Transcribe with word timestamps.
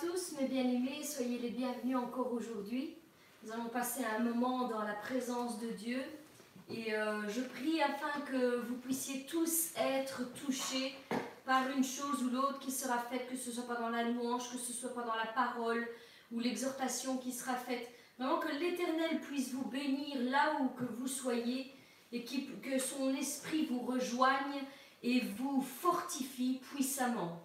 tous, 0.00 0.32
mes 0.40 0.48
bien-aimés, 0.48 1.04
soyez 1.04 1.38
les 1.38 1.50
bienvenus 1.50 1.96
encore 1.96 2.32
aujourd'hui. 2.32 2.96
Nous 3.42 3.52
allons 3.52 3.68
passer 3.68 4.02
un 4.04 4.20
moment 4.20 4.66
dans 4.66 4.82
la 4.82 4.94
présence 4.94 5.60
de 5.60 5.68
Dieu 5.68 6.02
et 6.68 6.94
euh, 6.94 7.28
je 7.28 7.40
prie 7.42 7.80
afin 7.80 8.20
que 8.22 8.60
vous 8.62 8.76
puissiez 8.76 9.24
tous 9.26 9.70
être 9.76 10.32
touchés 10.34 10.94
par 11.44 11.68
une 11.70 11.84
chose 11.84 12.24
ou 12.24 12.30
l'autre 12.30 12.58
qui 12.58 12.72
sera 12.72 12.98
faite, 12.98 13.28
que 13.30 13.36
ce 13.36 13.52
soit 13.52 13.68
pas 13.68 13.76
dans 13.76 13.90
la 13.90 14.02
louange, 14.04 14.50
que 14.50 14.58
ce 14.58 14.72
soit 14.72 14.94
pas 14.94 15.02
dans 15.02 15.14
la 15.14 15.26
parole 15.26 15.86
ou 16.32 16.40
l'exhortation 16.40 17.18
qui 17.18 17.32
sera 17.32 17.54
faite. 17.54 17.88
Vraiment 18.18 18.38
que 18.38 18.48
l'Éternel 18.48 19.20
puisse 19.20 19.52
vous 19.52 19.68
bénir 19.68 20.22
là 20.22 20.56
où 20.60 20.68
que 20.70 20.84
vous 20.84 21.08
soyez 21.08 21.72
et 22.10 22.24
que 22.24 22.78
son 22.78 23.14
esprit 23.14 23.66
vous 23.66 23.80
rejoigne 23.80 24.62
et 25.04 25.20
vous 25.20 25.62
fortifie 25.62 26.60
puissamment. 26.72 27.40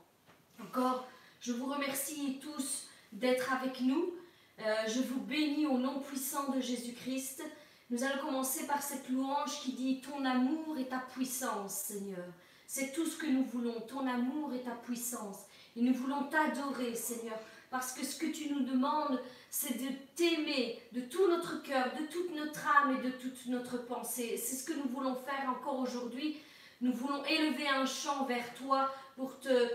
Encore 0.63 1.05
je 1.40 1.54
vous 1.54 1.66
remercie 1.66 2.40
tous 2.42 2.88
d'être 3.12 3.54
avec 3.54 3.82
nous. 3.82 4.13
Euh, 4.59 4.76
je 4.88 5.00
vous 5.02 5.22
bénis 5.22 5.66
au 5.66 5.77
nom 5.77 6.00
puissant 6.02 6.52
de 6.52 6.59
Jésus-Christ. 6.59 7.44
Nous 7.90 8.04
allons 8.04 8.22
commencer 8.22 8.68
par 8.68 8.82
cette 8.82 9.09
louange 9.09 9.62
qui 9.62 9.73
dit 9.73 10.02
Ton 10.02 10.26
amour 10.26 10.77
et 10.77 10.88
ta 10.88 10.99
puissance, 10.99 11.73
Seigneur. 11.73 12.26
C'est 12.68 12.91
tout 12.91 13.05
ce 13.05 13.18
que 13.18 13.26
nous 13.26 13.46
voulons, 13.46 13.80
ton 13.82 14.05
amour 14.05 14.54
et 14.54 14.62
ta 14.62 14.72
puissance. 14.72 15.38
Et 15.76 15.82
nous 15.82 15.94
voulons 15.94 16.23
t'adorer, 16.26 16.94
Seigneur, 16.94 17.40
parce 17.71 17.94
que 17.94 18.05
ce 18.05 18.18
que 18.18 18.27
tu 18.27 18.54
nous 18.54 18.60
demandes, 18.60 19.20
c'est 19.49 19.77
de 19.77 19.88
t'aimer 20.16 20.80
de 20.91 21.02
tout 21.02 21.27
notre 21.30 21.63
cœur, 21.63 21.91
de 21.99 22.05
toute 22.08 22.35
notre 22.35 22.68
âme 22.68 22.99
et 22.99 23.04
de 23.04 23.12
toute 23.12 23.46
notre 23.48 23.77
pensée. 23.85 24.38
C'est 24.38 24.55
ce 24.55 24.66
que 24.66 24.74
nous 24.74 24.90
voulons 24.90 25.16
faire 25.16 25.49
encore 25.49 25.80
aujourd'hui. 25.80 26.38
Nous 26.82 26.94
voulons 26.94 27.24
élever 27.26 27.68
un 27.68 27.85
chant 27.85 28.26
vers 28.26 28.54
toi 28.55 28.94
pour 29.16 29.40
te 29.40 29.70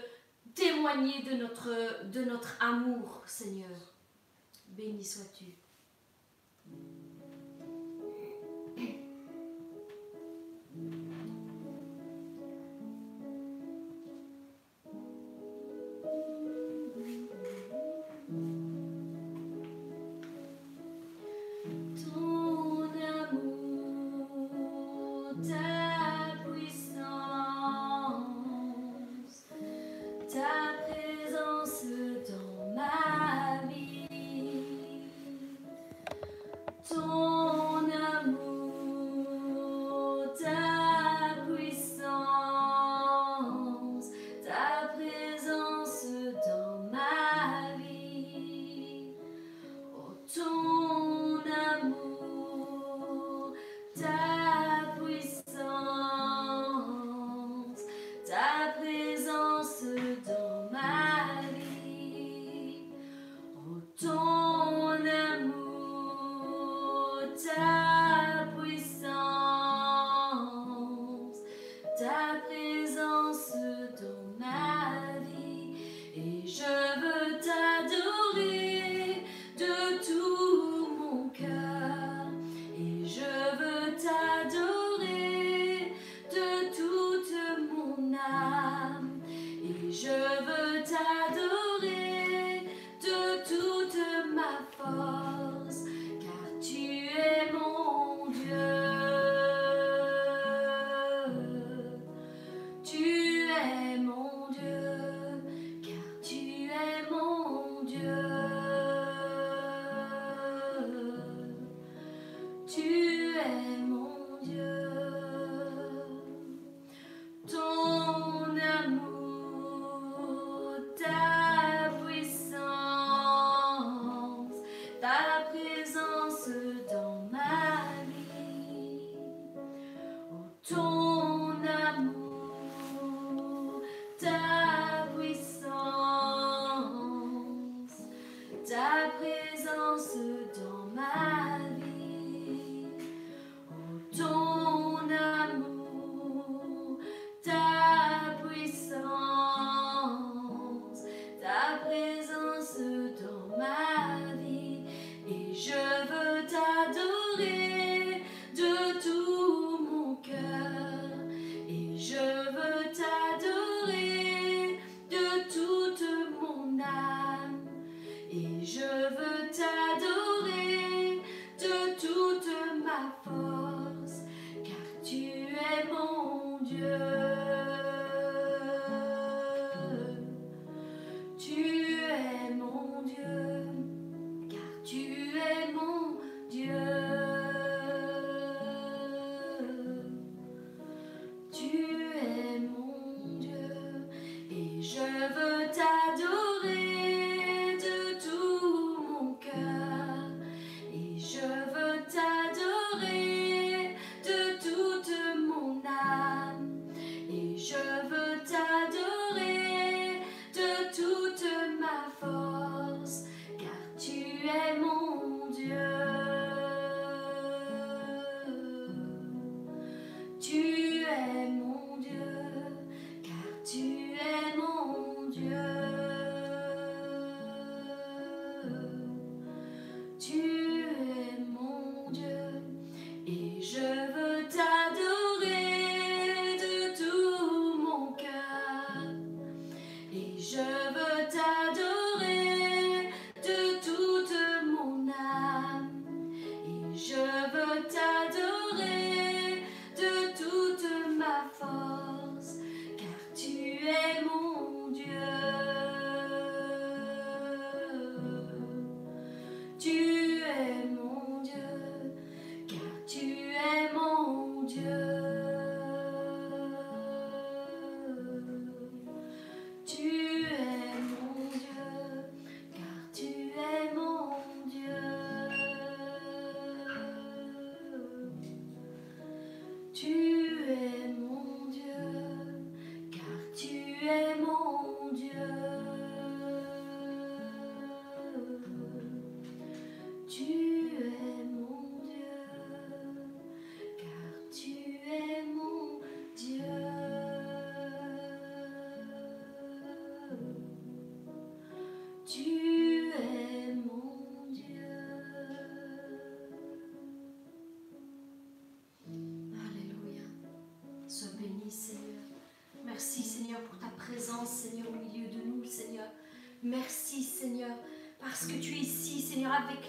témoigner 0.55 1.23
de 1.23 1.37
notre, 1.37 2.05
de 2.11 2.25
notre 2.25 2.57
amour, 2.61 3.23
Seigneur. 3.27 3.95
Béni 4.69 5.05
sois-tu. 5.05 5.57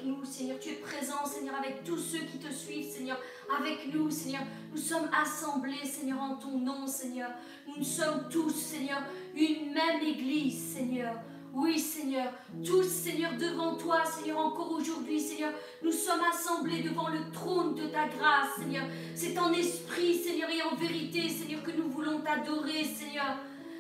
Nous, 0.06 0.24
Seigneur. 0.24 0.60
Tu 0.60 0.70
es 0.70 0.76
présent, 0.76 1.26
Seigneur, 1.26 1.56
avec 1.56 1.84
tous 1.84 1.98
ceux 1.98 2.20
qui 2.20 2.38
te 2.38 2.52
suivent, 2.54 2.90
Seigneur, 2.90 3.20
avec 3.60 3.94
nous, 3.94 4.10
Seigneur. 4.10 4.44
Nous 4.72 4.78
sommes 4.78 5.10
assemblés, 5.14 5.86
Seigneur, 5.86 6.22
en 6.22 6.36
ton 6.36 6.58
nom, 6.60 6.88
Seigneur. 6.88 7.30
Nous 7.68 7.84
sommes 7.84 8.30
tous, 8.30 8.52
Seigneur, 8.52 9.02
une 9.36 9.74
même 9.74 10.02
église, 10.02 10.74
Seigneur. 10.76 11.16
Oui, 11.54 11.80
Seigneur, 11.80 12.34
tous, 12.66 12.84
Seigneur, 12.84 13.32
devant 13.38 13.76
toi, 13.78 14.04
Seigneur, 14.04 14.40
encore 14.40 14.72
aujourd'hui, 14.74 15.22
Seigneur, 15.22 15.54
nous 15.82 15.92
sommes 15.94 16.20
assemblés 16.30 16.82
devant 16.82 17.08
le 17.08 17.32
trône 17.32 17.76
de 17.76 17.88
ta 17.88 18.10
grâce, 18.10 18.58
Seigneur. 18.60 18.86
C'est 19.16 19.38
en 19.40 19.54
esprit, 19.54 20.16
Seigneur, 20.16 20.50
et 20.50 20.62
en 20.64 20.76
vérité, 20.76 21.30
Seigneur, 21.30 21.64
que 21.64 21.72
nous 21.72 21.90
voulons 21.90 22.20
t'adorer, 22.20 22.84
Seigneur. 22.84 23.38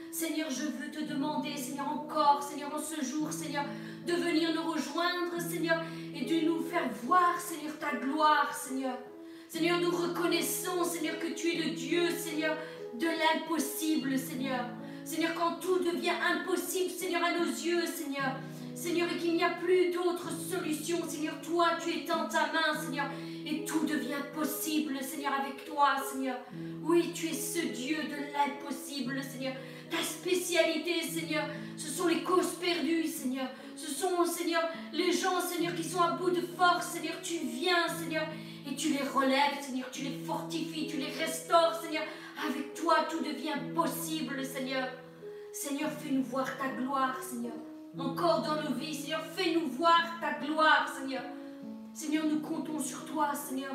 Seigneur, 0.09 0.49
je 0.49 0.63
veux 0.63 0.89
te 0.89 1.03
demander, 1.03 1.57
Seigneur, 1.57 1.89
encore, 1.89 2.41
Seigneur, 2.41 2.73
en 2.73 2.79
ce 2.79 3.03
jour, 3.03 3.33
Seigneur, 3.33 3.65
de 4.05 4.13
venir 4.13 4.53
nous 4.53 4.71
rejoindre, 4.71 5.39
Seigneur, 5.39 5.81
et 6.13 6.25
de 6.25 6.45
nous 6.45 6.61
faire 6.63 6.89
voir, 7.03 7.39
Seigneur, 7.39 7.77
ta 7.79 7.95
gloire, 7.95 8.53
Seigneur. 8.53 8.97
Seigneur, 9.47 9.79
nous 9.79 9.91
reconnaissons, 9.91 10.83
Seigneur, 10.83 11.17
que 11.19 11.33
tu 11.33 11.53
es 11.53 11.55
le 11.55 11.71
Dieu, 11.71 12.09
Seigneur, 12.09 12.55
de 12.99 13.07
l'impossible, 13.07 14.17
Seigneur. 14.17 14.65
Seigneur, 15.03 15.33
quand 15.35 15.59
tout 15.59 15.79
devient 15.79 16.13
impossible, 16.31 16.89
Seigneur, 16.89 17.23
à 17.23 17.31
nos 17.31 17.45
yeux, 17.45 17.85
Seigneur. 17.85 18.35
Seigneur, 18.75 19.07
et 19.11 19.17
qu'il 19.17 19.33
n'y 19.33 19.43
a 19.43 19.51
plus 19.51 19.91
d'autre 19.91 20.29
solution, 20.31 20.97
Seigneur, 21.07 21.39
toi, 21.41 21.69
tu 21.81 21.91
es 21.91 22.03
dans 22.03 22.27
ta 22.27 22.51
main, 22.51 22.79
Seigneur, 22.79 23.05
et 23.45 23.63
tout 23.63 23.85
devient 23.85 24.21
possible, 24.35 24.97
Seigneur, 25.01 25.31
avec 25.39 25.65
toi, 25.65 25.95
Seigneur. 26.11 26.37
Oui, 26.83 27.11
tu 27.13 27.27
es 27.27 27.33
ce 27.33 27.59
Dieu 27.67 27.97
de 27.97 28.33
l'impossible, 28.33 29.21
Seigneur. 29.23 29.53
Ta 29.89 30.03
spécialité, 30.03 31.01
Seigneur, 31.01 31.45
ce 31.77 31.89
sont 31.89 32.07
les 32.07 32.21
causes 32.21 32.55
perdues, 32.61 33.07
Seigneur. 33.07 33.47
Ce 33.75 33.91
sont, 33.91 34.25
Seigneur, 34.25 34.61
les 34.93 35.11
gens, 35.11 35.41
Seigneur, 35.41 35.75
qui 35.75 35.83
sont 35.83 36.01
à 36.01 36.11
bout 36.11 36.31
de 36.31 36.41
force, 36.41 36.87
Seigneur. 36.87 37.15
Tu 37.21 37.39
viens, 37.39 37.87
Seigneur, 37.89 38.25
et 38.69 38.75
tu 38.75 38.89
les 38.89 39.03
relèves, 39.03 39.61
Seigneur. 39.61 39.89
Tu 39.91 40.03
les 40.03 40.17
fortifies, 40.19 40.87
tu 40.87 40.97
les 40.97 41.11
restaures, 41.11 41.75
Seigneur. 41.81 42.03
Avec 42.47 42.73
toi, 42.73 43.05
tout 43.09 43.19
devient 43.19 43.73
possible, 43.73 44.45
Seigneur. 44.45 44.87
Seigneur, 45.51 45.89
fais-nous 45.91 46.23
voir 46.23 46.57
ta 46.57 46.69
gloire, 46.69 47.17
Seigneur. 47.21 47.53
Encore 47.97 48.41
dans 48.41 48.61
nos 48.61 48.75
vies, 48.75 48.93
Seigneur, 48.93 49.21
fais-nous 49.35 49.69
voir 49.69 50.19
ta 50.21 50.33
gloire, 50.45 50.93
Seigneur. 50.97 51.23
Seigneur, 51.93 52.25
nous 52.25 52.39
comptons 52.39 52.79
sur 52.79 53.05
toi, 53.05 53.33
Seigneur. 53.33 53.73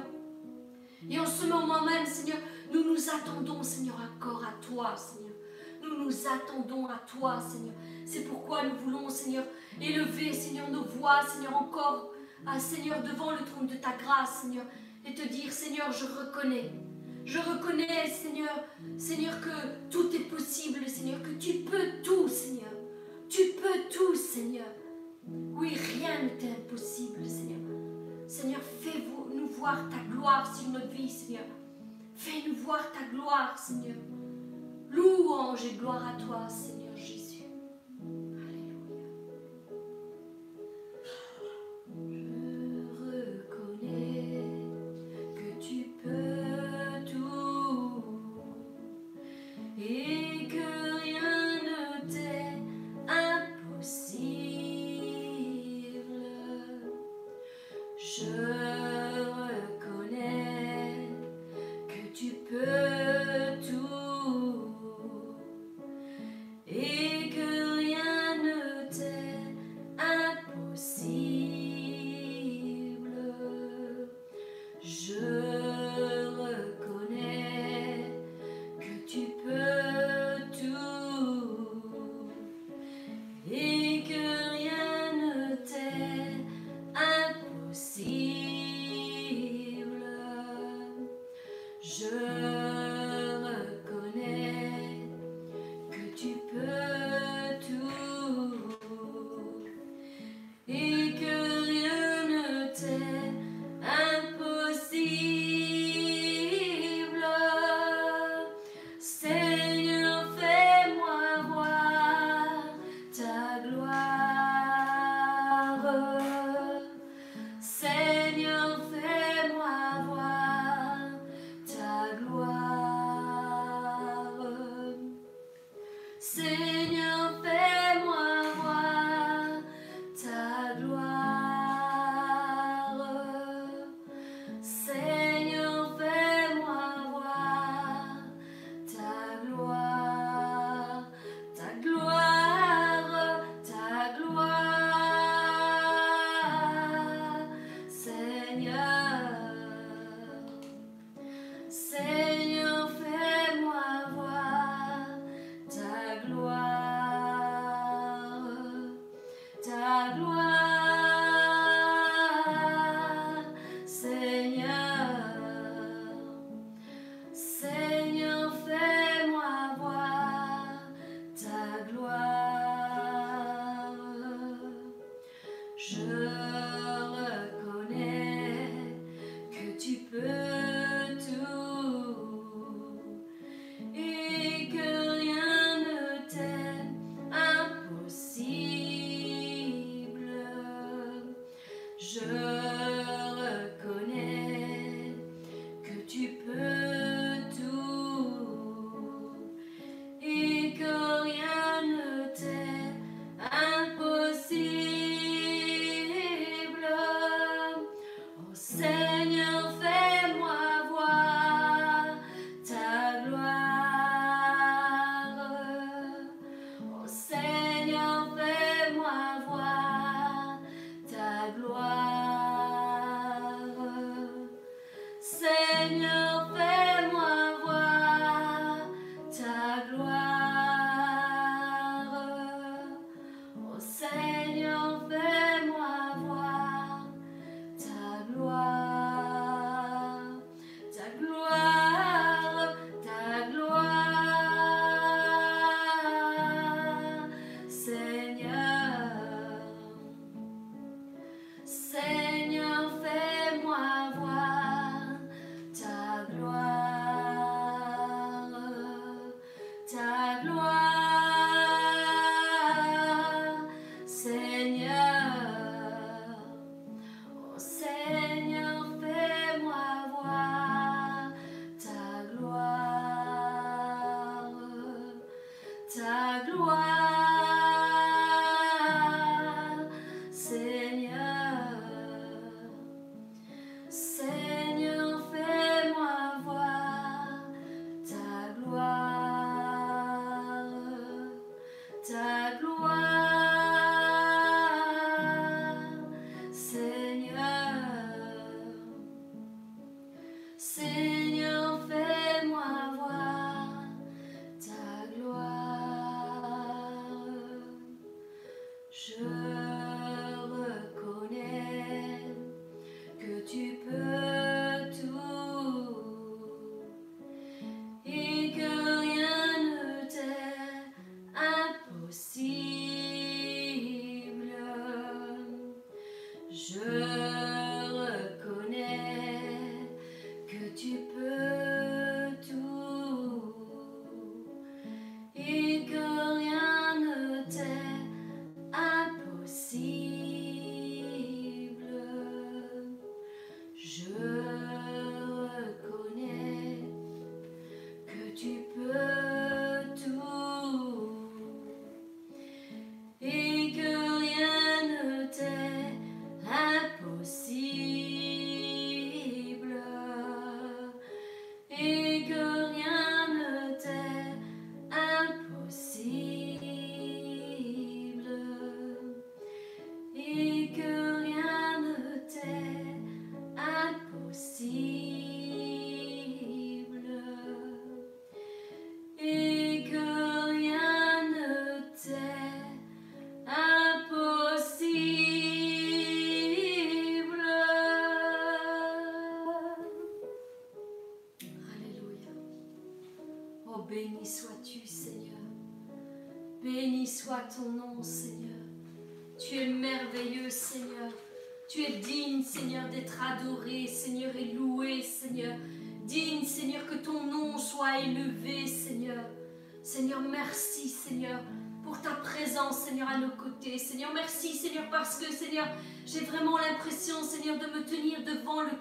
Et 1.08 1.18
en 1.18 1.26
ce 1.26 1.46
moment 1.46 1.82
même, 1.82 2.04
Seigneur, 2.06 2.36
nous 2.72 2.84
nous 2.84 3.08
attendons, 3.08 3.62
Seigneur, 3.62 3.96
encore 4.16 4.44
à 4.44 4.52
toi, 4.66 4.94
Seigneur. 4.96 5.30
Nous 5.82 6.04
nous 6.04 6.26
attendons 6.26 6.86
à 6.86 6.98
toi, 7.10 7.40
Seigneur. 7.40 7.74
C'est 8.04 8.24
pourquoi 8.24 8.64
nous 8.64 8.76
voulons, 8.84 9.08
Seigneur, 9.08 9.44
élever, 9.80 10.32
Seigneur, 10.32 10.70
nos 10.70 10.84
voix, 10.84 11.22
Seigneur, 11.26 11.56
encore, 11.56 12.12
Seigneur, 12.58 13.02
devant 13.02 13.32
le 13.32 13.44
trône 13.44 13.66
de 13.66 13.74
ta 13.74 13.92
grâce, 13.92 14.42
Seigneur, 14.42 14.64
et 15.06 15.14
te 15.14 15.26
dire, 15.28 15.52
Seigneur, 15.52 15.92
je 15.92 16.04
reconnais 16.04 16.70
je 17.24 17.38
reconnais, 17.38 18.08
Seigneur, 18.08 18.64
Seigneur, 18.98 19.40
que 19.40 19.90
tout 19.90 20.14
est 20.14 20.28
possible, 20.28 20.88
Seigneur, 20.88 21.22
que 21.22 21.32
tu 21.38 21.58
peux 21.58 22.02
tout, 22.02 22.28
Seigneur. 22.28 22.72
Tu 23.28 23.52
peux 23.60 23.88
tout, 23.90 24.14
Seigneur. 24.14 24.66
Oui, 25.28 25.74
rien 25.74 26.22
n'est 26.22 26.50
impossible, 26.50 27.28
Seigneur. 27.28 27.60
Seigneur, 28.26 28.60
fais-nous 28.80 29.48
voir 29.48 29.88
ta 29.90 29.98
gloire 30.12 30.56
sur 30.56 30.70
notre 30.70 30.90
vie, 30.90 31.08
Seigneur. 31.08 31.44
Fais-nous 32.14 32.56
voir 32.56 32.90
ta 32.92 33.04
gloire, 33.14 33.56
Seigneur. 33.58 33.96
Louange 34.90 35.64
et 35.66 35.76
gloire 35.76 36.08
à 36.08 36.20
toi, 36.20 36.48
Seigneur 36.48 36.79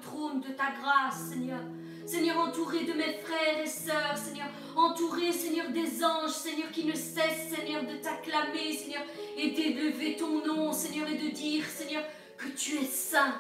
trône 0.02 0.42
de 0.42 0.50
ta 0.50 0.72
grâce, 0.80 1.30
Seigneur. 1.30 1.60
Seigneur, 2.06 2.40
entouré 2.40 2.86
de 2.86 2.94
mes 2.94 3.20
frères 3.24 3.62
et 3.64 3.68
sœurs, 3.68 4.18
Seigneur, 4.18 4.48
entouré, 4.76 5.32
Seigneur, 5.32 5.70
des 5.70 6.04
anges, 6.04 6.32
Seigneur, 6.32 6.72
qui 6.72 6.84
ne 6.86 6.96
cessent, 6.96 7.50
Seigneur, 7.56 7.84
de 7.84 7.98
t'acclamer, 7.98 8.74
Seigneur, 8.74 9.04
et 9.38 9.52
d'élever 9.52 10.16
ton 10.16 10.44
nom, 10.44 10.74
Seigneur, 10.74 11.08
et 11.08 11.18
de 11.18 11.30
dire, 11.30 11.64
Seigneur, 11.66 12.04
que 12.36 12.48
tu 12.48 12.78
es 12.78 12.86
saint. 12.86 13.36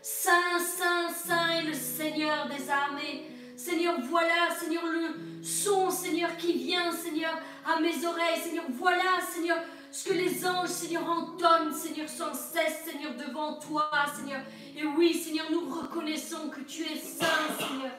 Saint, 0.00 0.58
saint, 0.58 1.10
saint 1.10 1.48
est 1.58 1.64
le 1.64 1.74
Seigneur 1.74 2.48
des 2.48 2.70
armées. 2.70 3.26
Seigneur, 3.56 3.96
voilà, 4.08 4.54
Seigneur, 4.58 4.84
le 4.86 5.42
son, 5.42 5.90
Seigneur, 5.90 6.36
qui 6.36 6.54
vient, 6.54 6.92
Seigneur, 6.92 7.38
à 7.66 7.80
mes 7.80 8.06
oreilles. 8.06 8.40
Seigneur, 8.42 8.64
voilà, 8.70 9.20
Seigneur, 9.34 9.58
ce 9.94 10.08
que 10.08 10.14
les 10.14 10.44
anges, 10.44 10.70
Seigneur, 10.70 11.08
entonnent, 11.08 11.72
Seigneur, 11.72 12.08
sans 12.08 12.34
cesse, 12.34 12.82
Seigneur, 12.84 13.12
devant 13.14 13.60
toi, 13.60 13.88
Seigneur. 14.16 14.40
Et 14.76 14.84
oui, 14.84 15.14
Seigneur, 15.14 15.46
nous 15.52 15.72
reconnaissons 15.72 16.48
que 16.50 16.62
tu 16.62 16.82
es 16.82 16.96
saint, 16.96 17.54
Seigneur. 17.56 17.92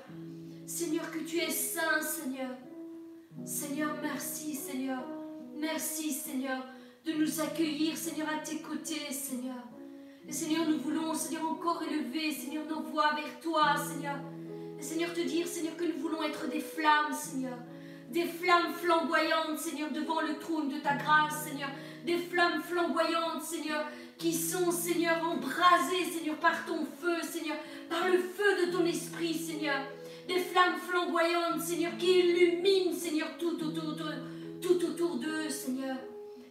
Seigneur, 0.66 1.10
que 1.10 1.20
tu 1.20 1.38
es 1.38 1.50
saint, 1.50 2.02
Seigneur. 2.02 2.50
Seigneur, 3.46 3.96
merci, 4.02 4.56
Seigneur. 4.56 5.02
Merci, 5.56 6.12
Seigneur, 6.12 6.66
de 7.06 7.14
nous 7.14 7.40
accueillir, 7.40 7.96
Seigneur, 7.96 8.28
à 8.28 8.44
tes 8.44 8.58
côtés, 8.58 9.14
Seigneur. 9.14 9.64
Et 10.28 10.34
Seigneur, 10.34 10.68
nous 10.68 10.80
voulons, 10.80 11.14
Seigneur, 11.14 11.48
encore 11.48 11.82
élever, 11.82 12.34
Seigneur, 12.34 12.66
nos 12.66 12.82
voix 12.82 13.16
vers 13.16 13.40
toi, 13.40 13.76
Seigneur. 13.78 14.20
Et 14.78 14.84
Seigneur, 14.84 15.14
te 15.14 15.22
dire, 15.22 15.48
Seigneur, 15.48 15.78
que 15.78 15.86
nous 15.86 16.02
voulons 16.02 16.24
être 16.24 16.50
des 16.50 16.60
flammes, 16.60 17.14
Seigneur. 17.14 17.58
Des 18.10 18.26
flammes 18.26 18.74
flamboyantes, 18.74 19.58
Seigneur, 19.58 19.92
devant 19.92 20.22
le 20.22 20.38
trône 20.38 20.70
de 20.70 20.78
ta 20.78 20.96
grâce, 20.96 21.46
Seigneur. 21.46 21.70
Des 22.06 22.18
flammes 22.18 22.62
flamboyantes, 22.62 23.44
Seigneur, 23.44 23.86
qui 24.18 24.34
sont, 24.34 24.72
Seigneur, 24.72 25.18
embrasées, 25.28 26.12
Seigneur, 26.14 26.36
par 26.36 26.66
ton 26.66 26.86
feu, 26.86 27.22
Seigneur, 27.24 27.58
par 27.90 28.08
le 28.08 28.20
feu 28.20 28.66
de 28.66 28.72
ton 28.72 28.86
esprit, 28.86 29.34
Seigneur. 29.34 29.80
Des 30.28 30.40
flammes 30.40 30.78
flamboyantes, 30.88 31.62
Seigneur, 31.62 31.98
qui 31.98 32.20
illuminent, 32.20 32.94
Seigneur, 32.94 33.38
tout 33.38 33.62
autour, 33.64 33.96
tout 34.62 34.86
autour 34.86 35.16
d'eux, 35.18 35.50
Seigneur. 35.50 35.98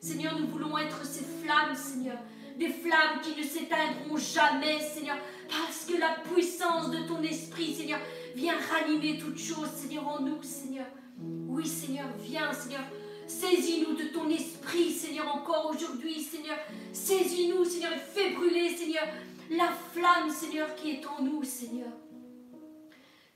Seigneur, 0.01 0.39
nous 0.39 0.49
voulons 0.49 0.77
être 0.77 1.05
ces 1.05 1.25
flammes, 1.25 1.75
Seigneur. 1.75 2.19
Des 2.59 2.69
flammes 2.69 3.21
qui 3.23 3.41
ne 3.41 3.45
s'éteindront 3.45 4.17
jamais, 4.17 4.79
Seigneur, 4.81 5.17
parce 5.49 5.87
que 5.87 5.99
la 5.99 6.17
puissance 6.33 6.91
de 6.91 6.99
ton 7.09 7.23
esprit, 7.23 7.75
Seigneur, 7.75 8.01
vient 8.35 8.55
ranimer 8.71 9.19
toutes 9.19 9.39
choses, 9.39 9.71
Seigneur, 9.75 10.07
en 10.07 10.21
nous, 10.21 10.43
Seigneur. 10.43 10.87
Oui, 11.19 11.67
Seigneur, 11.67 12.09
viens, 12.19 12.53
Seigneur, 12.53 12.85
Saisis-nous 13.27 13.95
de 13.97 14.05
ton 14.09 14.29
esprit, 14.29 14.91
Seigneur, 14.91 15.35
encore 15.35 15.73
aujourd'hui, 15.75 16.21
Seigneur. 16.21 16.57
Saisis-nous, 16.93 17.65
Seigneur, 17.65 17.93
et 17.93 17.99
fais 17.99 18.35
brûler, 18.35 18.77
Seigneur, 18.77 19.05
la 19.51 19.71
flamme, 19.93 20.31
Seigneur, 20.31 20.75
qui 20.75 20.91
est 20.91 21.07
en 21.07 21.23
nous, 21.23 21.43
Seigneur. 21.43 21.93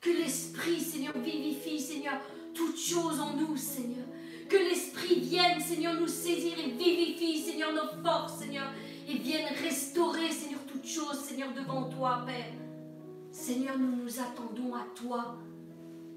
Que 0.00 0.10
l'esprit, 0.10 0.80
Seigneur, 0.80 1.16
vivifie, 1.18 1.80
Seigneur, 1.80 2.20
toutes 2.54 2.78
choses 2.78 3.20
en 3.20 3.34
nous, 3.34 3.56
Seigneur. 3.56 4.04
Que 4.48 4.56
l'esprit 4.56 5.20
vienne, 5.20 5.60
Seigneur, 5.60 5.94
nous 5.94 6.06
saisir 6.06 6.54
et 6.58 6.70
vivifie, 6.70 7.42
Seigneur, 7.42 7.72
nos 7.72 8.02
forces, 8.04 8.40
Seigneur, 8.40 8.70
et 9.08 9.14
vienne 9.14 9.46
restaurer, 9.62 10.30
Seigneur, 10.30 10.60
toutes 10.70 10.86
choses, 10.86 11.20
Seigneur, 11.20 11.52
devant 11.54 11.84
toi, 11.88 12.24
Père. 12.26 12.52
Seigneur, 13.32 13.78
nous 13.78 14.04
nous 14.04 14.20
attendons 14.20 14.74
à 14.74 14.86
toi. 14.94 15.38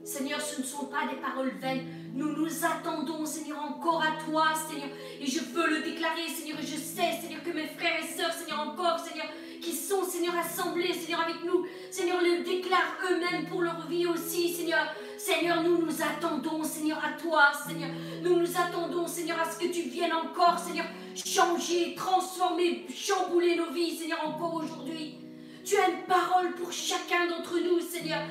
Seigneur, 0.03 0.41
ce 0.41 0.61
ne 0.61 0.65
sont 0.65 0.85
pas 0.85 1.07
des 1.09 1.21
paroles 1.21 1.51
vaines. 1.61 1.85
Nous 2.13 2.35
nous 2.35 2.65
attendons, 2.65 3.25
Seigneur, 3.25 3.63
encore 3.63 4.01
à 4.01 4.23
toi, 4.23 4.47
Seigneur. 4.69 4.89
Et 5.19 5.25
je 5.25 5.39
veux 5.39 5.69
le 5.69 5.81
déclarer, 5.81 6.27
Seigneur. 6.27 6.59
Et 6.59 6.65
je 6.65 6.75
sais, 6.75 7.21
Seigneur, 7.21 7.43
que 7.43 7.51
mes 7.51 7.67
frères 7.67 8.03
et 8.03 8.07
sœurs, 8.07 8.33
Seigneur, 8.33 8.59
encore, 8.59 8.99
Seigneur, 8.99 9.27
qui 9.61 9.73
sont, 9.73 10.03
Seigneur, 10.03 10.33
assemblés, 10.35 10.93
Seigneur, 10.93 11.21
avec 11.21 11.43
nous, 11.45 11.65
Seigneur, 11.91 12.19
le 12.21 12.43
déclarent 12.43 12.97
eux-mêmes 13.09 13.47
pour 13.47 13.61
leur 13.61 13.87
vie 13.87 14.07
aussi, 14.07 14.53
Seigneur. 14.53 14.93
Seigneur, 15.17 15.61
nous 15.61 15.77
nous 15.77 16.01
attendons, 16.01 16.63
Seigneur, 16.63 16.97
à 16.97 17.11
toi, 17.21 17.51
Seigneur. 17.67 17.91
Nous 18.23 18.39
nous 18.39 18.57
attendons, 18.57 19.07
Seigneur, 19.07 19.39
à 19.39 19.49
ce 19.49 19.59
que 19.59 19.71
tu 19.71 19.83
viennes 19.83 20.13
encore, 20.13 20.57
Seigneur, 20.57 20.87
changer, 21.15 21.93
transformer, 21.95 22.87
chambouler 22.93 23.55
nos 23.55 23.71
vies, 23.71 23.95
Seigneur, 23.95 24.27
encore 24.27 24.55
aujourd'hui. 24.55 25.17
Tu 25.63 25.77
as 25.77 25.89
une 25.89 26.05
parole 26.07 26.55
pour 26.55 26.71
chacun 26.71 27.27
d'entre 27.27 27.59
nous, 27.59 27.79
Seigneur. 27.79 28.21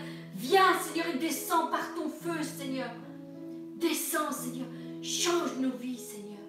Viens, 0.41 0.79
Seigneur, 0.81 1.07
et 1.15 1.19
descends 1.19 1.67
par 1.67 1.95
ton 1.95 2.09
feu, 2.09 2.43
Seigneur. 2.43 2.91
Descends, 3.77 4.33
Seigneur. 4.33 4.67
Change 5.03 5.59
nos 5.59 5.77
vies, 5.77 5.99
Seigneur. 5.99 6.41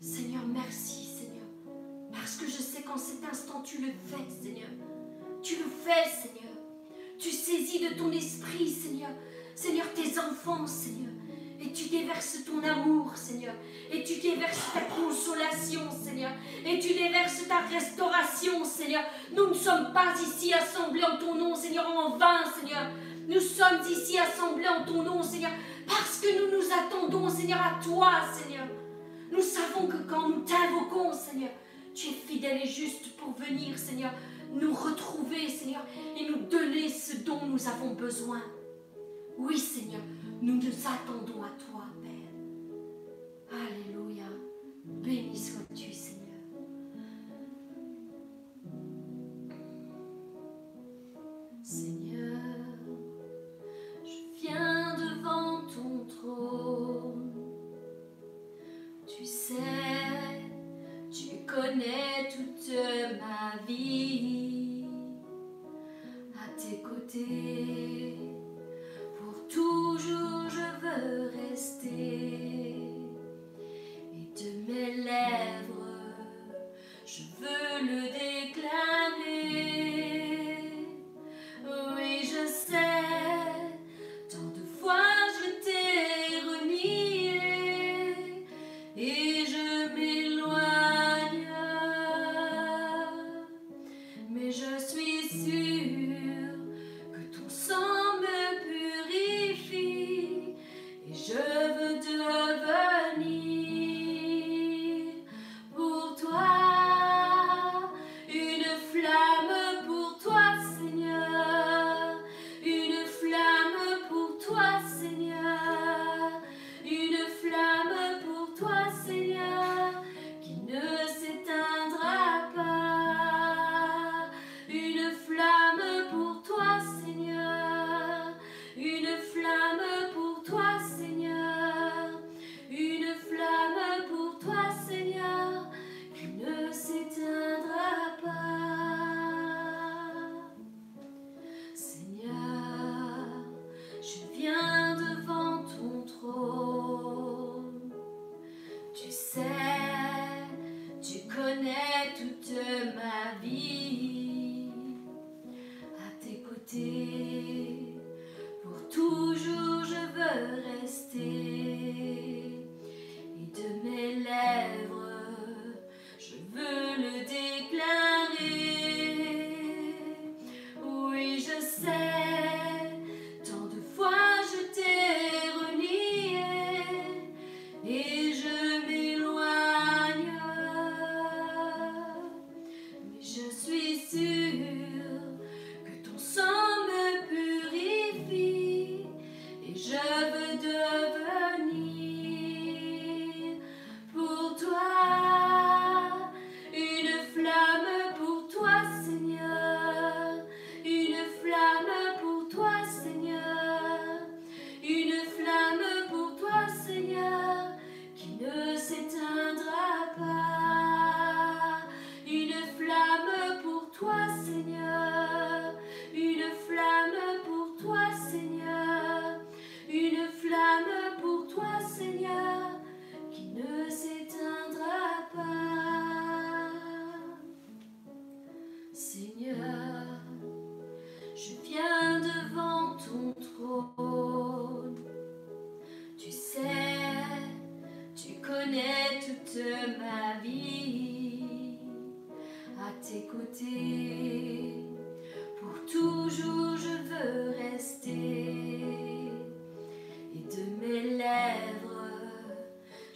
Seigneur, 0.00 0.42
merci, 0.52 1.06
Seigneur. 1.06 1.46
Parce 2.12 2.36
que 2.36 2.46
je 2.46 2.60
sais 2.60 2.82
qu'en 2.82 2.98
cet 2.98 3.24
instant, 3.30 3.62
tu 3.62 3.78
le 3.78 3.92
fais, 4.06 4.28
Seigneur. 4.42 4.68
Tu 5.40 5.54
le 5.56 5.64
fais, 5.64 6.10
Seigneur. 6.10 6.52
Tu 7.16 7.30
saisis 7.30 7.78
de 7.78 7.94
ton 7.96 8.10
esprit, 8.10 8.68
Seigneur. 8.68 9.10
Seigneur, 9.54 9.86
tes 9.94 10.18
enfants, 10.18 10.66
Seigneur. 10.66 11.12
Et 11.60 11.72
tu 11.72 11.88
déverses 11.88 12.38
ton 12.44 12.62
amour, 12.62 13.16
Seigneur. 13.16 13.54
Et 13.90 14.02
tu 14.02 14.20
déverses 14.20 14.72
ta 14.72 14.80
consolation, 14.80 15.82
Seigneur. 15.90 16.32
Et 16.66 16.78
tu 16.78 16.94
déverses 16.94 17.46
ta 17.46 17.60
restauration, 17.60 18.64
Seigneur. 18.64 19.04
Nous 19.32 19.48
ne 19.48 19.54
sommes 19.54 19.92
pas 19.92 20.12
ici 20.20 20.52
assemblés 20.52 21.04
en 21.04 21.16
ton 21.16 21.34
nom, 21.34 21.54
Seigneur, 21.54 21.86
en 21.88 22.16
vain, 22.16 22.40
Seigneur. 22.58 22.90
Nous 23.26 23.40
sommes 23.40 23.80
ici 23.90 24.18
assemblés 24.18 24.68
en 24.68 24.84
ton 24.84 25.02
nom, 25.02 25.22
Seigneur, 25.22 25.52
parce 25.86 26.20
que 26.20 26.28
nous 26.38 26.58
nous 26.58 26.66
attendons, 26.72 27.28
Seigneur, 27.28 27.60
à 27.60 27.82
toi, 27.82 28.12
Seigneur. 28.32 28.66
Nous 29.32 29.42
savons 29.42 29.86
que 29.86 29.96
quand 30.08 30.28
nous 30.28 30.42
t'invoquons, 30.42 31.12
Seigneur, 31.12 31.50
tu 31.94 32.08
es 32.08 32.12
fidèle 32.12 32.60
et 32.62 32.68
juste 32.68 33.16
pour 33.16 33.32
venir, 33.32 33.78
Seigneur, 33.78 34.12
nous 34.52 34.74
retrouver, 34.74 35.48
Seigneur, 35.48 35.84
et 36.18 36.28
nous 36.28 36.42
donner 36.48 36.88
ce 36.88 37.16
dont 37.16 37.46
nous 37.46 37.66
avons 37.66 37.94
besoin. 37.94 38.42
Oui, 39.38 39.58
Seigneur, 39.58 40.00
nous 40.42 40.56
nous 40.56 40.86
attendons 40.86 41.42
à 41.42 41.50
toi, 41.58 41.84
Père. 42.02 42.34
Alléluia. 43.50 44.24
Béni 44.84 45.36
sois-tu, 45.36 45.92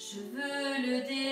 Je 0.00 0.20
veux 0.20 0.86
le 0.86 1.08
dé 1.08 1.27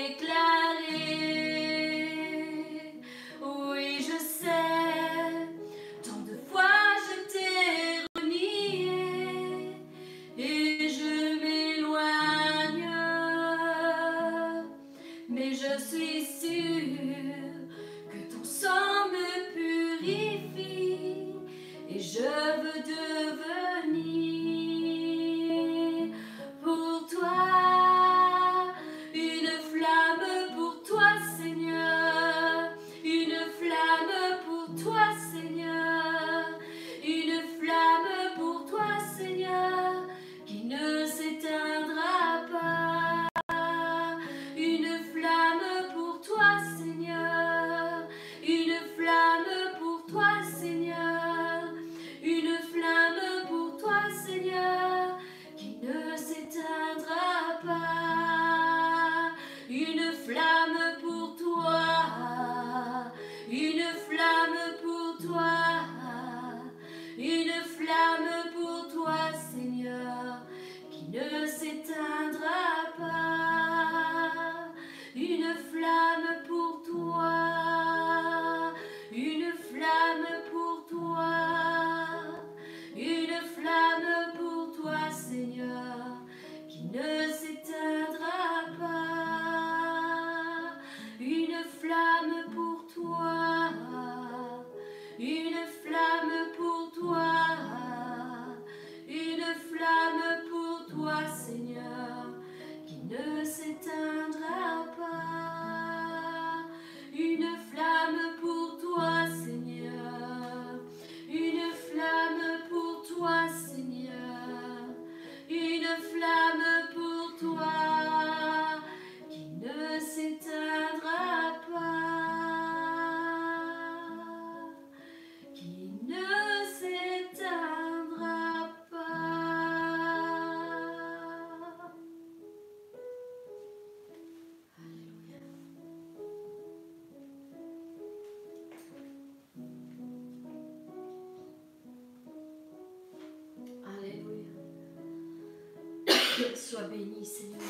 Sois 146.77 146.89
béni, 146.89 147.25
Seigneur 147.25 147.61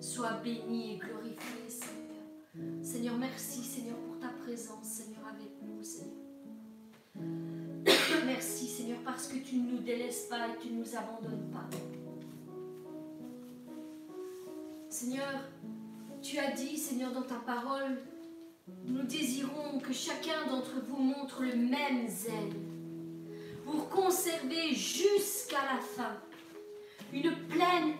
Sois 0.00 0.32
béni 0.42 0.94
et 0.94 0.96
glorifié, 0.96 1.68
Seigneur. 1.68 2.82
Seigneur, 2.82 3.18
merci, 3.18 3.62
Seigneur, 3.62 3.98
pour 3.98 4.18
ta 4.18 4.28
présence, 4.28 4.86
Seigneur, 4.86 5.20
avec 5.26 5.50
nous, 5.60 5.82
Merci, 8.24 8.66
Seigneur, 8.66 8.98
parce 9.04 9.26
que 9.28 9.36
tu 9.36 9.56
ne 9.56 9.72
nous 9.72 9.82
délaisses 9.82 10.24
pas 10.30 10.48
et 10.48 10.58
tu 10.62 10.68
ne 10.68 10.78
nous 10.78 10.96
abandonnes 10.96 11.50
pas. 11.50 11.68
Seigneur, 14.88 15.44
tu 16.22 16.38
as 16.38 16.52
dit, 16.52 16.78
Seigneur, 16.78 17.12
dans 17.12 17.20
ta 17.20 17.40
parole, 17.40 17.98
nous 18.86 19.02
désirons 19.02 19.80
que 19.80 19.92
chacun 19.92 20.46
d'entre 20.48 20.80
vous 20.88 21.02
montre 21.02 21.42
le 21.42 21.56
même 21.56 22.08
zèle 22.08 22.54
pour 23.66 23.90
conserver 23.90 24.74
jusqu'à 24.74 25.62
la 25.74 25.78
fin 25.78 26.21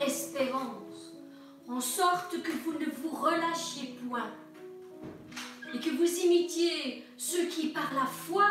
espérance, 0.06 1.14
en 1.68 1.80
sorte 1.80 2.42
que 2.42 2.52
vous 2.52 2.72
ne 2.78 2.86
vous 2.86 3.10
relâchiez 3.10 3.94
point 4.08 4.30
et 5.74 5.78
que 5.78 5.90
vous 5.90 6.18
imitiez 6.24 7.04
ceux 7.16 7.46
qui, 7.46 7.68
par 7.68 7.92
la 7.94 8.06
foi 8.06 8.44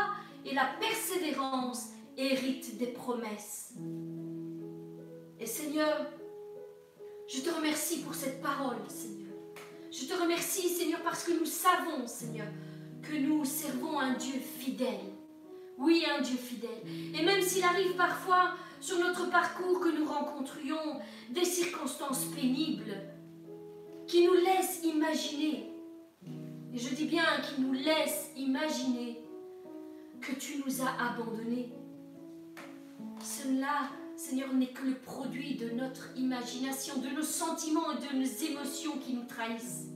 et 0.45 0.53
la 0.53 0.65
persévérance, 0.79 1.89
héritent 2.17 2.77
des 2.77 2.87
promesses. 2.87 3.73
Et 5.39 5.45
Seigneur, 5.45 6.07
je 7.27 7.41
te 7.41 7.49
remercie 7.49 8.01
pour 8.01 8.13
cette 8.13 8.41
parole, 8.41 8.77
Seigneur. 8.87 9.33
Je 9.91 10.05
te 10.05 10.13
remercie, 10.13 10.69
Seigneur, 10.69 11.01
parce 11.01 11.23
que 11.23 11.31
nous 11.31 11.45
savons, 11.45 12.07
Seigneur, 12.07 12.47
que 13.01 13.15
nous 13.15 13.45
servons 13.45 13.99
un 13.99 14.13
Dieu 14.13 14.39
fidèle. 14.59 14.99
Oui, 15.77 16.05
un 16.17 16.21
Dieu 16.21 16.37
fidèle. 16.37 16.69
Et 17.17 17.23
même 17.23 17.41
s'il 17.41 17.63
arrive 17.63 17.95
parfois 17.95 18.53
sur 18.82 19.00
notre 19.00 19.30
parcours 19.30 19.80
que 19.80 19.89
nous 19.89 20.06
rencontrions 20.06 21.00
des 21.30 21.46
circonstances 21.46 22.26
pénibles 22.36 22.98
qui 24.08 24.26
nous 24.26 24.34
laissent 24.34 24.84
imaginer, 24.84 25.72
et 26.74 26.78
je 26.78 26.94
dis 26.96 27.06
bien 27.06 27.24
qui 27.44 27.62
nous 27.62 27.74
laissent 27.74 28.32
imaginer 28.36 29.22
que 30.20 30.34
tu 30.34 30.62
nous 30.65 30.82
as 30.82 31.12
abandonnés. 31.12 31.72
Cela, 33.24 33.89
Seigneur, 34.15 34.54
n'est 34.54 34.74
que 34.74 34.86
le 34.86 34.96
produit 34.96 35.56
de 35.56 35.70
notre 35.70 36.10
imagination, 36.17 36.98
de 36.98 37.10
nos 37.10 37.24
sentiments 37.24 37.91
et 37.91 38.13
de 38.13 38.20
nos 38.20 38.52
émotions 38.52 38.98
qui 38.98 39.13
nous 39.13 39.26
trahissent. 39.26 39.88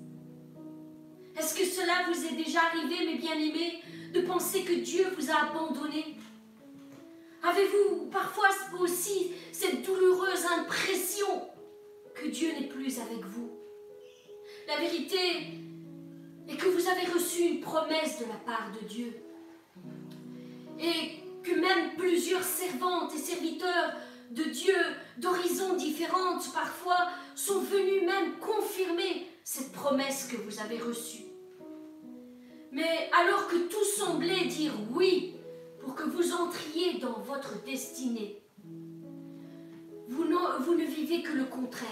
Est-ce 1.38 1.56
que 1.56 1.65
cela 1.65 1.93
vous 2.08 2.26
est 2.26 2.36
déjà 2.36 2.60
arrivé, 2.62 3.06
mes 3.06 3.17
bien-aimés, 3.17 3.82
de 4.13 4.21
penser 4.21 4.63
que 4.63 4.74
Dieu 4.74 5.06
vous 5.17 5.32
a 5.32 5.50
abandonné 5.50 6.17
Avez-vous 7.45 8.08
parfois 8.08 8.49
aussi 8.79 9.31
cette 9.51 9.84
douloureuse 9.84 10.45
impression 10.58 11.47
que 12.15 12.27
Dieu 12.27 12.51
n'est 12.53 12.67
plus 12.67 12.99
avec 12.99 13.23
vous? 13.23 13.51
La 14.67 14.77
vérité 14.77 15.19
est 16.47 16.58
que 16.58 16.67
vous 16.67 16.88
avez 16.88 17.05
reçu 17.13 17.43
une 17.43 17.62
promesse 17.62 18.19
de 18.19 18.25
la 18.25 18.39
part 18.45 18.71
de 18.71 18.88
Dieu. 18.88 19.13
Et 20.79 21.21
que 21.43 21.53
même 21.60 21.95
plusieurs 21.95 22.43
servantes 22.43 23.13
et 23.13 23.19
serviteurs 23.19 23.93
de 24.31 24.43
Dieu 24.45 24.77
d'horizons 25.17 25.75
différentes 25.75 26.51
parfois 26.51 27.10
sont 27.36 27.60
venus 27.60 28.05
même 28.05 28.39
confirmer 28.39 29.27
cette 29.43 29.71
promesse 29.71 30.27
que 30.31 30.38
vous 30.38 30.60
avez 30.60 30.79
reçue. 30.79 31.25
Mais 32.71 33.12
alors 33.15 33.47
que 33.47 33.67
tout 33.67 33.86
semblait 33.86 34.45
dire 34.45 34.73
oui 34.91 35.35
pour 35.86 35.93
que 35.93 36.04
vous 36.04 36.34
entriez 36.34 36.98
dans 36.98 37.19
votre 37.19 37.63
destinée, 37.63 38.41
vous 40.08 40.26
ne, 40.26 40.84
vivez 40.84 41.21
que 41.21 41.34
le 41.34 41.45
contraire. 41.45 41.88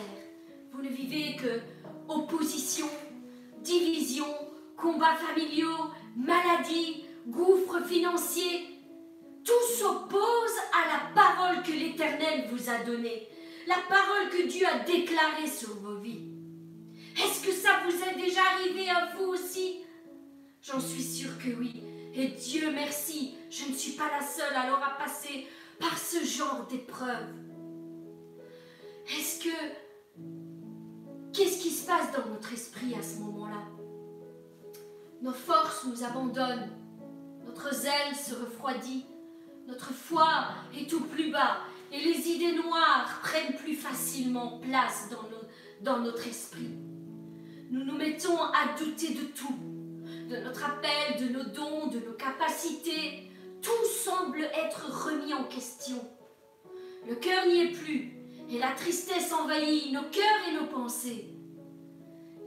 Vous 0.71 0.81
ne 0.81 0.89
vivez 0.89 1.35
que 1.35 1.61
opposition, 2.07 2.87
division, 3.61 4.25
combats 4.75 5.15
familiaux, 5.15 5.91
maladies, 6.15 7.05
gouffres 7.27 7.85
financiers. 7.85 8.81
Tout 9.45 9.77
s'oppose 9.77 10.57
à 10.73 10.87
la 10.93 11.13
parole 11.13 11.61
que 11.61 11.71
l'Éternel 11.71 12.45
vous 12.49 12.69
a 12.71 12.83
donnée, 12.83 13.27
la 13.67 13.77
parole 13.87 14.29
que 14.31 14.47
Dieu 14.47 14.65
a 14.65 14.79
déclarée 14.79 15.47
sur 15.47 15.75
vos 15.81 15.97
vies. 15.97 16.31
Est-ce 17.15 17.45
que 17.45 17.51
ça 17.51 17.81
vous 17.85 17.93
est 17.93 18.25
déjà 18.25 18.41
arrivé 18.55 18.89
à 18.89 19.15
vous 19.15 19.25
aussi? 19.25 19.81
J'en 20.63 20.79
suis 20.79 21.03
sûre 21.03 21.37
que 21.37 21.49
oui. 21.59 21.83
Et 22.15 22.27
Dieu 22.27 22.71
merci, 22.71 23.35
je 23.49 23.65
ne 23.65 23.73
suis 23.73 23.93
pas 23.93 24.09
la 24.11 24.25
seule 24.25 24.53
alors 24.55 24.83
à 24.83 24.97
passer 25.03 25.47
par 25.79 25.97
ce 25.97 26.23
genre 26.23 26.67
d'épreuve. 26.69 27.27
Est-ce 29.17 29.43
que... 29.43 29.49
Qu'est-ce 31.33 31.59
qui 31.59 31.71
se 31.71 31.87
passe 31.87 32.11
dans 32.11 32.29
notre 32.29 32.53
esprit 32.53 32.93
à 32.93 33.01
ce 33.01 33.17
moment-là? 33.21 33.63
Nos 35.23 35.33
forces 35.33 35.85
nous 35.85 36.03
abandonnent, 36.03 36.69
notre 37.47 37.73
zèle 37.73 38.15
se 38.15 38.35
refroidit, 38.35 39.05
notre 39.65 39.91
foi 39.91 40.49
est 40.77 40.87
tout 40.87 41.05
plus 41.05 41.31
bas 41.31 41.61
et 41.91 41.99
les 41.99 42.27
idées 42.27 42.53
noires 42.53 43.19
prennent 43.23 43.55
plus 43.55 43.75
facilement 43.75 44.59
place 44.59 45.09
dans, 45.09 45.27
dans 45.81 45.99
notre 45.99 46.27
esprit. 46.27 46.69
Nous 47.71 47.83
nous 47.83 47.97
mettons 47.97 48.37
à 48.37 48.77
douter 48.77 49.15
de 49.15 49.23
tout 49.23 49.72
de 50.33 50.39
notre 50.39 50.65
appel, 50.65 51.19
de 51.19 51.31
nos 51.31 51.43
dons, 51.43 51.87
de 51.87 51.99
nos 51.99 52.13
capacités. 52.13 53.29
Tout 53.61 53.85
semble 54.03 54.41
être 54.55 55.05
remis 55.05 55.33
en 55.33 55.43
question. 55.43 55.97
Le 57.07 57.15
cœur 57.15 57.45
n'y 57.45 57.61
est 57.61 57.71
plus 57.71 58.13
et 58.49 58.57
la 58.57 58.71
tristesse 58.71 59.31
envahit 59.31 59.93
nos 59.93 60.03
cœurs 60.03 60.47
et 60.49 60.55
nos 60.55 60.65
pensées. 60.65 61.29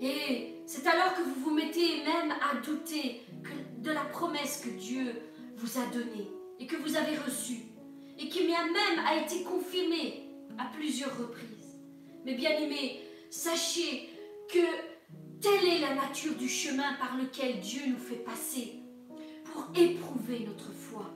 Et 0.01 0.57
c'est 0.66 0.87
alors 0.87 1.14
que 1.14 1.22
vous 1.22 1.44
vous 1.44 1.55
mettez 1.55 2.03
même 2.03 2.33
à 2.33 2.57
douter 2.57 3.22
de 3.79 3.90
la 3.90 4.05
promesse 4.05 4.62
que 4.64 4.70
Dieu 4.70 5.22
vous 5.57 5.79
a 5.79 5.87
donnée 5.87 6.31
et 6.59 6.66
que 6.66 6.77
vous 6.77 6.96
avez 6.96 7.16
reçue 7.16 7.62
et 8.18 8.29
qui 8.29 8.44
même 8.46 8.99
a 9.07 9.16
été 9.22 9.42
confirmée 9.42 10.25
à 10.59 10.64
plusieurs 10.77 11.16
reprises. 11.16 11.79
Mais 12.25 12.35
bien 12.35 12.51
aimés, 12.51 13.03
sachez 13.31 14.09
que 14.49 14.96
Telle 15.40 15.68
est 15.68 15.81
la 15.81 15.94
nature 15.94 16.35
du 16.35 16.49
chemin 16.49 16.94
par 16.94 17.16
lequel 17.16 17.61
Dieu 17.61 17.83
nous 17.87 17.99
fait 17.99 18.25
passer 18.25 18.81
pour 19.44 19.68
éprouver 19.75 20.46
notre 20.46 20.72
foi. 20.72 21.11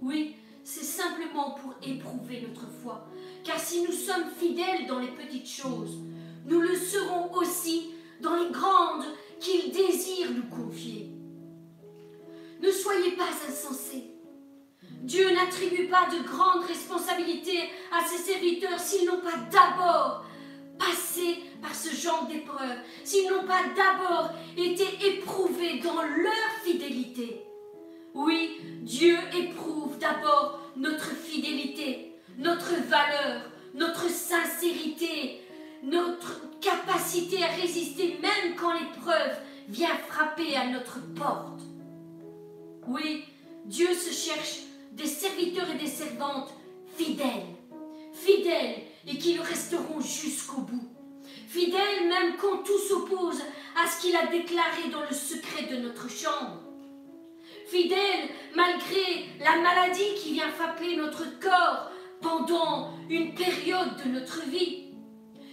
Oui, 0.00 0.34
c'est 0.64 0.84
simplement 0.84 1.52
pour 1.52 1.74
éprouver 1.82 2.44
notre 2.48 2.68
foi. 2.68 3.06
Car 3.44 3.58
si 3.58 3.82
nous 3.82 3.92
sommes 3.92 4.30
fidèles 4.38 4.86
dans 4.86 4.98
les 4.98 5.12
petites 5.12 5.48
choses, 5.48 5.98
nous 6.46 6.60
le 6.60 6.74
serons 6.74 7.32
aussi 7.34 7.90
dans 8.20 8.34
les 8.34 8.50
grandes 8.50 9.04
qu'il 9.38 9.70
désire 9.70 10.30
nous 10.32 10.48
confier. 10.54 11.10
Ne 12.60 12.70
soyez 12.70 13.12
pas 13.12 13.30
insensés. 13.48 14.10
Dieu 15.02 15.32
n'attribue 15.32 15.88
pas 15.88 16.06
de 16.10 16.22
grandes 16.22 16.64
responsabilités 16.64 17.68
à 17.92 18.04
ses 18.04 18.18
serviteurs 18.18 18.78
s'ils 18.78 19.06
n'ont 19.06 19.20
pas 19.20 19.36
d'abord 19.50 20.24
passé 20.78 21.38
par 21.62 21.74
ce 21.74 21.94
genre 21.94 22.26
d'épreuve, 22.26 22.78
s'ils 23.04 23.30
n'ont 23.30 23.46
pas 23.46 23.62
d'abord 23.76 24.32
été 24.56 24.84
éprouvés 25.06 25.78
dans 25.78 26.02
leur 26.02 26.50
fidélité. 26.64 27.42
Oui, 28.14 28.60
Dieu 28.82 29.16
éprouve 29.38 29.96
d'abord 29.98 30.60
notre 30.76 31.14
fidélité, 31.14 32.16
notre 32.36 32.74
valeur, 32.88 33.42
notre 33.74 34.10
sincérité, 34.10 35.40
notre 35.82 36.40
capacité 36.60 37.42
à 37.42 37.48
résister 37.48 38.18
même 38.20 38.54
quand 38.56 38.72
l'épreuve 38.72 39.36
vient 39.68 39.96
frapper 40.08 40.56
à 40.56 40.66
notre 40.66 41.00
porte. 41.14 41.60
Oui, 42.86 43.24
Dieu 43.64 43.94
se 43.94 44.12
cherche 44.12 44.60
des 44.92 45.06
serviteurs 45.06 45.70
et 45.70 45.78
des 45.78 45.90
servantes 45.90 46.52
fidèles, 46.96 47.46
fidèles 48.12 48.82
et 49.06 49.16
qui 49.16 49.34
le 49.34 49.42
resteront 49.42 50.00
jusqu'au 50.00 50.60
bout. 50.62 50.91
Fidèles 51.52 52.08
même 52.08 52.36
quand 52.40 52.62
tout 52.64 52.78
s'oppose 52.78 53.42
à 53.76 53.86
ce 53.86 54.00
qu'il 54.00 54.16
a 54.16 54.24
déclaré 54.24 54.88
dans 54.90 55.02
le 55.02 55.14
secret 55.14 55.64
de 55.64 55.76
notre 55.82 56.08
chambre. 56.08 56.62
Fidèles 57.66 58.30
malgré 58.54 59.26
la 59.38 59.58
maladie 59.60 60.14
qui 60.16 60.32
vient 60.32 60.48
frapper 60.48 60.96
notre 60.96 61.38
corps 61.40 61.90
pendant 62.22 62.94
une 63.10 63.34
période 63.34 64.02
de 64.02 64.08
notre 64.08 64.48
vie. 64.48 64.94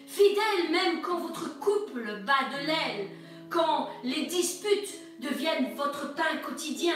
Fidèles 0.07 0.71
même 0.71 1.01
quand 1.01 1.19
votre 1.19 1.59
couple 1.59 2.23
bat 2.25 2.47
de 2.57 2.65
l'aile, 2.65 3.09
quand 3.49 3.89
les 4.05 4.25
disputes 4.25 4.93
deviennent 5.19 5.75
votre 5.75 6.15
pain 6.15 6.37
quotidien. 6.41 6.95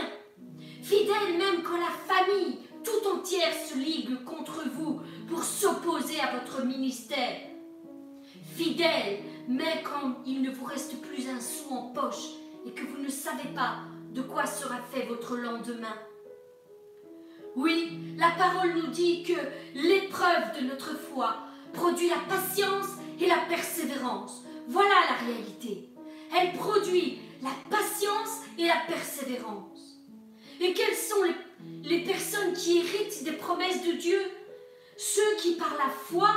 Fidèles 0.82 1.38
même 1.38 1.62
quand 1.62 1.78
la 1.78 1.92
famille 2.08 2.58
tout 2.86 3.10
entière 3.10 3.54
se 3.54 3.76
ligue 3.76 4.24
contre 4.24 4.64
vous 4.74 5.02
pour 5.28 5.44
s'opposer 5.44 6.22
à 6.22 6.40
votre 6.40 6.64
ministère. 6.64 7.53
Fidèle, 8.56 9.20
mais 9.48 9.82
quand 9.84 10.22
il 10.28 10.44
ne 10.44 10.52
vous 10.52 10.66
reste 10.66 11.02
plus 11.02 11.28
un 11.28 11.42
sou 11.42 11.74
en 11.74 11.88
poche 11.88 12.36
et 12.68 12.72
que 12.72 12.86
vous 12.86 13.02
ne 13.02 13.10
savez 13.10 13.50
pas 13.56 13.78
de 14.12 14.22
quoi 14.22 14.46
sera 14.46 14.78
fait 14.92 15.08
votre 15.08 15.36
lendemain. 15.36 15.98
Oui, 17.56 18.00
la 18.18 18.30
parole 18.32 18.76
nous 18.76 18.88
dit 18.88 19.24
que 19.24 19.40
l'épreuve 19.74 20.60
de 20.60 20.68
notre 20.68 20.96
foi 20.98 21.38
produit 21.74 22.10
la 22.10 22.36
patience 22.36 22.90
et 23.20 23.28
la 23.28 23.40
persévérance. 23.50 24.44
Voilà 24.68 24.94
la 25.10 25.26
réalité. 25.26 25.90
Elle 26.38 26.54
produit 26.54 27.20
la 27.42 27.52
patience 27.70 28.42
et 28.60 28.68
la 28.68 28.82
persévérance. 28.88 30.00
Et 30.62 30.74
quelles 30.74 30.96
sont 30.96 31.24
les, 31.24 31.90
les 31.90 32.04
personnes 32.04 32.54
qui 32.54 32.78
héritent 32.78 33.24
des 33.24 33.34
promesses 33.34 33.84
de 33.84 33.94
Dieu? 33.94 34.20
Ceux 34.96 35.38
qui 35.42 35.56
par 35.56 35.74
la 35.74 35.90
foi 35.90 36.30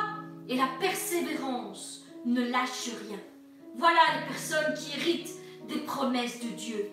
et 0.48 0.56
la 0.56 0.68
persévérance 0.80 2.05
ne 2.26 2.42
lâchent 2.42 2.90
rien. 3.08 3.18
Voilà 3.76 4.00
les 4.14 4.26
personnes 4.26 4.74
qui 4.74 4.98
héritent 4.98 5.34
des 5.68 5.78
promesses 5.78 6.40
de 6.40 6.48
Dieu. 6.48 6.90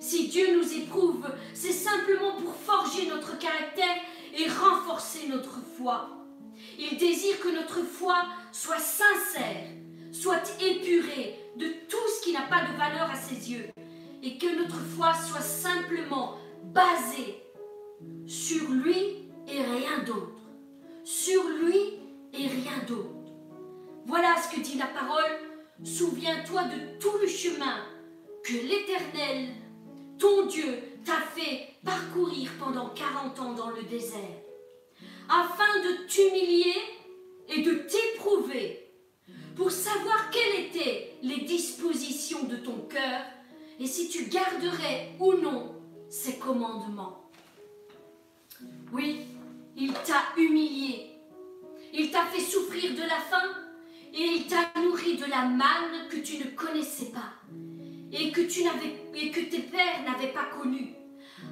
Si 0.00 0.28
Dieu 0.28 0.56
nous 0.56 0.72
éprouve, 0.74 1.26
c'est 1.52 1.72
simplement 1.72 2.32
pour 2.40 2.54
forger 2.54 3.08
notre 3.08 3.36
caractère 3.38 3.96
et 4.38 4.48
renforcer 4.48 5.26
notre 5.28 5.58
foi. 5.76 6.10
Il 6.78 6.96
désire 6.96 7.40
que 7.40 7.48
notre 7.48 7.82
foi 7.82 8.24
soit 8.52 8.78
sincère, 8.78 9.66
soit 10.12 10.56
épurée 10.60 11.38
de 11.56 11.66
tout 11.88 11.96
ce 12.16 12.24
qui 12.24 12.32
n'a 12.32 12.42
pas 12.42 12.62
de 12.62 12.76
valeur 12.78 13.10
à 13.10 13.16
ses 13.16 13.50
yeux, 13.50 13.68
et 14.22 14.38
que 14.38 14.58
notre 14.58 14.78
foi 14.96 15.12
soit 15.14 15.40
simplement 15.40 16.36
basée 16.64 17.42
sur 18.26 18.70
lui 18.70 19.28
et 19.48 19.62
rien 19.62 20.04
d'autre 20.06 20.40
sur 21.10 21.42
lui 21.48 21.98
et 22.32 22.46
rien 22.46 22.84
d'autre. 22.86 23.19
Voilà 24.10 24.34
ce 24.42 24.56
que 24.56 24.60
dit 24.60 24.76
la 24.76 24.88
parole. 24.88 25.38
Souviens-toi 25.84 26.64
de 26.64 26.98
tout 26.98 27.16
le 27.22 27.28
chemin 27.28 27.76
que 28.42 28.54
l'Éternel 28.54 29.50
ton 30.18 30.46
Dieu 30.46 30.82
t'a 31.04 31.20
fait 31.36 31.76
parcourir 31.84 32.50
pendant 32.58 32.88
40 32.88 33.38
ans 33.38 33.52
dans 33.52 33.70
le 33.70 33.84
désert, 33.84 34.42
afin 35.28 35.78
de 35.78 36.08
t'humilier 36.08 36.74
et 37.48 37.62
de 37.62 37.72
t'éprouver, 37.74 38.92
pour 39.56 39.70
savoir 39.70 40.28
quelles 40.30 40.66
étaient 40.66 41.14
les 41.22 41.42
dispositions 41.42 42.42
de 42.42 42.56
ton 42.56 42.78
cœur 42.88 43.20
et 43.78 43.86
si 43.86 44.08
tu 44.08 44.24
garderais 44.24 45.12
ou 45.20 45.34
non 45.34 45.76
ses 46.08 46.36
commandements. 46.36 47.30
Oui, 48.92 49.20
il 49.76 49.92
t'a 49.92 50.24
humilié, 50.36 51.12
il 51.94 52.10
t'a 52.10 52.24
fait 52.24 52.42
souffrir 52.42 52.92
de 52.94 53.02
la 53.02 53.20
faim 53.30 53.69
et 54.12 54.22
il 54.22 54.46
t'a 54.46 54.80
nourri 54.80 55.16
de 55.16 55.26
la 55.26 55.44
manne 55.44 56.08
que 56.10 56.16
tu 56.16 56.38
ne 56.38 56.50
connaissais 56.56 57.10
pas 57.12 57.32
et 58.12 58.32
que, 58.32 58.40
tes 58.40 59.58
pères 59.60 60.02
n'avaient 60.04 60.32
pas 60.32 60.46
connue, 60.46 60.94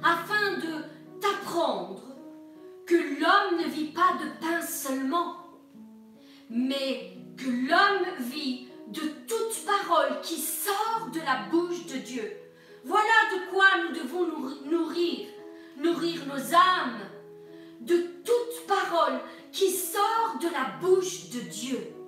afin 0.03 0.57
de 0.57 0.83
t'apprendre 1.21 2.03
que 2.85 2.95
l'homme 2.95 3.61
ne 3.61 3.69
vit 3.69 3.91
pas 3.91 4.13
de 4.19 4.41
pain 4.41 4.61
seulement, 4.61 5.37
mais 6.49 7.13
que 7.37 7.45
l'homme 7.47 8.25
vit 8.31 8.67
de 8.87 9.01
toute 9.27 9.65
parole 9.65 10.19
qui 10.21 10.37
sort 10.37 11.09
de 11.13 11.19
la 11.19 11.47
bouche 11.49 11.85
de 11.85 11.97
Dieu. 11.97 12.31
Voilà 12.83 13.03
de 13.31 13.51
quoi 13.51 13.65
nous 13.83 13.95
devons 13.95 14.25
nous 14.27 14.71
nourrir, 14.71 15.27
nourrir 15.77 16.25
nos 16.25 16.55
âmes, 16.55 16.99
de 17.81 17.97
toute 17.97 18.67
parole 18.67 19.19
qui 19.51 19.71
sort 19.71 20.39
de 20.41 20.47
la 20.47 20.77
bouche 20.81 21.29
de 21.29 21.39
Dieu. 21.39 21.98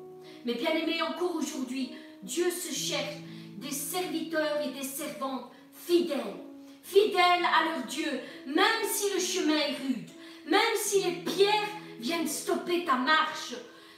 Mais 0.45 0.55
bien 0.55 0.71
aimé, 0.71 1.01
encore 1.01 1.35
aujourd'hui, 1.35 1.91
Dieu 2.23 2.49
se 2.49 2.73
cherche 2.73 3.17
des 3.57 3.71
serviteurs 3.71 4.61
et 4.61 4.71
des 4.71 4.85
servantes 4.85 5.51
fidèles, 5.73 6.37
fidèles 6.83 7.45
à 7.45 7.65
leur 7.65 7.85
Dieu, 7.85 8.09
même 8.47 8.83
si 8.91 9.13
le 9.13 9.19
chemin 9.19 9.57
est 9.57 9.77
rude, 9.83 10.09
même 10.47 10.75
si 10.75 11.03
les 11.03 11.11
pierres 11.23 11.69
viennent 11.99 12.27
stopper 12.27 12.85
ta 12.85 12.95
marche, 12.95 13.53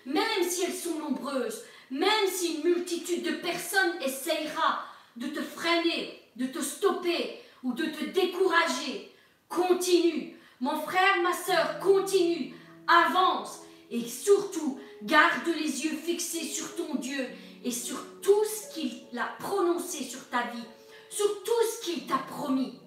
même 0.06 0.44
si 0.48 0.64
elles 0.64 0.74
sont 0.74 1.00
nombreuses, 1.00 1.64
même 1.90 2.28
si 2.28 2.56
une 2.56 2.64
multitude 2.64 3.24
de 3.24 3.36
personnes 3.38 4.02
essayera 4.06 4.84
de 5.16 5.28
te 5.28 5.42
freiner, 5.42 6.20
de 6.36 6.48
te 6.48 6.60
stopper 6.60 7.40
ou 7.64 7.74
de 7.74 7.86
te 7.86 8.06
décourager, 8.06 9.12
continue. 9.48 10.38
Mon 10.60 10.80
frère, 10.82 11.22
ma 11.22 11.34
soeur, 11.34 11.80
continue, 11.80 12.54
avance 12.88 13.62
et 13.92 14.02
surtout 14.02 14.80
garde 15.04 15.48
les 15.48 15.86
yeux 15.86 15.98
fixés 15.98 16.44
sur 16.44 16.76
ton 16.76 16.96
Dieu 16.96 17.28
et 17.64 17.72
sur 17.72 17.98
tout 18.22 18.44
ce 18.46 18.74
qu'il 18.74 19.18
a 19.18 19.36
prononcé 19.40 20.04
sur 20.04 20.28
ta 20.30 20.44
vie, 20.44 20.64
sur 21.10 21.44
tout 21.44 21.52
ce 21.72 21.86
qu'il 21.86 22.08
t'a 22.08 22.18
promis. 22.18 22.80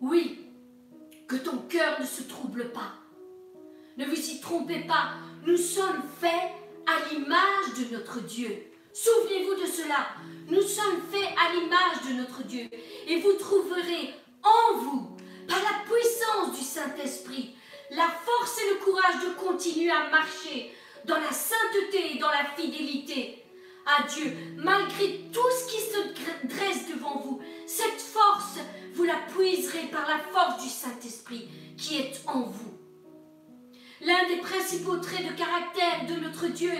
Oui, 0.00 0.38
que 1.26 1.36
ton 1.36 1.58
cœur 1.68 2.00
ne 2.00 2.06
se 2.06 2.22
trouble 2.22 2.70
pas. 2.72 2.94
Ne 3.96 4.06
vous 4.06 4.30
y 4.30 4.40
trompez 4.40 4.80
pas, 4.80 5.14
nous 5.46 5.56
sommes 5.56 6.02
faits 6.20 6.52
à 6.86 7.12
l'image 7.12 7.78
de 7.78 7.94
notre 7.94 8.20
Dieu. 8.20 8.64
Souvenez-vous 8.92 9.54
de 9.60 9.66
cela. 9.66 10.08
Nous 10.48 10.62
sommes 10.62 11.00
faits 11.10 11.30
à 11.38 11.54
l'image 11.54 12.08
de 12.08 12.20
notre 12.20 12.42
Dieu. 12.44 12.68
Et 13.08 13.20
vous 13.20 13.32
trouverez 13.34 14.14
en 14.42 14.78
vous, 14.78 15.16
par 15.48 15.58
la 15.58 15.84
puissance 15.90 16.58
du 16.58 16.64
Saint-Esprit, 16.64 17.56
la 17.90 18.08
force 18.08 18.60
et 18.60 18.74
le 18.74 18.84
courage 18.84 19.24
de 19.24 19.34
continuer 19.34 19.90
à 19.90 20.10
marcher 20.10 20.72
dans 21.06 21.18
la 21.18 21.32
sainteté 21.32 22.14
et 22.14 22.18
dans 22.18 22.30
la 22.30 22.44
fidélité 22.56 23.44
à 23.86 24.02
Dieu, 24.04 24.32
malgré 24.56 25.20
tout 25.32 25.50
ce 25.50 25.72
qui 25.72 25.80
se 25.80 26.46
dresse 26.46 26.88
devant 26.88 27.20
vous. 27.20 27.40
Cette 27.66 28.00
force, 28.00 28.58
vous 28.94 29.04
la 29.04 29.16
puiserez 29.34 29.88
par 29.90 30.06
la 30.08 30.18
force 30.18 30.62
du 30.62 30.68
Saint-Esprit 30.68 31.48
qui 31.76 31.98
est 31.98 32.22
en 32.26 32.42
vous. 32.42 32.74
L'un 34.00 34.28
des 34.28 34.38
principaux 34.38 34.96
traits 34.96 35.26
de 35.26 35.36
caractère 35.36 36.06
de 36.08 36.20
notre 36.20 36.46
Dieu 36.48 36.72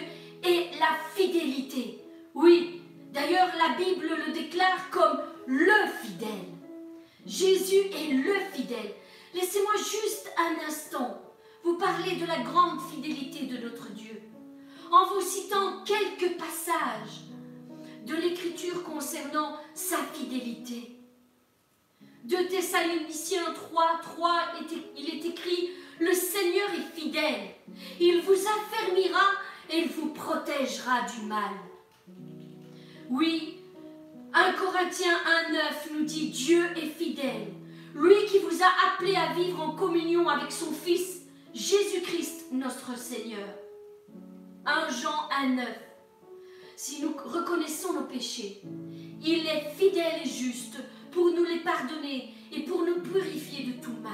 est 0.42 0.78
la 0.78 0.96
fidélité. 1.14 1.98
Oui, 2.34 2.82
d'ailleurs 3.12 3.48
la 3.56 3.76
Bible 3.76 4.10
le 4.26 4.32
déclare 4.32 4.90
comme 4.90 5.20
le 5.46 5.72
fidèle. 6.02 6.28
Jésus 7.26 7.86
est 7.94 8.12
le 8.12 8.34
fidèle. 8.52 8.94
Laissez-moi 9.34 9.72
juste 9.76 10.30
un 10.36 10.68
instant 10.68 11.23
vous 11.64 11.76
parler 11.78 12.16
de 12.16 12.26
la 12.26 12.40
grande 12.40 12.78
fidélité 12.92 13.46
de 13.46 13.56
notre 13.56 13.88
Dieu 13.90 14.20
en 14.92 15.06
vous 15.06 15.22
citant 15.22 15.82
quelques 15.84 16.36
passages 16.36 17.22
de 18.06 18.14
l'Écriture 18.14 18.82
concernant 18.84 19.56
sa 19.72 19.96
fidélité. 19.96 20.98
De 22.24 22.36
Thessaloniciens 22.36 23.52
3, 23.54 24.00
3, 24.02 24.40
il 24.96 25.08
est 25.08 25.24
écrit 25.24 25.70
Le 26.00 26.12
Seigneur 26.12 26.68
est 26.74 27.00
fidèle, 27.00 27.48
il 27.98 28.20
vous 28.20 28.32
affermira 28.32 29.24
et 29.70 29.78
il 29.78 29.88
vous 29.88 30.08
protégera 30.08 31.02
du 31.02 31.26
mal. 31.26 31.50
Oui, 33.10 33.58
1 34.34 34.52
Corinthiens 34.52 35.16
1,9 35.50 35.98
nous 35.98 36.04
dit 36.04 36.28
Dieu 36.28 36.66
est 36.76 36.88
fidèle, 36.88 37.52
lui 37.94 38.26
qui 38.26 38.38
vous 38.38 38.62
a 38.62 38.88
appelé 38.88 39.16
à 39.16 39.32
vivre 39.32 39.62
en 39.62 39.72
communion 39.72 40.28
avec 40.28 40.52
son 40.52 40.72
Fils, 40.72 41.13
Jésus-Christ 41.54 42.46
notre 42.50 42.98
Seigneur. 42.98 43.46
1 44.66 44.88
Jean 44.90 45.28
1,9 45.46 45.64
Si 46.74 47.00
nous 47.00 47.14
reconnaissons 47.16 47.92
nos 47.92 48.06
péchés, 48.06 48.60
il 49.24 49.46
est 49.46 49.70
fidèle 49.76 50.22
et 50.24 50.28
juste 50.28 50.78
pour 51.12 51.30
nous 51.30 51.44
les 51.44 51.60
pardonner 51.60 52.34
et 52.52 52.64
pour 52.64 52.82
nous 52.84 53.00
purifier 53.00 53.72
de 53.72 53.80
tout 53.80 53.94
mal. 54.02 54.12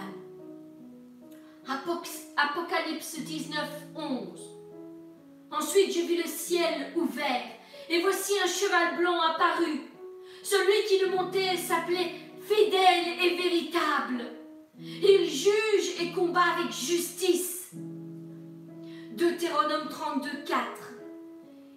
Apocalypse 2.36 3.18
19, 3.18 3.58
11. 3.96 4.40
Ensuite, 5.50 5.92
j'ai 5.92 6.06
vu 6.06 6.16
le 6.16 6.28
ciel 6.28 6.92
ouvert, 6.94 7.42
et 7.88 8.02
voici 8.02 8.34
un 8.44 8.46
cheval 8.46 8.98
blanc 8.98 9.18
apparu. 9.18 9.88
Celui 10.42 10.86
qui 10.88 11.04
le 11.04 11.16
montait 11.16 11.56
s'appelait 11.56 12.12
fidèle 12.42 13.18
et 13.22 13.36
véritable. 13.36 14.39
Il 14.82 15.28
juge 15.28 16.00
et 16.00 16.12
combat 16.12 16.54
avec 16.58 16.72
justice. 16.72 17.70
Deutéronome 19.12 19.88
32, 19.90 20.28
4. 20.46 20.58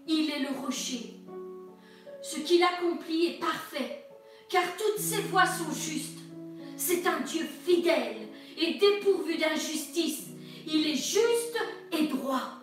Il 0.08 0.30
est 0.30 0.40
le 0.40 0.58
rocher. 0.60 1.16
Ce 2.22 2.40
qu'il 2.40 2.64
accomplit 2.64 3.26
est 3.26 3.40
parfait, 3.40 4.06
car 4.50 4.64
toutes 4.78 5.02
ses 5.02 5.22
voies 5.24 5.46
sont 5.46 5.74
justes. 5.74 6.20
C'est 6.78 7.06
un 7.06 7.20
Dieu 7.22 7.46
fidèle 7.66 8.30
et 8.58 8.76
dépourvu 8.76 9.38
d'injustice. 9.38 10.28
Il 10.66 10.88
est 10.88 10.96
juste 10.96 11.58
et 11.92 12.08
droit. 12.08 12.60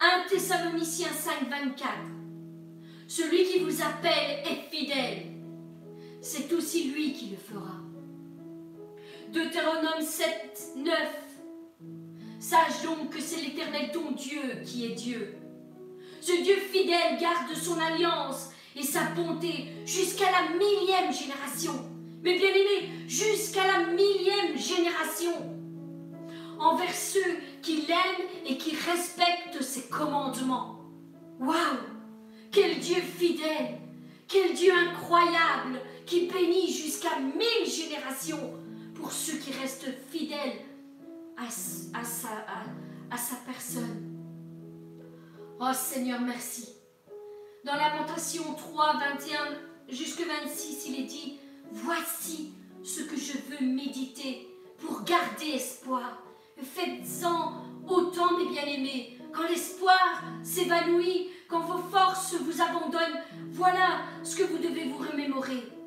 1 0.00 0.28
Thessaloniciens 0.28 1.08
5, 1.08 1.48
24. 1.48 1.88
Celui 3.06 3.44
qui 3.44 3.60
vous 3.60 3.82
appelle 3.82 4.42
est 4.44 4.70
fidèle. 4.70 5.22
C'est 6.20 6.52
aussi 6.52 6.90
lui 6.90 7.14
qui 7.14 7.30
le 7.30 7.36
fera. 7.36 7.77
Deutéronome 9.32 10.00
7, 10.00 10.72
9. 10.76 10.94
Sache 12.40 12.82
donc 12.82 13.10
que 13.10 13.20
c'est 13.20 13.42
l'Éternel 13.42 13.90
ton 13.92 14.12
Dieu 14.12 14.40
qui 14.64 14.86
est 14.86 14.94
Dieu. 14.94 15.36
Ce 16.22 16.32
Dieu 16.42 16.56
fidèle 16.56 17.18
garde 17.20 17.54
son 17.54 17.78
alliance 17.78 18.50
et 18.74 18.82
sa 18.82 19.02
bonté 19.10 19.66
jusqu'à 19.84 20.30
la 20.30 20.56
millième 20.56 21.12
génération. 21.12 21.74
Mais 22.22 22.38
bien 22.38 22.48
aimé, 22.48 22.90
jusqu'à 23.06 23.66
la 23.66 23.86
millième 23.92 24.56
génération. 24.56 25.32
Envers 26.58 26.94
ceux 26.94 27.36
qui 27.60 27.82
l'aiment 27.82 28.28
et 28.46 28.56
qui 28.56 28.74
respectent 28.76 29.62
ses 29.62 29.88
commandements. 29.88 30.80
Waouh 31.38 31.78
Quel 32.50 32.78
Dieu 32.78 32.96
fidèle 32.96 33.78
Quel 34.26 34.54
Dieu 34.54 34.72
incroyable 34.72 35.80
qui 36.06 36.28
bénit 36.28 36.72
jusqu'à 36.72 37.18
mille 37.20 37.70
générations 37.70 38.57
pour 38.98 39.12
ceux 39.12 39.38
qui 39.38 39.52
restent 39.52 39.88
fidèles 40.10 40.58
à, 41.36 41.48
sa, 41.50 43.36
personne. 43.46 44.18
Oh 45.60 45.72
Seigneur, 45.72 46.20
merci. 46.20 46.68
Dans 47.64 47.74
Lamentation 47.74 48.42
3, 48.54 48.94
21 48.94 49.94
jusqu'à 49.94 50.24
26, 50.42 50.86
il 50.88 51.00
est 51.00 51.06
dit, 51.06 51.38
voici 51.70 52.52
ce 52.82 53.02
que 53.02 53.16
je 53.16 53.32
veux 53.32 53.66
méditer 53.66 54.48
pour 54.78 55.02
garder 55.04 55.50
espoir. 55.54 56.22
Faites-en 56.60 57.64
autant, 57.88 58.36
mes 58.36 58.48
bien-aimés. 58.48 59.18
Quand 59.32 59.48
l'espoir 59.48 60.24
s'évanouit, 60.42 61.28
quand 61.48 61.60
vos 61.60 61.82
forces 61.88 62.34
vous 62.34 62.60
abandonnent, 62.60 63.22
voilà 63.52 64.00
ce 64.24 64.36
que 64.36 64.42
vous 64.42 64.58
devez 64.58 64.88
vous 64.88 64.98
remémorer. 64.98 65.77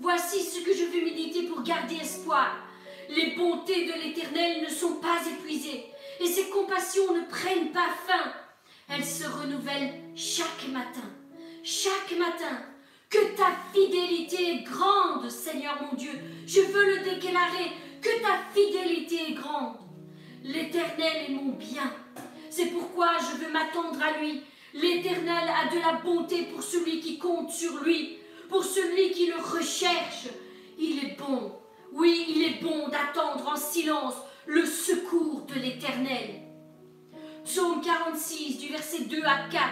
Voici 0.00 0.40
ce 0.40 0.60
que 0.60 0.74
je 0.74 0.84
veux 0.84 1.04
méditer 1.04 1.44
pour 1.44 1.62
garder 1.62 1.96
espoir. 1.96 2.56
Les 3.08 3.34
bontés 3.36 3.86
de 3.86 3.92
l'Éternel 3.92 4.62
ne 4.62 4.68
sont 4.68 4.94
pas 4.94 5.20
épuisées 5.30 5.86
et 6.20 6.26
ses 6.26 6.48
compassions 6.48 7.14
ne 7.14 7.22
prennent 7.22 7.72
pas 7.72 7.90
fin. 8.06 8.32
Elles 8.88 9.04
se 9.04 9.24
renouvellent 9.24 9.94
chaque 10.14 10.68
matin. 10.72 11.08
Chaque 11.62 12.18
matin, 12.18 12.60
que 13.08 13.36
ta 13.36 13.52
fidélité 13.72 14.50
est 14.50 14.62
grande, 14.64 15.30
Seigneur 15.30 15.80
mon 15.82 15.96
Dieu. 15.96 16.12
Je 16.46 16.60
veux 16.60 16.96
le 16.96 17.04
déclarer, 17.04 17.70
que 18.02 18.20
ta 18.20 18.38
fidélité 18.52 19.30
est 19.30 19.34
grande. 19.34 19.76
L'Éternel 20.42 21.26
est 21.28 21.32
mon 21.32 21.52
bien. 21.52 21.90
C'est 22.50 22.66
pourquoi 22.66 23.12
je 23.18 23.44
veux 23.44 23.52
m'attendre 23.52 23.98
à 24.02 24.18
lui. 24.18 24.42
L'Éternel 24.74 25.48
a 25.48 25.74
de 25.74 25.80
la 25.80 26.00
bonté 26.04 26.42
pour 26.52 26.62
celui 26.62 27.00
qui 27.00 27.16
compte 27.16 27.50
sur 27.50 27.82
lui, 27.84 28.18
pour 28.54 28.64
celui 28.64 29.10
qui 29.10 29.26
le 29.26 29.34
recherche. 29.34 30.28
Il 30.78 31.04
est 31.04 31.18
bon, 31.18 31.58
oui, 31.90 32.24
il 32.28 32.42
est 32.44 32.62
bon 32.62 32.86
d'attendre 32.86 33.48
en 33.48 33.56
silence 33.56 34.14
le 34.46 34.64
secours 34.64 35.44
de 35.46 35.54
l'Éternel. 35.54 36.40
Psaume 37.44 37.80
46 37.80 38.58
du 38.58 38.68
verset 38.68 39.06
2 39.06 39.24
à 39.24 39.48
4. 39.50 39.64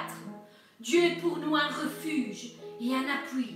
Dieu 0.80 1.00
est 1.00 1.20
pour 1.20 1.38
nous 1.38 1.54
un 1.54 1.68
refuge 1.68 2.54
et 2.80 2.92
un 2.92 3.04
appui, 3.08 3.54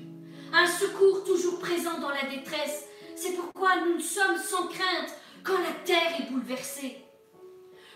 un 0.52 0.68
secours 0.68 1.24
toujours 1.24 1.58
présent 1.58 1.98
dans 1.98 2.10
la 2.10 2.26
détresse. 2.30 2.84
C'est 3.16 3.34
pourquoi 3.34 3.80
nous 3.80 3.98
sommes 3.98 4.38
sans 4.38 4.68
crainte 4.68 5.12
quand 5.42 5.58
la 5.58 5.72
terre 5.84 6.20
est 6.20 6.30
bouleversée. 6.30 6.98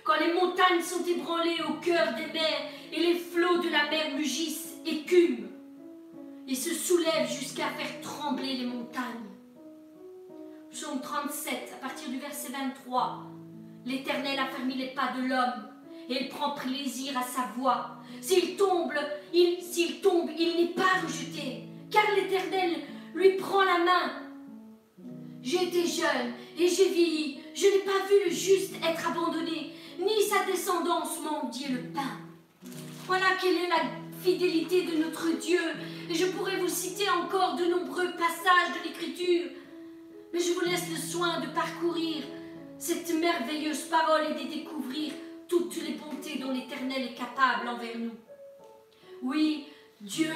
Quand 0.02 0.18
les 0.18 0.32
montagnes 0.32 0.82
sont 0.82 1.04
ébranlées 1.04 1.60
au 1.68 1.74
cœur 1.74 2.12
des 2.16 2.32
mers 2.32 2.62
et 2.92 2.98
les 2.98 3.14
flots 3.14 3.58
de 3.58 3.68
la 3.68 3.88
mer 3.88 4.16
mugissent, 4.16 4.74
écument 4.84 5.49
et 6.50 6.54
se 6.56 6.74
soulèvent 6.74 7.30
jusqu'à 7.30 7.68
faire 7.68 8.00
trembler 8.00 8.56
les 8.56 8.66
montagnes. 8.66 9.04
Psaume 10.72 11.00
37, 11.00 11.74
à 11.74 11.86
partir 11.86 12.08
du 12.08 12.18
verset 12.18 12.50
23. 12.50 13.22
L'Éternel 13.86 14.38
a 14.38 14.46
fermé 14.46 14.74
les 14.74 14.88
pas 14.88 15.12
de 15.16 15.28
l'homme 15.28 15.68
et 16.08 16.24
il 16.24 16.28
prend 16.28 16.54
plaisir 16.54 17.16
à 17.16 17.22
sa 17.22 17.52
voix. 17.56 17.98
S'il 18.20 18.56
tombe, 18.56 18.92
il, 19.32 19.58
il 19.62 20.56
n'est 20.56 20.74
pas 20.74 21.00
rejeté, 21.04 21.68
car 21.88 22.02
l'Éternel 22.16 22.80
lui 23.14 23.36
prend 23.36 23.62
la 23.62 23.78
main. 23.78 24.12
J'ai 25.42 25.68
été 25.68 25.86
jeune 25.86 26.34
et 26.58 26.66
j'ai 26.66 26.88
vieilli, 26.88 27.40
je 27.54 27.66
n'ai 27.66 27.78
pas 27.78 28.06
vu 28.08 28.24
le 28.26 28.30
juste 28.30 28.74
être 28.84 29.08
abandonné, 29.08 29.72
ni 30.00 30.22
sa 30.28 30.44
descendance 30.44 31.20
mendier 31.20 31.68
le 31.68 31.82
pain. 31.92 32.18
Voilà 33.06 33.26
quelle 33.40 33.56
est 33.56 33.68
la 33.68 33.99
fidélité 34.22 34.82
de 34.82 34.96
notre 34.98 35.30
Dieu. 35.38 35.60
Et 36.08 36.14
je 36.14 36.26
pourrais 36.26 36.58
vous 36.58 36.68
citer 36.68 37.08
encore 37.08 37.56
de 37.56 37.64
nombreux 37.64 38.10
passages 38.12 38.72
de 38.78 38.88
l'Écriture. 38.88 39.50
Mais 40.32 40.40
je 40.40 40.52
vous 40.52 40.60
laisse 40.60 40.88
le 40.90 40.96
soin 40.96 41.40
de 41.40 41.46
parcourir 41.48 42.24
cette 42.78 43.12
merveilleuse 43.14 43.82
parole 43.82 44.22
et 44.30 44.44
de 44.44 44.48
découvrir 44.48 45.12
toutes 45.48 45.76
les 45.82 45.94
bontés 45.94 46.38
dont 46.38 46.52
l'Éternel 46.52 47.02
est 47.02 47.14
capable 47.14 47.68
envers 47.68 47.98
nous. 47.98 48.14
Oui, 49.22 49.66
Dieu 50.00 50.32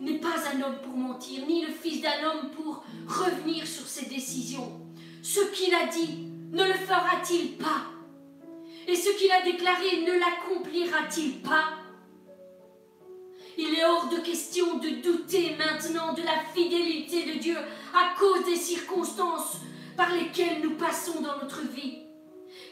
n'est 0.00 0.18
pas 0.18 0.34
un 0.52 0.60
homme 0.62 0.78
pour 0.82 0.96
mentir, 0.96 1.46
ni 1.46 1.64
le 1.64 1.72
fils 1.72 2.02
d'un 2.02 2.28
homme 2.28 2.50
pour 2.50 2.84
revenir 3.06 3.66
sur 3.66 3.86
ses 3.86 4.06
décisions. 4.06 4.80
Ce 5.22 5.40
qu'il 5.52 5.74
a 5.74 5.86
dit, 5.86 6.28
ne 6.52 6.64
le 6.64 6.74
fera-t-il 6.74 7.56
pas? 7.56 7.86
Et 8.86 8.94
ce 8.94 9.10
qu'il 9.18 9.30
a 9.32 9.42
déclaré, 9.42 10.02
ne 10.02 10.12
l'accomplira-t-il 10.12 11.40
pas? 11.40 11.85
Il 13.58 13.74
est 13.74 13.84
hors 13.84 14.08
de 14.08 14.18
question 14.18 14.78
de 14.78 15.02
douter 15.02 15.56
maintenant 15.56 16.12
de 16.12 16.22
la 16.22 16.44
fidélité 16.54 17.24
de 17.24 17.38
Dieu 17.38 17.56
à 17.94 18.18
cause 18.18 18.44
des 18.44 18.56
circonstances 18.56 19.56
par 19.96 20.14
lesquelles 20.14 20.60
nous 20.62 20.76
passons 20.76 21.20
dans 21.22 21.38
notre 21.42 21.62
vie. 21.62 22.00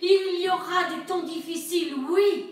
Il 0.02 0.40
y 0.42 0.48
aura 0.48 0.84
des 0.94 1.06
temps 1.06 1.22
difficiles, 1.22 1.94
oui, 2.10 2.46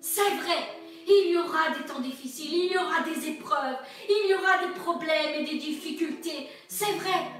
c'est 0.00 0.20
vrai. 0.20 0.78
Il 1.06 1.32
y 1.32 1.36
aura 1.36 1.70
des 1.76 1.84
temps 1.84 2.00
difficiles, 2.00 2.52
il 2.52 2.72
y 2.72 2.78
aura 2.78 3.02
des 3.02 3.28
épreuves, 3.28 3.76
il 4.08 4.30
y 4.30 4.34
aura 4.34 4.64
des 4.64 4.72
problèmes 4.80 5.40
et 5.40 5.44
des 5.44 5.58
difficultés, 5.58 6.48
c'est 6.68 6.92
vrai. 6.92 7.30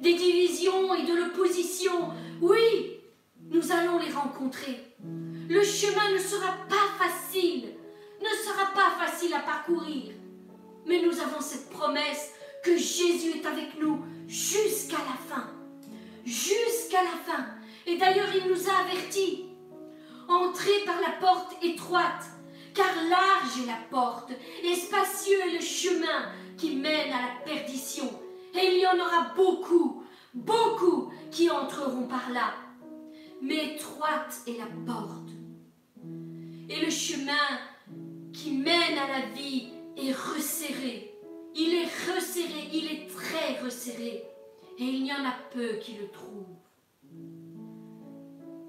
Des 0.00 0.14
divisions 0.14 0.94
et 0.94 1.04
de 1.04 1.14
l'opposition, 1.14 2.10
oui, 2.42 2.98
nous 3.48 3.72
allons 3.72 3.98
les 3.98 4.12
rencontrer. 4.12 4.78
Le 5.48 5.62
chemin 5.62 6.10
ne 6.12 6.18
sera 6.18 6.52
pas 6.68 7.04
facile, 7.04 7.75
ne 8.20 8.44
sera 8.44 8.66
pas 8.72 9.04
facile 9.04 9.34
à 9.34 9.40
parcourir. 9.40 10.14
Mais 10.86 11.02
nous 11.02 11.18
avons 11.20 11.40
cette 11.40 11.70
promesse 11.70 12.32
que 12.62 12.76
Jésus 12.76 13.38
est 13.38 13.46
avec 13.46 13.78
nous 13.78 14.04
jusqu'à 14.26 14.98
la 14.98 15.34
fin. 15.34 15.50
Jusqu'à 16.24 17.02
la 17.02 17.32
fin. 17.32 17.46
Et 17.86 17.96
d'ailleurs, 17.96 18.28
il 18.34 18.50
nous 18.50 18.68
a 18.68 18.80
avertis. 18.80 19.46
Entrez 20.28 20.84
par 20.84 21.00
la 21.00 21.12
porte 21.20 21.54
étroite, 21.62 22.24
car 22.74 22.92
large 23.08 23.62
est 23.62 23.66
la 23.66 23.78
porte, 23.90 24.32
et 24.64 24.74
spacieux 24.74 25.38
est 25.46 25.54
le 25.54 25.60
chemin 25.60 26.32
qui 26.56 26.74
mène 26.74 27.12
à 27.12 27.22
la 27.22 27.44
perdition. 27.44 28.10
Et 28.54 28.74
il 28.74 28.80
y 28.80 28.86
en 28.86 28.98
aura 28.98 29.34
beaucoup, 29.36 30.02
beaucoup 30.34 31.12
qui 31.30 31.48
entreront 31.48 32.08
par 32.08 32.30
là. 32.30 32.54
Mais 33.40 33.74
étroite 33.74 34.40
est 34.46 34.58
la 34.58 34.66
porte. 34.84 35.30
Et 36.68 36.84
le 36.84 36.90
chemin 36.90 37.32
qui 38.36 38.52
mène 38.52 38.98
à 38.98 39.08
la 39.08 39.26
vie 39.34 39.68
est 39.96 40.12
resserré. 40.12 41.14
Il 41.54 41.74
est 41.74 42.12
resserré, 42.12 42.68
il 42.72 42.86
est 42.86 43.06
très 43.08 43.58
resserré. 43.64 44.24
Et 44.78 44.84
il 44.84 45.06
y 45.06 45.12
en 45.12 45.24
a 45.24 45.34
peu 45.52 45.76
qui 45.76 45.94
le 45.94 46.08
trouvent. 46.10 46.44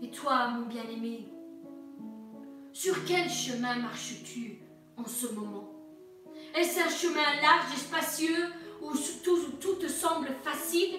Et 0.01 0.09
toi, 0.09 0.47
mon 0.47 0.67
bien-aimé, 0.67 1.27
sur 2.71 3.03
quel 3.05 3.29
chemin 3.29 3.75
marches-tu 3.75 4.59
en 4.95 5.05
ce 5.05 5.27
moment? 5.33 5.69
Est-ce 6.55 6.79
un 6.79 6.89
chemin 6.89 7.41
large 7.41 7.73
et 7.73 7.79
spacieux 7.79 8.45
où 8.81 8.93
tout, 9.21 9.39
tout 9.59 9.73
te 9.73 9.89
semble 9.89 10.29
facile? 10.43 10.95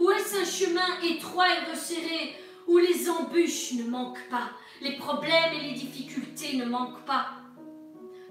Ou 0.00 0.10
est-ce 0.10 0.40
un 0.40 0.44
chemin 0.44 1.00
étroit 1.02 1.48
et 1.48 1.70
resserré 1.70 2.34
où 2.66 2.78
les 2.78 3.10
embûches 3.10 3.74
ne 3.74 3.84
manquent 3.84 4.28
pas, 4.30 4.50
les 4.80 4.96
problèmes 4.96 5.52
et 5.54 5.68
les 5.68 5.74
difficultés 5.74 6.56
ne 6.56 6.64
manquent 6.64 7.04
pas? 7.04 7.45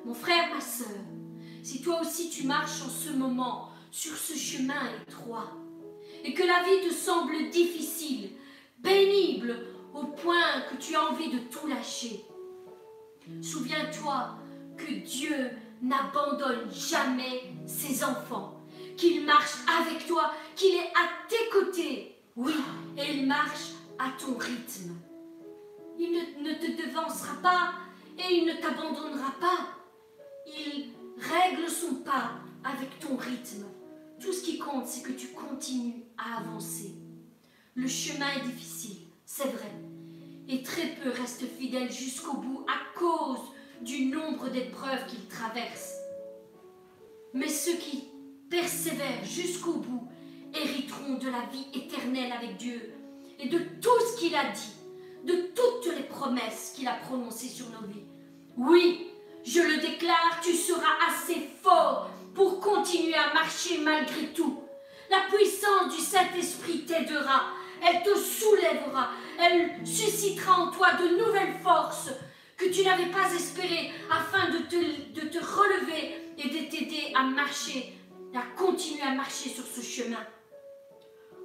Mon 0.06 0.14
frère, 0.14 0.54
ma 0.54 0.62
soeur, 0.62 1.02
si 1.64 1.82
toi 1.82 2.00
aussi 2.02 2.30
tu 2.30 2.46
marches 2.46 2.84
en 2.84 2.90
ce 2.90 3.10
moment 3.10 3.72
sur 3.90 4.16
ce 4.16 4.38
chemin 4.38 4.82
étroit 5.02 5.50
et 6.24 6.32
que 6.32 6.44
la 6.44 6.62
vie 6.62 6.88
te 6.88 6.94
semble 6.94 7.50
difficile, 7.50 8.30
pénible, 8.84 9.66
au 9.96 10.04
point 10.04 10.62
que 10.70 10.76
tu 10.76 10.96
as 10.96 11.10
envie 11.10 11.32
de 11.32 11.40
tout 11.40 11.66
lâcher. 11.66 12.24
Souviens-toi 13.42 14.36
que 14.78 14.94
Dieu 14.94 15.50
n'abandonne 15.82 16.72
jamais 16.72 17.42
ses 17.66 18.04
enfants, 18.04 18.62
qu'il 18.98 19.26
marche 19.26 19.56
avec 19.80 20.06
toi, 20.06 20.34
qu'il 20.56 20.76
est 20.76 20.92
à 20.94 21.10
tes 21.28 21.50
côtés. 21.52 22.16
Oui, 22.36 22.54
et 22.96 23.12
il 23.12 23.26
marche 23.26 23.72
à 23.98 24.10
ton 24.20 24.38
rythme. 24.38 24.94
Il 25.98 26.12
ne, 26.12 26.50
ne 26.50 26.54
te 26.54 26.80
devancera 26.80 27.42
pas 27.42 27.74
et 28.20 28.36
il 28.36 28.46
ne 28.46 28.54
t'abandonnera 28.62 29.32
pas. 29.40 29.75
Il 30.48 30.90
règle 31.18 31.70
son 31.70 31.96
pas 31.96 32.32
avec 32.64 33.00
ton 33.00 33.16
rythme. 33.16 33.66
Tout 34.20 34.34
ce 34.34 34.44
qui 34.44 34.58
compte, 34.58 34.88
c'est 34.88 35.04
que 35.04 35.12
tu 35.12 35.28
continues 35.30 36.04
à 36.18 36.40
avancer. 36.40 36.96
Le 37.76 37.88
chemin 37.88 38.28
est 38.38 38.48
difficile, 38.48 38.98
c'est 39.26 39.50
vrai. 39.50 39.72
Et 40.48 40.64
très 40.64 40.96
peu 40.96 41.10
restent 41.10 41.48
fidèles 41.48 41.92
jusqu'au 41.92 42.38
bout 42.38 42.66
à 42.68 42.98
cause 42.98 43.42
du 43.82 44.06
nombre 44.06 44.50
d'épreuves 44.50 45.06
qu'ils 45.08 45.28
traversent. 45.28 46.00
Mais 47.34 47.50
ceux 47.50 47.76
qui 47.76 48.06
persévèrent 48.50 49.26
jusqu'au 49.26 49.74
bout 49.74 50.08
hériteront 50.54 51.16
de 51.16 51.30
la 51.30 51.42
vie 51.52 51.68
éternelle 51.74 52.32
avec 52.32 52.58
Dieu 52.58 52.94
et 53.40 53.50
de 53.50 53.60
tout 53.82 54.00
ce 54.00 54.20
qu'il 54.20 54.36
a 54.36 54.52
dit, 54.52 55.26
de 55.26 55.52
toutes 55.54 55.94
les 55.94 56.04
promesses 56.04 56.74
qu'il 56.76 56.88
a 56.88 56.94
prononcées 56.94 57.50
sur 57.50 57.70
nos 57.72 57.88
vies. 57.88 58.06
Oui, 58.56 59.08
je 59.46 59.62
le 59.62 59.78
déclare, 59.78 60.40
tu 60.42 60.54
seras 60.54 60.98
assez 61.10 61.50
fort 61.62 62.10
pour 62.34 62.60
continuer 62.60 63.16
à 63.16 63.34
marcher 63.34 63.78
malgré 63.80 64.28
tout. 64.34 64.62
La 65.10 65.22
puissance 65.32 65.96
du 65.96 66.02
Saint-Esprit 66.02 66.86
t'aidera 66.86 67.44
elle 67.88 68.04
te 68.04 68.18
soulèvera, 68.18 69.10
elle 69.40 69.86
suscitera 69.86 70.60
en 70.60 70.72
toi 70.72 70.94
de 70.94 71.18
nouvelles 71.18 71.56
forces 71.62 72.10
que 72.58 72.66
tu 72.66 72.84
n'avais 72.84 73.08
pas 73.08 73.34
espérées 73.34 73.92
afin 74.10 74.50
de 74.50 74.60
te, 74.60 75.38
relever 75.38 76.16
et 76.38 76.50
de 76.50 76.70
t'aider 76.70 77.14
à 77.16 77.24
marcher, 77.24 77.94
à 78.34 78.42
continuer 78.58 79.04
à 79.04 79.14
marcher 79.14 79.50
sur 79.50 79.66
ce 79.66 79.82
chemin. 79.82 80.26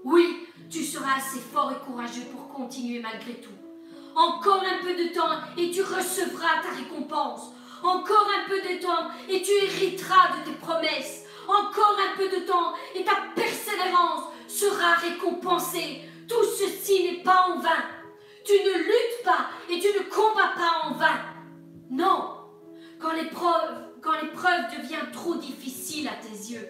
Oui, 0.05 0.47
tu 0.71 0.85
seras 0.85 1.17
assez 1.17 1.41
fort 1.41 1.73
et 1.73 1.85
courageux 1.85 2.25
pour 2.33 2.49
continuer 2.49 3.01
malgré 3.01 3.35
tout. 3.35 3.51
Encore 4.15 4.63
un 4.63 4.83
peu 4.83 4.95
de 4.95 5.13
temps 5.13 5.41
et 5.59 5.71
tu 5.71 5.83
recevras 5.83 6.63
ta 6.63 6.71
récompense. 6.71 7.53
Encore 7.83 8.29
un 8.39 8.49
peu 8.49 8.61
de 8.61 8.81
temps 8.81 9.11
et 9.29 9.43
tu 9.43 9.53
hériteras 9.53 10.37
de 10.37 10.51
tes 10.51 10.57
promesses. 10.59 11.25
Encore 11.49 11.97
un 11.99 12.17
peu 12.17 12.29
de 12.29 12.45
temps 12.47 12.75
et 12.95 13.05
ta 13.05 13.17
persévérance 13.35 14.25
sera 14.49 14.95
récompensée. 14.95 16.03
Tout 16.29 16.45
ceci 16.45 17.05
n'est 17.05 17.23
pas 17.23 17.49
en 17.51 17.59
vain. 17.59 17.85
Tu 18.45 18.53
ne 18.53 18.79
luttes 18.79 19.25
pas 19.25 19.49
et 19.69 19.81
tu 19.81 19.89
ne 19.89 20.05
combats 20.11 20.55
pas 20.57 20.89
en 20.89 20.95
vain. 20.95 21.21
Non, 21.91 22.37
quand 23.01 23.13
l'épreuve 23.13 24.71
devient 24.79 25.13
trop 25.13 25.35
difficile 25.35 26.09
à 26.09 26.15
tes 26.23 26.53
yeux. 26.53 26.69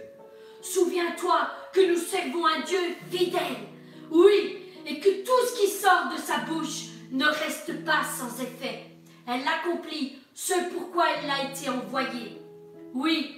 Souviens-toi 0.62 1.50
que 1.72 1.80
nous 1.80 1.98
servons 1.98 2.46
un 2.46 2.60
Dieu 2.60 2.78
fidèle. 3.10 3.68
Oui, 4.10 4.58
et 4.86 5.00
que 5.00 5.24
tout 5.24 5.46
ce 5.46 5.60
qui 5.60 5.68
sort 5.68 6.08
de 6.12 6.20
sa 6.20 6.38
bouche 6.38 6.86
ne 7.10 7.26
reste 7.26 7.84
pas 7.84 8.02
sans 8.04 8.42
effet. 8.42 8.86
Elle 9.26 9.46
accomplit 9.46 10.18
ce 10.42 10.54
pourquoi 10.72 11.04
elle 11.18 11.30
a 11.30 11.50
été 11.50 11.68
envoyée. 11.68 12.40
Oui, 12.94 13.36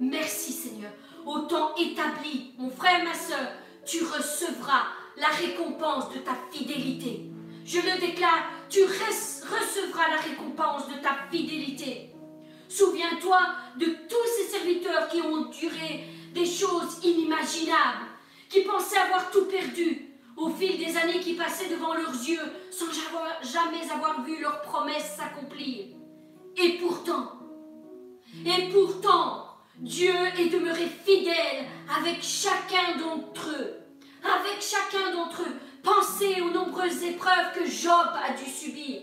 merci 0.00 0.54
Seigneur. 0.54 0.90
Au 1.26 1.40
temps 1.40 1.74
établi, 1.76 2.54
mon 2.56 2.70
frère, 2.70 3.04
ma 3.04 3.12
soeur, 3.12 3.46
tu 3.84 4.02
recevras 4.04 4.84
la 5.18 5.28
récompense 5.28 6.10
de 6.14 6.20
ta 6.20 6.32
fidélité. 6.50 7.26
Je 7.66 7.76
le 7.76 8.00
déclare, 8.00 8.44
tu 8.70 8.84
recevras 8.84 10.08
la 10.08 10.16
récompense 10.16 10.88
de 10.88 10.94
ta 11.02 11.14
fidélité. 11.30 12.08
Souviens-toi 12.70 13.38
de 13.76 13.84
tous 13.84 14.26
ces 14.38 14.56
serviteurs 14.56 15.08
qui 15.08 15.20
ont 15.20 15.50
duré 15.50 16.06
des 16.32 16.46
choses 16.46 17.04
inimaginables, 17.04 18.06
qui 18.48 18.62
pensaient 18.62 18.96
avoir 18.96 19.30
tout 19.30 19.44
perdu 19.44 20.08
au 20.38 20.48
fil 20.48 20.78
des 20.78 20.96
années 20.96 21.20
qui 21.20 21.34
passaient 21.34 21.68
devant 21.68 21.92
leurs 21.92 22.14
yeux 22.14 22.50
sans 22.70 22.86
jamais 23.42 23.90
avoir 23.92 24.24
vu 24.24 24.40
leurs 24.40 24.62
promesses 24.62 25.16
s'accomplir. 25.18 25.99
Et 26.56 26.78
pourtant, 26.78 27.40
et 28.44 28.68
pourtant, 28.72 29.46
Dieu 29.78 30.14
est 30.38 30.48
demeuré 30.48 30.86
fidèle 31.04 31.66
avec 31.98 32.22
chacun 32.22 32.98
d'entre 32.98 33.50
eux. 33.50 33.76
Avec 34.22 34.60
chacun 34.60 35.12
d'entre 35.14 35.42
eux. 35.42 35.56
Pensez 35.82 36.40
aux 36.42 36.50
nombreuses 36.50 37.02
épreuves 37.02 37.52
que 37.54 37.64
Job 37.64 38.08
a 38.14 38.32
dû 38.34 38.50
subir. 38.50 39.00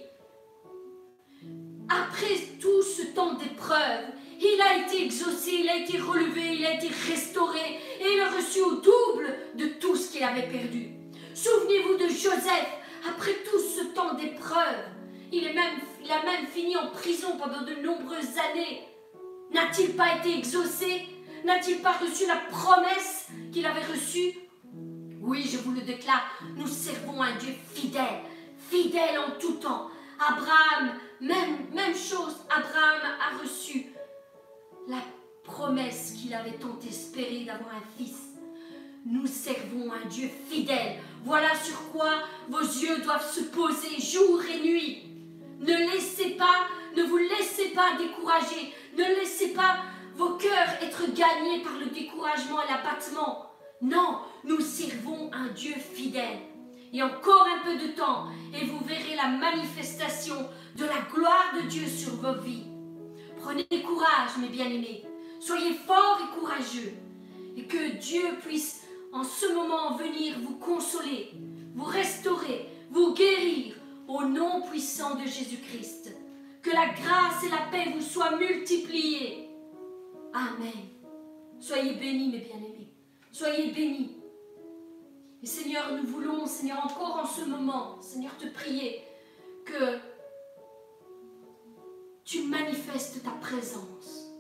Après 1.90 2.36
tout 2.62 2.82
ce 2.84 3.04
temps 3.16 3.34
d'épreuve, 3.34 4.06
il 4.40 4.62
a 4.62 4.86
été 4.86 5.06
exaucé, 5.06 5.52
il 5.62 5.70
a 5.70 5.78
été 5.78 5.98
relevé, 5.98 6.58
il 6.60 6.66
a 6.66 6.74
été 6.74 6.90
restauré 7.10 7.80
et 8.00 8.14
il 8.14 8.20
a 8.20 8.30
reçu 8.30 8.62
au 8.62 8.76
double 8.76 9.34
de 9.56 9.68
tout 9.80 9.96
ce 9.96 10.12
qu'il 10.12 10.24
avait 10.24 10.48
perdu. 10.48 10.92
Souvenez-vous 11.34 11.98
de 11.98 12.08
Joseph, 12.10 12.70
après 13.10 13.34
tout 13.50 13.60
ce 13.60 13.84
temps 13.96 14.14
d'épreuve. 14.14 14.97
Il, 15.32 15.44
même, 15.54 15.80
il 16.04 16.12
a 16.12 16.24
même 16.24 16.48
fini 16.48 16.78
en 16.78 16.90
prison 16.92 17.38
pendant 17.38 17.62
de 17.62 17.76
nombreuses 17.82 18.38
années. 18.52 18.84
N'a-t-il 19.52 19.96
pas 19.96 20.18
été 20.18 20.38
exaucé? 20.38 21.08
N'a-t-il 21.46 21.82
pas 21.82 21.94
reçu 21.94 22.26
la 22.28 22.38
promesse 22.50 23.28
qu'il 23.52 23.66
avait 23.66 23.86
reçue? 23.86 24.34
Oui, 25.22 25.48
je 25.52 25.58
vous 25.58 25.72
le 25.72 25.82
déclare, 25.82 26.24
nous 26.56 26.68
servons 26.68 27.22
un 27.22 27.36
Dieu 27.36 27.54
fidèle, 27.74 28.22
fidèle 28.70 29.20
en 29.20 29.32
tout 29.40 29.56
temps. 29.56 29.90
Abraham, 30.20 30.94
même, 31.20 31.68
même 31.74 31.96
chose, 31.96 32.38
Abraham 32.50 33.02
a 33.20 33.38
reçu 33.38 33.88
la 34.88 35.02
promesse 35.44 36.14
qu'il 36.14 36.34
avait 36.34 36.58
tant 36.58 36.80
espéré 36.88 37.44
d'avoir 37.44 37.76
un 37.76 37.98
fils. 37.98 38.18
Nous 39.06 39.28
servons 39.28 39.92
un 39.92 40.08
Dieu 40.08 40.30
fidèle. 40.50 41.00
Voilà 41.24 41.56
sur 41.56 41.92
quoi 41.92 42.24
vos 42.50 42.60
yeux 42.62 43.00
doivent 43.00 43.30
se 43.30 43.42
poser 43.42 44.00
jour 44.00 44.42
et 44.44 44.60
nuit. 44.60 45.07
Ne 45.60 45.92
laissez 45.92 46.32
pas, 46.32 46.68
ne 46.96 47.04
vous 47.04 47.18
laissez 47.18 47.70
pas 47.70 47.98
décourager. 47.98 48.74
Ne 48.98 49.04
laissez 49.20 49.54
pas 49.54 49.78
vos 50.16 50.36
cœurs 50.36 50.78
être 50.82 51.06
gagnés 51.14 51.64
par 51.64 51.78
le 51.80 51.88
découragement 51.88 52.62
et 52.64 52.72
l'abattement. 52.72 53.52
Non, 53.82 54.20
nous 54.44 54.60
servons 54.60 55.32
un 55.34 55.48
Dieu 55.50 55.74
fidèle. 55.74 56.40
Et 56.94 57.04
encore 57.04 57.46
un 57.46 57.64
peu 57.66 57.88
de 57.88 57.92
temps, 57.94 58.28
et 58.54 58.66
vous 58.66 58.80
verrez 58.86 59.16
la 59.16 59.28
manifestation 59.28 60.50
de 60.76 60.86
la 60.86 61.02
gloire 61.14 61.54
de 61.56 61.68
Dieu 61.68 61.86
sur 61.86 62.16
vos 62.16 62.40
vies. 62.42 62.66
Prenez 63.42 63.66
courage, 63.84 64.38
mes 64.40 64.48
bien-aimés. 64.48 65.06
Soyez 65.40 65.74
forts 65.74 66.20
et 66.22 66.40
courageux. 66.40 66.94
Et 67.56 67.66
que 67.66 67.98
Dieu 67.98 68.24
puisse 68.42 68.84
en 69.12 69.24
ce 69.24 69.54
moment 69.54 69.96
venir 69.96 70.36
vous 70.42 70.58
consoler, 70.58 71.32
vous 71.76 71.86
restaurer, 71.86 72.70
vous 72.90 73.14
guérir 73.14 73.76
au 74.08 74.24
nom 74.24 74.62
puissant 74.62 75.16
de 75.16 75.24
Jésus-Christ. 75.24 76.14
Que 76.62 76.72
la 76.72 76.88
grâce 76.88 77.44
et 77.44 77.50
la 77.50 77.68
paix 77.72 77.92
vous 77.94 78.02
soient 78.02 78.38
multipliées. 78.38 79.50
Amen. 80.34 80.88
Soyez 81.60 81.94
bénis, 81.94 82.30
mes 82.30 82.40
bien-aimés. 82.40 82.94
Soyez 83.32 83.72
bénis. 83.72 84.18
Et 85.42 85.46
Seigneur, 85.46 85.92
nous 85.94 86.08
voulons, 86.08 86.46
Seigneur, 86.46 86.84
encore 86.84 87.22
en 87.24 87.26
ce 87.26 87.46
moment, 87.46 88.02
Seigneur, 88.02 88.36
te 88.38 88.48
prier 88.48 89.04
que 89.66 90.00
tu 92.26 92.44
manifestes 92.44 93.24
ta 93.24 93.32
présence. 93.32 94.34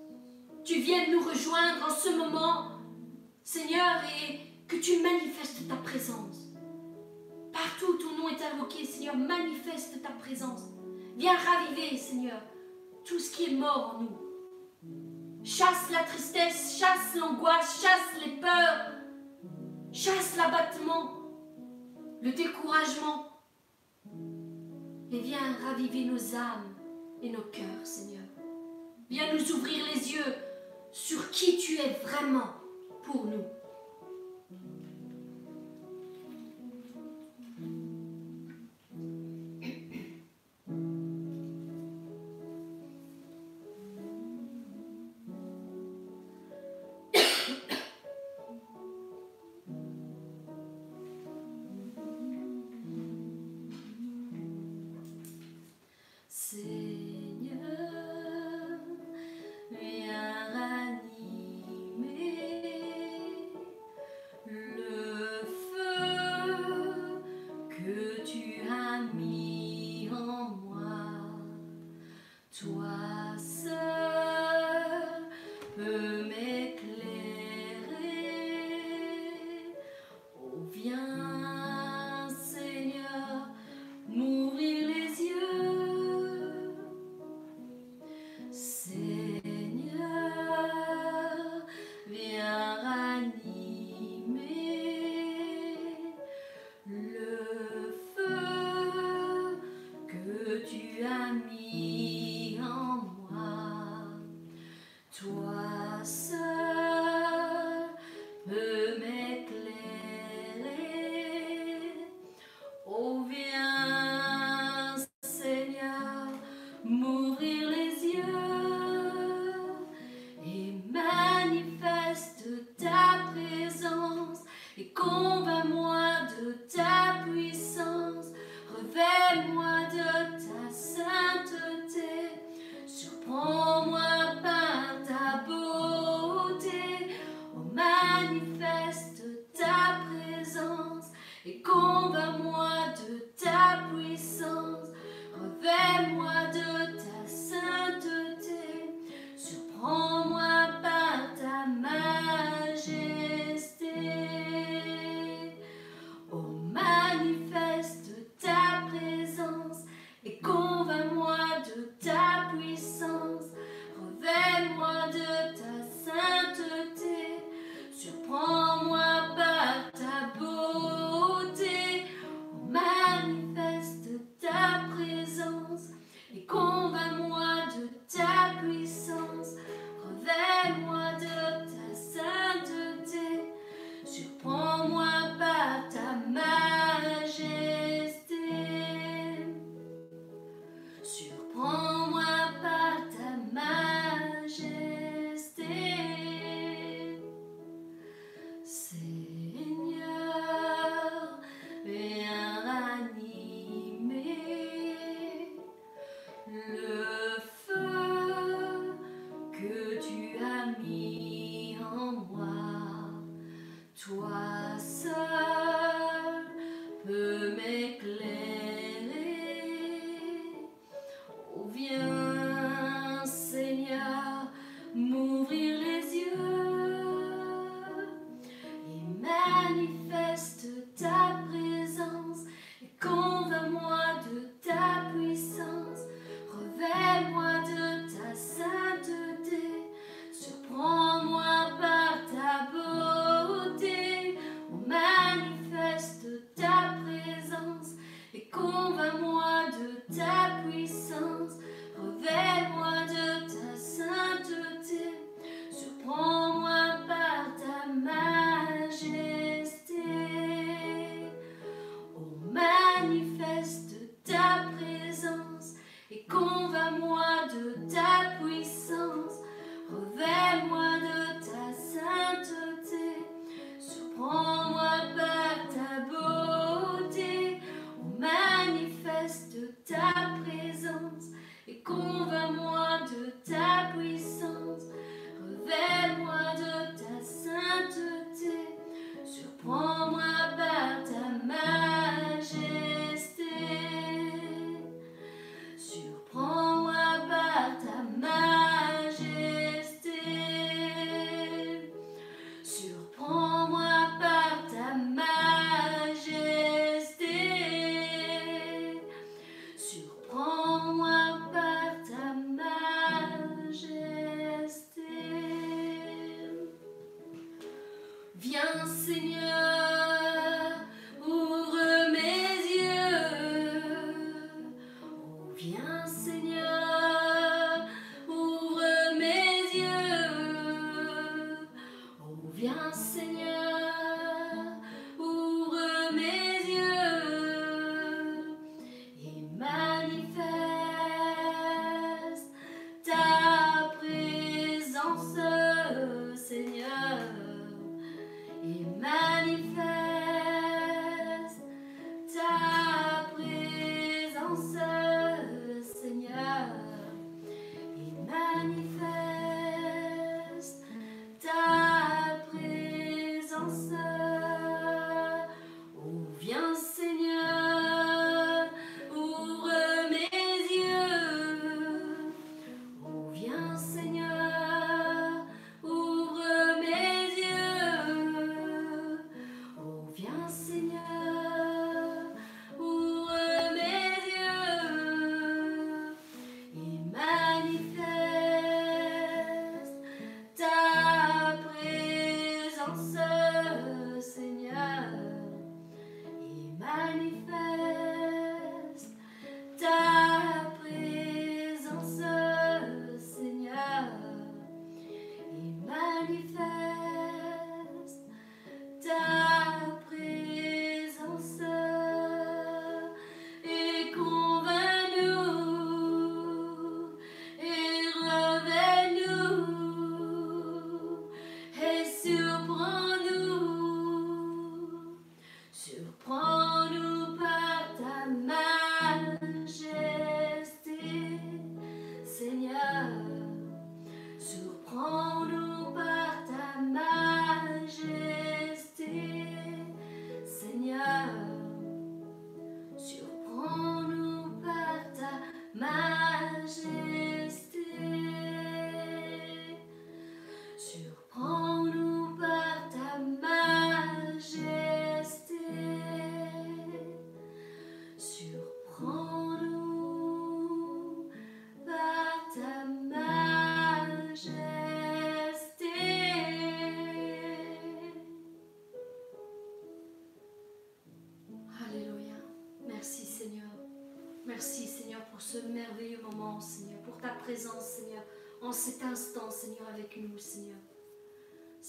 Tu 0.65 0.79
viennes 0.79 1.11
nous 1.11 1.21
rejoindre 1.21 1.87
en 1.87 1.95
ce 1.95 2.09
moment, 2.09 2.71
Seigneur, 3.43 4.01
et 4.21 4.39
que 4.67 4.75
tu 4.75 5.01
manifestes 5.01 5.67
ta 5.67 5.75
présence. 5.77 6.36
Partout 7.57 7.93
où 7.93 7.97
ton 7.97 8.15
nom 8.15 8.29
est 8.29 8.43
invoqué, 8.53 8.85
Seigneur, 8.85 9.17
manifeste 9.17 9.99
ta 10.03 10.11
présence. 10.11 10.61
Viens 11.17 11.35
raviver, 11.35 11.97
Seigneur, 11.97 12.39
tout 13.03 13.17
ce 13.17 13.31
qui 13.31 13.45
est 13.45 13.55
mort 13.55 13.95
en 13.95 14.03
nous. 14.03 15.43
Chasse 15.43 15.89
la 15.91 16.03
tristesse, 16.03 16.77
chasse 16.77 17.15
l'angoisse, 17.15 17.81
chasse 17.81 18.23
les 18.23 18.33
peurs, 18.33 18.91
chasse 19.91 20.37
l'abattement, 20.37 21.13
le 22.21 22.31
découragement. 22.31 23.25
Et 25.11 25.19
viens 25.19 25.57
raviver 25.65 26.05
nos 26.05 26.35
âmes 26.35 26.75
et 27.23 27.29
nos 27.31 27.41
cœurs, 27.41 27.85
Seigneur. 27.85 28.25
Viens 29.09 29.33
nous 29.33 29.51
ouvrir 29.53 29.83
les 29.95 30.13
yeux 30.13 30.35
sur 30.91 31.31
qui 31.31 31.57
tu 31.57 31.79
es 31.79 31.93
vraiment 32.03 32.53
pour 33.03 33.25
nous. 33.25 33.45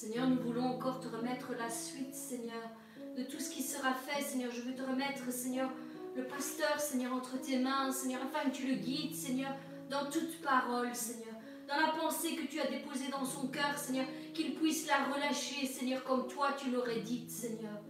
Seigneur, 0.00 0.28
nous 0.28 0.40
voulons 0.40 0.64
encore 0.64 1.00
te 1.00 1.08
remettre 1.08 1.54
la 1.58 1.68
suite, 1.68 2.14
Seigneur, 2.14 2.70
de 3.16 3.24
tout 3.24 3.40
ce 3.40 3.50
qui 3.50 3.64
sera 3.64 3.92
fait, 3.92 4.22
Seigneur. 4.22 4.52
Je 4.52 4.60
veux 4.60 4.72
te 4.72 4.82
remettre, 4.82 5.28
Seigneur, 5.32 5.68
le 6.14 6.22
pasteur, 6.22 6.78
Seigneur, 6.78 7.12
entre 7.12 7.36
tes 7.40 7.58
mains, 7.58 7.90
Seigneur, 7.90 8.20
afin 8.22 8.48
que 8.48 8.54
tu 8.54 8.68
le 8.68 8.76
guides, 8.76 9.16
Seigneur, 9.16 9.50
dans 9.90 10.08
toute 10.08 10.40
parole, 10.40 10.94
Seigneur. 10.94 11.34
Dans 11.66 11.80
la 11.84 11.88
pensée 12.00 12.36
que 12.36 12.46
tu 12.46 12.60
as 12.60 12.68
déposée 12.68 13.08
dans 13.10 13.24
son 13.24 13.48
cœur, 13.48 13.76
Seigneur, 13.76 14.06
qu'il 14.34 14.54
puisse 14.54 14.86
la 14.86 15.02
relâcher, 15.12 15.66
Seigneur, 15.66 16.04
comme 16.04 16.28
toi 16.28 16.52
tu 16.56 16.70
l'aurais 16.70 17.00
dite, 17.00 17.32
Seigneur. 17.32 17.82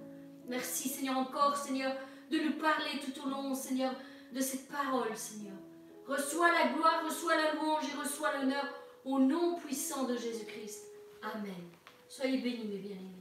Merci, 0.49 0.89
Seigneur, 0.89 1.19
encore, 1.19 1.59
Seigneur, 1.59 1.95
de 2.31 2.39
nous 2.39 2.55
parler 2.55 3.01
tout 3.05 3.21
au 3.27 3.29
long, 3.29 3.55
Seigneur, 3.55 3.93
de 4.33 4.41
cette 4.41 4.67
parole, 4.69 5.15
Seigneur. 5.15 5.59
Reçois 6.07 6.51
la 6.53 6.73
gloire, 6.73 7.03
reçois 7.05 7.37
la 7.37 7.53
louange 7.53 7.85
et 7.85 8.01
reçois 8.01 8.33
l'honneur 8.39 8.65
au 9.05 9.19
nom 9.19 9.57
puissant 9.57 10.05
de 10.05 10.17
Jésus-Christ. 10.17 10.87
Amen. 11.35 11.78
Soyez 12.09 12.39
bénis, 12.39 12.65
mes 12.65 12.79
bien-aimés. 12.79 13.19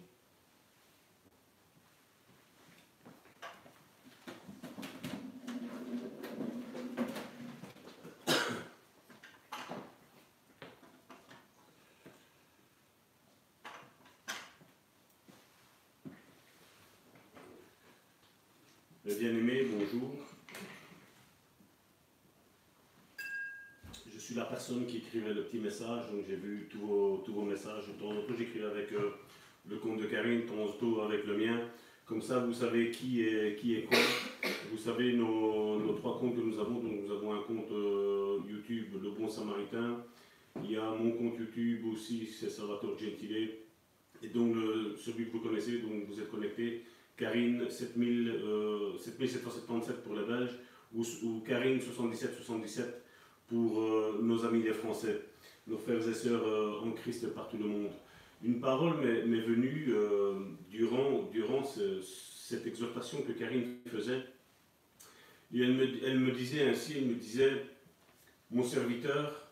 bien-aimé, 19.18 19.66
bonjour. 19.72 20.37
La 24.38 24.46
personne 24.46 24.86
qui 24.86 24.98
écrivait 24.98 25.34
le 25.34 25.44
petit 25.44 25.58
message, 25.58 26.12
donc 26.12 26.24
j'ai 26.28 26.36
vu 26.36 26.68
tous 26.70 26.80
vos, 26.80 27.24
tous 27.26 27.34
vos 27.34 27.44
messages. 27.44 27.86
En 27.90 28.00
temps, 28.00 28.14
j'écrivais 28.38 28.66
avec 28.66 28.92
euh, 28.94 29.10
le 29.68 29.78
compte 29.78 30.00
de 30.00 30.06
Karine, 30.06 30.44
en 30.52 30.68
temps 30.68 31.04
avec 31.04 31.26
le 31.26 31.38
mien. 31.38 31.60
Comme 32.06 32.22
ça, 32.22 32.40
vous 32.40 32.54
savez 32.54 32.92
qui 32.92 33.24
est, 33.24 33.58
qui 33.60 33.76
est 33.76 33.82
quoi. 33.82 33.98
Vous 34.72 34.78
savez 34.78 35.14
nos, 35.14 35.80
nos 35.80 35.94
trois 35.94 36.20
comptes 36.20 36.36
que 36.36 36.42
nous 36.42 36.58
avons. 36.60 36.76
Donc, 36.76 37.04
nous 37.04 37.12
avons 37.12 37.34
un 37.34 37.42
compte 37.42 37.72
euh, 37.72 38.38
YouTube, 38.48 38.94
Le 39.02 39.10
Bon 39.10 39.28
Samaritain. 39.28 40.06
Il 40.64 40.72
y 40.72 40.78
a 40.78 40.90
mon 40.92 41.12
compte 41.12 41.38
YouTube 41.38 41.86
aussi, 41.92 42.26
c'est 42.28 42.50
Salvatore 42.50 42.98
Gentile. 42.98 43.50
Et 44.24 44.28
donc, 44.30 44.56
celui 44.98 45.26
que 45.26 45.32
vous 45.32 45.42
connaissez, 45.42 45.80
donc 45.80 46.08
vous 46.08 46.20
êtes 46.20 46.32
connecté, 46.32 46.84
Karine 47.16 47.70
7000, 47.70 48.30
euh, 48.30 48.98
7777 48.98 50.04
pour 50.04 50.16
les 50.16 50.26
Belges, 50.26 50.56
ou, 50.94 51.04
ou 51.24 51.42
Karine 51.42 51.80
7777 51.80 53.04
pour 53.48 53.82
euh, 53.82 54.20
nos 54.22 54.46
amis 54.46 54.62
les 54.64 54.74
Français, 54.74 55.22
nos 55.68 55.78
frères 55.78 56.08
et 56.08 56.14
sœurs 56.14 56.46
euh, 56.46 56.80
en 56.82 56.92
Christ 56.92 57.28
partout 57.34 57.58
le 57.58 57.66
monde. 57.66 57.92
Une 58.44 58.60
parole 58.60 58.98
m'est 58.98 59.42
venue 59.42 59.88
euh, 59.90 60.40
durant, 60.70 61.24
durant 61.32 61.64
ce- 61.64 62.02
cette 62.02 62.68
exhortation 62.68 63.22
que 63.24 63.32
Karine 63.32 63.78
faisait. 63.88 64.24
Et 65.54 65.62
elle 65.62 65.74
me, 65.74 65.86
elle 66.06 66.20
me 66.20 66.32
disait 66.32 66.68
ainsi, 66.70 66.98
elle 66.98 67.06
me 67.06 67.16
disait, 67.16 67.66
mon 68.52 68.64
serviteur, 68.64 69.48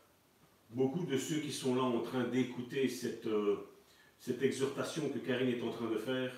beaucoup 0.70 1.06
de 1.06 1.18
ceux 1.18 1.40
qui 1.40 1.52
sont 1.52 1.76
là 1.76 1.82
en 1.84 2.00
train 2.02 2.26
d'écouter 2.26 2.88
cette, 2.90 3.28
cette 4.20 4.42
exhortation 4.44 5.10
que 5.10 5.20
Karine 5.20 5.50
est 5.50 5.62
en 5.62 5.72
train 5.72 5.90
de 5.90 5.98
faire 5.98 6.34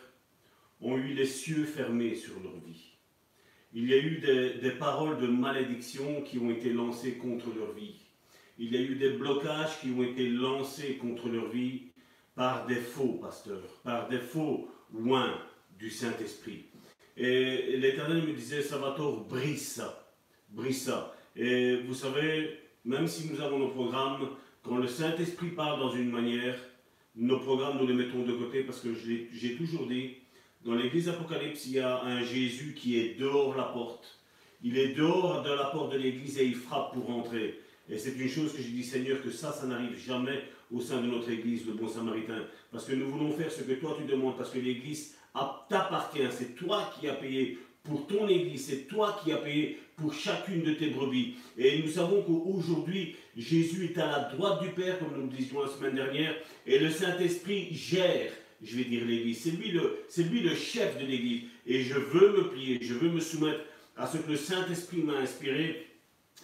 ont 0.80 0.96
eu 0.96 1.14
les 1.14 1.26
cieux 1.26 1.66
fermés 1.66 2.16
sur 2.16 2.40
leur 2.42 2.56
vie. 2.60 2.97
Il 3.80 3.88
y 3.88 3.94
a 3.94 3.98
eu 3.98 4.18
des, 4.60 4.72
paroles 4.72 5.20
de 5.20 5.28
malédiction 5.28 6.24
qui 6.24 6.40
ont 6.40 6.50
été 6.50 6.74
lancées 6.74 7.14
contre 7.14 7.46
leur 7.56 7.74
vie. 7.74 7.94
Il 8.58 8.74
y 8.74 8.76
a 8.76 8.82
eu 8.82 8.96
des 8.96 9.12
blocages 9.12 9.80
qui 9.80 9.92
ont 9.92 10.02
été 10.02 10.28
lancés 10.30 10.96
contre 10.96 11.30
leur 11.30 11.50
vie 11.50 11.84
par 12.34 12.66
des 12.66 12.78
faux 12.78 13.20
pasteurs, 13.22 13.70
par 13.84 14.10
des 14.10 14.18
faux 14.18 14.68
loin 14.92 15.32
du 15.78 15.92
Saint-Esprit. 15.92 16.66
Et 17.16 17.78
l'Éternel 17.78 18.24
me 18.24 18.34
disait, 18.34 18.64
Salvatore, 18.64 19.26
brise 19.26 19.74
ça, 19.74 20.12
brise 20.50 20.82
ça. 20.82 21.16
Et 21.36 21.76
vous 21.76 21.94
savez, 21.94 22.58
même 22.84 23.06
si 23.06 23.32
nous 23.32 23.40
avons 23.42 23.60
nos 23.60 23.70
programmes, 23.70 24.28
quand 24.64 24.78
le 24.78 24.88
Saint-Esprit 24.88 25.50
parle 25.50 25.80
dans 25.80 25.92
une 25.92 26.10
manière, 26.10 26.58
nos 27.16 27.40
programmes, 27.42 27.78
nous 27.78 27.86
les 27.86 27.94
mettons 27.94 28.24
de 28.24 28.34
côté 28.34 28.64
parce 28.64 28.80
que 28.80 28.96
j'ai 28.96 29.56
toujours 29.56 29.86
dit, 29.86 30.16
dans 30.68 30.76
l'église 30.76 31.08
Apocalypse, 31.08 31.66
il 31.68 31.74
y 31.74 31.80
a 31.80 32.02
un 32.04 32.22
Jésus 32.26 32.76
qui 32.76 33.00
est 33.00 33.18
dehors 33.18 33.56
la 33.56 33.64
porte. 33.64 34.20
Il 34.62 34.78
est 34.78 34.90
dehors 34.90 35.42
de 35.42 35.50
la 35.50 35.64
porte 35.66 35.94
de 35.94 35.98
l'église 35.98 36.38
et 36.40 36.46
il 36.46 36.56
frappe 36.56 36.94
pour 36.94 37.10
entrer. 37.10 37.62
Et 37.90 37.98
c'est 37.98 38.18
une 38.18 38.28
chose 38.28 38.52
que 38.52 38.62
j'ai 38.62 38.72
dit, 38.72 38.84
Seigneur, 38.84 39.22
que 39.24 39.32
ça, 39.32 39.54
ça 39.54 39.66
n'arrive 39.66 39.98
jamais 39.98 40.44
au 40.70 40.82
sein 40.82 41.02
de 41.02 41.08
notre 41.08 41.32
église, 41.32 41.66
le 41.66 41.72
bon 41.72 41.88
samaritain. 41.88 42.44
Parce 42.70 42.84
que 42.84 42.94
nous 42.94 43.10
voulons 43.10 43.32
faire 43.32 43.50
ce 43.50 43.62
que 43.62 43.72
toi 43.76 43.96
tu 43.98 44.12
demandes, 44.12 44.36
parce 44.36 44.50
que 44.50 44.60
l'église 44.60 45.16
t'appartient. 45.70 46.28
C'est 46.32 46.56
toi 46.56 46.92
qui 47.00 47.08
as 47.08 47.14
payé 47.14 47.60
pour 47.84 48.06
ton 48.06 48.28
église, 48.28 48.66
c'est 48.66 48.88
toi 48.90 49.18
qui 49.24 49.32
as 49.32 49.38
payé 49.38 49.80
pour 49.96 50.14
chacune 50.14 50.64
de 50.64 50.74
tes 50.74 50.90
brebis. 50.90 51.36
Et 51.58 51.82
nous 51.82 51.90
savons 51.90 52.22
qu'aujourd'hui, 52.24 53.16
Jésus 53.38 53.86
est 53.86 53.98
à 53.98 54.08
la 54.08 54.20
droite 54.36 54.62
du 54.62 54.70
Père, 54.72 55.00
comme 55.00 55.16
nous 55.16 55.32
le 55.32 55.38
disions 55.38 55.62
la 55.62 55.70
semaine 55.70 55.96
dernière, 55.96 56.36
et 56.66 56.78
le 56.78 56.90
Saint-Esprit 56.90 57.74
gère, 57.74 58.34
je 58.64 58.78
vais 58.78 58.86
dire, 58.86 59.06
l'église. 59.06 59.42
C'est 59.44 59.52
lui, 59.52 59.72
le, 59.72 60.00
c'est 60.10 60.24
lui 60.24 60.42
le 60.42 60.56
chef 60.56 61.00
de 61.00 61.06
l'église. 61.06 61.44
Et 61.66 61.84
je 61.84 61.96
veux 61.96 62.32
me 62.38 62.50
plier, 62.50 62.80
je 62.82 62.94
veux 62.94 63.10
me 63.10 63.20
soumettre 63.20 63.62
à 63.96 64.08
ce 64.08 64.18
que 64.18 64.32
le 64.32 64.38
Saint-Esprit 64.38 65.04
m'a 65.04 65.18
inspiré. 65.18 65.88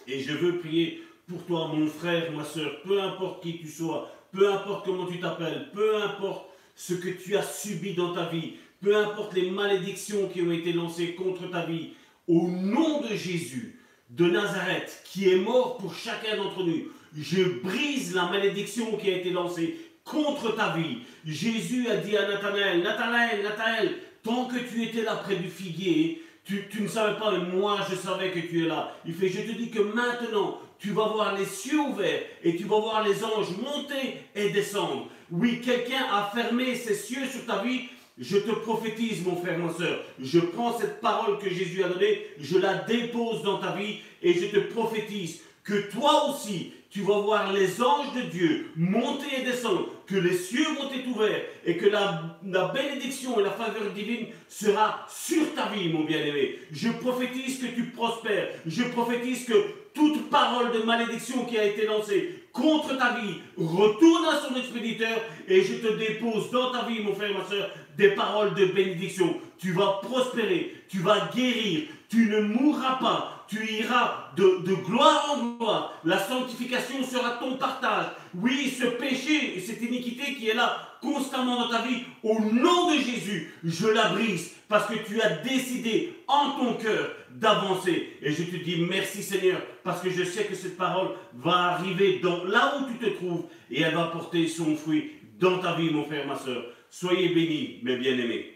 Et 0.06 0.20
je 0.20 0.32
veux 0.32 0.58
prier 0.58 1.02
pour 1.28 1.44
toi, 1.44 1.68
mon 1.68 1.86
frère, 1.86 2.32
ma 2.32 2.44
soeur, 2.44 2.82
peu 2.82 3.00
importe 3.00 3.42
qui 3.42 3.58
tu 3.58 3.68
sois, 3.68 4.10
peu 4.32 4.52
importe 4.52 4.84
comment 4.84 5.06
tu 5.06 5.20
t'appelles, 5.20 5.70
peu 5.72 6.02
importe 6.02 6.46
ce 6.74 6.94
que 6.94 7.08
tu 7.08 7.36
as 7.36 7.42
subi 7.42 7.94
dans 7.94 8.12
ta 8.12 8.26
vie, 8.26 8.54
peu 8.82 8.96
importe 8.96 9.34
les 9.34 9.50
malédictions 9.50 10.28
qui 10.28 10.42
ont 10.42 10.52
été 10.52 10.72
lancées 10.72 11.14
contre 11.14 11.48
ta 11.50 11.64
vie, 11.64 11.90
au 12.28 12.48
nom 12.48 13.00
de 13.00 13.14
Jésus 13.14 13.78
de 14.10 14.26
Nazareth, 14.26 15.02
qui 15.04 15.30
est 15.30 15.36
mort 15.36 15.78
pour 15.78 15.94
chacun 15.94 16.36
d'entre 16.36 16.62
nous, 16.62 16.88
je 17.16 17.42
brise 17.60 18.14
la 18.14 18.26
malédiction 18.26 18.96
qui 18.96 19.10
a 19.10 19.16
été 19.16 19.30
lancée 19.30 19.76
contre 20.04 20.54
ta 20.54 20.76
vie. 20.76 20.98
Jésus 21.26 21.88
a 21.88 21.96
dit 21.96 22.16
à 22.16 22.28
Nathanaël, 22.28 22.82
Nathanaël, 22.82 23.42
Nathanaël, 23.42 23.98
tant 24.22 24.46
que 24.46 24.58
tu 24.58 24.84
étais 24.84 25.02
là 25.02 25.16
près 25.16 25.36
du 25.36 25.48
figuier, 25.48 26.22
tu, 26.44 26.68
tu 26.68 26.82
ne 26.82 26.88
savais 26.88 27.18
pas, 27.18 27.32
mais 27.32 27.56
moi 27.56 27.78
je 27.90 27.96
savais 27.96 28.30
que 28.30 28.38
tu 28.38 28.64
es 28.64 28.68
là. 28.68 28.94
Il 29.06 29.14
fait, 29.14 29.28
je 29.28 29.40
te 29.40 29.52
dis 29.52 29.70
que 29.70 29.80
maintenant, 29.80 30.60
tu 30.78 30.90
vas 30.90 31.08
voir 31.08 31.34
les 31.36 31.46
cieux 31.46 31.80
ouverts 31.80 32.22
et 32.42 32.56
tu 32.56 32.64
vas 32.64 32.78
voir 32.78 33.02
les 33.02 33.24
anges 33.24 33.56
monter 33.56 34.18
et 34.34 34.50
descendre. 34.50 35.08
Oui, 35.30 35.60
quelqu'un 35.62 36.04
a 36.12 36.30
fermé 36.34 36.74
ses 36.74 36.94
cieux 36.94 37.26
sur 37.26 37.46
ta 37.46 37.62
vie. 37.62 37.88
Je 38.18 38.36
te 38.36 38.50
prophétise, 38.50 39.24
mon 39.24 39.36
frère, 39.36 39.58
ma 39.58 39.72
soeur. 39.72 40.04
Je 40.20 40.38
prends 40.38 40.78
cette 40.78 41.00
parole 41.00 41.38
que 41.38 41.48
Jésus 41.48 41.82
a 41.82 41.88
donnée, 41.88 42.26
je 42.38 42.58
la 42.58 42.74
dépose 42.74 43.42
dans 43.42 43.58
ta 43.58 43.72
vie 43.72 44.00
et 44.22 44.34
je 44.34 44.46
te 44.46 44.58
prophétise 44.72 45.40
que 45.64 45.90
toi 45.90 46.28
aussi, 46.28 46.72
tu 46.90 47.00
vas 47.00 47.18
voir 47.18 47.52
les 47.52 47.82
anges 47.82 48.12
de 48.14 48.20
Dieu 48.20 48.70
monter 48.76 49.40
et 49.40 49.44
descendre, 49.44 49.88
que 50.06 50.14
les 50.14 50.36
cieux 50.36 50.66
vont 50.78 50.92
être 50.92 51.08
ouverts 51.08 51.42
et 51.64 51.76
que 51.76 51.86
la, 51.86 52.38
bénédiction 52.72 53.40
et 53.40 53.42
la 53.42 53.50
faveur 53.50 53.90
divine 53.92 54.26
sera 54.48 55.04
sur 55.08 55.54
ta 55.54 55.70
vie, 55.70 55.88
mon 55.88 56.04
bien-aimé. 56.04 56.58
Je 56.70 56.90
prophétise 56.90 57.58
que 57.58 57.74
tu 57.74 57.86
prospères. 57.86 58.50
Je 58.66 58.84
prophétise 58.84 59.46
que 59.46 59.54
toute 59.94 60.30
parole 60.30 60.72
de 60.72 60.84
malédiction 60.84 61.44
qui 61.46 61.58
a 61.58 61.64
été 61.64 61.86
lancée 61.86 62.44
contre 62.52 62.96
ta 62.96 63.18
vie 63.18 63.40
retourne 63.56 64.26
à 64.26 64.38
son 64.38 64.54
expéditeur 64.54 65.18
et 65.48 65.62
je 65.62 65.74
te 65.74 65.96
dépose 65.96 66.50
dans 66.52 66.70
ta 66.70 66.84
vie, 66.84 67.00
mon 67.00 67.14
frère 67.14 67.30
et 67.30 67.34
ma 67.34 67.44
soeur, 67.44 67.70
des 67.96 68.10
paroles 68.10 68.54
de 68.54 68.66
bénédiction. 68.66 69.36
Tu 69.58 69.72
vas 69.72 70.00
prospérer, 70.02 70.74
tu 70.88 70.98
vas 70.98 71.28
guérir, 71.34 71.88
tu 72.08 72.28
ne 72.28 72.40
mourras 72.40 72.96
pas, 72.96 73.33
tu 73.48 73.64
iras 73.78 74.30
de, 74.36 74.74
gloire 74.86 75.30
en 75.30 75.56
gloire. 75.56 75.92
La 76.04 76.18
sanctification 76.18 77.04
sera 77.04 77.32
ton 77.32 77.56
partage. 77.56 78.06
Oui, 78.34 78.74
ce 78.78 78.86
péché 78.86 79.56
et 79.56 79.60
cette 79.60 79.82
iniquité 79.82 80.34
qui 80.34 80.48
est 80.48 80.54
là 80.54 80.78
constamment 81.00 81.56
dans 81.56 81.68
ta 81.68 81.82
vie, 81.82 82.02
au 82.22 82.40
nom 82.40 82.90
de 82.90 82.98
Jésus, 82.98 83.52
je 83.62 83.86
la 83.88 84.08
brise 84.08 84.52
parce 84.68 84.86
que 84.86 84.94
tu 85.06 85.20
as 85.20 85.36
décidé 85.36 86.14
en 86.26 86.52
ton 86.52 86.74
cœur 86.74 87.10
d'avancer. 87.30 88.16
Et 88.22 88.32
je 88.32 88.44
te 88.44 88.56
dis 88.56 88.80
merci 88.88 89.22
Seigneur 89.22 89.60
parce 89.82 90.00
que 90.00 90.10
je 90.10 90.24
sais 90.24 90.44
que 90.44 90.54
cette 90.54 90.78
parole 90.78 91.10
va 91.34 91.74
arriver 91.74 92.20
là 92.46 92.78
où 92.78 92.90
tu 92.90 92.98
te 92.98 93.10
trouves 93.16 93.44
et 93.70 93.82
elle 93.82 93.94
va 93.94 94.04
porter 94.04 94.48
son 94.48 94.76
fruit 94.76 95.12
dans 95.38 95.58
ta 95.58 95.74
vie, 95.74 95.90
mon 95.90 96.04
frère, 96.04 96.26
ma 96.26 96.36
soeur. 96.36 96.64
Soyez 96.88 97.28
bénis, 97.28 97.80
mes 97.82 97.96
bien-aimés. 97.96 98.53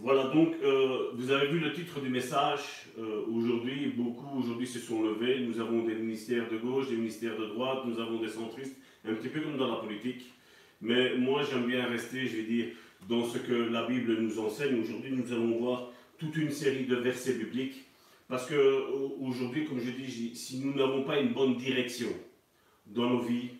Voilà 0.00 0.28
donc, 0.28 0.54
euh, 0.62 1.10
vous 1.14 1.30
avez 1.32 1.48
vu 1.48 1.58
le 1.58 1.72
titre 1.72 2.00
du 2.00 2.08
message. 2.08 2.60
euh, 2.98 3.22
aujourd'hui, 3.32 3.92
beaucoup 3.96 4.38
aujourd'hui 4.38 4.66
se 4.66 4.78
sont 4.78 5.02
levés. 5.02 5.40
Nous 5.40 5.60
avons 5.60 5.82
des 5.84 5.94
ministères 5.94 6.48
de 6.50 6.56
gauche, 6.56 6.88
des 6.88 6.96
ministères 6.96 7.36
de 7.36 7.46
droite, 7.46 7.80
nous 7.86 7.98
avons 8.00 8.20
des 8.20 8.28
centristes, 8.28 8.76
un 9.04 9.14
petit 9.14 9.28
peu 9.28 9.40
comme 9.40 9.56
dans 9.56 9.68
la 9.68 9.80
politique. 9.80 10.32
Mais 10.80 11.16
moi, 11.16 11.42
j'aime 11.42 11.66
bien 11.66 11.86
rester, 11.86 12.26
je 12.26 12.36
vais 12.36 12.42
dire, 12.44 12.66
dans 13.08 13.24
ce 13.24 13.38
que 13.38 13.52
la 13.52 13.86
Bible 13.86 14.16
nous 14.20 14.38
enseigne. 14.38 14.80
Aujourd'hui, 14.80 15.10
nous 15.12 15.32
allons 15.32 15.58
voir 15.58 15.90
toute 16.18 16.36
une 16.36 16.50
série 16.50 16.84
de 16.86 16.96
versets 16.96 17.34
bibliques. 17.34 17.84
Parce 18.28 18.46
que 18.46 18.54
au- 18.92 19.16
aujourd'hui, 19.26 19.64
comme 19.64 19.80
je 19.80 19.90
dis, 19.90 20.34
si 20.36 20.60
nous 20.60 20.74
n'avons 20.74 21.02
pas 21.02 21.18
une 21.18 21.32
bonne 21.32 21.56
direction 21.56 22.08
dans 22.86 23.08
nos 23.10 23.20
vies, 23.20 23.50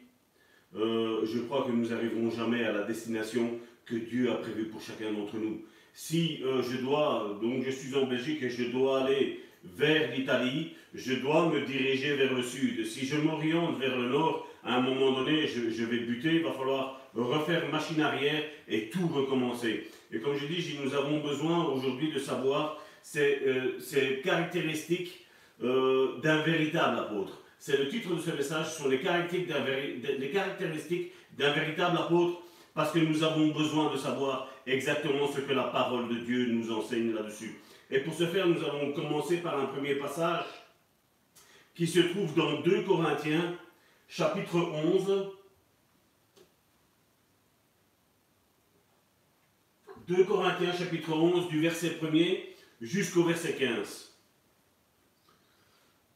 euh, 0.76 1.24
je 1.24 1.38
crois 1.40 1.64
que 1.64 1.72
nous 1.72 1.88
n'arriverons 1.88 2.30
jamais 2.30 2.62
à 2.64 2.72
la 2.72 2.82
destination 2.82 3.58
que 3.86 3.96
Dieu 3.96 4.30
a 4.30 4.34
prévue 4.36 4.66
pour 4.66 4.80
chacun 4.82 5.12
d'entre 5.12 5.36
nous. 5.36 5.62
Si 6.00 6.38
euh, 6.44 6.62
je 6.62 6.76
dois, 6.76 7.36
donc 7.42 7.64
je 7.66 7.70
suis 7.72 7.92
en 7.96 8.06
Belgique 8.06 8.40
et 8.44 8.50
je 8.50 8.70
dois 8.70 9.02
aller 9.02 9.40
vers 9.64 10.12
l'Italie, 10.14 10.74
je 10.94 11.14
dois 11.14 11.48
me 11.48 11.62
diriger 11.62 12.14
vers 12.14 12.32
le 12.32 12.40
sud. 12.40 12.86
Si 12.86 13.04
je 13.04 13.16
m'oriente 13.16 13.80
vers 13.80 13.98
le 13.98 14.08
nord, 14.08 14.46
à 14.62 14.76
un 14.76 14.80
moment 14.80 15.10
donné, 15.10 15.48
je, 15.48 15.84
vais 15.84 15.98
buter, 15.98 16.36
il 16.36 16.44
va 16.44 16.52
falloir 16.52 17.00
refaire 17.16 17.68
machine 17.72 18.00
arrière 18.00 18.44
et 18.68 18.90
tout 18.90 19.08
recommencer. 19.08 19.88
Et 20.12 20.20
comme 20.20 20.36
je 20.36 20.46
dis, 20.46 20.62
nous 20.84 20.94
avons 20.94 21.18
besoin 21.18 21.64
aujourd'hui 21.64 22.12
de 22.12 22.20
savoir 22.20 22.80
ces, 23.02 23.40
euh, 23.44 23.72
caractéristiques 24.22 25.26
euh, 25.64 26.20
d'un 26.22 26.42
véritable 26.42 26.96
apôtre. 27.00 27.42
C'est 27.58 27.76
le 27.76 27.88
titre 27.88 28.14
de 28.14 28.20
ce 28.20 28.30
message, 28.30 28.66
véri- 29.64 30.00
les 30.20 30.30
caractéristiques 30.30 31.10
d'un 31.36 31.52
véritable 31.52 31.98
apôtre, 31.98 32.40
parce 32.72 32.92
que 32.92 33.00
nous 33.00 33.24
avons 33.24 33.48
besoin 33.48 33.92
de 33.92 33.96
savoir 33.96 34.48
exactement 34.68 35.30
ce 35.32 35.40
que 35.40 35.52
la 35.52 35.64
parole 35.64 36.08
de 36.08 36.20
Dieu 36.20 36.46
nous 36.46 36.70
enseigne 36.72 37.12
là-dessus. 37.12 37.58
Et 37.90 38.00
pour 38.00 38.14
ce 38.14 38.26
faire, 38.26 38.46
nous 38.46 38.62
allons 38.64 38.92
commencer 38.92 39.38
par 39.38 39.58
un 39.58 39.66
premier 39.66 39.94
passage 39.94 40.44
qui 41.74 41.86
se 41.86 42.00
trouve 42.00 42.34
dans 42.34 42.60
2 42.60 42.82
Corinthiens, 42.82 43.56
chapitre 44.08 44.56
11. 44.56 45.32
2 50.06 50.24
Corinthiens 50.24 50.72
chapitre 50.72 51.12
11 51.12 51.48
du 51.48 51.60
verset 51.60 51.98
1er 52.02 52.40
jusqu'au 52.80 53.24
verset 53.24 53.54
15. 53.54 54.14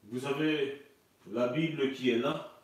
Vous 0.05 0.27
avez 0.27 0.83
la 1.31 1.49
Bible 1.49 1.93
qui 1.93 2.11
est 2.11 2.19
là. 2.19 2.61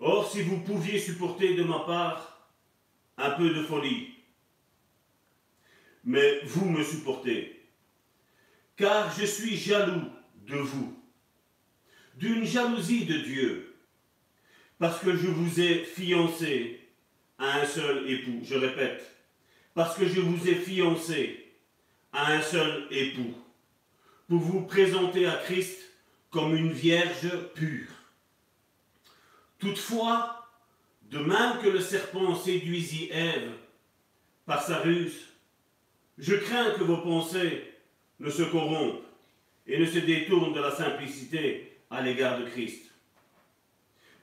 Or, 0.00 0.30
si 0.30 0.42
vous 0.42 0.60
pouviez 0.60 0.98
supporter 0.98 1.54
de 1.54 1.62
ma 1.62 1.80
part 1.80 2.48
un 3.16 3.30
peu 3.32 3.50
de 3.50 3.62
folie, 3.62 4.13
mais 6.04 6.40
vous 6.44 6.68
me 6.68 6.82
supportez, 6.82 7.68
car 8.76 9.12
je 9.18 9.24
suis 9.24 9.56
jaloux 9.56 10.10
de 10.46 10.56
vous, 10.56 10.98
d'une 12.16 12.44
jalousie 12.44 13.06
de 13.06 13.18
Dieu, 13.18 13.74
parce 14.78 15.00
que 15.00 15.16
je 15.16 15.26
vous 15.26 15.60
ai 15.60 15.84
fiancé 15.84 16.80
à 17.38 17.60
un 17.60 17.66
seul 17.66 18.10
époux. 18.10 18.40
Je 18.44 18.54
répète, 18.54 19.04
parce 19.72 19.96
que 19.96 20.06
je 20.06 20.20
vous 20.20 20.48
ai 20.48 20.54
fiancé 20.54 21.52
à 22.12 22.32
un 22.32 22.42
seul 22.42 22.86
époux, 22.90 23.34
pour 24.28 24.38
vous 24.38 24.62
présenter 24.62 25.26
à 25.26 25.36
Christ 25.36 25.80
comme 26.30 26.56
une 26.56 26.72
vierge 26.72 27.30
pure. 27.54 27.88
Toutefois, 29.58 30.48
de 31.04 31.18
même 31.18 31.60
que 31.62 31.68
le 31.68 31.80
serpent 31.80 32.34
séduisit 32.34 33.08
Ève 33.10 33.52
par 34.44 34.62
sa 34.62 34.78
ruse, 34.78 35.33
je 36.18 36.34
crains 36.34 36.70
que 36.72 36.84
vos 36.84 36.98
pensées 36.98 37.64
ne 38.20 38.30
se 38.30 38.42
corrompent 38.42 39.02
et 39.66 39.78
ne 39.78 39.86
se 39.86 39.98
détournent 39.98 40.52
de 40.52 40.60
la 40.60 40.70
simplicité 40.70 41.78
à 41.90 42.02
l'égard 42.02 42.40
de 42.40 42.46
Christ. 42.46 42.90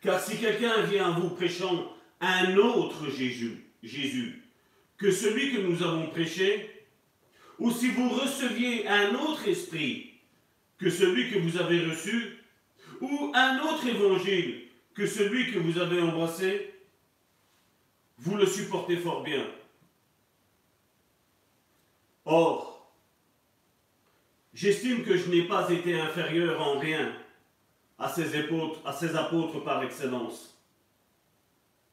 Car 0.02 0.20
si 0.20 0.38
quelqu'un 0.38 0.82
vient 0.84 1.14
à 1.14 1.20
vous 1.20 1.30
prêchant 1.30 1.94
un 2.20 2.56
autre 2.58 3.10
Jésus, 3.10 3.66
Jésus 3.84 4.42
que 4.98 5.12
celui 5.12 5.52
que 5.52 5.62
nous 5.62 5.82
avons 5.82 6.08
prêché, 6.08 6.86
ou 7.58 7.72
si 7.72 7.90
vous 7.90 8.10
receviez 8.10 8.88
un 8.88 9.16
autre 9.16 9.48
esprit 9.48 10.14
que 10.78 10.92
celui 10.92 11.32
que 11.32 11.40
vous 11.40 11.58
avez 11.58 11.84
reçu, 11.84 12.38
ou 13.02 13.32
un 13.34 13.60
autre 13.62 13.88
évangile 13.88 14.68
que 14.94 15.08
celui 15.08 15.52
que 15.52 15.58
vous 15.58 15.80
avez 15.80 16.02
embrassé, 16.02 16.72
vous 18.20 18.38
le 18.38 18.46
supportez 18.46 18.98
fort 18.98 19.24
bien. 19.24 19.44
Or, 22.26 22.94
j'estime 24.54 25.04
que 25.04 25.18
je 25.18 25.30
n'ai 25.30 25.44
pas 25.44 25.70
été 25.70 26.00
inférieur 26.00 26.62
en 26.62 26.80
rien 26.80 27.14
à 27.98 28.10
ces 28.10 28.36
apôtres, 28.36 29.64
par 29.64 29.84
excellence. 29.84 30.58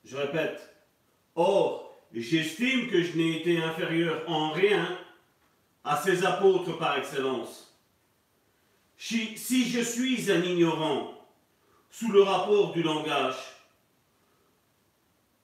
Je 0.05 0.17
répète, 0.17 0.75
or, 1.35 1.99
j'estime 2.13 2.89
que 2.89 3.03
je 3.03 3.17
n'ai 3.17 3.41
été 3.41 3.63
inférieur 3.63 4.23
en 4.29 4.53
rien 4.53 4.99
à 5.85 5.97
ces 5.97 6.25
apôtres 6.25 6.79
par 6.79 6.97
excellence. 6.99 7.77
Si 8.97 9.69
je 9.69 9.81
suis 9.81 10.31
un 10.31 10.43
ignorant 10.43 11.15
sous 11.91 12.11
le 12.11 12.23
rapport 12.23 12.73
du 12.73 12.83
langage, 12.83 13.37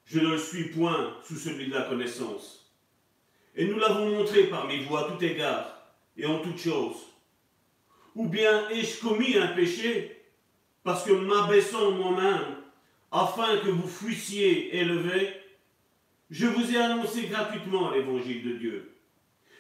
je 0.07 0.19
ne 0.19 0.29
le 0.29 0.39
suis 0.39 0.71
point 0.71 1.17
sous 1.25 1.37
celui 1.37 1.69
de 1.69 1.75
la 1.75 1.83
connaissance. 1.83 2.64
Et 3.57 3.67
nous 3.67 3.79
l'avons 3.79 4.11
montré 4.11 4.45
parmi 4.45 4.83
vous 4.85 4.97
à 4.97 5.05
tout 5.05 5.23
égard 5.25 5.83
et 6.17 6.27
en 6.27 6.41
toutes 6.41 6.59
choses. 6.59 6.97
Ou 8.15 8.29
bien 8.29 8.69
ai-je 8.69 9.01
commis 9.01 9.37
un 9.37 9.49
péché 9.49 10.23
parce 10.83 11.05
que 11.05 11.13
m'abaissant 11.13 11.93
moi-même, 11.93 12.57
afin 13.11 13.57
que 13.59 13.71
vous 13.71 13.89
fussiez 13.89 14.77
élevés, 14.77 15.33
je 16.31 16.47
vous 16.47 16.75
ai 16.75 16.79
annoncé 16.79 17.23
gratuitement 17.27 17.91
l'évangile 17.91 18.45
de 18.45 18.53
Dieu. 18.59 18.95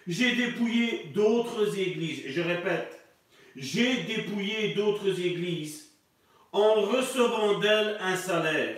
J'ai 0.06 0.34
dépouillé 0.34 1.04
d'autres 1.14 1.78
églises, 1.78 2.26
et 2.26 2.32
je 2.32 2.42
répète, 2.42 3.00
j'ai 3.56 4.02
dépouillé 4.02 4.74
d'autres 4.74 5.18
églises 5.18 5.92
en 6.52 6.82
recevant 6.82 7.58
d'elles 7.58 7.96
un 8.00 8.16
salaire 8.16 8.76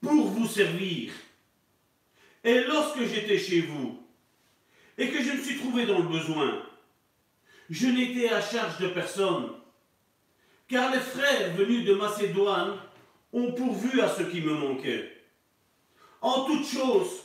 pour 0.00 0.26
vous 0.26 0.46
servir. 0.46 1.10
Et 2.44 2.60
lorsque 2.64 3.02
j'étais 3.02 3.38
chez 3.38 3.62
vous 3.62 4.02
et 4.96 5.10
que 5.10 5.22
je 5.22 5.32
me 5.32 5.42
suis 5.42 5.58
trouvé 5.58 5.86
dans 5.86 5.98
le 5.98 6.08
besoin, 6.08 6.62
je 7.70 7.86
n'étais 7.86 8.28
à 8.30 8.40
charge 8.40 8.78
de 8.78 8.88
personne, 8.88 9.50
car 10.68 10.90
les 10.92 11.00
frères 11.00 11.54
venus 11.54 11.84
de 11.84 11.94
Macédoine 11.94 12.78
ont 13.32 13.52
pourvu 13.52 14.00
à 14.00 14.08
ce 14.08 14.22
qui 14.22 14.40
me 14.40 14.54
manquait. 14.54 15.12
En 16.20 16.44
toute 16.44 16.66
chose, 16.66 17.24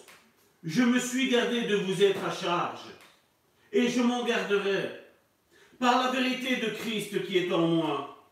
je 0.63 0.83
me 0.83 0.99
suis 0.99 1.29
gardé 1.29 1.61
de 1.63 1.75
vous 1.75 2.03
être 2.03 2.23
à 2.25 2.31
charge, 2.31 2.81
et 3.71 3.87
je 3.87 4.01
m'en 4.01 4.23
garderai 4.23 5.03
par 5.79 6.03
la 6.03 6.11
vérité 6.11 6.57
de 6.57 6.71
Christ 6.71 7.25
qui 7.25 7.37
est 7.37 7.51
en 7.51 7.67
moi, 7.67 8.25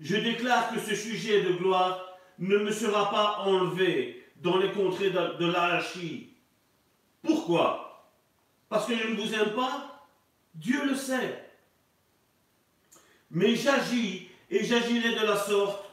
je 0.00 0.16
déclare 0.16 0.72
que 0.72 0.80
ce 0.80 0.94
sujet 0.94 1.42
de 1.42 1.52
gloire 1.52 2.18
ne 2.38 2.58
me 2.58 2.70
sera 2.70 3.10
pas 3.10 3.38
enlevé 3.44 4.17
dans 4.42 4.58
les 4.58 4.72
contrées 4.72 5.10
de, 5.10 5.46
l'Arachie. 5.46 6.30
Pourquoi? 7.22 8.10
Parce 8.68 8.86
que 8.86 8.96
je 8.96 9.08
ne 9.08 9.16
vous 9.16 9.34
aime 9.34 9.54
pas? 9.54 10.06
Dieu 10.54 10.84
le 10.84 10.94
sait. 10.94 11.44
Mais 13.30 13.56
j'agis 13.56 14.28
et 14.50 14.64
j'agirai 14.64 15.14
de 15.14 15.26
la 15.26 15.36
sorte 15.36 15.84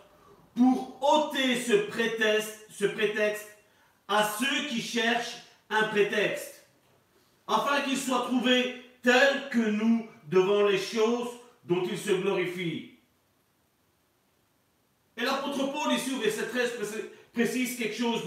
pour 0.56 0.98
ôter 1.02 1.60
ce 1.60 1.74
prétexte, 2.88 3.50
à 4.08 4.24
ceux 4.24 4.68
qui 4.70 4.82
cherchent 4.82 5.38
un 5.70 5.84
prétexte, 5.88 6.66
afin 7.48 7.82
qu'il 7.82 7.98
soit 7.98 8.24
trouvé 8.24 8.82
tel 9.02 9.50
que 9.50 9.60
nous 9.60 10.08
devant 10.28 10.64
les 10.68 10.78
choses 10.78 11.30
dont 11.66 11.84
il 11.90 11.98
se 11.98 12.12
glorifie. 12.12 12.92
Et 15.18 15.24
l'apôtre 15.24 15.72
Paul, 15.72 15.94
ici 15.94 16.14
au 16.14 16.20
verset 16.20 16.48
13, 16.48 16.74
précise 17.36 17.78
quelque 17.78 17.98
chose 17.98 18.26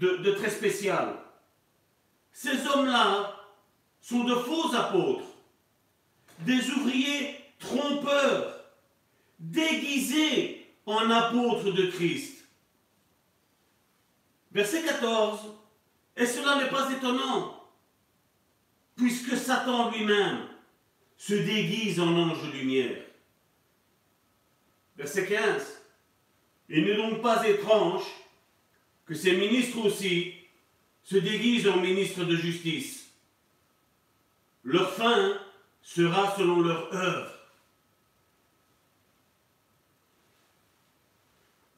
de, 0.00 0.32
très 0.32 0.50
spécial. 0.50 1.14
Ces 2.32 2.66
hommes-là 2.66 3.36
sont 4.00 4.24
de 4.24 4.34
faux 4.34 4.74
apôtres, 4.74 5.28
des 6.40 6.68
ouvriers 6.70 7.36
trompeurs, 7.60 8.64
déguisés 9.38 10.74
en 10.86 11.08
apôtres 11.08 11.70
de 11.72 11.86
Christ. 11.86 12.44
Verset 14.50 14.82
14. 14.82 15.40
Et 16.16 16.26
cela 16.26 16.56
n'est 16.56 16.70
pas 16.70 16.90
étonnant, 16.90 17.62
puisque 18.96 19.36
Satan 19.36 19.92
lui-même 19.92 20.48
se 21.16 21.34
déguise 21.34 22.00
en 22.00 22.12
ange 22.16 22.42
de 22.42 22.58
lumière. 22.58 23.04
Verset 24.96 25.26
15. 25.26 25.80
Il 26.70 26.84
n'est 26.84 26.96
donc 26.96 27.22
pas 27.22 27.48
étrange 27.48 28.02
que 29.08 29.14
ces 29.14 29.36
ministres 29.36 29.78
aussi 29.78 30.34
se 31.02 31.16
déguisent 31.16 31.66
en 31.66 31.78
ministres 31.78 32.24
de 32.24 32.36
justice. 32.36 33.10
Leur 34.64 34.92
fin 34.92 35.40
sera 35.80 36.36
selon 36.36 36.60
leur 36.60 36.94
œuvre. 36.94 37.32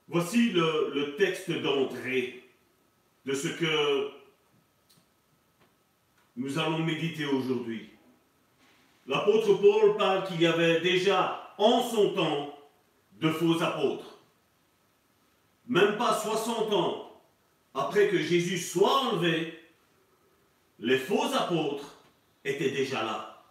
Voici 0.09 0.51
le, 0.51 1.15
texte 1.17 1.53
d'entrée 1.53 2.43
de 3.25 3.33
ce 3.33 3.47
que 3.47 4.11
nous 6.35 6.59
allons 6.59 6.81
méditer 6.81 7.27
aujourd'hui. 7.27 7.91
L'apôtre 9.07 9.55
Paul 9.55 9.97
parle 9.97 10.27
qu'il 10.27 10.41
y 10.41 10.47
avait 10.47 10.81
déjà 10.81 11.55
en 11.59 11.81
son 11.89 12.13
temps 12.13 12.59
de 13.21 13.31
faux 13.31 13.63
apôtres. 13.63 14.19
Même 15.69 15.97
pas 15.97 16.19
60 16.19 16.73
ans 16.73 17.10
après 17.75 18.09
que 18.09 18.19
Jésus 18.19 18.59
soit 18.59 19.03
enlevé, 19.03 19.59
les 20.79 20.99
faux 20.99 21.33
apôtres 21.35 21.97
étaient 22.45 22.71
déjà 22.71 23.03
là. 23.03 23.45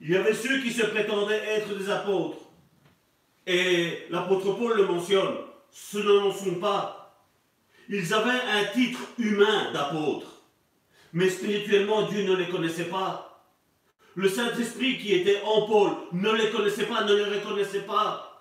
Il 0.00 0.10
y 0.10 0.16
avait 0.16 0.34
ceux 0.34 0.60
qui 0.62 0.72
se 0.72 0.84
prétendaient 0.86 1.42
être 1.46 1.76
des 1.76 1.90
apôtres. 1.90 2.38
Et 3.46 4.06
l'apôtre 4.10 4.52
Paul 4.52 4.76
le 4.76 4.86
mentionne. 4.86 5.36
Ce 5.70 5.98
n'en 5.98 6.32
sont 6.32 6.56
pas. 6.56 7.22
Ils 7.88 8.12
avaient 8.12 8.40
un 8.50 8.64
titre 8.66 9.00
humain 9.18 9.72
d'apôtre 9.72 10.36
mais 11.16 11.30
spirituellement, 11.30 12.02
Dieu 12.02 12.24
ne 12.24 12.34
les 12.36 12.46
connaissait 12.48 12.90
pas. 12.90 13.42
Le 14.16 14.28
Saint-Esprit 14.28 14.98
qui 14.98 15.14
était 15.14 15.40
en 15.46 15.66
Paul 15.66 15.92
ne 16.12 16.30
les 16.30 16.50
connaissait 16.50 16.84
pas, 16.84 17.04
ne 17.04 17.14
les 17.14 17.38
reconnaissait 17.38 17.86
pas. 17.86 18.35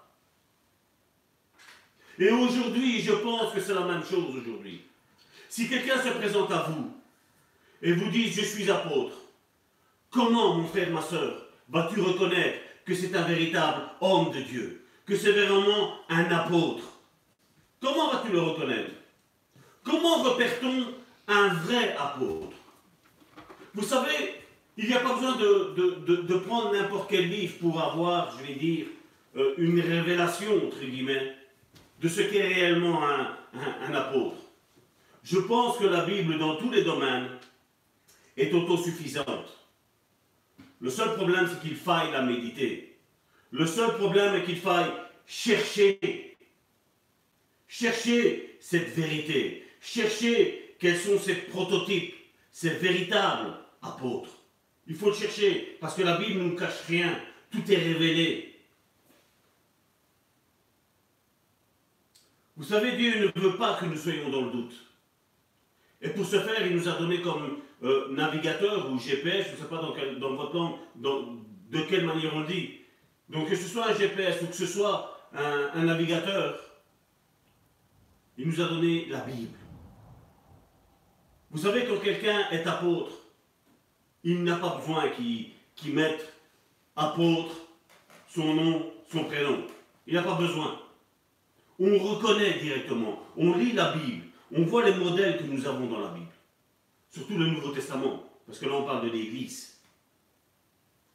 Et 2.18 2.30
aujourd'hui, 2.30 3.02
je 3.02 3.12
pense 3.12 3.54
que 3.54 3.60
c'est 3.60 3.74
la 3.74 3.86
même 3.86 4.04
chose 4.04 4.36
aujourd'hui. 4.36 4.82
Si 5.50 5.68
quelqu'un 5.68 6.02
se 6.02 6.10
présente 6.10 6.52
à 6.52 6.68
vous 6.70 6.92
et 7.82 7.94
vous 7.94 8.10
dit 8.10 8.32
je 8.32 8.42
suis 8.42 8.70
apôtre, 8.70 9.18
comment, 10.10 10.56
mon 10.56 10.68
frère, 10.68 10.92
ma 10.92 11.02
soeur, 11.02 11.48
vas-tu 11.70 12.00
reconnaître 12.02 12.60
que 12.86 12.96
c'est 12.96 13.16
un 13.16 13.24
véritable 13.24 13.82
homme 14.02 14.32
de 14.32 14.42
Dieu, 14.42 14.86
que 15.06 15.16
c'est 15.16 15.32
vraiment 15.32 15.96
un 16.10 16.26
apôtre? 16.32 16.84
Comment 17.82 18.12
vas-tu 18.12 18.32
le 18.32 18.42
reconnaître? 18.42 18.92
Comment 19.84 20.24
repère-t-on 20.24 20.86
un 21.28 21.48
vrai 21.50 21.96
apôtre? 21.98 22.56
Vous 23.74 23.84
savez, 23.84 24.42
il 24.78 24.88
n'y 24.88 24.94
a 24.94 25.00
pas 25.00 25.14
besoin 25.14 25.36
de, 25.36 26.38
prendre 26.38 26.74
n'importe 26.74 27.10
quel 27.10 27.30
livre 27.30 27.56
pour 27.60 27.82
avoir, 27.82 28.38
je 28.38 28.46
vais 28.46 28.56
dire, 28.56 28.88
euh, 29.36 29.54
une 29.58 29.80
révélation, 29.82 30.68
entre 30.68 30.80
guillemets, 30.80 31.36
de 32.06 32.10
ce 32.10 32.22
qu'est 32.22 32.54
réellement 32.54 33.02
un 33.04 33.94
apôtre. 33.96 34.36
Je 35.24 35.40
pense 35.40 35.80
que 35.80 35.86
la 35.86 36.06
Bible, 36.06 36.38
dans 36.38 36.56
tous 36.58 36.70
les 36.70 36.84
domaines, 36.84 37.30
est 38.38 38.54
autosuffisante. 38.54 39.50
Le 40.80 40.92
seul 40.92 41.16
problème, 41.16 41.50
c'est 41.50 41.68
qu'il 41.68 41.76
faille 41.76 42.12
la 42.12 42.22
méditer. 42.22 43.00
Le 43.50 43.66
seul 43.66 43.96
problème 43.98 44.36
est 44.36 44.44
qu'il 44.44 44.58
faille 44.58 44.92
chercher. 45.26 46.38
Chercher 47.68 48.56
cette 48.60 48.90
vérité. 48.90 49.66
Chercher 49.82 50.76
quels 50.78 51.00
sont 51.00 51.18
ces 51.18 51.34
prototypes, 51.34 52.14
ces 52.52 52.70
véritables 52.70 53.58
apôtres. 53.82 54.44
Il 54.86 54.96
faut 54.96 55.10
le 55.10 55.16
chercher 55.16 55.80
parce 55.82 55.96
que 55.96 56.04
la 56.04 56.18
Bible 56.18 56.40
ne 56.40 56.50
nous 56.50 56.56
cache 56.56 56.82
rien. 56.88 57.20
Tout 57.50 57.64
est 57.72 57.78
révélé. 57.78 58.55
Vous 62.58 62.64
savez, 62.64 62.96
Dieu 62.96 63.32
ne 63.36 63.42
veut 63.42 63.58
pas 63.58 63.76
que 63.76 63.86
nous 63.86 63.98
soyons 63.98 64.30
dans 64.30 64.46
le 64.46 64.52
doute. 64.52 64.76
Et 66.02 66.10
pour 66.10 66.26
ce 66.26 66.40
faire, 66.40 66.66
il 66.66 66.76
nous 66.76 66.88
a 66.88 66.94
donné 66.94 67.22
comme 67.22 67.58
euh, 67.84 68.12
navigateur 68.12 68.90
ou 68.92 69.00
GPS, 69.00 69.48
je 69.48 69.52
ne 69.52 69.58
sais 69.58 69.70
pas 69.70 69.78
dans, 69.78 70.36
votre 70.36 70.56
langue, 70.56 71.40
de 71.70 71.82
quelle 71.90 72.06
manière 72.06 72.34
on 72.34 72.42
le 72.42 72.48
dit. 72.48 72.80
Donc 73.30 73.50
que 73.50 73.56
ce 73.56 73.68
soit 73.68 73.88
un 73.90 73.94
GPS 73.94 74.42
ou 74.42 74.48
que 74.48 74.56
ce 74.56 74.68
soit 74.68 75.20
un, 75.34 75.84
navigateur, 75.84 76.60
il 78.38 78.48
nous 78.48 78.62
a 78.62 78.68
donné 78.68 79.08
la 79.08 79.22
Bible. 79.22 79.58
Vous 81.52 81.58
savez, 81.58 81.86
quand 81.86 81.98
quelqu'un 81.98 82.50
est 82.52 82.66
apôtre, 82.68 83.12
il 84.24 84.44
n'a 84.44 84.56
pas 84.58 84.78
besoin 84.78 85.10
qu'il 85.10 85.94
mette 85.94 86.34
apôtre, 86.96 87.56
son 88.28 88.54
nom, 88.54 88.94
son 89.12 89.26
prénom. 89.26 89.64
Il 90.08 90.14
n'a 90.14 90.24
pas 90.24 90.36
besoin. 90.36 90.85
On 91.80 91.98
reconnaît 91.98 92.60
directement. 92.60 93.20
On 93.38 93.56
lit 93.56 93.74
la 93.74 93.94
Bible. 93.94 94.26
On 94.52 94.64
voit 94.64 94.86
les 94.86 94.96
modèles 94.96 95.38
que 95.38 95.44
nous 95.44 95.66
avons 95.66 95.88
dans 95.88 96.00
la 96.00 96.10
Bible 96.10 96.26
surtout 97.16 97.38
le 97.38 97.48
Nouveau 97.48 97.70
Testament, 97.70 98.24
parce 98.46 98.60
que 98.60 98.66
là 98.66 98.76
on 98.76 98.84
parle 98.84 99.06
de 99.06 99.10
l'Église. 99.10 99.80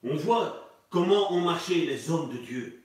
On 0.03 0.17
voit 0.17 0.71
comment 0.89 1.31
ont 1.31 1.43
marché 1.43 1.85
les 1.85 2.11
hommes 2.11 2.33
de 2.33 2.39
Dieu. 2.39 2.83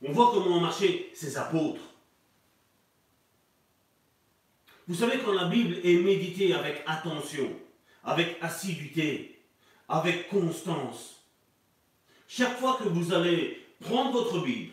On 0.00 0.12
voit 0.12 0.30
comment 0.32 0.58
ont 0.58 0.60
marché 0.60 1.10
ces 1.12 1.36
apôtres. 1.36 1.80
Vous 4.86 4.94
savez, 4.94 5.18
quand 5.18 5.32
la 5.32 5.46
Bible 5.46 5.76
est 5.84 5.96
méditée 5.96 6.54
avec 6.54 6.82
attention, 6.86 7.50
avec 8.04 8.38
assiduité, 8.40 9.40
avec 9.88 10.28
constance, 10.28 11.24
chaque 12.28 12.58
fois 12.58 12.78
que 12.80 12.88
vous 12.88 13.12
allez 13.12 13.60
prendre 13.80 14.12
votre 14.12 14.40
Bible, 14.44 14.72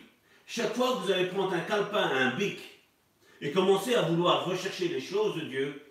chaque 0.50 0.74
fois 0.74 0.96
que 0.96 1.04
vous 1.04 1.12
allez 1.12 1.26
prendre 1.26 1.52
un 1.52 1.60
calepin, 1.60 2.02
un 2.02 2.34
bic, 2.34 2.58
et 3.42 3.52
commencer 3.52 3.94
à 3.94 4.02
vouloir 4.02 4.46
rechercher 4.46 4.88
les 4.88 5.00
choses 5.00 5.36
de 5.36 5.42
Dieu, 5.42 5.82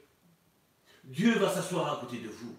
Dieu 1.03 1.37
va 1.37 1.47
s'asseoir 1.47 1.93
à 1.93 2.01
côté 2.03 2.17
de 2.17 2.27
vous. 2.27 2.57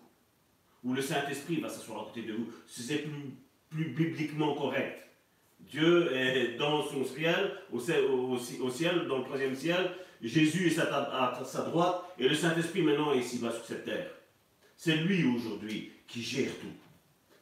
Ou 0.85 0.95
le 0.95 1.03
Saint-Esprit 1.03 1.61
va 1.61 1.69
s'asseoir 1.69 2.03
à 2.03 2.05
côté 2.05 2.23
de 2.23 2.35
vous. 2.35 2.53
C'est 2.69 2.99
plus, 2.99 3.35
plus 3.69 3.89
bibliquement 3.91 4.55
correct. 4.55 5.09
Dieu 5.59 6.15
est 6.15 6.57
dans 6.57 6.87
son 6.87 7.05
ciel 7.05 7.53
au, 7.73 7.81
ciel, 7.81 9.09
dans 9.09 9.19
le 9.19 9.25
troisième 9.25 9.57
ciel. 9.57 9.91
Jésus 10.23 10.69
est 10.69 10.79
à, 10.79 11.43
sa 11.45 11.63
droite 11.63 12.05
et 12.17 12.29
le 12.29 12.35
Saint-Esprit 12.37 12.83
maintenant 12.83 13.13
est 13.13 13.19
ici-bas 13.19 13.51
sur 13.51 13.65
cette 13.65 13.85
terre. 13.85 14.09
C'est 14.77 14.95
lui 14.95 15.25
aujourd'hui 15.25 15.91
qui 16.07 16.23
gère 16.23 16.53
tout. 16.61 16.73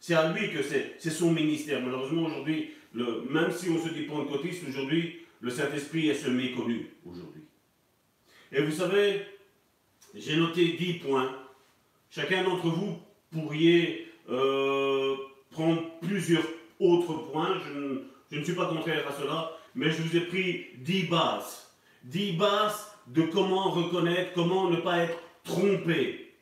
C'est 0.00 0.14
à 0.14 0.32
lui 0.32 0.50
que 0.50 0.62
c'est 0.62 1.10
son 1.10 1.30
ministère. 1.30 1.82
Malheureusement 1.82 2.22
aujourd'hui, 2.22 2.70
même 3.30 3.50
si 3.52 3.70
on 3.70 3.82
se 3.82 3.92
dit 3.92 4.02
pentecôtiste 4.02 4.64
aujourd'hui, 4.68 5.20
le 5.40 5.50
Saint-Esprit 5.50 6.08
est 6.08 6.14
ce 6.14 6.28
méconnu 6.28 6.94
aujourd'hui. 7.04 7.42
Et 8.52 8.62
vous 8.62 8.72
savez, 8.72 9.22
j'ai 10.14 10.36
noté 10.36 10.72
10 10.72 10.94
points. 10.94 11.30
Chacun 12.10 12.44
d'entre 12.44 12.68
vous 12.68 12.98
pourriez 13.30 14.08
euh, 14.30 15.16
prendre 15.50 15.82
plusieurs 16.00 16.44
autres 16.80 17.14
points. 17.30 17.58
Je 18.30 18.36
ne, 18.38 18.44
suis 18.44 18.54
pas 18.54 18.66
contraire 18.66 19.06
à 19.08 19.12
cela, 19.12 19.52
mais 19.74 19.90
je 19.90 20.02
vous 20.02 20.16
ai 20.16 20.20
pris 20.20 20.66
10 20.78 21.04
bases. 21.04 21.70
10 22.04 22.32
bases 22.32 22.92
de 23.08 23.22
comment 23.22 23.70
reconnaître, 23.70 24.32
comment 24.34 24.70
ne 24.70 24.76
pas 24.76 24.98
être 24.98 25.18
trompé 25.44 26.32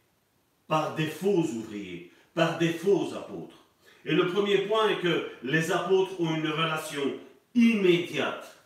par 0.67 0.95
des 0.95 1.07
faux 1.07 1.41
ouvriers, 1.41 2.11
par 2.35 2.59
des 2.59 2.71
faux 2.71 3.13
apôtres. 3.15 3.64
Et 4.05 4.13
le 4.15 4.29
premier 4.29 4.59
point 4.59 4.89
est 4.89 5.01
que 5.01 5.29
les 5.43 5.73
apôtres 5.73 6.21
ont 6.21 6.35
une 6.35 6.49
relation 6.49 7.03
immédiate, 7.55 8.57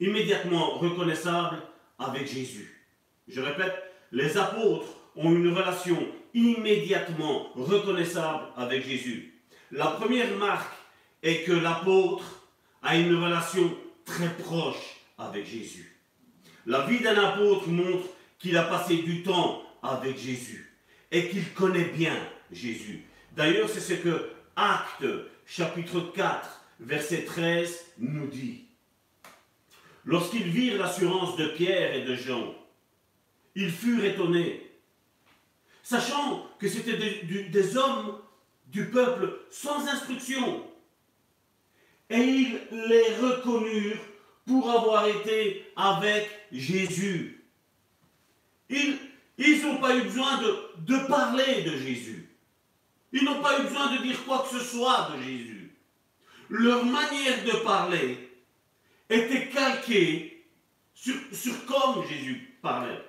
immédiatement 0.00 0.78
reconnaissable 0.78 1.58
avec 1.98 2.26
Jésus. 2.26 2.82
Je 3.28 3.40
répète, 3.40 3.74
les 4.12 4.36
apôtres 4.36 4.88
ont 5.16 5.32
une 5.32 5.54
relation 5.54 5.96
immédiatement 6.34 7.48
reconnaissable 7.54 8.44
avec 8.56 8.86
Jésus. 8.86 9.32
La 9.70 9.86
première 9.86 10.36
marque 10.36 10.74
est 11.22 11.44
que 11.44 11.52
l'apôtre 11.52 12.46
a 12.82 12.96
une 12.96 13.14
relation 13.16 13.74
très 14.04 14.28
proche 14.28 15.00
avec 15.16 15.46
Jésus. 15.46 15.96
La 16.66 16.86
vie 16.86 17.00
d'un 17.00 17.16
apôtre 17.16 17.68
montre 17.68 18.06
qu'il 18.38 18.56
a 18.58 18.64
passé 18.64 18.98
du 18.98 19.22
temps 19.22 19.62
avec 19.82 20.18
Jésus 20.18 20.70
et 21.10 21.28
qu'il 21.28 21.52
connaît 21.54 21.90
bien 21.96 22.16
Jésus. 22.52 23.04
D'ailleurs, 23.34 23.68
c'est 23.68 23.80
ce 23.80 23.94
que 23.94 24.33
Acte 24.56 25.04
chapitre 25.46 26.12
4, 26.14 26.64
verset 26.80 27.24
13 27.24 27.86
nous 27.98 28.28
dit. 28.28 28.64
Lorsqu'ils 30.04 30.48
virent 30.48 30.78
l'assurance 30.78 31.36
de 31.36 31.48
Pierre 31.48 31.94
et 31.94 32.04
de 32.04 32.14
Jean, 32.14 32.54
ils 33.56 33.70
furent 33.70 34.04
étonnés, 34.04 34.70
sachant 35.82 36.46
que 36.58 36.68
c'étaient 36.68 36.96
des, 36.96 37.76
hommes 37.76 38.18
du 38.68 38.90
peuple 38.90 39.40
sans 39.50 39.88
instruction. 39.88 40.64
Et 42.10 42.18
ils 42.18 42.60
les 42.70 43.16
reconnurent 43.16 44.04
pour 44.46 44.70
avoir 44.70 45.08
été 45.08 45.66
avec 45.74 46.28
Jésus. 46.52 47.44
Ils 48.68 49.62
n'ont 49.62 49.78
pas 49.78 49.96
eu 49.96 50.02
besoin 50.02 50.40
de, 50.42 50.56
de 50.80 51.08
parler 51.08 51.62
de 51.62 51.76
Jésus. 51.78 52.23
Ils 53.14 53.22
n'ont 53.24 53.40
pas 53.40 53.60
eu 53.60 53.62
besoin 53.62 53.94
de 53.94 54.02
dire 54.02 54.24
quoi 54.24 54.44
que 54.44 54.58
ce 54.58 54.64
soit 54.64 55.12
de 55.14 55.22
Jésus. 55.22 55.70
Leur 56.50 56.84
manière 56.84 57.44
de 57.44 57.62
parler 57.64 58.28
était 59.08 59.48
calquée 59.50 60.44
sur, 60.92 61.14
sur 61.32 61.64
comme 61.64 62.04
Jésus 62.08 62.56
parlait. 62.60 63.04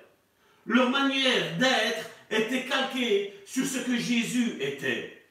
Leur 0.64 0.90
manière 0.90 1.58
d'être 1.58 2.08
était 2.30 2.66
calquée 2.66 3.34
sur 3.44 3.66
ce 3.66 3.78
que 3.78 3.96
Jésus 3.96 4.56
était. 4.60 5.24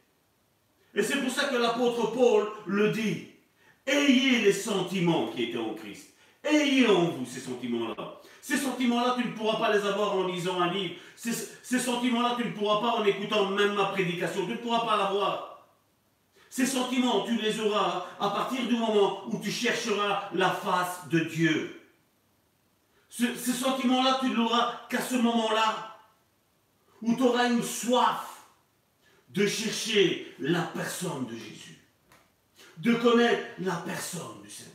Et 0.94 1.04
c'est 1.04 1.22
pour 1.22 1.32
ça 1.32 1.48
que 1.48 1.56
l'apôtre 1.56 2.12
Paul 2.12 2.52
le 2.66 2.90
dit. 2.92 3.28
Ayez 3.88 4.42
les 4.42 4.54
sentiments 4.54 5.28
qui 5.28 5.44
étaient 5.44 5.58
en 5.58 5.74
Christ. 5.74 6.14
Ayez 6.44 6.88
en 6.88 7.12
vous 7.12 7.26
ces 7.26 7.40
sentiments-là. 7.40 8.15
Ces 8.46 8.58
sentiments-là, 8.58 9.16
tu 9.18 9.28
ne 9.28 9.34
pourras 9.34 9.58
pas 9.58 9.76
les 9.76 9.84
avoir 9.88 10.14
en 10.14 10.28
lisant 10.28 10.62
un 10.62 10.72
livre. 10.72 10.94
Ces, 11.16 11.34
ces 11.64 11.80
sentiments-là, 11.80 12.36
tu 12.38 12.46
ne 12.46 12.52
pourras 12.52 12.80
pas 12.80 13.00
en 13.00 13.04
écoutant 13.04 13.50
même 13.50 13.74
ma 13.74 13.86
prédication. 13.86 14.46
Tu 14.46 14.52
ne 14.52 14.58
pourras 14.58 14.86
pas 14.86 14.98
l'avoir. 14.98 15.66
Ces 16.52 16.68
sentiments, 16.68 17.26
tu 17.26 17.42
les 17.42 17.60
auras 17.60 18.06
à 18.20 18.30
partir 18.30 18.68
du 18.68 18.76
moment 18.76 19.24
où 19.30 19.40
tu 19.40 19.50
chercheras 19.50 20.30
la 20.36 20.52
face 20.52 21.08
de 21.10 21.22
Dieu. 21.22 21.82
Ce, 23.10 23.26
sentiment-là, 23.36 24.20
tu 24.22 24.30
ne 24.30 24.36
l'auras 24.36 24.80
qu'à 24.92 25.02
ce 25.02 25.16
moment-là, 25.16 25.98
où 27.02 27.16
tu 27.16 27.24
auras 27.24 27.50
une 27.50 27.64
soif 27.64 28.44
de 29.30 29.48
chercher 29.48 30.36
la 30.38 30.62
personne 30.62 31.26
de 31.26 31.36
Jésus, 31.36 31.80
de 32.78 32.94
connaître 32.94 33.44
la 33.58 33.78
personne 33.78 34.40
du 34.44 34.52
Saint-Esprit. 34.52 34.75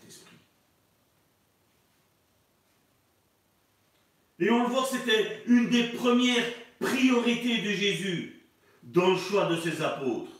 Et 4.41 4.51
on 4.51 4.63
le 4.63 4.69
voit 4.69 4.87
c'était 4.91 5.43
une 5.47 5.69
des 5.69 5.85
premières 5.85 6.47
priorités 6.81 7.59
de 7.59 7.71
Jésus 7.73 8.43
dans 8.83 9.11
le 9.11 9.19
choix 9.19 9.45
de 9.47 9.61
ses 9.61 9.83
apôtres. 9.83 10.33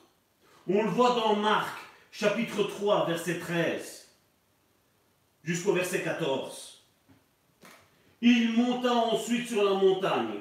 On 0.67 0.83
le 0.83 0.89
voit 0.89 1.15
dans 1.15 1.37
Marc, 1.37 1.77
chapitre 2.11 2.63
3, 2.63 3.07
verset 3.07 3.39
13, 3.39 4.09
jusqu'au 5.45 5.75
verset 5.75 6.03
14. 6.03 6.83
Il 8.23 8.55
monta 8.55 8.93
ensuite 8.93 9.49
sur 9.49 9.65
la 9.65 9.75
montagne. 9.75 10.41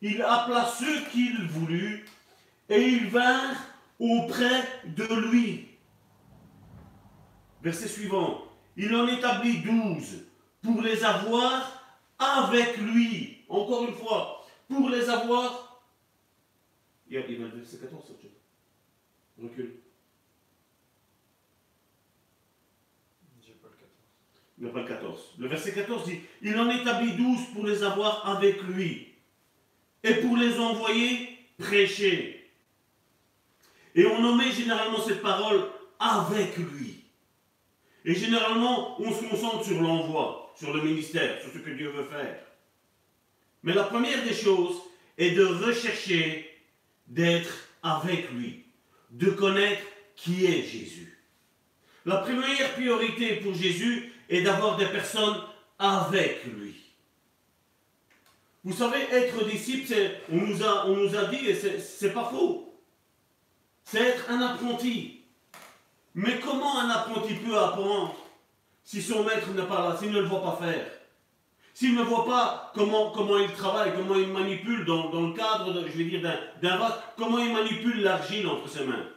Il 0.00 0.22
appela 0.22 0.66
ceux 0.66 1.00
qu'il 1.12 1.46
voulut 1.46 2.06
et 2.70 2.80
ils 2.80 3.08
vinrent 3.08 3.56
auprès 3.98 4.66
de 4.84 5.28
lui. 5.30 5.68
Verset 7.62 7.88
suivant. 7.88 8.44
Il 8.76 8.94
en 8.94 9.06
établit 9.08 9.58
douze 9.58 10.24
pour 10.62 10.82
les 10.82 11.04
avoir 11.04 11.73
avec 12.18 12.76
lui. 12.78 13.38
Encore 13.48 13.84
une 13.84 13.94
fois, 13.94 14.46
pour 14.68 14.88
les 14.88 15.08
avoir. 15.08 15.82
Il 17.08 17.14
y 17.14 17.18
a, 17.18 17.26
il 17.28 17.38
va 17.38 17.44
le 17.46 17.58
verset 17.60 17.78
14, 17.78 18.02
Recule. 19.42 19.74
Il 24.56 24.64
n'y 24.64 24.70
a 24.70 24.72
pas 24.72 24.80
le 24.80 24.88
14. 24.88 25.34
Le 25.38 25.48
verset 25.48 25.72
14 25.72 26.04
dit 26.06 26.20
Il 26.40 26.58
en 26.58 26.70
établit 26.70 27.12
douze 27.12 27.40
pour 27.52 27.66
les 27.66 27.82
avoir 27.82 28.26
avec 28.28 28.62
lui 28.62 29.14
et 30.02 30.14
pour 30.14 30.36
les 30.36 30.58
envoyer 30.58 31.38
prêcher. 31.58 32.50
Et 33.94 34.06
on 34.06 34.20
nommait 34.20 34.52
généralement 34.52 35.00
cette 35.00 35.22
parole 35.22 35.68
avec 35.98 36.56
lui. 36.56 37.04
Et 38.04 38.14
généralement, 38.14 39.00
on 39.00 39.12
se 39.12 39.24
concentre 39.24 39.64
sur 39.64 39.80
l'envoi, 39.80 40.43
sur 40.56 40.72
le 40.72 40.82
ministère, 40.82 41.40
sur 41.40 41.52
ce 41.52 41.58
que 41.58 41.70
Dieu 41.70 41.90
veut 41.90 42.04
faire. 42.04 42.38
Mais 43.62 43.72
la 43.72 43.84
première 43.84 44.22
des 44.24 44.34
choses 44.34 44.76
est 45.18 45.32
de 45.32 45.44
rechercher 45.44 46.50
d'être 47.06 47.68
avec 47.82 48.30
lui, 48.32 48.64
de 49.10 49.30
connaître 49.30 49.82
qui 50.16 50.46
est 50.46 50.62
Jésus. 50.62 51.18
La 52.06 52.18
première 52.18 52.72
priorité 52.74 53.36
pour 53.36 53.54
Jésus 53.54 54.12
est 54.28 54.42
d'avoir 54.42 54.76
des 54.76 54.86
personnes 54.86 55.42
avec 55.78 56.44
lui. 56.44 56.74
Vous 58.64 58.72
savez, 58.72 59.00
être 59.10 59.44
disciple, 59.44 59.94
on 60.30 60.36
nous, 60.36 61.16
a, 61.16 61.24
dit, 61.26 61.46
et 61.46 61.54
c'est 61.54 62.12
pas 62.12 62.30
faux, 62.30 62.74
c'est 63.84 64.00
être 64.00 64.30
un 64.30 64.40
apprenti. 64.40 65.20
Mais 66.14 66.38
comment 66.40 66.80
un 66.80 66.88
apprenti 66.88 67.34
peut 67.34 67.58
apprendre 67.58 68.16
si 68.84 69.02
son 69.02 69.24
maître 69.24 69.50
n'est 69.50 69.66
pas 69.66 69.88
là, 69.88 69.96
s'il 69.98 70.12
ne 70.12 70.20
le 70.20 70.26
voit 70.26 70.42
pas 70.42 70.58
faire 70.64 70.86
S'il 71.72 71.96
ne 71.96 72.02
voit 72.02 72.26
pas 72.26 72.70
comment, 72.74 73.10
comment 73.10 73.38
il 73.38 73.50
travaille, 73.52 73.92
comment 73.96 74.14
il 74.14 74.28
manipule 74.28 74.84
dans, 74.84 75.10
dans 75.10 75.28
le 75.28 75.32
cadre, 75.32 75.74
je 75.86 75.98
vais 75.98 76.04
dire, 76.04 76.22
d'un 76.62 76.76
vase, 76.76 77.00
comment 77.16 77.38
il 77.38 77.52
manipule 77.52 78.02
l'argile 78.02 78.46
entre 78.46 78.68
ses 78.68 78.84
mains 78.84 79.08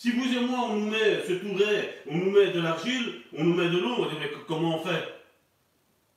si 0.00 0.12
vous 0.12 0.32
et 0.32 0.46
moi, 0.46 0.68
on 0.70 0.76
nous 0.76 0.90
met 0.90 1.26
ce 1.26 1.32
touret, 1.32 2.04
on 2.08 2.16
nous 2.16 2.30
met 2.30 2.52
de 2.52 2.60
l'argile, 2.60 3.20
on 3.36 3.42
nous 3.42 3.54
met 3.54 3.68
de 3.68 3.78
l'eau, 3.78 3.96
on 3.98 4.06
dit 4.06 4.14
mais 4.20 4.30
comment 4.46 4.76
on 4.76 4.84
fait? 4.84 5.02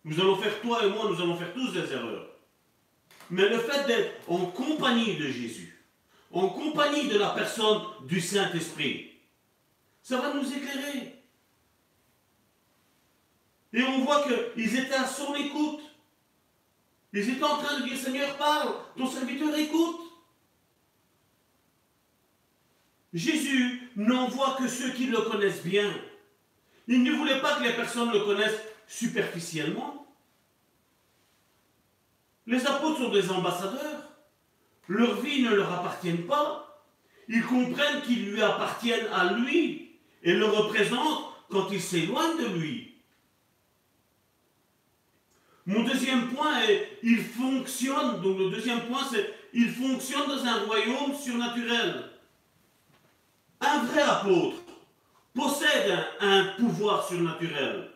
Nous 0.03 0.19
allons 0.19 0.35
faire, 0.35 0.61
toi 0.61 0.85
et 0.85 0.89
moi, 0.89 1.09
nous 1.09 1.19
allons 1.19 1.35
faire 1.35 1.51
tous 1.51 1.73
des 1.73 1.91
erreurs. 1.91 2.27
Mais 3.31 3.49
le 3.49 3.57
fait 3.57 3.87
d'être 3.87 4.11
en 4.27 4.45
compagnie 4.45 5.15
de 5.17 5.25
Jésus, 5.25 5.83
en 6.31 6.49
compagnie 6.49 7.07
de 7.07 7.17
la 7.17 7.29
personne 7.29 7.81
du 8.05 8.21
Saint-Esprit, 8.21 9.10
ça 10.01 10.19
va 10.19 10.33
nous 10.33 10.51
éclairer. 10.51 11.23
Et 13.73 13.83
on 13.83 14.03
voit 14.03 14.23
qu'ils 14.23 14.77
étaient 14.77 14.93
à 14.93 15.07
son 15.07 15.33
écoute. 15.35 15.81
Ils 17.13 17.29
étaient 17.29 17.43
en 17.43 17.57
train 17.57 17.79
de 17.79 17.85
dire 17.85 17.97
Seigneur, 17.97 18.37
parle, 18.37 18.73
ton 18.97 19.07
serviteur 19.07 19.55
écoute. 19.55 19.99
Jésus 23.13 23.89
n'envoie 23.95 24.55
que 24.57 24.67
ceux 24.67 24.91
qui 24.91 25.07
le 25.07 25.21
connaissent 25.21 25.63
bien. 25.63 25.93
Il 26.87 27.03
ne 27.03 27.11
voulait 27.11 27.41
pas 27.41 27.55
que 27.55 27.63
les 27.63 27.73
personnes 27.73 28.11
le 28.11 28.21
connaissent 28.21 28.61
superficiellement. 28.87 30.07
Les 32.47 32.65
apôtres 32.65 32.99
sont 32.99 33.11
des 33.11 33.29
ambassadeurs. 33.29 34.09
Leur 34.87 35.21
vie 35.21 35.43
ne 35.43 35.55
leur 35.55 35.71
appartient 35.71 36.11
pas. 36.13 36.83
Ils 37.27 37.45
comprennent 37.45 38.01
qu'ils 38.01 38.31
lui 38.31 38.41
appartiennent 38.41 39.07
à 39.13 39.33
lui 39.33 39.90
et 40.23 40.33
le 40.33 40.45
représentent 40.45 41.25
quand 41.49 41.69
ils 41.71 41.81
s'éloignent 41.81 42.37
de 42.37 42.57
lui. 42.57 42.91
Mon 45.65 45.83
deuxième 45.83 46.29
point 46.29 46.61
est, 46.63 46.97
il 47.03 47.19
fonctionne, 47.19 48.21
donc 48.21 48.39
le 48.39 48.49
deuxième 48.49 48.81
point 48.81 49.03
c'est, 49.11 49.33
il 49.53 49.69
fonctionne 49.69 50.27
dans 50.27 50.45
un 50.45 50.63
royaume 50.63 51.15
surnaturel. 51.15 52.09
Un 53.59 53.83
vrai 53.83 54.01
apôtre 54.01 54.57
possède 55.33 55.97
un, 56.19 56.45
pouvoir 56.57 57.07
surnaturel. 57.07 57.89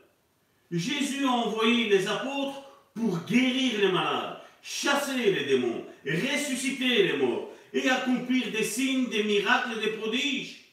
Jésus 0.71 1.25
a 1.25 1.31
envoyé 1.31 1.89
les 1.89 2.07
apôtres 2.07 2.61
pour 2.93 3.19
guérir 3.25 3.79
les 3.79 3.91
malades, 3.91 4.37
chasser 4.61 5.17
les 5.17 5.45
démons, 5.45 5.85
ressusciter 6.05 7.03
les 7.03 7.17
morts 7.17 7.49
et 7.73 7.89
accomplir 7.89 8.51
des 8.51 8.63
signes, 8.63 9.09
des 9.09 9.23
miracles, 9.23 9.81
des 9.81 9.91
prodiges. 9.91 10.64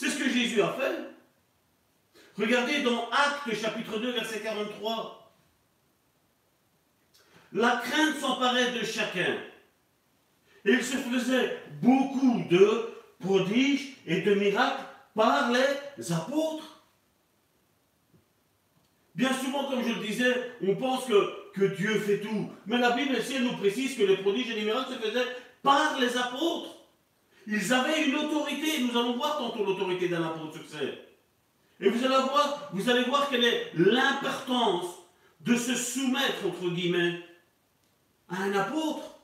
C'est 0.00 0.08
ce 0.08 0.16
que 0.16 0.30
Jésus 0.30 0.62
a 0.62 0.72
fait. 0.72 0.96
Regardez 2.38 2.80
dans 2.80 3.10
Actes 3.10 3.54
chapitre 3.54 3.98
2 3.98 4.12
verset 4.12 4.40
43. 4.40 5.30
La 7.52 7.82
crainte 7.84 8.18
s'emparait 8.18 8.72
de 8.72 8.82
chacun. 8.82 9.36
Et 10.64 10.72
il 10.72 10.82
se 10.82 10.96
faisait 10.96 11.58
beaucoup 11.82 12.42
de 12.48 12.94
prodiges 13.18 13.98
et 14.06 14.22
de 14.22 14.32
miracles 14.32 14.84
par 15.14 15.52
les 15.52 16.12
apôtres. 16.12 16.82
Bien 19.14 19.34
souvent, 19.34 19.68
comme 19.68 19.84
je 19.84 19.92
le 19.92 20.06
disais, 20.06 20.52
on 20.66 20.76
pense 20.76 21.04
que, 21.04 21.76
Dieu 21.76 22.00
fait 22.00 22.20
tout. 22.20 22.48
Mais 22.64 22.78
la 22.78 22.92
Bible 22.92 23.18
nous 23.42 23.56
précise 23.58 23.98
que 23.98 24.04
les 24.04 24.16
prodiges 24.16 24.48
et 24.48 24.54
les 24.54 24.64
miracles 24.64 24.94
se 24.94 24.98
faisaient 24.98 25.36
par 25.62 26.00
les 26.00 26.16
apôtres. 26.16 26.79
Ils 27.50 27.72
avaient 27.72 28.06
une 28.06 28.14
autorité. 28.14 28.80
Nous 28.80 28.96
allons 28.96 29.16
voir 29.16 29.38
tantôt 29.38 29.64
l'autorité 29.64 30.08
d'un 30.08 30.22
apôtre 30.22 30.54
succès. 30.54 31.06
Et 31.80 31.88
vous 31.88 32.04
allez 32.04 32.14
voir, 32.14 32.70
vous 32.72 32.88
allez 32.88 33.02
voir 33.04 33.28
quelle 33.28 33.44
est 33.44 33.72
l'importance 33.74 34.86
de 35.40 35.56
se 35.56 35.74
soumettre, 35.74 36.46
entre 36.46 36.70
guillemets, 36.70 37.18
à 38.28 38.42
un 38.42 38.52
apôtre, 38.52 39.18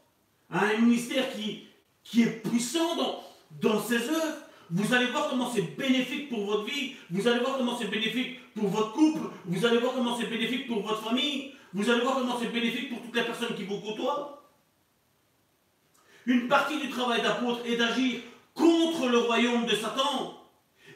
à 0.50 0.64
un 0.64 0.78
ministère 0.78 1.32
qui, 1.34 1.68
qui 2.02 2.22
est 2.22 2.42
puissant 2.42 2.96
dans, 2.96 3.22
dans 3.60 3.80
ses 3.80 4.08
œuvres. 4.08 4.38
Vous 4.70 4.92
allez 4.92 5.06
voir 5.06 5.28
comment 5.30 5.48
c'est 5.52 5.76
bénéfique 5.76 6.28
pour 6.28 6.46
votre 6.46 6.64
vie. 6.64 6.94
Vous 7.10 7.28
allez 7.28 7.38
voir 7.38 7.58
comment 7.58 7.78
c'est 7.78 7.86
bénéfique 7.86 8.40
pour 8.54 8.68
votre 8.68 8.92
couple. 8.92 9.28
Vous 9.44 9.64
allez 9.64 9.78
voir 9.78 9.92
comment 9.94 10.18
c'est 10.18 10.26
bénéfique 10.26 10.66
pour 10.66 10.82
votre 10.82 11.02
famille. 11.04 11.52
Vous 11.72 11.88
allez 11.88 12.00
voir 12.00 12.16
comment 12.16 12.36
c'est 12.40 12.50
bénéfique 12.52 12.88
pour 12.88 13.02
toutes 13.02 13.14
les 13.14 13.22
personnes 13.22 13.54
qui 13.54 13.62
vous 13.64 13.78
côtoient. 13.78 14.45
Une 16.26 16.48
partie 16.48 16.80
du 16.80 16.90
travail 16.90 17.22
d'apôtre 17.22 17.60
est 17.64 17.76
d'agir 17.76 18.20
contre 18.52 19.08
le 19.08 19.18
royaume 19.18 19.66
de 19.66 19.76
Satan 19.76 20.36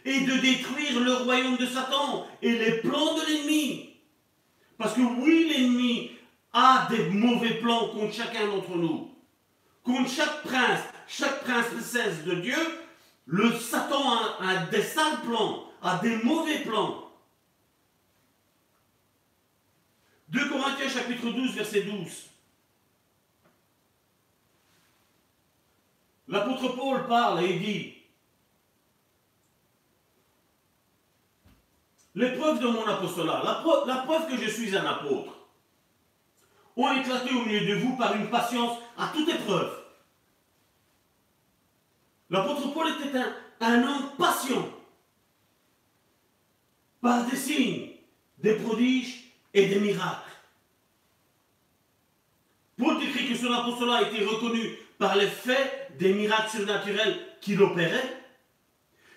et 0.05 0.21
de 0.23 0.37
détruire 0.39 1.01
le 1.01 1.15
royaume 1.15 1.57
de 1.57 1.67
Satan 1.67 2.27
et 2.43 2.51
les 2.51 2.81
plans 2.81 3.15
de 3.15 3.27
l'ennemi. 3.27 3.91
Parce 4.77 4.95
que 4.95 5.01
oui, 5.01 5.49
l'ennemi 5.49 6.11
a 6.53 6.89
des 6.91 7.11
mauvais 7.11 7.55
plans 7.61 7.89
contre 7.89 8.13
chacun 8.13 8.47
d'entre 8.47 8.77
nous. 8.77 9.11
Contre 9.85 10.11
chaque 10.11 10.43
prince, 10.43 10.81
chaque 11.07 11.45
princesse 11.45 12.25
de 12.25 12.35
Dieu, 12.35 12.59
le 13.27 13.53
Satan 13.53 14.03
a, 14.41 14.67
des 14.67 14.83
sales 14.83 15.21
plans, 15.21 15.65
a 15.83 15.99
des 15.99 16.17
mauvais 16.17 16.59
plans. 16.61 17.09
2 20.31 20.49
Corinthiens 20.49 20.89
chapitre 20.89 21.31
12, 21.31 21.55
verset 21.55 21.83
12. 21.83 22.30
L'apôtre 26.31 26.77
Paul 26.77 27.09
parle 27.09 27.43
et 27.43 27.59
dit, 27.59 27.93
l'épreuve 32.15 32.61
de 32.61 32.69
mon 32.69 32.87
apostolat, 32.87 33.43
la 33.45 33.55
preuve, 33.55 33.89
la 33.89 33.97
preuve 33.97 34.31
que 34.31 34.37
je 34.37 34.49
suis 34.49 34.77
un 34.77 34.87
apôtre, 34.87 35.33
ont 36.77 36.93
éclaté 36.93 37.35
au 37.35 37.45
milieu 37.45 37.67
de 37.67 37.81
vous 37.81 37.97
par 37.97 38.15
une 38.15 38.31
patience 38.31 38.79
à 38.97 39.09
toute 39.09 39.29
épreuve 39.29 39.77
L'apôtre 42.31 42.73
Paul 42.73 42.87
était 42.89 43.19
un, 43.61 43.83
homme 43.83 44.13
patient, 44.17 44.73
par 47.01 47.27
des 47.27 47.37
signes, 47.37 47.91
des 48.39 48.55
prodiges 48.55 49.33
et 49.53 49.67
des 49.67 49.81
miracles. 49.81 50.31
Paul 52.79 53.01
décrit 53.01 53.29
que 53.29 53.35
son 53.35 53.53
apostolat 53.53 53.97
a 53.97 54.03
été 54.03 54.25
reconnu 54.25 54.77
par 54.97 55.17
les 55.17 55.27
faits 55.27 55.80
des 56.01 56.15
miracles 56.15 56.51
surnaturels 56.51 57.19
qu'il 57.41 57.61
opérait. 57.63 58.17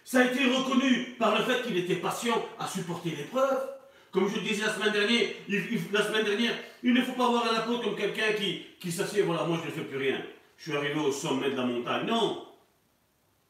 Ça 0.03 0.19
a 0.19 0.25
été 0.25 0.43
reconnu 0.45 1.15
par 1.17 1.37
le 1.37 1.43
fait 1.45 1.63
qu'il 1.63 1.77
était 1.77 1.95
patient 1.95 2.45
à 2.59 2.67
supporter 2.67 3.11
l'épreuve. 3.11 3.69
Comme 4.11 4.29
je 4.29 4.39
disais 4.41 4.65
la 4.65 4.73
semaine 4.73 4.91
dernière, 4.91 5.29
il, 5.47 5.91
la 5.91 6.03
semaine 6.03 6.25
dernière, 6.25 6.53
il 6.83 6.93
ne 6.93 7.01
faut 7.01 7.13
pas 7.13 7.29
voir 7.29 7.51
un 7.51 7.55
apôtre 7.55 7.83
comme 7.83 7.95
quelqu'un 7.95 8.33
qui, 8.33 8.63
qui 8.79 8.91
s'assied, 8.91 9.23
voilà, 9.23 9.45
moi 9.45 9.57
je 9.63 9.69
ne 9.69 9.73
fais 9.73 9.85
plus 9.85 9.97
rien. 9.97 10.21
Je 10.57 10.63
suis 10.63 10.77
arrivé 10.77 10.99
au 10.99 11.11
sommet 11.11 11.49
de 11.49 11.55
la 11.55 11.65
montagne. 11.65 12.05
Non, 12.05 12.45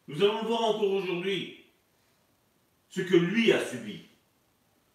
nous 0.07 0.23
allons 0.23 0.43
voir 0.43 0.63
encore 0.65 0.91
aujourd'hui 0.91 1.65
ce 2.89 3.01
que 3.01 3.15
lui 3.15 3.51
a 3.51 3.65
subi, 3.65 4.05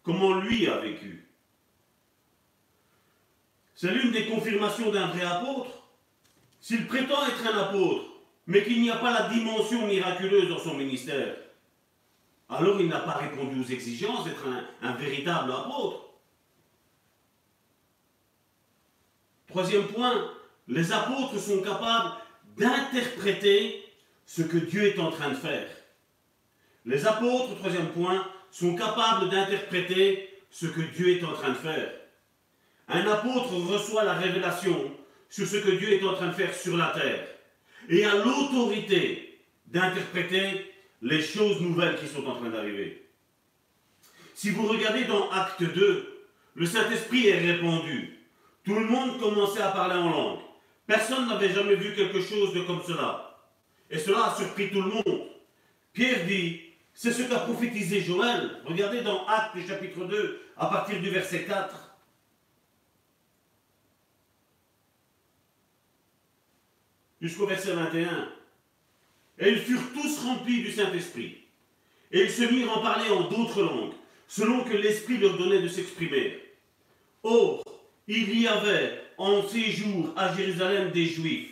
comment 0.01 0.35
lui 0.35 0.67
a 0.67 0.77
vécu. 0.77 1.27
C'est 3.75 3.91
l'une 3.91 4.11
des 4.11 4.25
confirmations 4.27 4.91
d'un 4.91 5.07
vrai 5.07 5.25
apôtre. 5.25 5.71
S'il 6.61 6.87
prétend 6.87 7.27
être 7.27 7.45
un 7.45 7.57
apôtre, 7.57 8.18
mais 8.49 8.63
qu'il 8.63 8.81
n'y 8.81 8.89
a 8.89 8.95
pas 8.95 9.13
la 9.13 9.29
dimension 9.29 9.85
miraculeuse 9.85 10.49
dans 10.49 10.57
son 10.57 10.73
ministère, 10.73 11.35
alors 12.49 12.81
il 12.81 12.87
n'a 12.87 12.99
pas 12.99 13.11
répondu 13.11 13.61
aux 13.61 13.71
exigences 13.71 14.25
d'être 14.25 14.43
un, 14.81 14.93
véritable 14.93 15.51
apôtre. 15.51 16.09
Troisième 19.47 19.85
point, 19.85 20.31
les 20.67 20.91
apôtres 20.91 21.37
sont 21.37 21.61
capables 21.61 22.13
d'interpréter 22.57 23.83
ce 24.25 24.41
que 24.41 24.57
Dieu 24.57 24.87
est 24.87 24.99
en 24.99 25.11
train 25.11 25.29
de 25.29 25.35
faire. 25.35 25.69
Les 26.85 27.05
apôtres, 27.05 27.55
troisième 27.55 27.89
point, 27.89 28.27
sont 28.49 28.75
capables 28.75 29.29
d'interpréter 29.29 30.27
ce 30.49 30.65
que 30.65 30.81
Dieu 30.81 31.17
est 31.17 31.23
en 31.23 31.33
train 31.33 31.49
de 31.49 31.57
faire. 31.57 31.91
Un 32.87 33.05
apôtre 33.05 33.53
reçoit 33.53 34.03
la 34.03 34.13
révélation 34.13 34.91
sur 35.29 35.45
ce 35.45 35.57
que 35.57 35.69
Dieu 35.69 35.93
est 35.93 36.03
en 36.03 36.15
train 36.15 36.29
de 36.29 36.33
faire 36.33 36.55
sur 36.55 36.75
la 36.75 36.87
terre 36.87 37.27
et 37.89 38.05
a 38.05 38.15
l'autorité 38.15 39.39
d'interpréter 39.67 40.71
les 41.01 41.21
choses 41.21 41.59
nouvelles 41.61 41.97
qui 41.97 42.07
sont 42.07 42.25
en 42.25 42.35
train 42.35 42.49
d'arriver. 42.49 43.07
Si 44.35 44.51
vous 44.51 44.67
regardez 44.67 45.05
dans 45.05 45.29
Acte 45.31 45.63
2, 45.63 46.27
le 46.55 46.65
Saint-Esprit 46.65 47.27
est 47.27 47.39
répandu. 47.39 48.19
Tout 48.63 48.75
le 48.75 48.85
monde 48.85 49.19
commençait 49.19 49.61
à 49.61 49.71
parler 49.71 49.95
en 49.95 50.09
langue. 50.09 50.39
Personne 50.85 51.27
n'avait 51.27 51.53
jamais 51.53 51.75
vu 51.75 51.93
quelque 51.95 52.21
chose 52.21 52.53
de 52.53 52.61
comme 52.61 52.81
cela. 52.85 53.37
Et 53.89 53.97
cela 53.97 54.25
a 54.25 54.35
surpris 54.35 54.69
tout 54.69 54.81
le 54.81 54.89
monde. 54.89 55.27
Pierre 55.93 56.25
dit, 56.25 56.61
c'est 56.93 57.11
ce 57.11 57.23
qu'a 57.23 57.39
prophétisé 57.39 58.01
Joël. 58.01 58.61
Regardez 58.65 59.01
dans 59.01 59.25
Actes 59.25 59.67
chapitre 59.67 60.05
2, 60.05 60.41
à 60.57 60.67
partir 60.67 60.99
du 61.01 61.09
verset 61.09 61.45
4. 61.45 61.88
Jusqu'au 67.21 67.45
verset 67.45 67.73
21. 67.73 68.29
Et 69.39 69.49
ils 69.49 69.59
furent 69.59 69.93
tous 69.93 70.19
remplis 70.19 70.63
du 70.63 70.71
Saint-Esprit. 70.71 71.37
Et 72.11 72.23
ils 72.23 72.31
se 72.31 72.43
mirent 72.43 72.77
en 72.77 72.81
parler 72.81 73.09
en 73.09 73.29
d'autres 73.29 73.61
langues, 73.61 73.93
selon 74.27 74.63
que 74.63 74.75
l'Esprit 74.75 75.17
leur 75.17 75.37
donnait 75.37 75.61
de 75.61 75.67
s'exprimer. 75.67 76.39
Or, 77.23 77.63
il 78.07 78.39
y 78.39 78.47
avait 78.47 79.01
en 79.17 79.47
ces 79.47 79.71
jours 79.71 80.13
à 80.15 80.35
Jérusalem 80.35 80.91
des 80.91 81.05
Juifs, 81.05 81.51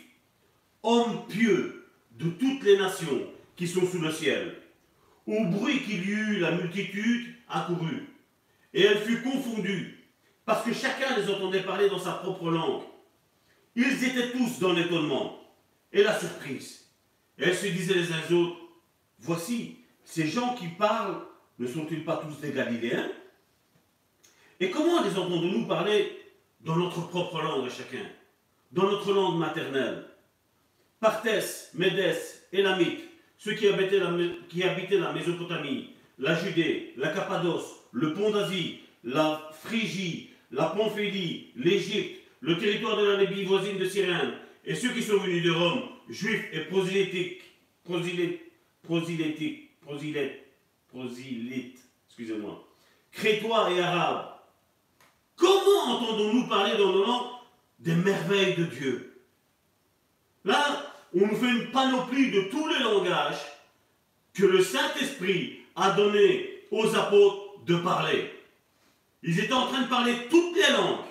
hommes 0.84 1.28
pieux 1.28 1.86
de 2.18 2.30
toutes 2.30 2.64
les 2.64 2.78
nations 2.78 3.28
qui 3.56 3.68
sont 3.68 3.86
sous 3.86 4.00
le 4.00 4.12
ciel. 4.12 4.56
Au 5.28 5.44
bruit 5.46 5.84
qu'il 5.84 6.06
y 6.06 6.12
eut, 6.12 6.40
la 6.40 6.52
multitude 6.52 7.28
accourut, 7.50 8.08
et 8.74 8.84
elle 8.84 9.00
fut 9.00 9.22
confondue, 9.22 9.98
parce 10.46 10.66
que 10.66 10.74
chacun 10.74 11.18
les 11.18 11.30
entendait 11.30 11.64
parler 11.64 11.90
dans 11.90 12.00
sa 12.00 12.14
propre 12.14 12.50
langue. 12.50 12.84
Ils 13.76 14.04
étaient 14.04 14.32
tous 14.32 14.60
dans 14.60 14.74
l'étonnement 14.74 15.38
et 15.92 16.04
la 16.04 16.18
surprise. 16.20 16.86
Elles 17.38 17.56
se 17.56 17.68
disaient 17.68 17.96
les 17.96 18.12
uns 18.12 18.22
aux 18.30 18.34
autres, 18.34 18.58
voici, 19.20 19.78
ces 20.04 20.28
gens 20.28 20.56
qui 20.56 20.68
parlent, 20.68 21.22
ne 21.60 21.68
sont-ils 21.68 22.04
pas 22.04 22.18
tous 22.18 22.40
des 22.42 22.52
Galiléens? 22.52 23.10
Et 24.60 24.70
comment 24.70 25.04
les 25.04 25.18
entendons-nous 25.18 25.68
parler 25.68 26.18
dans 26.62 26.76
notre 26.76 27.08
propre 27.08 27.42
langue 27.42 27.70
chacun, 27.70 28.06
dans 28.72 28.90
notre 28.90 29.14
langue 29.14 29.38
maternelle. 29.38 30.06
Parthès, 31.00 31.72
Médès, 31.76 32.48
Élamite, 32.52 33.02
ceux 33.38 33.54
qui 33.54 33.68
habitaient, 33.68 34.00
la, 34.00 34.12
qui 34.50 34.64
habitaient 34.64 35.00
la 35.00 35.14
Mésopotamie, 35.14 35.92
la 36.18 36.36
Judée, 36.36 36.94
la 36.98 37.10
Cappadoce, 37.10 37.84
le 37.92 38.14
pont 38.14 38.32
d'Asie, 38.32 38.80
la 39.04 39.50
Phrygie, 39.64 40.32
la 40.52 40.66
Pamphylie, 40.66 41.52
l'Égypte, 41.56 42.22
le 42.42 42.58
territoire 42.58 42.98
de 42.98 43.06
la 43.06 43.24
Libye 43.24 43.46
voisine 43.46 43.78
de 43.78 43.86
Cyrène, 43.86 44.34
et 44.68 44.76
ceux 44.76 44.90
qui 44.90 45.02
sont 45.02 45.18
venus 45.18 45.44
de 45.44 45.52
Rome, 45.52 45.84
juifs 46.10 46.46
et 46.52 46.66
prosélytiques, 46.66 47.42
prosélytes, 47.86 48.42
prosélytiques, 48.84 49.80
prosélytes, 49.80 50.44
prosélytes, 50.90 51.80
excusez-moi, 52.10 52.68
crétois 53.14 53.72
et 53.72 53.80
arabes, 53.80 54.28
comment 55.38 55.84
entendons-nous 55.86 56.48
parler 56.48 56.78
dans 56.78 56.92
nos 56.92 57.06
langues 57.06 57.28
des 57.80 57.96
merveilles 57.96 58.56
de 58.56 58.66
Dieu? 58.66 59.24
Là, 60.44 60.94
on 61.16 61.26
nous 61.26 61.36
fait 61.38 61.50
une 61.50 61.72
panoplie 61.72 62.32
de 62.32 62.42
tous 62.52 62.68
les 62.68 62.80
langages 62.80 63.40
que 64.34 64.46
le 64.46 64.62
Saint-Esprit 64.62 65.62
a 65.78 65.92
donné 65.92 66.66
aux 66.72 66.94
apôtres 66.94 67.64
de 67.66 67.78
parler. 67.78 68.34
Ils 69.24 69.40
étaient 69.40 69.54
en 69.54 69.68
train 69.68 69.84
de 69.84 69.88
parler 69.88 70.14
toutes 70.30 70.58
les 70.58 70.74
langues. 70.74 71.06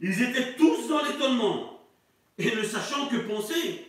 Ils 0.00 0.22
étaient 0.22 0.54
tous 0.54 0.86
dans 0.88 1.02
l'étonnement 1.02 1.77
et 2.38 2.54
ne 2.54 2.62
sachant 2.62 3.08
que 3.08 3.16
penser. 3.16 3.84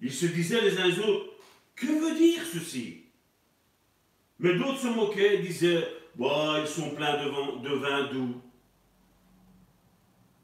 Ils 0.00 0.12
se 0.12 0.26
disaient 0.26 0.60
les 0.60 0.78
uns 0.78 0.86
les 0.86 0.98
autres, 0.98 1.32
que 1.74 1.86
veut 1.86 2.16
dire 2.16 2.44
ceci? 2.44 3.04
Mais 4.38 4.54
d'autres 4.54 4.78
se 4.78 4.88
moquaient, 4.88 5.38
disaient, 5.38 5.86
bah, 6.14 6.58
ils 6.60 6.68
sont 6.68 6.90
pleins 6.90 7.24
de 7.24 7.62
de 7.62 7.74
vin 7.74 8.12
doux. 8.12 8.40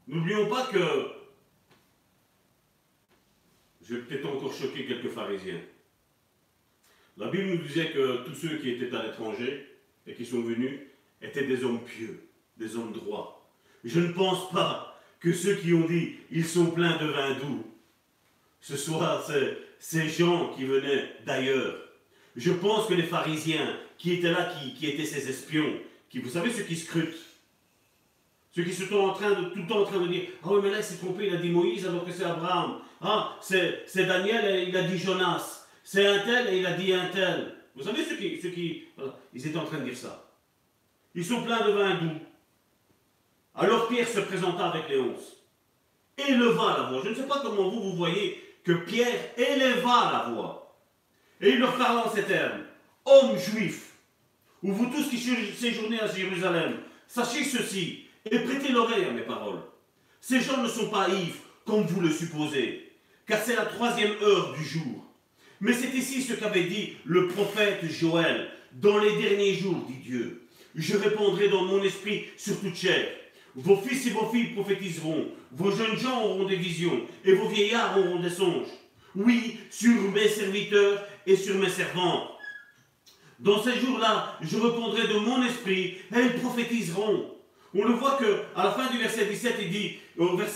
N'oublions 0.07 0.49
pas 0.49 0.67
que 0.67 1.11
je 3.83 3.95
vais 3.95 4.01
peut-être 4.01 4.27
encore 4.27 4.53
choquer 4.53 4.85
quelques 4.85 5.09
pharisiens. 5.09 5.61
La 7.17 7.27
Bible 7.27 7.45
nous 7.45 7.57
disait 7.57 7.91
que 7.91 8.25
tous 8.25 8.33
ceux 8.33 8.57
qui 8.57 8.71
étaient 8.71 8.95
à 8.95 9.03
l'étranger 9.03 9.67
et 10.07 10.15
qui 10.15 10.25
sont 10.25 10.41
venus 10.41 10.79
étaient 11.21 11.45
des 11.45 11.63
hommes 11.63 11.83
pieux, 11.83 12.27
des 12.57 12.75
hommes 12.75 12.91
droits. 12.91 13.47
Je 13.83 13.99
ne 13.99 14.11
pense 14.11 14.49
pas 14.51 14.92
que 15.23 15.31
ceux 15.31 15.55
qui 15.55 15.73
ont 15.73 15.87
dit 15.87 16.15
ils 16.29 16.45
sont 16.45 16.67
pleins 16.67 16.97
de 16.97 17.07
vin 17.07 17.31
doux, 17.39 17.65
ce 18.59 18.75
soient 18.75 19.25
ces, 19.79 20.09
gens 20.09 20.53
qui 20.53 20.65
venaient 20.65 21.15
d'ailleurs. 21.25 21.77
Je 22.35 22.51
pense 22.51 22.87
que 22.87 22.93
les 22.93 23.03
pharisiens 23.03 23.77
qui 23.97 24.13
étaient 24.13 24.31
là, 24.31 24.53
qui, 24.77 24.85
étaient 24.85 25.05
ces 25.05 25.29
espions, 25.29 25.79
qui, 26.09 26.19
vous 26.19 26.29
savez, 26.29 26.51
ceux 26.51 26.63
qui 26.63 26.75
scrutent, 26.75 27.15
ceux 28.51 28.63
qui 28.63 28.73
sont 28.73 28.93
en 28.95 29.13
train 29.13 29.31
de, 29.31 29.45
tout 29.45 29.59
le 29.59 29.67
temps 29.67 29.81
en 29.81 29.85
train 29.85 30.01
de 30.01 30.07
dire 30.07 30.23
Ah 30.43 30.49
oui, 30.51 30.59
mais 30.61 30.71
là, 30.71 30.77
il 30.79 30.83
s'est 30.83 30.97
trompé, 30.97 31.27
il 31.27 31.35
a 31.35 31.37
dit 31.37 31.49
Moïse 31.49 31.85
alors 31.87 32.05
que 32.05 32.11
c'est 32.11 32.25
Abraham. 32.25 32.81
Ah, 33.01 33.37
c'est 33.41 33.85
Daniel 33.95 34.55
et 34.55 34.69
il 34.69 34.77
a 34.77 34.83
dit 34.83 34.97
Jonas. 34.97 35.67
C'est 35.83 36.05
un 36.05 36.19
tel 36.19 36.53
et 36.53 36.59
il 36.59 36.65
a 36.65 36.73
dit 36.73 36.93
un 36.93 37.07
tel. 37.07 37.55
Vous 37.75 37.83
savez 37.83 38.03
ceux 38.03 38.17
qui. 38.17 38.39
Ceux 38.41 38.49
qui 38.49 38.83
ils 39.33 39.47
étaient 39.47 39.57
en 39.57 39.65
train 39.65 39.79
de 39.79 39.85
dire 39.85 39.97
ça. 39.97 40.29
Ils 41.15 41.25
sont 41.25 41.43
pleins 41.43 41.65
de 41.65 41.71
vin 41.71 41.95
doux. 41.95 42.19
Alors 43.55 43.87
Pierre 43.87 44.07
se 44.07 44.19
présenta 44.19 44.67
avec 44.67 44.89
les 44.89 44.99
onze. 44.99 45.37
Éleva 46.17 46.77
la 46.77 46.83
voix. 46.89 47.01
Je 47.03 47.09
ne 47.09 47.15
sais 47.15 47.27
pas 47.27 47.41
comment 47.43 47.69
vous, 47.69 47.81
vous 47.81 47.95
voyez 47.95 48.41
que 48.63 48.71
Pierre 48.71 49.31
éleva 49.37 50.11
la 50.11 50.31
voix. 50.33 50.77
Et 51.41 51.49
il 51.49 51.59
leur 51.59 51.75
parla 51.77 52.07
en 52.07 52.13
ces 52.13 52.23
termes. 52.23 52.61
Hommes 53.05 53.37
juifs, 53.37 53.91
ou 54.61 54.71
vous 54.71 54.85
tous 54.87 55.09
qui 55.09 55.17
séjournez 55.17 55.99
à 55.99 56.07
Jérusalem, 56.07 56.77
sachez 57.07 57.43
ceci 57.43 58.05
et 58.29 58.39
prêtez 58.39 58.71
l'oreille 58.71 59.05
à 59.05 59.11
mes 59.11 59.23
paroles. 59.23 59.61
Ces 60.21 60.39
gens 60.39 60.63
ne 60.63 60.69
sont 60.69 60.89
pas 60.89 61.09
ivres 61.09 61.43
comme 61.65 61.83
vous 61.83 61.99
le 61.99 62.11
supposez, 62.11 62.93
car 63.27 63.41
c'est 63.41 63.57
la 63.57 63.65
troisième 63.65 64.15
heure 64.21 64.53
du 64.53 64.63
jour. 64.63 65.05
Mais 65.59 65.73
c'est 65.73 65.93
ici 65.93 66.21
ce 66.21 66.33
qu'avait 66.33 66.63
dit 66.63 66.93
le 67.05 67.27
prophète 67.27 67.83
Joël. 67.89 68.49
Dans 68.71 68.97
les 68.97 69.15
derniers 69.21 69.53
jours, 69.53 69.85
dit 69.87 69.97
Dieu, 69.97 70.47
je 70.75 70.97
répondrai 70.97 71.49
dans 71.49 71.65
mon 71.65 71.83
esprit 71.83 72.25
sur 72.37 72.59
toute 72.59 72.75
chair. 72.75 73.07
Vos 73.55 73.77
fils 73.77 74.07
et 74.07 74.09
vos 74.09 74.29
filles 74.29 74.53
prophétiseront, 74.53 75.27
vos 75.51 75.71
jeunes 75.71 75.97
gens 75.97 76.23
auront 76.23 76.45
des 76.45 76.55
visions, 76.55 77.01
et 77.23 77.33
vos 77.33 77.47
vieillards 77.47 77.97
auront 77.97 78.19
des 78.19 78.29
songes. 78.29 78.67
Oui, 79.15 79.59
sur 79.69 80.01
mes 80.11 80.27
serviteurs 80.27 81.05
et 81.27 81.35
sur 81.35 81.55
mes 81.55 81.69
servantes. 81.69 82.29
Dans 83.39 83.61
ces 83.61 83.79
jours-là, 83.79 84.37
je 84.41 84.57
répondrai 84.57 85.07
de 85.07 85.19
mon 85.19 85.43
esprit, 85.43 85.97
et 86.15 86.19
ils 86.19 86.39
prophétiseront. 86.41 87.29
On 87.75 87.85
le 87.85 87.93
voit 87.93 88.17
que 88.17 88.41
à 88.55 88.63
la 88.63 88.71
fin 88.71 88.89
du 88.91 88.97
verset 88.97 89.25
17, 89.25 89.55
il 89.61 89.69
dit, 89.69 89.99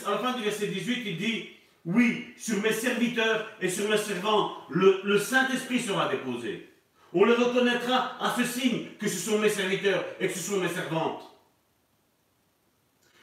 à 0.05 0.11
la 0.11 0.17
fin 0.17 0.35
du 0.35 0.43
verset 0.43 0.67
18, 0.67 1.03
il 1.05 1.17
dit, 1.17 1.49
oui, 1.85 2.25
sur 2.35 2.61
mes 2.61 2.73
serviteurs 2.73 3.47
et 3.61 3.69
sur 3.69 3.87
mes 3.89 3.97
servants, 3.97 4.53
le, 4.69 5.01
le 5.03 5.19
Saint-Esprit 5.19 5.79
sera 5.79 6.09
déposé. 6.09 6.69
On 7.13 7.23
le 7.23 7.33
reconnaîtra 7.33 8.17
à 8.19 8.35
ce 8.37 8.43
signe 8.43 8.87
que 8.99 9.07
ce 9.07 9.17
sont 9.17 9.39
mes 9.39 9.49
serviteurs 9.49 10.03
et 10.19 10.27
que 10.27 10.33
ce 10.33 10.39
sont 10.39 10.57
mes 10.57 10.67
servantes. 10.67 11.36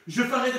Je 0.06 0.22
ferai 0.22 0.50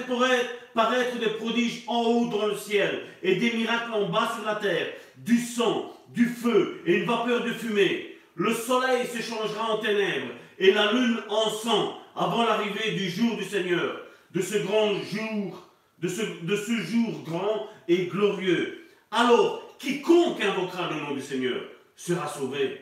paraître 0.73 1.19
des 1.19 1.29
prodiges 1.29 1.83
en 1.87 2.01
haut 2.01 2.27
dans 2.29 2.47
le 2.47 2.55
ciel 2.55 3.03
et 3.21 3.35
des 3.35 3.53
miracles 3.53 3.93
en 3.93 4.09
bas 4.09 4.31
sur 4.35 4.45
la 4.45 4.55
terre, 4.55 4.87
du 5.17 5.37
sang, 5.37 5.95
du 6.09 6.25
feu 6.25 6.81
et 6.85 6.95
une 6.95 7.05
vapeur 7.05 7.43
de 7.43 7.51
fumée. 7.51 8.17
Le 8.35 8.53
soleil 8.53 9.05
se 9.07 9.21
changera 9.21 9.71
en 9.71 9.77
ténèbres 9.77 10.33
et 10.57 10.71
la 10.71 10.91
lune 10.91 11.19
en 11.29 11.49
sang 11.49 11.97
avant 12.15 12.43
l'arrivée 12.43 12.91
du 12.91 13.09
jour 13.09 13.37
du 13.37 13.43
Seigneur, 13.43 14.01
de 14.33 14.41
ce 14.41 14.57
grand 14.57 14.93
jour, 14.95 15.69
de 15.99 16.07
ce, 16.07 16.21
de 16.41 16.55
ce 16.55 16.77
jour 16.81 17.21
grand 17.23 17.67
et 17.87 18.05
glorieux. 18.07 18.85
Alors, 19.11 19.61
quiconque 19.77 20.41
invoquera 20.41 20.89
le 20.89 21.01
nom 21.01 21.13
du 21.13 21.21
Seigneur 21.21 21.61
sera 21.95 22.27
sauvé. 22.27 22.81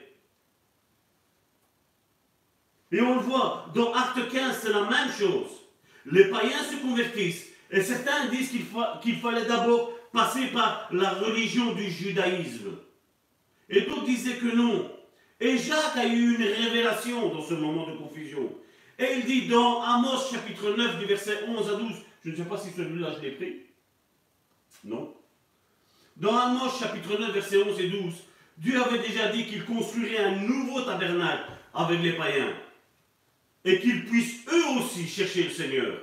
Et 2.91 3.01
on 3.01 3.15
le 3.15 3.21
voit, 3.21 3.65
dans 3.75 3.91
Acte 3.93 4.31
15, 4.31 4.59
c'est 4.61 4.71
la 4.71 4.81
même 4.81 5.11
chose. 5.11 5.62
Les 6.05 6.25
païens 6.25 6.63
se 6.63 6.75
convertissent. 6.77 7.47
Et 7.71 7.81
certains 7.81 8.27
disent 8.27 8.51
qu'il 9.01 9.15
fallait 9.17 9.45
d'abord 9.45 9.91
passer 10.11 10.47
par 10.47 10.87
la 10.91 11.09
religion 11.09 11.73
du 11.73 11.89
judaïsme. 11.89 12.77
Et 13.69 13.81
d'autres 13.81 14.05
disaient 14.05 14.37
que 14.37 14.55
non. 14.55 14.91
Et 15.39 15.57
Jacques 15.57 15.97
a 15.97 16.05
eu 16.05 16.35
une 16.35 16.43
révélation 16.43 17.33
dans 17.33 17.41
ce 17.41 17.55
moment 17.55 17.89
de 17.89 17.97
confusion. 17.97 18.53
Et 18.99 19.15
il 19.17 19.25
dit 19.25 19.47
dans 19.47 19.81
Amos 19.81 20.31
chapitre 20.31 20.75
9 20.77 20.99
du 20.99 21.05
verset 21.05 21.45
11 21.47 21.69
à 21.69 21.75
12, 21.75 21.93
je 22.23 22.29
ne 22.29 22.35
sais 22.35 22.43
pas 22.43 22.57
si 22.57 22.71
celui-là 22.71 23.13
je 23.17 23.21
l'ai 23.21 23.31
pris. 23.31 23.61
Non. 24.83 25.15
Dans 26.15 26.37
Amos 26.37 26.77
chapitre 26.79 27.19
9 27.19 27.31
verset 27.33 27.63
11 27.63 27.79
et 27.79 27.89
12, 27.89 28.13
Dieu 28.59 28.81
avait 28.81 28.99
déjà 28.99 29.29
dit 29.29 29.47
qu'il 29.47 29.65
construirait 29.65 30.23
un 30.23 30.35
nouveau 30.35 30.81
tabernacle 30.81 31.51
avec 31.73 32.01
les 32.01 32.13
païens 32.13 32.53
et 33.65 33.79
qu'ils 33.79 34.05
puissent 34.05 34.45
eux 34.51 34.65
aussi 34.77 35.07
chercher 35.07 35.43
le 35.43 35.49
Seigneur. 35.49 35.97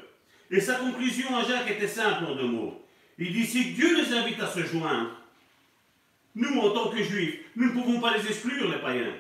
Et 0.51 0.61
sa 0.61 0.77
conclusion 0.77 1.37
à 1.37 1.45
Jacques 1.45 1.71
était 1.71 1.89
simple 1.89 2.25
en 2.25 2.35
deux 2.35 2.49
mots. 2.49 2.83
Il 3.19 3.33
dit, 3.33 3.47
si 3.47 3.73
Dieu 3.73 3.97
les 3.97 4.17
invite 4.17 4.41
à 4.41 4.51
se 4.51 4.65
joindre, 4.65 5.11
nous, 6.35 6.59
en 6.61 6.71
tant 6.71 6.91
que 6.91 7.03
juifs, 7.03 7.41
nous 7.57 7.67
ne 7.67 7.73
pouvons 7.73 8.01
pas 8.01 8.17
les 8.17 8.27
exclure, 8.27 8.71
les 8.71 8.79
païens. 8.79 9.15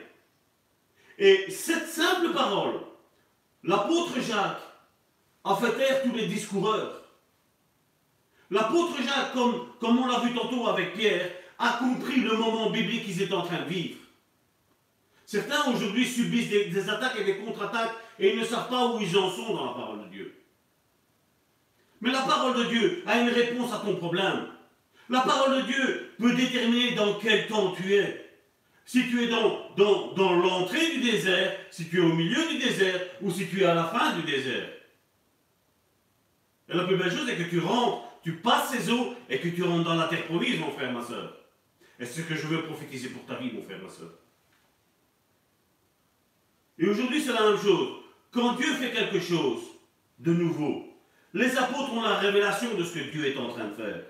Et 1.18 1.50
cette 1.50 1.88
simple 1.88 2.32
parole, 2.32 2.80
l'apôtre 3.62 4.20
Jacques 4.20 4.62
a 5.44 5.56
fait 5.56 5.72
taire 5.76 6.02
tous 6.02 6.14
les 6.14 6.26
discoureurs. 6.26 7.02
L'apôtre 8.50 8.96
Jacques, 9.02 9.32
comme, 9.32 9.98
on 9.98 10.06
l'a 10.06 10.20
vu 10.20 10.34
tantôt 10.34 10.66
avec 10.68 10.94
Pierre, 10.94 11.30
a 11.58 11.74
compris 11.74 12.20
le 12.20 12.36
moment 12.36 12.70
biblique 12.70 13.04
qu'ils 13.04 13.22
étaient 13.22 13.34
en 13.34 13.44
train 13.44 13.62
de 13.62 13.68
vivre. 13.68 13.98
Certains 15.26 15.70
aujourd'hui 15.70 16.06
subissent 16.06 16.48
des, 16.48 16.88
attaques 16.88 17.18
et 17.20 17.24
des 17.24 17.36
contre-attaques 17.36 17.94
et 18.20 18.34
ils 18.34 18.38
ne 18.38 18.44
savent 18.44 18.68
pas 18.68 18.92
où 18.92 19.00
ils 19.00 19.16
en 19.16 19.30
sont 19.30 19.54
dans 19.54 19.64
la 19.64 19.72
parole 19.72 20.04
de 20.04 20.08
Dieu. 20.10 20.34
Mais 22.02 22.10
la 22.10 22.20
parole 22.20 22.56
de 22.56 22.64
Dieu 22.64 23.02
a 23.06 23.18
une 23.20 23.30
réponse 23.30 23.72
à 23.72 23.78
ton 23.78 23.96
problème. 23.96 24.46
La 25.08 25.22
parole 25.22 25.62
de 25.62 25.62
Dieu 25.62 26.12
peut 26.18 26.34
déterminer 26.34 26.94
dans 26.94 27.14
quel 27.14 27.46
temps 27.46 27.72
tu 27.72 27.94
es. 27.94 28.30
Si 28.84 29.08
tu 29.08 29.22
es 29.24 29.28
dans, 29.28 29.74
dans, 29.76 30.34
l'entrée 30.34 30.90
du 30.92 31.00
désert, 31.00 31.56
si 31.70 31.88
tu 31.88 31.96
es 31.98 32.00
au 32.00 32.12
milieu 32.12 32.46
du 32.48 32.58
désert, 32.58 33.00
ou 33.22 33.30
si 33.30 33.48
tu 33.48 33.62
es 33.62 33.64
à 33.64 33.74
la 33.74 33.84
fin 33.84 34.14
du 34.16 34.22
désert. 34.22 34.68
Et 36.68 36.74
la 36.74 36.84
plus 36.84 36.96
belle 36.96 37.10
chose 37.10 37.28
est 37.28 37.36
que 37.36 37.48
tu 37.48 37.58
rentres, 37.58 38.02
tu 38.22 38.36
passes 38.36 38.70
ces 38.70 38.90
eaux 38.90 39.14
et 39.28 39.40
que 39.40 39.48
tu 39.48 39.62
rentres 39.62 39.84
dans 39.84 39.94
la 39.94 40.08
terre 40.08 40.26
promise, 40.26 40.58
mon 40.58 40.70
frère, 40.70 40.92
ma 40.92 41.02
soeur. 41.02 41.36
Et 41.98 42.04
c'est 42.04 42.22
ce 42.22 42.26
que 42.26 42.34
je 42.34 42.46
veux 42.46 42.64
prophétiser 42.64 43.08
pour 43.08 43.24
ta 43.24 43.36
vie, 43.36 43.52
mon 43.52 43.62
frère, 43.62 43.82
ma 43.82 43.88
soeur. 43.88 44.10
Et 46.78 46.86
aujourd'hui, 46.86 47.20
c'est 47.20 47.32
la 47.32 47.50
même 47.50 47.58
chose. 47.58 48.00
Quand 48.32 48.54
Dieu 48.54 48.72
fait 48.74 48.92
quelque 48.92 49.20
chose 49.20 49.60
de 50.18 50.32
nouveau, 50.32 50.84
les 51.34 51.56
apôtres 51.56 51.92
ont 51.92 52.02
la 52.02 52.16
révélation 52.16 52.74
de 52.74 52.84
ce 52.84 52.94
que 52.94 53.10
Dieu 53.10 53.26
est 53.26 53.36
en 53.36 53.48
train 53.48 53.66
de 53.66 53.74
faire. 53.74 54.02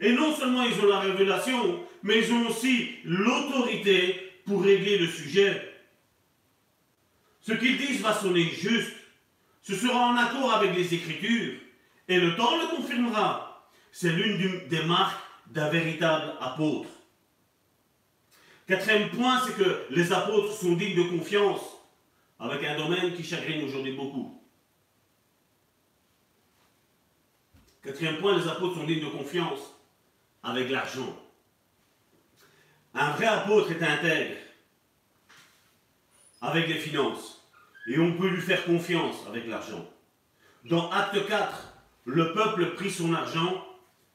Et 0.00 0.12
non 0.12 0.34
seulement 0.34 0.62
ils 0.62 0.78
ont 0.80 0.88
la 0.88 1.00
révélation, 1.00 1.80
mais 2.02 2.18
ils 2.18 2.32
ont 2.32 2.48
aussi 2.48 2.96
l'autorité 3.04 4.32
pour 4.44 4.62
régler 4.62 4.98
le 4.98 5.06
sujet. 5.06 5.72
Ce 7.40 7.52
qu'ils 7.52 7.78
disent 7.78 8.00
va 8.00 8.12
sonner 8.12 8.44
juste. 8.44 8.92
Ce 9.62 9.74
sera 9.74 9.98
en 10.08 10.16
accord 10.16 10.52
avec 10.52 10.74
les 10.76 10.94
Écritures. 10.94 11.54
Et 12.08 12.20
le 12.20 12.36
temps 12.36 12.56
le 12.56 12.76
confirmera. 12.76 13.70
C'est 13.92 14.12
l'une 14.12 14.68
des 14.68 14.82
marques 14.82 15.20
d'un 15.48 15.68
véritable 15.68 16.34
apôtre. 16.40 16.88
Quatrième 18.66 19.10
point, 19.10 19.40
c'est 19.44 19.56
que 19.56 19.86
les 19.90 20.12
apôtres 20.12 20.52
sont 20.52 20.72
dignes 20.72 20.96
de 20.96 21.08
confiance 21.08 21.60
avec 22.38 22.64
un 22.64 22.76
domaine 22.76 23.14
qui 23.14 23.24
chagrine 23.24 23.64
aujourd'hui 23.64 23.94
beaucoup. 23.94 24.42
Quatrième 27.82 28.18
point, 28.18 28.36
les 28.36 28.48
apôtres 28.48 28.74
sont 28.74 28.84
dignes 28.84 29.04
de 29.04 29.10
confiance 29.10 29.60
avec 30.42 30.70
l'argent. 30.70 31.16
Un 32.94 33.10
vrai 33.12 33.26
apôtre 33.26 33.70
est 33.70 33.82
intègre 33.82 34.36
avec 36.40 36.66
les 36.68 36.78
finances 36.78 37.46
et 37.86 37.98
on 37.98 38.16
peut 38.16 38.28
lui 38.28 38.40
faire 38.40 38.64
confiance 38.64 39.16
avec 39.28 39.46
l'argent. 39.46 39.88
Dans 40.64 40.90
Acte 40.90 41.26
4, 41.28 41.74
le 42.06 42.32
peuple 42.32 42.74
prit 42.74 42.90
son 42.90 43.14
argent. 43.14 43.64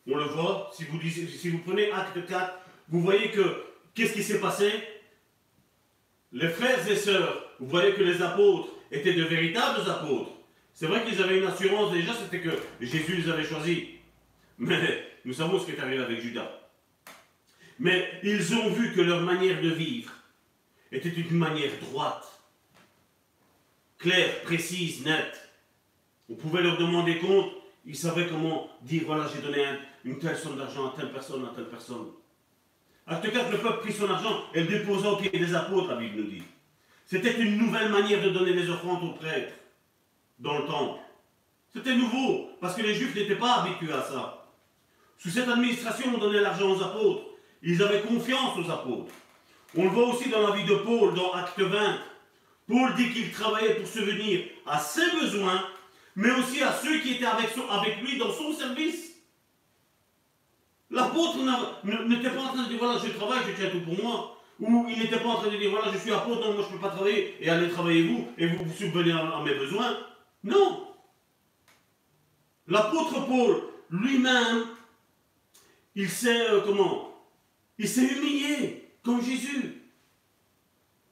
On 0.10 0.18
le 0.18 0.26
voit, 0.26 0.72
si 0.73 0.84
vous, 0.84 1.60
prenez 1.60 1.91
Acte 1.91 2.26
4, 2.26 2.53
vous 2.89 3.02
voyez 3.02 3.31
que 3.31 3.64
qu'est-ce 3.93 4.14
qui 4.14 4.23
s'est 4.23 4.41
passé? 4.41 4.72
Les 6.33 6.47
frères 6.47 6.87
et 6.89 6.95
sœurs, 6.95 7.45
vous 7.59 7.67
voyez 7.67 7.93
que 7.93 8.03
les 8.03 8.21
apôtres 8.21 8.69
étaient 8.91 9.13
de 9.13 9.23
véritables 9.23 9.89
apôtres. 9.89 10.31
C'est 10.73 10.87
vrai 10.87 11.03
qu'ils 11.03 11.21
avaient 11.21 11.39
une 11.39 11.47
assurance 11.47 11.91
déjà, 11.91 12.13
c'était 12.13 12.39
que 12.39 12.57
Jésus 12.79 13.17
les 13.17 13.29
avait 13.29 13.43
choisis. 13.43 13.83
Mais 14.57 15.05
nous 15.25 15.33
savons 15.33 15.59
ce 15.59 15.65
qui 15.65 15.71
est 15.71 15.79
arrivé 15.79 16.03
avec 16.03 16.21
Judas. 16.21 16.49
Mais 17.79 18.07
ils 18.23 18.53
ont 18.55 18.69
vu 18.69 18.93
que 18.93 19.01
leur 19.01 19.21
manière 19.21 19.61
de 19.61 19.69
vivre 19.69 20.11
était 20.91 21.09
une 21.09 21.31
manière 21.31 21.71
droite, 21.81 22.25
claire, 23.97 24.41
précise, 24.43 25.03
nette. 25.03 25.49
On 26.29 26.35
pouvait 26.35 26.61
leur 26.61 26.77
demander 26.77 27.17
compte, 27.17 27.51
ils 27.85 27.95
savaient 27.95 28.27
comment 28.27 28.69
dire, 28.81 29.03
voilà, 29.05 29.27
j'ai 29.33 29.41
donné 29.41 29.65
une 30.05 30.19
telle 30.19 30.37
somme 30.37 30.57
d'argent 30.57 30.87
à 30.87 30.95
telle 30.95 31.11
personne, 31.11 31.45
à 31.45 31.53
telle 31.55 31.69
personne. 31.69 32.07
Acte 33.11 33.29
4, 33.29 33.51
le 33.51 33.57
peuple 33.57 33.81
prit 33.81 33.91
son 33.91 34.09
argent 34.09 34.45
et 34.53 34.61
le 34.61 34.67
déposa 34.67 35.09
au 35.09 35.17
pied 35.17 35.29
des 35.29 35.53
apôtres, 35.53 35.89
la 35.89 35.97
Bible 35.97 36.21
nous 36.21 36.29
dit. 36.29 36.43
C'était 37.05 37.41
une 37.41 37.57
nouvelle 37.57 37.89
manière 37.89 38.23
de 38.23 38.29
donner 38.29 38.53
les 38.53 38.69
offrandes 38.69 39.03
aux 39.03 39.13
prêtres 39.13 39.53
dans 40.39 40.59
le 40.59 40.65
temple. 40.65 41.01
C'était 41.73 41.95
nouveau, 41.95 42.51
parce 42.61 42.73
que 42.73 42.81
les 42.81 42.95
Juifs 42.95 43.13
n'étaient 43.13 43.35
pas 43.35 43.63
habitués 43.63 43.91
à 43.91 44.01
ça. 44.01 44.47
Sous 45.17 45.29
cette 45.29 45.49
administration, 45.49 46.13
on 46.15 46.19
donnait 46.19 46.39
l'argent 46.39 46.71
aux 46.71 46.81
apôtres. 46.81 47.23
Ils 47.61 47.83
avaient 47.83 47.99
confiance 47.99 48.57
aux 48.57 48.71
apôtres. 48.71 49.11
On 49.75 49.83
le 49.83 49.89
voit 49.89 50.07
aussi 50.07 50.29
dans 50.29 50.47
la 50.47 50.55
vie 50.55 50.63
de 50.63 50.75
Paul, 50.75 51.13
dans 51.13 51.33
Acte 51.33 51.59
20. 51.59 51.97
Paul 52.69 52.95
dit 52.95 53.11
qu'il 53.11 53.29
travaillait 53.31 53.75
pour 53.75 53.88
subvenir 53.88 54.45
à 54.65 54.79
ses 54.79 55.11
besoins, 55.19 55.65
mais 56.15 56.31
aussi 56.31 56.63
à 56.63 56.71
ceux 56.71 56.99
qui 56.99 57.15
étaient 57.15 57.25
avec 57.25 58.01
lui 58.01 58.17
dans 58.17 58.31
son 58.31 58.53
service. 58.53 59.10
L'apôtre 60.91 61.38
n'était 61.84 62.30
pas 62.31 62.41
en 62.41 62.47
train 62.49 62.63
de 62.63 62.69
dire 62.69 62.80
voilà, 62.80 62.99
je 62.99 63.11
travaille, 63.11 63.39
je 63.47 63.55
tiens 63.55 63.69
tout 63.69 63.80
pour 63.80 64.03
moi. 64.03 64.38
Ou 64.59 64.85
il 64.89 64.99
n'était 64.99 65.19
pas 65.19 65.30
en 65.30 65.35
train 65.35 65.49
de 65.49 65.57
dire 65.57 65.72
voilà, 65.72 65.91
je 65.91 65.97
suis 65.97 66.11
apôtre, 66.11 66.41
donc 66.41 66.55
moi 66.55 66.65
je 66.68 66.73
ne 66.73 66.77
peux 66.77 66.85
pas 66.85 66.93
travailler 66.93 67.38
et 67.39 67.49
allez 67.49 67.69
travailler 67.69 68.03
vous 68.03 68.27
et 68.38 68.47
vous 68.47 68.72
subvenez 68.72 69.13
à, 69.13 69.41
mes 69.43 69.55
besoins. 69.55 69.97
Non. 70.43 70.88
L'apôtre 72.68 73.26
Paul 73.26 73.63
lui-même, 73.89 74.65
il 75.95 76.09
s'est 76.09 76.49
euh, 76.49 76.61
comment 76.61 77.26
Il 77.77 77.88
s'est 77.88 78.05
humilié 78.05 78.89
comme 79.01 79.23
Jésus. 79.23 79.81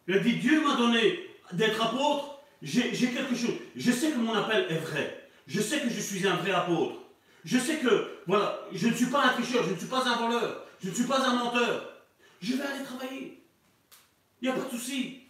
Il 0.08 0.16
a 0.16 0.20
dit 0.20 0.34
Dieu 0.34 0.62
m'a 0.62 0.76
donné 0.76 1.20
d'être 1.54 1.82
apôtre, 1.82 2.42
j'ai 2.62 2.92
quelque 2.92 3.36
chose. 3.36 3.56
Je 3.78 3.92
sais 3.92 4.12
que 4.12 4.18
mon 4.18 4.34
appel 4.34 4.68
est 4.70 4.78
vrai. 4.78 5.30
Je 5.48 5.62
sais 5.62 5.80
que 5.80 5.90
je 5.90 6.00
suis 6.02 6.28
un 6.28 6.36
vrai 6.36 6.52
apôtre. 6.52 6.96
Je 7.46 7.58
sais 7.58 7.78
que, 7.80 8.22
voilà, 8.28 8.60
je 8.72 8.88
ne 8.88 8.94
suis 8.94 9.06
pas 9.08 9.26
un 9.26 9.34
tricheur, 9.34 9.64
je 9.64 9.74
ne 9.74 9.78
suis 9.78 9.88
pas 9.88 10.08
un 10.08 10.18
voleur, 10.18 10.66
je 10.82 10.90
ne 10.90 10.94
suis 10.94 11.06
pas 11.06 11.20
un 11.20 11.36
menteur. 11.36 12.04
Je 12.42 12.56
vais 12.56 12.64
aller 12.64 12.84
travailler. 12.84 13.44
Il 14.42 14.50
n'y 14.50 14.56
a 14.56 14.58
pas 14.58 14.66
de 14.70 14.78
souci. 14.78 15.24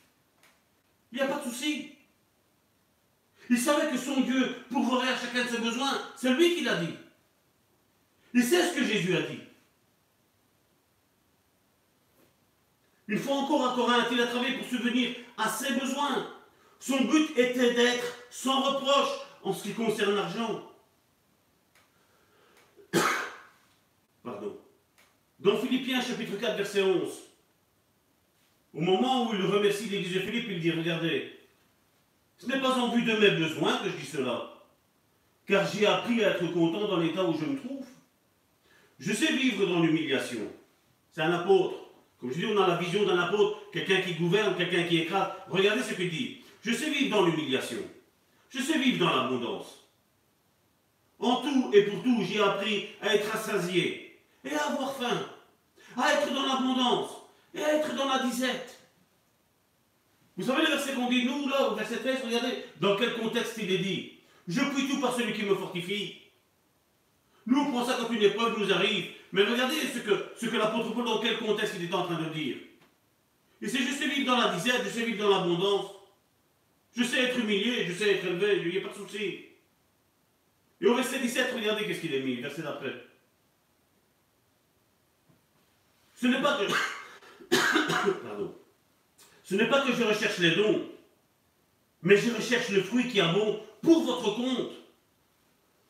Il 1.12 1.16
n'y 1.16 1.22
a 1.22 1.28
pas 1.28 1.40
de 1.40 1.50
souci. 1.50 1.96
Il 3.50 3.58
savait 3.58 3.92
que 3.92 3.98
son 3.98 4.22
Dieu 4.22 4.56
pourvoirait 4.70 5.10
à 5.10 5.18
chacun 5.18 5.44
de 5.44 5.50
ses 5.50 5.58
besoins. 5.58 6.00
C'est 6.16 6.34
lui 6.34 6.56
qui 6.56 6.64
l'a 6.64 6.76
dit. 6.76 6.94
Il 8.34 8.44
sait 8.44 8.70
ce 8.70 8.76
que 8.76 8.84
Jésus 8.84 9.16
a 9.16 9.22
dit. 9.24 9.40
Une 13.08 13.18
fois 13.18 13.38
encore 13.38 13.72
à 13.72 13.76
Corinthe, 13.76 14.08
il 14.12 14.22
a 14.22 14.28
travaillé 14.28 14.60
pour 14.60 14.68
subvenir 14.68 15.16
à 15.36 15.50
ses 15.50 15.74
besoins. 15.74 16.28
Son 16.80 17.06
but 17.06 17.36
était 17.36 17.74
d'être 17.74 18.06
sans 18.30 18.62
reproche 18.62 19.10
en 19.42 19.52
ce 19.52 19.64
qui 19.64 19.74
concerne 19.74 20.16
l'argent. 20.16 20.62
Pardon. 24.24 24.60
Dans 25.40 25.56
Philippiens 25.56 26.02
chapitre 26.02 26.38
4 26.38 26.58
verset 26.58 26.82
11, 26.82 27.08
au 28.74 28.82
moment 28.82 29.30
où 29.30 29.34
il 29.34 29.42
remercie 29.46 29.88
l'église 29.88 30.14
de 30.14 30.20
Philippe, 30.20 30.48
il 30.50 30.60
dit, 30.60 30.72
regardez, 30.72 31.32
ce 32.38 32.46
n'est 32.48 32.60
pas 32.60 32.78
en 32.78 32.90
vue 32.90 33.04
de 33.04 33.14
mes 33.14 33.32
besoins 33.32 33.78
que 33.78 33.90
je 33.90 33.96
dis 33.96 34.06
cela, 34.06 34.54
car 35.48 35.66
j'ai 35.66 35.86
appris 35.86 36.24
à 36.26 36.32
être 36.32 36.52
content 36.52 36.90
dans 36.90 36.98
l'état 36.98 37.24
où 37.24 37.34
je 37.40 37.46
me 37.46 37.58
trouve. 37.58 37.86
Je 39.00 39.14
sais 39.14 39.32
vivre 39.32 39.66
dans 39.66 39.80
l'humiliation. 39.80 40.42
C'est 41.12 41.22
un 41.22 41.32
apôtre. 41.32 41.76
Comme 42.20 42.34
je 42.34 42.40
dis, 42.40 42.46
on 42.46 42.62
a 42.62 42.68
la 42.68 42.76
vision 42.76 43.06
d'un 43.06 43.18
apôtre, 43.18 43.62
quelqu'un 43.72 44.02
qui 44.02 44.16
gouverne, 44.16 44.58
quelqu'un 44.58 44.84
qui 44.84 44.98
écrase. 44.98 45.30
Regardez 45.48 45.84
ce 45.84 45.94
qu'il 45.94 46.10
dit. 46.10 46.42
Je 46.62 46.74
sais 46.74 46.90
vivre 46.90 47.16
dans 47.16 47.26
l'humiliation. 47.26 47.80
Je 48.50 48.60
sais 48.60 48.78
vivre 48.78 49.00
dans 49.06 49.16
l'abondance. 49.16 49.88
En 51.18 51.38
tout 51.38 51.72
et 51.74 51.84
pour 51.84 52.04
tout, 52.04 52.24
j'ai 52.24 52.42
appris 52.42 52.88
à 53.02 53.16
être 53.16 53.32
rassasié 53.32 54.20
et 54.44 54.54
à 54.54 54.68
avoir 54.68 54.96
faim, 54.96 55.29
à 56.02 56.14
être 56.14 56.34
dans 56.34 56.46
l'abondance 56.46 57.12
et 57.54 57.64
à 57.64 57.76
être 57.76 57.96
dans 57.96 58.08
la 58.08 58.20
disette. 58.20 58.80
Vous 60.38 60.46
savez 60.46 60.62
le 60.62 60.70
verset 60.70 60.94
qu'on 60.94 61.10
dit, 61.10 61.26
nous, 61.26 61.50
là, 61.50 61.70
au 61.70 61.76
verset 61.76 61.98
13, 61.98 62.20
regardez 62.26 62.64
dans 62.80 62.96
quel 62.96 63.16
contexte 63.16 63.58
il 63.62 63.72
est 63.72 63.80
dit. 63.80 64.14
Je 64.48 64.62
puis 64.62 64.88
tout 64.88 65.02
par 65.02 65.16
celui 65.16 65.34
qui 65.34 65.44
me 65.44 65.56
fortifie. 65.56 66.16
Nous, 67.46 67.60
on 67.60 67.72
prend 67.72 67.86
ça 67.86 67.98
quand 68.00 68.14
une 68.14 68.22
épreuve 68.22 68.58
nous 68.58 68.72
arrive. 68.72 69.12
Mais 69.32 69.44
regardez 69.44 69.76
ce 69.76 70.00
que, 70.00 70.56
l'apôtre 70.56 70.94
Paul, 70.94 71.06
dans 71.06 71.20
quel 71.20 71.38
contexte 71.38 71.76
il 71.80 71.90
est 71.90 71.94
en 71.94 72.04
train 72.04 72.22
de 72.22 72.30
dire. 72.34 72.58
Et 73.62 73.68
c'est 73.68 73.80
je 73.80 73.94
sais 73.94 74.08
vivre 74.08 74.28
dans 74.28 74.38
la 74.38 74.56
disette, 74.56 74.82
je 74.86 74.90
sais 74.90 75.06
vivre 75.06 75.24
dans 75.24 75.30
l'abondance. 75.30 75.92
Je 76.96 77.04
sais 77.04 77.26
être 77.26 77.38
humilié, 77.38 77.86
je 77.88 77.94
sais 77.94 78.16
être 78.16 78.26
élevé, 78.26 78.62
il 78.64 78.72
n'y 78.72 78.78
a 78.78 78.82
pas 78.82 78.94
de 78.94 79.06
souci. 79.06 79.46
Et 80.82 80.88
au 80.88 80.96
verset 80.96 81.20
17, 81.20 81.54
regardez 81.56 81.86
qu'est-ce 81.86 82.02
qu'il 82.02 82.14
est 82.16 82.22
mis, 82.22 82.36
verset 82.36 82.62
d'après. 82.62 82.94
Ce 86.20 86.28
n'est 86.28 86.42
pas 86.42 86.58
que. 86.58 87.56
Pardon. 88.24 88.56
Ce 89.44 89.56
n'est 89.56 89.68
pas 89.68 89.82
que 89.82 89.94
je 89.94 90.04
recherche 90.04 90.38
les 90.40 90.56
dons, 90.56 90.86
mais 92.04 92.18
je 92.18 92.32
recherche 92.32 92.70
le 92.70 92.84
fruit 92.84 93.08
qui 93.08 93.20
est 93.20 93.34
bon 93.34 93.60
pour 93.82 94.04
votre 94.04 94.36
compte. 94.36 94.72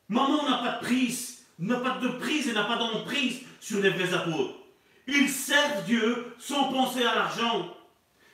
Maman 0.08 0.48
n'a 0.48 0.58
pas 0.58 0.78
de 0.78 0.84
prise, 0.84 1.44
n'a 1.58 1.76
pas 1.76 1.98
de 1.98 2.08
prise 2.08 2.48
et 2.48 2.52
n'a 2.52 2.64
pas 2.64 2.76
d'emprise 2.76 3.40
sur 3.60 3.80
les 3.80 3.90
vrais 3.90 4.14
apôtres. 4.14 4.54
Ils 5.06 5.28
servent 5.28 5.84
Dieu 5.84 6.34
sans 6.38 6.72
penser 6.72 7.02
à 7.02 7.14
l'argent. 7.14 7.76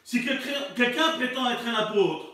Si 0.05 0.24
quelqu'un 0.24 1.12
prétend 1.16 1.51
être 1.51 1.66
un 1.66 1.74
apôtre, 1.74 2.27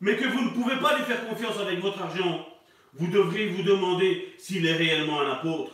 mais 0.00 0.16
que 0.16 0.26
vous 0.26 0.42
ne 0.42 0.50
pouvez 0.50 0.76
pas 0.76 0.96
lui 0.96 1.04
faire 1.04 1.26
confiance 1.28 1.58
avec 1.58 1.78
votre 1.80 2.00
argent, 2.00 2.46
vous 2.94 3.06
devriez 3.06 3.48
vous 3.48 3.62
demander 3.62 4.34
s'il 4.38 4.66
est 4.66 4.76
réellement 4.76 5.20
un 5.20 5.32
apôtre. 5.32 5.72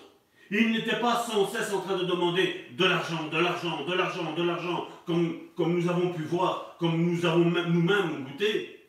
Il 0.51 0.71
n'était 0.71 1.01
pas 1.01 1.25
sans 1.29 1.49
cesse 1.49 1.73
en 1.73 1.81
train 1.81 1.97
de 1.97 2.05
demander 2.05 2.67
de 2.73 2.85
l'argent, 2.85 3.29
de 3.33 3.39
l'argent, 3.39 3.85
de 3.85 3.95
l'argent, 3.95 4.33
de 4.33 4.43
l'argent, 4.43 4.87
comme, 5.05 5.49
nous 5.59 5.89
avons 5.89 6.13
pu 6.13 6.23
voir, 6.23 6.77
comme 6.79 7.05
nous 7.05 7.27
avons 7.27 7.45
nous-mêmes 7.45 8.25
goûté. 8.25 8.89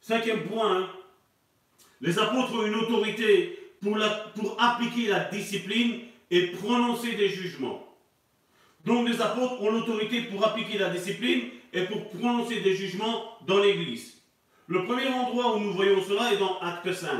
Cinquième 0.00 0.44
point, 0.44 0.82
hein. 0.82 0.90
les 2.00 2.18
apôtres 2.18 2.54
ont 2.54 2.66
une 2.66 2.74
autorité 2.74 3.58
pour, 3.80 3.98
pour 4.34 4.62
appliquer 4.62 5.08
la 5.08 5.24
discipline 5.24 6.00
et 6.30 6.48
prononcer 6.48 7.14
des 7.14 7.28
jugements. 7.28 7.84
Donc 8.84 9.08
les 9.08 9.20
apôtres 9.20 9.60
ont 9.62 9.70
l'autorité 9.70 10.22
pour 10.22 10.46
appliquer 10.46 10.78
la 10.78 10.90
discipline 10.90 11.48
et 11.72 11.84
pour 11.84 12.08
prononcer 12.08 12.60
des 12.60 12.76
jugements 12.76 13.38
dans 13.46 13.58
l'Église. 13.58 14.22
Le 14.66 14.84
premier 14.84 15.08
endroit 15.08 15.56
où 15.56 15.60
nous 15.60 15.72
voyons 15.72 16.02
cela 16.02 16.32
est 16.32 16.38
dans 16.38 16.58
Acte 16.60 16.92
5. 16.92 17.10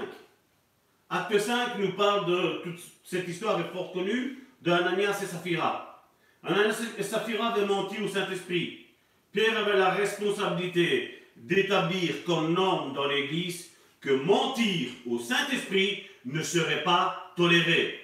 Acte 1.15 1.39
5 1.39 1.79
nous 1.79 1.93
parle 1.93 2.27
de 2.27 2.61
toute 2.65 2.81
cette 3.05 3.29
histoire 3.29 3.61
est 3.61 3.73
fort 3.73 3.93
connue 3.93 4.49
de 4.63 4.73
Ananias 4.73 5.21
et 5.23 5.27
Saphira. 5.27 6.03
Ananias 6.43 6.83
et 6.99 7.05
Saphira 7.05 7.53
avaient 7.53 7.67
menti 7.67 8.03
au 8.03 8.09
Saint-Esprit. 8.09 8.87
Pierre 9.31 9.57
avait 9.57 9.79
la 9.79 9.91
responsabilité 9.91 11.23
d'établir 11.37 12.25
comme 12.27 12.53
norme 12.53 12.95
dans 12.95 13.07
l'Église 13.07 13.71
que 14.01 14.11
mentir 14.11 14.89
au 15.09 15.21
Saint-Esprit 15.21 16.03
ne 16.25 16.43
serait 16.43 16.83
pas 16.83 17.33
toléré. 17.37 18.01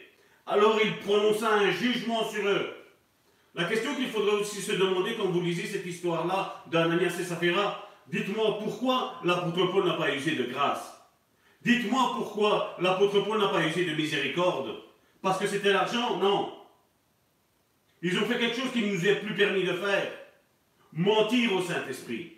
Alors 0.47 0.79
il 0.81 0.97
prononça 0.99 1.53
un 1.53 1.73
jugement 1.73 2.31
sur 2.31 2.47
eux. 2.47 2.77
La 3.57 3.65
question 3.65 3.97
qu'il 3.97 4.07
faudrait 4.07 4.41
aussi 4.41 4.63
se 4.63 4.71
demander 4.71 5.17
quand 5.17 5.27
vous 5.27 5.41
lisez 5.41 5.67
cette 5.67 5.85
histoire-là 5.85 6.63
d'Ananias 6.71 7.19
et 7.19 7.25
Saphira, 7.25 7.89
dites-moi 8.07 8.61
pourquoi 8.61 9.17
l'apôtre 9.25 9.67
Paul 9.73 9.85
n'a 9.85 9.95
pas 9.95 10.15
usé 10.15 10.37
de 10.37 10.45
grâce? 10.45 11.00
Dites-moi 11.63 12.15
pourquoi 12.17 12.77
l'apôtre 12.81 13.21
Paul 13.21 13.39
n'a 13.39 13.49
pas 13.49 13.67
usé 13.67 13.85
de 13.85 13.95
miséricorde 13.95 14.77
Parce 15.21 15.39
que 15.39 15.47
c'était 15.47 15.73
l'argent? 15.73 16.17
Non. 16.17 16.55
Ils 18.03 18.19
ont 18.19 18.25
fait 18.25 18.39
quelque 18.39 18.57
chose 18.57 18.73
qui 18.73 18.83
ne 18.83 18.95
nous 18.95 19.07
est 19.07 19.17
plus 19.17 19.35
permis 19.35 19.65
de 19.65 19.75
faire. 19.75 20.11
Mentir 20.93 21.53
au 21.55 21.63
Saint-Esprit. 21.63 22.33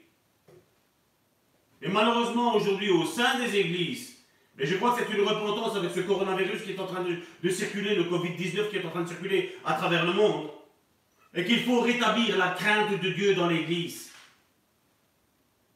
Et 1.80 1.88
malheureusement, 1.88 2.54
aujourd'hui, 2.54 2.90
au 2.90 3.04
sein 3.06 3.38
des 3.38 3.56
églises, 3.56 4.16
et 4.58 4.66
je 4.66 4.76
crois 4.76 4.94
que 4.94 5.02
c'est 5.02 5.12
une 5.16 5.26
repentance 5.26 5.76
avec 5.76 5.92
ce 5.92 6.00
coronavirus 6.00 6.62
qui 6.62 6.72
est 6.72 6.80
en 6.80 6.86
train 6.86 7.02
de, 7.02 7.16
de 7.42 7.48
circuler, 7.48 7.94
le 7.94 8.04
Covid-19 8.04 8.68
qui 8.68 8.76
est 8.76 8.84
en 8.84 8.90
train 8.90 9.02
de 9.02 9.08
circuler 9.08 9.56
à 9.64 9.74
travers 9.74 10.04
le 10.04 10.12
monde, 10.12 10.50
et 11.34 11.44
qu'il 11.44 11.60
faut 11.60 11.80
rétablir 11.80 12.36
la 12.36 12.50
crainte 12.50 13.00
de 13.00 13.08
Dieu 13.10 13.34
dans 13.34 13.48
l'église. 13.48 14.11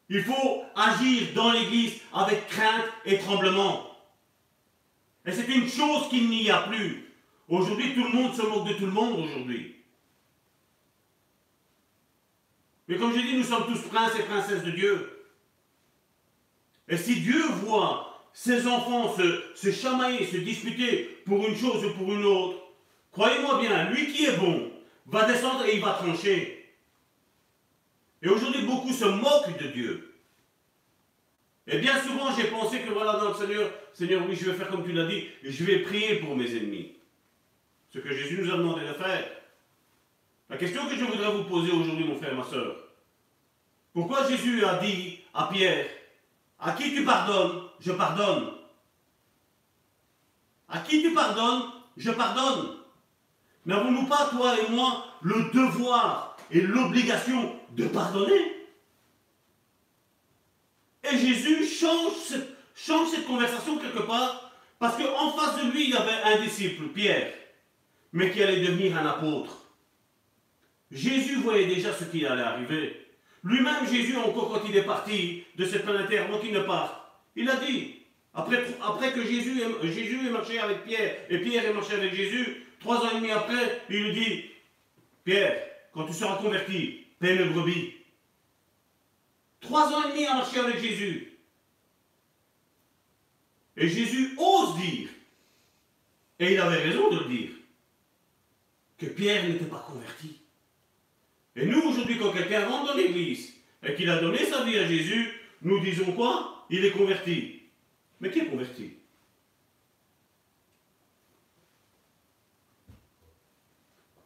Il 0.08 0.22
faut 0.22 0.62
agir 0.74 1.28
dans 1.34 1.50
l'Église 1.50 2.00
avec 2.12 2.46
crainte 2.48 2.84
et 3.04 3.18
tremblement. 3.18 3.90
Et 5.24 5.32
c'est 5.32 5.48
une 5.48 5.68
chose 5.68 6.08
qu'il 6.08 6.28
n'y 6.28 6.48
a 6.50 6.62
plus. 6.62 7.12
Aujourd'hui, 7.48 7.94
tout 7.94 8.04
le 8.04 8.10
monde 8.10 8.34
se 8.34 8.42
moque 8.42 8.68
de 8.68 8.74
tout 8.74 8.86
le 8.86 8.92
monde 8.92 9.18
aujourd'hui. 9.18 9.76
Mais 12.88 12.96
comme 12.96 13.12
j'ai 13.12 13.22
dit, 13.22 13.36
nous 13.36 13.44
sommes 13.44 13.66
tous 13.66 13.82
princes 13.88 14.16
et 14.16 14.22
princesses 14.22 14.62
de 14.62 14.70
Dieu. 14.70 15.26
Et 16.88 16.96
si 16.96 17.20
Dieu 17.20 17.42
voit 17.64 18.22
ses 18.32 18.66
enfants 18.68 19.12
se 19.54 19.72
chamailler, 19.72 20.24
se 20.24 20.36
disputer 20.36 21.22
pour 21.24 21.44
une 21.46 21.56
chose 21.56 21.84
ou 21.84 21.90
pour 21.94 22.12
une 22.12 22.24
autre, 22.24 22.58
croyez-moi 23.10 23.60
bien, 23.60 23.90
lui 23.90 24.12
qui 24.12 24.26
est 24.26 24.36
bon 24.36 24.70
va 25.06 25.24
descendre 25.24 25.64
et 25.66 25.76
il 25.76 25.82
va 25.82 25.94
trancher. 25.94 26.55
Et 28.22 28.28
aujourd'hui, 28.28 28.66
beaucoup 28.66 28.92
se 28.92 29.04
moquent 29.04 29.58
de 29.60 29.68
Dieu. 29.68 30.14
Et 31.66 31.78
bien 31.78 32.00
souvent, 32.00 32.34
j'ai 32.34 32.44
pensé 32.44 32.80
que 32.80 32.92
voilà, 32.92 33.20
le 33.22 33.34
Seigneur, 33.34 33.70
Seigneur, 33.92 34.22
oui, 34.28 34.36
je 34.36 34.50
vais 34.50 34.56
faire 34.56 34.68
comme 34.68 34.84
tu 34.84 34.92
l'as 34.92 35.06
dit, 35.06 35.26
je 35.42 35.64
vais 35.64 35.80
prier 35.80 36.16
pour 36.16 36.36
mes 36.36 36.54
ennemis. 36.56 36.94
Ce 37.92 37.98
que 37.98 38.12
Jésus 38.12 38.40
nous 38.40 38.52
a 38.52 38.56
demandé 38.56 38.86
de 38.86 38.92
faire. 38.92 39.30
La 40.48 40.56
question 40.56 40.86
que 40.86 40.94
je 40.94 41.04
voudrais 41.04 41.32
vous 41.32 41.44
poser 41.44 41.72
aujourd'hui, 41.72 42.04
mon 42.04 42.16
frère, 42.16 42.36
ma 42.36 42.44
soeur, 42.44 42.76
pourquoi 43.92 44.28
Jésus 44.28 44.64
a 44.64 44.78
dit 44.78 45.20
à 45.34 45.48
Pierre, 45.52 45.86
à 46.60 46.72
qui 46.72 46.94
tu 46.94 47.04
pardonnes, 47.04 47.62
je 47.80 47.92
pardonne? 47.92 48.52
À 50.68 50.78
qui 50.80 51.02
tu 51.02 51.12
pardonnes, 51.14 51.72
je 51.96 52.10
pardonne? 52.12 52.76
N'avons-nous 53.64 54.06
pas, 54.06 54.28
toi 54.30 54.54
et 54.60 54.70
moi, 54.70 55.06
le 55.22 55.50
devoir 55.52 56.36
et 56.50 56.60
l'obligation 56.60 57.58
de 57.76 57.86
pardonner 57.88 58.52
Et 61.04 61.18
Jésus 61.18 61.66
change 61.66 62.12
cette, 62.24 63.26
conversation 63.26 63.78
quelque 63.78 64.02
part 64.02 64.50
parce 64.78 64.96
qu'en 64.96 65.30
face 65.32 65.64
de 65.64 65.70
lui, 65.70 65.84
il 65.84 65.90
y 65.90 65.96
avait 65.96 66.22
un 66.24 66.42
disciple, 66.42 66.88
Pierre, 66.88 67.32
mais 68.12 68.30
qui 68.30 68.42
allait 68.42 68.60
devenir 68.60 68.96
un 68.96 69.06
apôtre. 69.06 69.64
Jésus 70.90 71.36
voyait 71.36 71.66
déjà 71.66 71.94
ce 71.94 72.04
qui 72.04 72.26
allait 72.26 72.42
arriver. 72.42 73.06
Lui-même, 73.42 73.86
Jésus, 73.90 74.16
encore 74.16 74.52
quand 74.52 74.68
il 74.68 74.76
est 74.76 74.82
parti 74.82 75.44
de 75.56 75.64
cette 75.64 75.84
planète 75.84 76.08
Terre, 76.08 76.26
avant 76.26 76.38
qu'il 76.38 76.52
ne 76.52 76.60
parte, 76.60 76.94
il 77.36 77.48
a 77.48 77.56
dit, 77.56 78.02
après, 78.34 79.12
que 79.14 79.24
Jésus, 79.24 79.62
Jésus 79.82 80.30
marché 80.30 80.58
avec 80.58 80.84
Pierre, 80.84 81.16
et 81.30 81.38
Pierre 81.38 81.64
est 81.64 81.72
marché 81.72 81.94
avec 81.94 82.14
Jésus, 82.14 82.66
trois 82.80 82.98
ans 82.98 83.10
et 83.12 83.16
demi 83.16 83.30
après, 83.30 83.82
il 83.88 84.04
lui 84.04 84.12
dit, 84.12 84.44
Pierre, 85.24 85.62
quand 85.94 86.04
tu 86.04 86.12
seras 86.12 86.36
converti, 86.36 87.05
paie 87.18 87.34
le 87.34 87.50
brebis. 87.50 87.94
Trois 89.60 89.92
ans 89.92 90.08
et 90.08 90.12
demi 90.12 90.26
à 90.26 90.34
marcher 90.34 90.60
avec 90.60 90.78
Jésus. 90.78 91.38
Et 93.76 93.88
Jésus 93.88 94.34
ose 94.38 94.76
dire, 94.76 95.08
et 96.38 96.52
il 96.52 96.60
avait 96.60 96.82
raison 96.82 97.10
de 97.10 97.18
le 97.20 97.28
dire, 97.28 97.50
que 98.98 99.06
Pierre 99.06 99.46
n'était 99.46 99.66
pas 99.66 99.84
converti. 99.86 100.40
Et 101.54 101.66
nous, 101.66 101.80
aujourd'hui, 101.80 102.18
quand 102.18 102.32
quelqu'un 102.32 102.66
rentre 102.68 102.92
dans 102.92 102.96
l'église 102.96 103.54
et 103.82 103.94
qu'il 103.94 104.08
a 104.08 104.20
donné 104.20 104.44
sa 104.44 104.64
vie 104.64 104.78
à 104.78 104.86
Jésus, 104.86 105.30
nous 105.62 105.80
disons 105.80 106.12
quoi? 106.12 106.66
Il 106.70 106.84
est 106.84 106.92
converti. 106.92 107.62
Mais 108.20 108.30
qui 108.30 108.40
est 108.40 108.46
converti? 108.46 108.94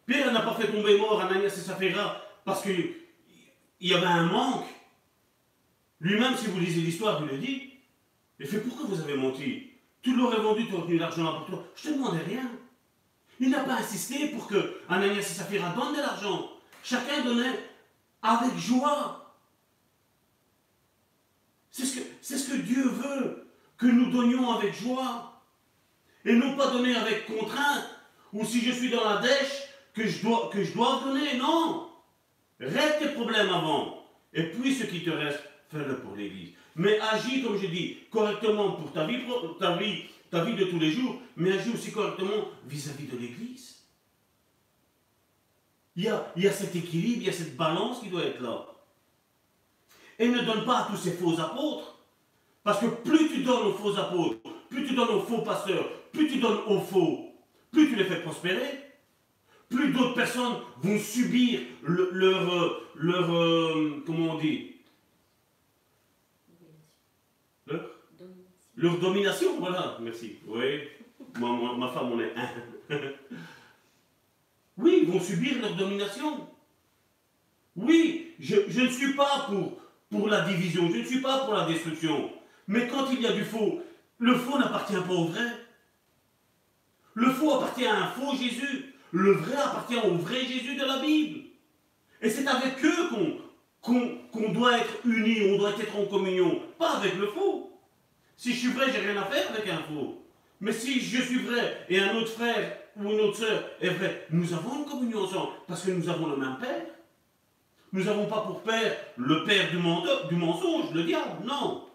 Pierre 0.07 0.33
n'a 0.33 0.43
pas 0.43 0.55
fait 0.55 0.73
tomber 0.73 0.99
mort 0.99 1.21
Ananias 1.21 1.47
et 1.47 1.61
Saphira 1.61 2.30
parce 2.51 2.63
qu'il 2.63 2.95
y 3.81 3.95
avait 3.95 4.07
un 4.07 4.27
manque. 4.27 4.67
Lui-même, 6.01 6.37
si 6.37 6.47
vous 6.49 6.59
lisez 6.59 6.81
l'histoire, 6.81 7.23
il 7.23 7.29
le 7.29 7.39
dit. 7.39 7.75
Il 8.41 8.47
fait 8.47 8.59
pourquoi 8.59 8.87
vous 8.87 9.01
avez 9.01 9.17
menti? 9.17 9.71
Tu 10.03 10.17
l'aurais 10.17 10.41
vendu, 10.41 10.67
tu 10.67 10.73
aurais 10.73 10.83
obtenu 10.83 10.99
l'argent 10.99 11.33
pour 11.39 11.47
toi. 11.47 11.65
Je 11.77 11.89
ne 11.89 11.93
te 11.93 11.99
demandais 11.99 12.25
rien. 12.25 12.51
Il 13.39 13.51
n'a 13.51 13.61
pas 13.61 13.75
insisté 13.75 14.29
pour 14.29 14.49
que 14.49 14.81
Ananias 14.89 15.21
et 15.21 15.23
Saphira 15.23 15.71
donnent 15.71 15.95
de 15.95 16.01
l'argent. 16.01 16.51
Chacun 16.83 17.23
donnait 17.23 17.71
avec 18.23 18.57
joie. 18.57 19.37
C'est 21.71 21.85
ce, 21.85 22.01
que, 22.01 22.07
c'est 22.21 22.39
ce 22.39 22.51
que 22.51 22.57
Dieu 22.57 22.83
veut, 22.83 23.47
que 23.79 23.87
nous 23.87 24.11
donnions 24.11 24.51
avec 24.51 24.75
joie. 24.75 25.41
Et 26.25 26.35
non 26.35 26.57
pas 26.57 26.71
donner 26.71 26.97
avec 26.97 27.27
contrainte, 27.27 27.85
ou 28.33 28.45
si 28.45 28.61
je 28.61 28.73
suis 28.73 28.91
dans 28.91 29.09
la 29.09 29.21
dèche, 29.21 29.69
que 29.95 30.07
je 30.07 30.21
dois, 30.23 30.51
que 30.53 30.65
je 30.65 30.73
dois 30.73 31.01
donner. 31.05 31.37
Non. 31.37 31.90
Règle 32.61 32.99
tes 33.01 33.09
problèmes 33.15 33.49
avant. 33.49 34.05
Et 34.33 34.45
puis 34.45 34.75
ce 34.75 34.85
qui 34.85 35.03
te 35.03 35.11
reste, 35.11 35.43
fais-le 35.71 35.99
pour 35.99 36.15
l'Église. 36.15 36.51
Mais 36.77 37.01
agis, 37.01 37.43
comme 37.43 37.59
je 37.59 37.67
dis, 37.67 37.99
correctement 38.11 38.73
pour 38.73 38.93
ta 38.93 39.07
vie, 39.07 39.19
ta 39.59 39.77
vie, 39.77 40.05
ta 40.31 40.45
vie 40.45 40.55
de 40.55 40.65
tous 40.65 40.79
les 40.79 40.93
jours, 40.93 41.21
mais 41.37 41.53
agis 41.53 41.73
aussi 41.73 41.91
correctement 41.91 42.49
vis-à-vis 42.67 43.07
de 43.07 43.17
l'Église. 43.17 43.85
Il 45.97 46.05
y, 46.05 46.09
a, 46.09 46.33
il 46.37 46.45
y 46.45 46.49
a 46.49 46.53
cet 46.53 46.77
équilibre, 46.77 47.23
il 47.23 47.27
y 47.27 47.31
a 47.31 47.33
cette 47.33 47.57
balance 47.57 48.01
qui 48.01 48.09
doit 48.09 48.25
être 48.25 48.41
là. 48.41 48.67
Et 50.19 50.29
ne 50.29 50.41
donne 50.43 50.65
pas 50.65 50.81
à 50.81 50.83
tous 50.85 50.97
ces 50.97 51.13
faux 51.13 51.39
apôtres. 51.41 51.99
Parce 52.63 52.79
que 52.79 52.87
plus 52.87 53.29
tu 53.29 53.43
donnes 53.43 53.67
aux 53.67 53.73
faux 53.73 53.97
apôtres, 53.97 54.37
plus 54.69 54.87
tu 54.87 54.95
donnes 54.95 55.09
aux 55.09 55.23
faux 55.23 55.39
pasteurs, 55.39 55.91
plus 56.13 56.29
tu 56.29 56.39
donnes 56.39 56.61
aux 56.67 56.81
faux, 56.81 57.35
plus 57.73 57.89
tu 57.89 57.97
les 57.97 58.05
fais 58.05 58.21
prospérer, 58.21 58.90
plus 59.71 59.93
d'autres 59.93 60.15
personnes 60.15 60.57
vont 60.83 60.99
subir 60.99 61.61
leur, 61.83 62.83
leur, 62.97 63.35
euh, 63.35 64.03
comment 64.05 64.35
on 64.35 64.39
dit, 64.39 64.77
leur, 67.67 67.81
leur 68.77 68.99
domination, 68.99 69.59
voilà, 69.61 69.97
merci. 70.01 70.39
Oui, 70.47 70.81
ma, 71.39 71.77
ma 71.79 71.89
femme 71.89 72.13
en 72.13 72.21
est 72.21 72.35
un. 72.37 72.97
oui, 74.77 75.01
ils 75.03 75.09
vont 75.09 75.21
subir 75.21 75.61
leur 75.61 75.77
domination. 75.77 76.49
Oui, 77.77 78.35
je, 78.41 78.57
je, 78.69 78.81
ne 78.81 78.89
suis 78.89 79.15
pas 79.15 79.47
pour, 79.49 79.81
pour 80.11 80.29
la 80.29 80.43
division, 80.43 80.91
je 80.91 80.99
ne 80.99 81.05
suis 81.05 81.21
pas 81.21 81.45
pour 81.45 81.55
la 81.55 81.67
destruction. 81.67 82.31
Mais 82.67 82.89
quand 82.89 83.07
il 83.13 83.23
y 83.23 83.27
a 83.27 83.33
du 83.33 83.45
faux, 83.45 83.81
le 84.19 84.35
faux 84.35 84.59
n'appartient 84.59 84.95
pas 84.95 85.13
au 85.13 85.27
vrai. 85.27 85.47
Le 87.15 87.31
faux 87.31 87.55
appartient 87.55 87.87
à 87.87 88.05
un 88.05 88.07
faux 88.09 88.37
Jésus. 88.37 88.90
Le 89.13 89.33
vrai 89.33 89.57
appartient 89.57 89.97
au 89.97 90.15
vrai 90.15 90.41
Jésus 90.47 90.77
de 90.77 90.85
la 90.85 90.99
Bible. 90.99 91.41
Et 92.23 92.31
c'est 92.31 92.47
avec 92.47 92.85
eux 92.85 93.09
qu'on 93.83 94.53
doit 94.53 94.79
être 94.79 95.05
unis, 95.05 95.53
on 95.53 95.59
doit 95.59 95.71
être 95.71 95.97
en 95.97 96.07
communion, 96.07 96.61
pas 96.79 96.97
avec 96.99 97.17
le 97.17 97.27
faux. 97.29 97.73
Si 98.37 98.53
je 98.53 98.59
suis 98.59 98.73
vrai, 98.73 98.87
j'ai 98.93 99.01
rien 99.01 99.21
à 99.21 99.25
faire 99.25 99.51
avec 99.51 99.69
un 99.69 99.79
faux. 99.79 100.23
Mais 100.61 100.73
si 100.73 101.01
je 101.01 101.23
suis 101.23 101.41
vrai 101.41 101.87
et 101.89 102.01
un 102.01 102.15
autre 102.15 102.33
frère 102.33 102.77
ou 102.97 103.05
une 103.05 103.21
autre 103.21 103.39
sœur 103.39 103.65
est 103.81 103.91
vrai, 103.91 104.27
nous 104.31 104.53
avons 104.53 104.81
une 104.81 104.85
communion 104.85 105.21
ensemble 105.25 105.53
parce 105.67 105.83
que 105.83 105.91
nous 105.91 106.09
avons 106.09 106.29
le 106.29 106.37
même 106.37 106.59
Père. 106.61 106.87
Nous 107.93 108.05
n'avons 108.05 108.27
pas 108.27 108.43
pour 108.43 108.63
Père 108.63 108.97
le 109.17 109.45
Père 109.45 109.71
du, 109.71 109.79
du 110.29 110.37
mensonge, 110.37 110.93
le 110.93 111.03
diable, 111.05 111.45
non. 111.45 111.90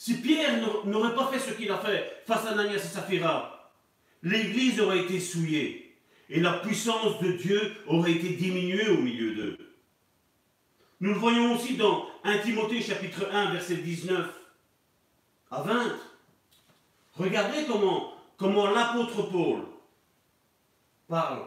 Si 0.00 0.14
Pierre 0.22 0.58
n'aurait 0.86 1.14
pas 1.14 1.26
fait 1.26 1.38
ce 1.38 1.50
qu'il 1.54 1.70
a 1.70 1.76
fait 1.76 2.22
face 2.26 2.46
à 2.46 2.52
Ananias 2.52 2.76
et 2.76 2.78
Saphira, 2.78 3.70
l'Église 4.22 4.80
aurait 4.80 5.00
été 5.00 5.20
souillée 5.20 5.94
et 6.30 6.40
la 6.40 6.54
puissance 6.54 7.20
de 7.20 7.32
Dieu 7.32 7.76
aurait 7.86 8.12
été 8.12 8.30
diminuée 8.30 8.88
au 8.88 8.96
milieu 8.96 9.34
d'eux. 9.34 9.58
Nous 11.00 11.12
le 11.12 11.18
voyons 11.18 11.54
aussi 11.54 11.76
dans 11.76 12.06
1 12.24 12.38
Timothée 12.38 12.80
chapitre 12.80 13.28
1 13.30 13.52
verset 13.52 13.74
19 13.74 14.26
à 15.50 15.60
20. 15.60 15.96
Regardez 17.18 17.66
comment, 17.66 18.70
l'apôtre 18.70 19.30
Paul 19.30 19.66
parle. 21.08 21.42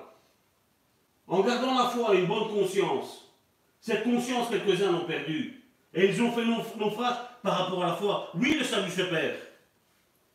En 1.26 1.42
gardant 1.42 1.74
la 1.74 1.90
foi 1.90 2.14
et 2.14 2.20
une 2.20 2.28
bonne 2.28 2.50
conscience, 2.50 3.34
cette 3.82 4.04
conscience 4.04 4.50
quelques-uns 4.52 4.92
l'ont 4.92 5.06
perdue. 5.06 5.60
Et 5.96 6.06
ils 6.06 6.22
ont 6.22 6.32
fait 6.32 6.46
naufrage 6.46 7.33
par 7.44 7.58
rapport 7.58 7.84
à 7.84 7.88
la 7.88 7.94
foi. 7.94 8.32
Oui, 8.36 8.56
le 8.58 8.64
salut 8.64 8.90
se 8.90 9.02
perd. 9.02 9.36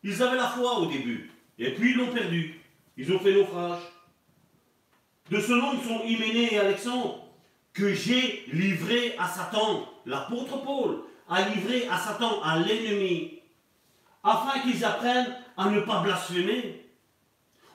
Ils 0.05 0.23
avaient 0.23 0.37
la 0.37 0.47
foi 0.47 0.79
au 0.79 0.87
début. 0.87 1.33
Et 1.59 1.73
puis 1.73 1.91
ils 1.91 1.97
l'ont 1.97 2.13
perdu. 2.13 2.61
Ils 2.97 3.11
ont 3.13 3.19
fait 3.19 3.33
naufrage. 3.33 3.81
De 5.31 5.41
ce 5.41 5.53
nom, 5.53 5.73
sont 5.83 6.05
Hyménée 6.05 6.55
et 6.55 6.59
Alexandre, 6.59 7.25
que 7.73 7.93
j'ai 7.93 8.45
livré 8.53 9.17
à 9.19 9.27
Satan. 9.27 9.89
L'apôtre 10.07 10.63
Paul 10.63 11.01
a 11.29 11.49
livré 11.49 11.89
à 11.89 11.99
Satan, 11.99 12.41
à 12.43 12.59
l'ennemi, 12.59 13.41
afin 14.23 14.61
qu'ils 14.61 14.85
apprennent 14.85 15.37
à 15.57 15.71
ne 15.71 15.81
pas 15.81 16.03
blasphémer. 16.03 16.87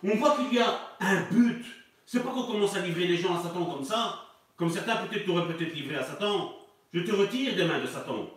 On 0.04 0.16
voit 0.16 0.36
qu'il 0.38 0.58
y 0.58 0.62
a 0.62 0.80
un 1.00 1.22
but. 1.32 1.64
C'est 2.06 2.24
pas 2.24 2.32
qu'on 2.32 2.44
commence 2.44 2.76
à 2.76 2.82
livrer 2.82 3.08
les 3.08 3.18
gens 3.18 3.38
à 3.38 3.42
Satan 3.42 3.66
comme 3.66 3.84
ça, 3.84 4.20
comme 4.56 4.70
certains 4.70 4.98
peut-être 4.98 5.26
t'auraient 5.26 5.48
peut-être 5.48 5.74
livré 5.74 5.96
à 5.96 6.04
Satan. 6.04 6.54
Je 6.94 7.02
te 7.02 7.12
retire 7.12 7.56
des 7.56 7.66
mains 7.66 7.80
de 7.80 7.88
Satan. 7.88 8.30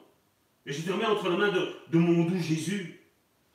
Et 0.67 0.73
je 0.73 0.83
te 0.83 0.91
remets 0.91 1.07
entre 1.07 1.31
les 1.31 1.37
mains 1.37 1.53
de, 1.53 1.99
mon 1.99 2.25
doux 2.25 2.41
Jésus, 2.41 3.01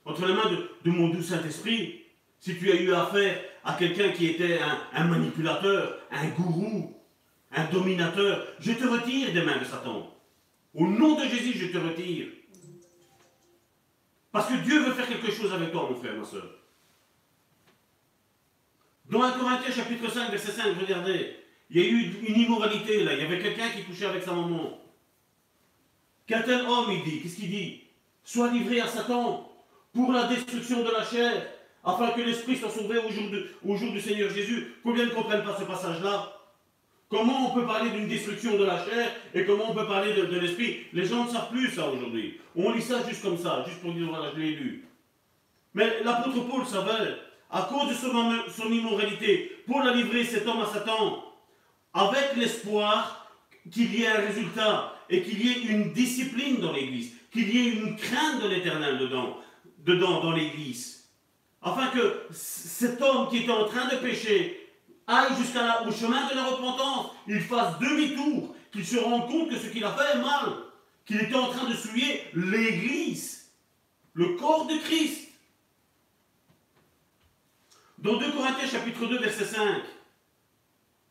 entre 0.05 0.25
les 0.25 0.33
mains 0.33 0.49
de, 0.83 0.91
mon 0.91 1.09
doux 1.09 1.21
Saint-Esprit. 1.21 2.05
Si 2.39 2.57
tu 2.57 2.71
as 2.71 2.75
eu 2.75 2.93
affaire 2.93 3.39
à 3.63 3.73
quelqu'un 3.73 4.11
qui 4.11 4.27
était 4.27 4.59
un, 4.93 5.03
manipulateur, 5.03 5.99
un 6.09 6.27
gourou, 6.29 6.97
un 7.51 7.65
dominateur, 7.65 8.47
je 8.59 8.71
te 8.71 8.85
retire 8.85 9.33
des 9.33 9.43
mains 9.43 9.57
de 9.57 9.65
Satan. 9.65 10.15
Au 10.73 10.87
nom 10.87 11.19
de 11.19 11.25
Jésus, 11.25 11.57
je 11.59 11.67
te 11.67 11.77
retire. 11.77 12.27
Parce 14.31 14.47
que 14.47 14.55
Dieu 14.63 14.79
veut 14.79 14.93
faire 14.93 15.07
quelque 15.07 15.31
chose 15.31 15.53
avec 15.53 15.71
toi, 15.71 15.89
mon 15.89 15.95
frère, 15.99 16.15
ma 16.15 16.23
soeur. 16.23 16.49
Dans 19.09 19.21
1 19.21 19.31
Corinthiens 19.33 19.71
chapitre 19.71 20.09
5, 20.09 20.31
verset 20.31 20.53
5, 20.53 20.79
regardez, 20.79 21.35
il 21.69 21.77
y 21.77 21.85
a 21.85 21.89
eu 21.89 22.25
une 22.25 22.41
immoralité 22.41 23.03
là, 23.03 23.13
il 23.13 23.19
y 23.19 23.25
avait 23.25 23.39
quelqu'un 23.39 23.69
qui 23.69 23.83
couchait 23.83 24.05
avec 24.05 24.23
sa 24.23 24.31
maman. 24.31 24.79
Qu'un 26.31 26.43
tel 26.43 26.61
homme, 26.61 26.89
il 26.91 27.03
dit, 27.03 27.19
qu'est-ce 27.19 27.35
qu'il 27.35 27.49
dit? 27.49 27.81
Soit 28.23 28.51
livré 28.51 28.79
à 28.79 28.87
Satan 28.87 29.51
pour 29.93 30.13
la 30.13 30.27
destruction 30.27 30.81
de 30.81 30.89
la 30.89 31.03
chair, 31.03 31.45
afin 31.83 32.11
que 32.11 32.21
l'esprit 32.21 32.55
soit 32.55 32.69
sauvé 32.69 32.99
au 32.99 33.75
jour, 33.75 33.91
du 33.91 33.99
Seigneur 33.99 34.29
Jésus. 34.29 34.75
Combien 34.81 35.07
ne 35.07 35.09
comprennent 35.09 35.43
pas 35.43 35.57
ce 35.59 35.65
passage-là? 35.65 36.31
Comment 37.09 37.51
on 37.51 37.53
peut 37.53 37.65
parler 37.65 37.89
d'une 37.89 38.07
destruction 38.07 38.57
de 38.57 38.63
la 38.63 38.77
chair 38.77 39.11
et 39.33 39.43
comment 39.43 39.71
on 39.71 39.73
peut 39.73 39.85
parler 39.85 40.13
de, 40.13 40.39
l'esprit? 40.39 40.85
Les 40.93 41.03
gens 41.03 41.25
ne 41.25 41.29
savent 41.29 41.49
plus 41.49 41.69
ça 41.69 41.89
aujourd'hui. 41.89 42.39
On 42.55 42.71
lit 42.71 42.81
ça 42.81 43.05
juste 43.05 43.23
comme 43.23 43.37
ça, 43.37 43.65
juste 43.67 43.81
pour 43.81 43.91
dire 43.91 44.07
voilà, 44.07 44.31
je 44.33 44.39
l'ai 44.39 44.51
lu. 44.51 44.85
Mais 45.73 46.01
l'apôtre 46.05 46.47
Paul 46.47 46.65
savait, 46.65 47.17
à 47.49 47.63
cause 47.63 47.89
de 47.89 47.93
son, 47.93 48.13
son 48.47 48.71
immoralité, 48.71 49.63
Paul 49.67 49.85
a 49.85 49.93
livré 49.93 50.23
cet 50.23 50.47
homme 50.47 50.61
à 50.61 50.65
Satan 50.67 51.25
avec 51.93 52.37
l'espoir 52.37 53.21
qu'il 53.69 53.93
y 53.93 54.03
ait 54.03 54.07
un 54.07 54.21
résultat 54.21 54.95
et 55.11 55.21
qu'il 55.21 55.45
y 55.45 55.51
ait 55.51 55.61
une 55.63 55.91
discipline 55.93 56.57
dans 56.57 56.71
l'Église, 56.71 57.13
qu'il 57.31 57.53
y 57.53 57.59
ait 57.59 57.73
une 57.73 57.95
crainte 57.95 58.41
de 58.41 58.47
l'Éternel 58.47 58.97
dedans, 58.97 59.37
dedans 59.79 60.21
dans 60.21 60.31
l'Église, 60.31 61.09
afin 61.61 61.87
que 61.87 62.25
cet 62.31 63.01
homme 63.01 63.29
qui 63.29 63.43
est 63.43 63.49
en 63.49 63.65
train 63.65 63.87
de 63.89 63.97
pécher 63.97 64.69
aille 65.05 65.35
jusqu'au 65.37 65.91
chemin 65.91 66.29
de 66.29 66.35
la 66.35 66.45
repentance, 66.45 67.11
il 67.27 67.41
fasse 67.41 67.77
demi-tour, 67.79 68.55
qu'il 68.71 68.85
se 68.85 68.97
rende 68.97 69.27
compte 69.29 69.49
que 69.49 69.57
ce 69.57 69.67
qu'il 69.67 69.83
a 69.83 69.91
fait 69.91 70.17
est 70.17 70.21
mal, 70.21 70.53
qu'il 71.05 71.19
était 71.21 71.35
en 71.35 71.49
train 71.49 71.69
de 71.69 71.75
souiller 71.75 72.23
l'Église, 72.33 73.51
le 74.13 74.37
corps 74.37 74.65
de 74.65 74.77
Christ. 74.77 75.29
Dans 77.97 78.17
2 78.17 78.31
Corinthiens 78.31 78.67
chapitre 78.67 79.05
2 79.05 79.19
verset 79.19 79.45
5, 79.45 79.83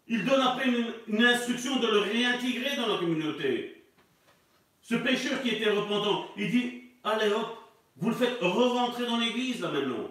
il 0.09 0.25
donne 0.25 0.41
après 0.41 0.69
une, 1.07 1.25
instruction 1.25 1.79
de 1.79 1.87
le 1.87 1.99
réintégrer 2.01 2.77
dans 2.77 2.89
la 2.89 2.99
communauté. 2.99 3.80
Ce 4.91 4.97
pécheur 4.97 5.41
qui 5.41 5.51
était 5.51 5.71
repentant, 5.71 6.27
il 6.37 6.51
dit, 6.51 6.83
allez 7.05 7.31
hop, 7.31 7.59
vous 7.99 8.09
le 8.09 8.17
faites 8.17 8.41
re-rentrer 8.41 9.07
dans 9.07 9.19
l'église 9.19 9.61
là 9.61 9.71
maintenant. 9.71 10.11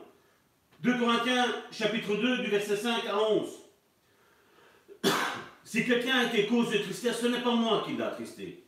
2 0.84 0.98
Corinthiens 0.98 1.48
chapitre 1.70 2.16
2 2.16 2.38
du 2.38 2.50
verset 2.50 2.78
5 2.78 3.06
à 3.08 3.22
11. 3.30 3.50
si 5.66 5.86
quelqu'un 5.86 6.20
a 6.20 6.24
été 6.34 6.48
cause 6.48 6.72
de 6.72 6.78
tristesse, 6.78 7.20
ce 7.20 7.28
n'est 7.28 7.42
pas 7.42 7.56
moi 7.56 7.84
qui 7.86 7.98
l'a 7.98 8.08
attristé. 8.08 8.64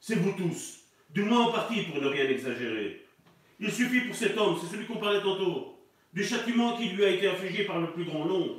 C'est 0.00 0.16
vous 0.16 0.32
tous. 0.32 0.80
Du 1.08 1.22
moins 1.22 1.46
en 1.46 1.52
partie 1.52 1.80
pour 1.84 1.98
ne 1.98 2.08
rien 2.08 2.28
exagérer. 2.28 3.06
Il 3.58 3.72
suffit 3.72 4.02
pour 4.02 4.14
cet 4.14 4.36
homme, 4.36 4.58
c'est 4.60 4.70
celui 4.70 4.84
qu'on 4.84 4.98
parlait 4.98 5.22
tantôt, 5.22 5.78
du 6.12 6.24
châtiment 6.24 6.76
qui 6.76 6.90
lui 6.90 7.06
a 7.06 7.08
été 7.08 7.26
infligé 7.26 7.64
par 7.64 7.80
le 7.80 7.90
plus 7.90 8.04
grand 8.04 8.26
nombre 8.26 8.56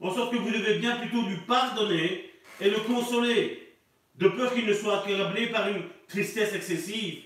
en 0.00 0.14
sorte 0.14 0.32
que 0.32 0.36
vous 0.36 0.50
devez 0.50 0.78
bien 0.78 0.96
plutôt 0.96 1.22
lui 1.22 1.38
pardonner 1.46 2.30
et 2.60 2.68
le 2.68 2.80
consoler, 2.80 3.74
de 4.16 4.28
peur 4.28 4.52
qu'il 4.52 4.66
ne 4.66 4.74
soit 4.74 5.02
accablé 5.02 5.46
par 5.46 5.68
une 5.68 5.82
tristesse 6.08 6.54
excessive. 6.54 7.22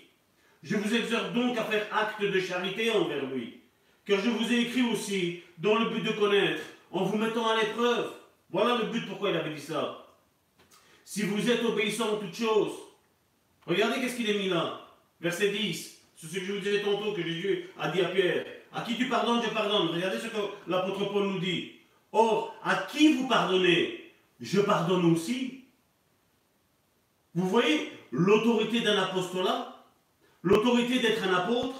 Je 0.62 0.76
vous 0.76 0.94
exhorte 0.94 1.32
donc 1.32 1.56
à 1.56 1.64
faire 1.64 1.86
acte 1.96 2.22
de 2.22 2.40
charité 2.40 2.90
envers 2.90 3.24
lui, 3.26 3.60
car 4.06 4.20
je 4.20 4.30
vous 4.30 4.52
ai 4.52 4.60
écrit 4.60 4.82
aussi 4.82 5.42
dans 5.58 5.78
le 5.78 5.90
but 5.90 6.02
de 6.02 6.12
connaître, 6.12 6.62
en 6.90 7.04
vous 7.04 7.18
mettant 7.18 7.48
à 7.48 7.60
l'épreuve. 7.60 8.12
Voilà 8.50 8.76
le 8.76 8.84
but 8.86 9.06
pourquoi 9.08 9.30
il 9.30 9.36
avait 9.36 9.54
dit 9.54 9.60
ça. 9.60 10.06
Si 11.04 11.22
vous 11.22 11.50
êtes 11.50 11.64
obéissant 11.64 12.14
en 12.14 12.16
toutes 12.16 12.36
choses, 12.36 12.72
regardez 13.66 14.00
qu'est-ce 14.00 14.16
qu'il 14.16 14.30
est 14.30 14.38
mis 14.38 14.48
là. 14.48 14.86
Verset 15.20 15.50
10, 15.50 15.98
c'est 16.16 16.26
ce 16.26 16.34
que 16.34 16.44
je 16.44 16.52
vous 16.52 16.58
disais 16.60 16.82
tantôt 16.82 17.12
que 17.12 17.22
Jésus 17.22 17.68
a 17.78 17.90
dit 17.90 18.00
à 18.00 18.08
Pierre. 18.08 18.44
À 18.72 18.82
qui 18.82 18.96
tu 18.96 19.08
pardonnes, 19.08 19.42
je 19.44 19.50
pardonne. 19.50 19.88
Regardez 19.88 20.18
ce 20.18 20.28
que 20.28 20.38
l'apôtre 20.66 21.12
Paul 21.12 21.28
nous 21.28 21.38
dit. 21.38 21.72
Or, 22.12 22.54
à 22.62 22.76
qui 22.90 23.14
vous 23.14 23.28
pardonnez, 23.28 24.12
je 24.40 24.60
pardonne 24.60 25.12
aussi. 25.12 25.64
Vous 27.34 27.48
voyez 27.48 27.90
l'autorité 28.12 28.80
d'un 28.80 29.02
apostolat, 29.02 29.74
l'autorité 30.42 31.00
d'être 31.00 31.24
un 31.24 31.34
apôtre. 31.34 31.74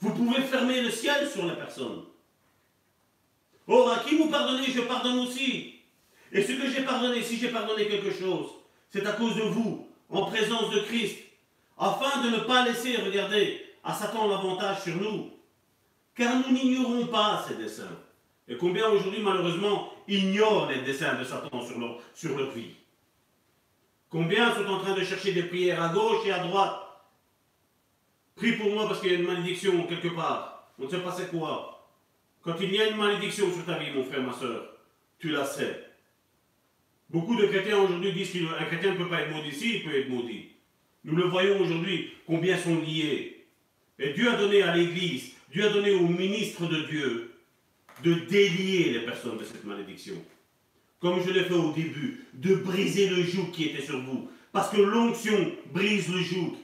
Vous 0.00 0.10
pouvez 0.10 0.42
fermer 0.42 0.82
le 0.82 0.90
ciel 0.90 1.28
sur 1.28 1.46
la 1.46 1.54
personne. 1.54 2.04
Or, 3.66 3.90
à 3.90 3.98
qui 4.00 4.16
vous 4.16 4.28
pardonnez, 4.28 4.66
je 4.66 4.82
pardonne 4.82 5.20
aussi. 5.20 5.76
Et 6.30 6.42
ce 6.42 6.52
que 6.52 6.68
j'ai 6.68 6.82
pardonné, 6.82 7.22
si 7.22 7.38
j'ai 7.38 7.48
pardonné 7.48 7.88
quelque 7.88 8.12
chose, 8.12 8.48
c'est 8.90 9.06
à 9.06 9.12
cause 9.12 9.34
de 9.36 9.42
vous, 9.42 9.88
en 10.10 10.26
présence 10.26 10.70
de 10.70 10.80
Christ, 10.80 11.16
afin 11.78 12.22
de 12.22 12.28
ne 12.28 12.40
pas 12.40 12.66
laisser, 12.66 12.96
regardez, 12.98 13.64
à 13.82 13.94
Satan 13.94 14.28
l'avantage 14.28 14.82
sur 14.82 14.96
nous. 14.96 15.30
Car 16.14 16.36
nous 16.36 16.52
n'ignorons 16.52 17.06
pas 17.06 17.44
ses 17.48 17.54
desseins. 17.54 17.98
Et 18.46 18.56
combien 18.56 18.88
aujourd'hui, 18.90 19.22
malheureusement, 19.22 19.90
ignorent 20.06 20.68
les 20.68 20.82
desseins 20.82 21.14
de 21.14 21.24
Satan 21.24 21.62
sur 21.66 21.78
leur, 21.78 21.98
sur 22.14 22.36
leur 22.36 22.50
vie 22.50 22.74
Combien 24.14 24.54
sont 24.54 24.66
en 24.66 24.78
train 24.78 24.94
de 24.94 25.02
chercher 25.02 25.32
des 25.32 25.42
prières 25.42 25.82
à 25.82 25.88
gauche 25.92 26.24
et 26.24 26.30
à 26.30 26.38
droite? 26.38 26.76
Prie 28.36 28.52
pour 28.52 28.70
moi 28.70 28.86
parce 28.86 29.00
qu'il 29.00 29.10
y 29.10 29.16
a 29.16 29.18
une 29.18 29.26
malédiction 29.26 29.88
quelque 29.88 30.14
part. 30.14 30.72
On 30.78 30.84
ne 30.84 30.88
sait 30.88 31.00
pas 31.00 31.10
c'est 31.10 31.32
quoi. 31.32 31.90
Quand 32.40 32.54
il 32.60 32.72
y 32.72 32.80
a 32.80 32.90
une 32.90 32.96
malédiction 32.96 33.52
sur 33.52 33.64
ta 33.64 33.76
vie, 33.76 33.90
mon 33.90 34.04
frère, 34.04 34.22
ma 34.22 34.32
soeur, 34.32 34.70
tu 35.18 35.30
la 35.30 35.44
sais. 35.44 35.84
Beaucoup 37.10 37.34
de 37.34 37.46
chrétiens 37.46 37.76
aujourd'hui 37.78 38.12
disent 38.12 38.30
qu'un 38.30 38.64
chrétien 38.66 38.92
ne 38.92 38.98
peut 38.98 39.08
pas 39.08 39.22
être 39.22 39.34
maudit. 39.34 39.52
Si, 39.52 39.78
il 39.78 39.82
peut 39.82 39.98
être 39.98 40.08
maudit. 40.08 40.50
Nous 41.02 41.16
le 41.16 41.24
voyons 41.24 41.60
aujourd'hui, 41.60 42.12
combien 42.24 42.56
sont 42.56 42.82
liés. 42.82 43.48
Et 43.98 44.12
Dieu 44.12 44.30
a 44.30 44.36
donné 44.36 44.62
à 44.62 44.76
l'Église, 44.76 45.32
Dieu 45.50 45.66
a 45.66 45.70
donné 45.70 45.90
aux 45.90 46.06
ministres 46.06 46.68
de 46.68 46.82
Dieu 46.82 47.34
de 48.04 48.14
délier 48.14 48.92
les 48.92 49.00
personnes 49.00 49.38
de 49.38 49.44
cette 49.44 49.64
malédiction. 49.64 50.14
Comme 51.04 51.22
je 51.22 51.30
l'ai 51.32 51.44
fait 51.44 51.52
au 51.52 51.70
début, 51.72 52.24
de 52.32 52.54
briser 52.54 53.10
le 53.10 53.22
joug 53.22 53.50
qui 53.52 53.64
était 53.64 53.82
sur 53.82 54.00
vous. 54.00 54.30
Parce 54.52 54.70
que 54.70 54.80
l'onction 54.80 55.52
brise 55.70 56.08
le 56.08 56.22
joug. 56.22 56.54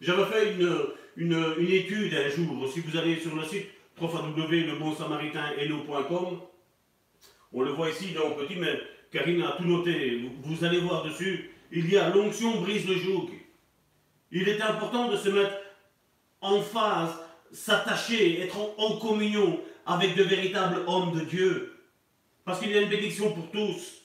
J'avais 0.00 0.26
fait 0.26 0.52
une, 0.52 0.76
une, 1.16 1.54
une, 1.58 1.72
étude 1.72 2.14
un 2.14 2.28
jour, 2.28 2.70
si 2.72 2.78
vous 2.78 2.96
allez 2.96 3.18
sur 3.18 3.34
le 3.34 3.42
site 3.42 3.66
www.lebonsamaritain.com, 4.00 6.38
on 7.52 7.62
le 7.62 7.72
voit 7.72 7.90
ici 7.90 8.12
dans 8.12 8.30
petit, 8.30 8.54
mais 8.54 8.78
Karine 9.10 9.42
a 9.42 9.56
tout 9.58 9.64
noté, 9.64 10.22
vous, 10.44 10.64
allez 10.64 10.78
voir 10.78 11.02
dessus, 11.02 11.50
il 11.72 11.90
y 11.90 11.96
a 11.96 12.10
l'onction 12.10 12.60
brise 12.60 12.86
le 12.86 12.94
joug. 12.94 13.28
Il 14.30 14.48
est 14.48 14.62
important 14.62 15.10
de 15.10 15.16
se 15.16 15.30
mettre 15.30 15.56
en 16.40 16.62
phase, 16.62 17.18
s'attacher, 17.50 18.40
être 18.40 18.56
en, 18.78 18.98
communion 18.98 19.58
avec 19.84 20.14
de 20.14 20.22
véritables 20.22 20.84
hommes 20.86 21.18
de 21.18 21.24
Dieu. 21.24 21.72
Parce 22.44 22.60
qu'il 22.60 22.70
y 22.70 22.78
a 22.78 22.80
une 22.80 22.88
bénédiction 22.88 23.32
pour 23.32 23.50
tous. 23.50 24.02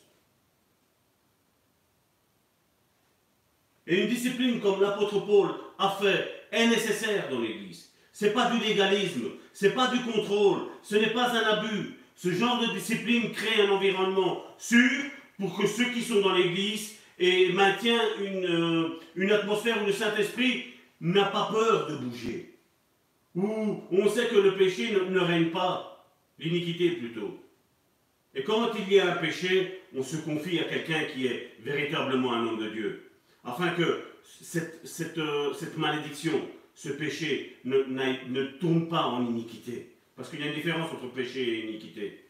Et 3.88 4.02
une 4.02 4.10
discipline 4.10 4.60
comme 4.60 4.82
l'apôtre 4.82 5.20
Paul 5.26 5.52
a 5.78 5.90
fait 5.90 6.48
est 6.52 6.68
nécessaire 6.68 7.30
dans 7.30 7.40
l'Église. 7.40 7.91
Ce 8.12 8.26
n'est 8.26 8.32
pas 8.32 8.49
du 8.49 8.60
légalisme, 8.60 9.32
ce 9.53 9.66
n'est 9.66 9.74
pas 9.74 9.88
du 9.88 9.99
contrôle, 9.99 10.68
ce 10.82 10.95
n'est 10.95 11.12
pas 11.12 11.30
un 11.32 11.44
abus. 11.44 11.99
Ce 12.16 12.32
genre 12.32 12.62
de 12.62 12.74
discipline 12.74 13.32
crée 13.32 13.62
un 13.62 13.72
environnement 13.72 14.44
sûr 14.57 14.90
pour 15.38 15.57
que 15.57 15.68
ceux 15.68 15.91
qui 15.91 16.02
sont 16.02 16.22
dans 16.22 16.34
l'Église 16.34 16.95
et 17.20 17.52
maintient 17.52 18.02
une, 18.20 18.45
euh, 18.45 18.99
une 19.16 19.32
atmosphère 19.32 19.82
où 19.84 19.86
le 19.86 19.91
Saint-Esprit 19.91 20.66
n'a 21.02 21.26
pas 21.26 21.49
peur 21.52 21.88
de 21.88 21.98
bouger. 21.98 22.57
Où 23.36 23.82
on 23.91 24.10
sait 24.10 24.28
que 24.28 24.38
le 24.38 24.56
péché 24.56 24.91
ne, 24.91 24.99
ne 25.14 25.20
règne 25.20 25.49
pas, 25.49 26.06
l'iniquité 26.40 26.91
plutôt. 26.91 27.38
Et 28.36 28.44
quand 28.44 28.72
il 28.78 28.94
y 28.94 28.99
a 28.99 29.14
un 29.14 29.16
péché, 29.16 29.82
on 29.95 30.03
se 30.03 30.18
confie 30.18 30.60
à 30.60 30.66
quelqu'un 30.66 31.06
qui 31.06 31.28
est 31.28 31.53
véritablement 31.62 32.34
un 32.34 32.45
homme 32.45 32.60
de 32.60 32.70
Dieu. 32.70 33.12
Afin 33.44 33.70
que 33.70 34.02
cette, 34.24 35.18
euh, 35.18 35.53
malédiction, 35.78 36.41
ce 36.74 36.90
péché 36.90 37.57
ne, 37.64 37.78
ne 37.84 38.44
tourne 38.60 38.90
pas 38.90 39.03
en 39.03 39.26
iniquité. 39.26 39.95
Parce 40.16 40.30
qu'il 40.30 40.41
y 40.41 40.44
a 40.44 40.48
une 40.48 40.56
différence 40.56 40.91
entre 40.91 41.12
péché 41.14 41.41
et 41.41 41.66
iniquité. 41.70 42.26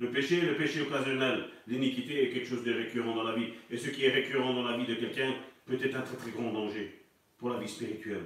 Le 0.00 0.10
péché, 0.10 0.40
le 0.40 0.56
péché 0.56 0.80
occasionnel, 0.80 1.44
l'iniquité 1.68 2.24
est 2.24 2.30
quelque 2.30 2.48
chose 2.48 2.64
de 2.64 2.72
récurrent 2.72 3.14
dans 3.14 3.22
la 3.22 3.34
vie. 3.34 3.48
Et 3.70 3.76
ce 3.76 3.90
qui 3.90 4.04
est 4.04 4.10
récurrent 4.10 4.54
dans 4.54 4.62
la 4.62 4.76
vie 4.76 4.86
de 4.86 4.94
quelqu'un 4.94 5.34
peut 5.66 5.78
être 5.80 5.94
un 5.94 6.02
très 6.02 6.16
très 6.16 6.30
grand 6.30 6.52
danger 6.52 7.00
pour 7.38 7.50
la 7.50 7.58
vie 7.58 7.68
spirituelle. 7.68 8.24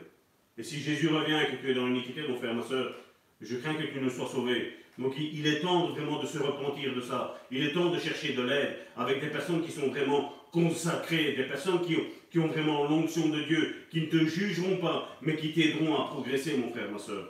Et 0.56 0.62
si 0.62 0.78
Jésus 0.78 1.08
revient 1.08 1.40
et 1.42 1.50
que 1.50 1.60
tu 1.60 1.70
es 1.70 1.74
dans 1.74 1.86
l'iniquité, 1.86 2.22
mon 2.28 2.36
frère, 2.36 2.54
ma 2.54 2.62
soeur, 2.62 2.94
je 3.40 3.56
crains 3.56 3.74
que 3.74 3.82
tu 3.82 4.00
ne 4.00 4.08
sois 4.08 4.28
sauvé. 4.28 4.72
Donc 4.98 5.14
il 5.18 5.46
est 5.46 5.60
temps 5.60 5.88
vraiment 5.88 6.22
de 6.22 6.26
se 6.26 6.38
repentir 6.38 6.94
de 6.94 7.00
ça. 7.00 7.40
Il 7.50 7.64
est 7.64 7.72
temps 7.72 7.90
de 7.90 7.98
chercher 7.98 8.32
de 8.32 8.42
l'aide 8.42 8.76
avec 8.96 9.20
des 9.20 9.28
personnes 9.28 9.64
qui 9.64 9.72
sont 9.72 9.88
vraiment 9.88 10.32
consacrées, 10.52 11.32
des 11.32 11.44
personnes 11.44 11.80
qui 11.82 12.38
ont, 12.38 12.46
vraiment 12.46 12.84
l'onction 12.84 13.28
de 13.28 13.42
Dieu, 13.42 13.86
qui 13.90 14.02
ne 14.02 14.06
te 14.06 14.24
jugeront 14.24 14.76
pas, 14.76 15.16
mais 15.20 15.36
qui 15.36 15.52
t'aideront 15.52 15.96
à 15.96 16.06
progresser, 16.06 16.56
mon 16.56 16.70
frère, 16.70 16.90
ma 16.90 16.98
soeur. 16.98 17.28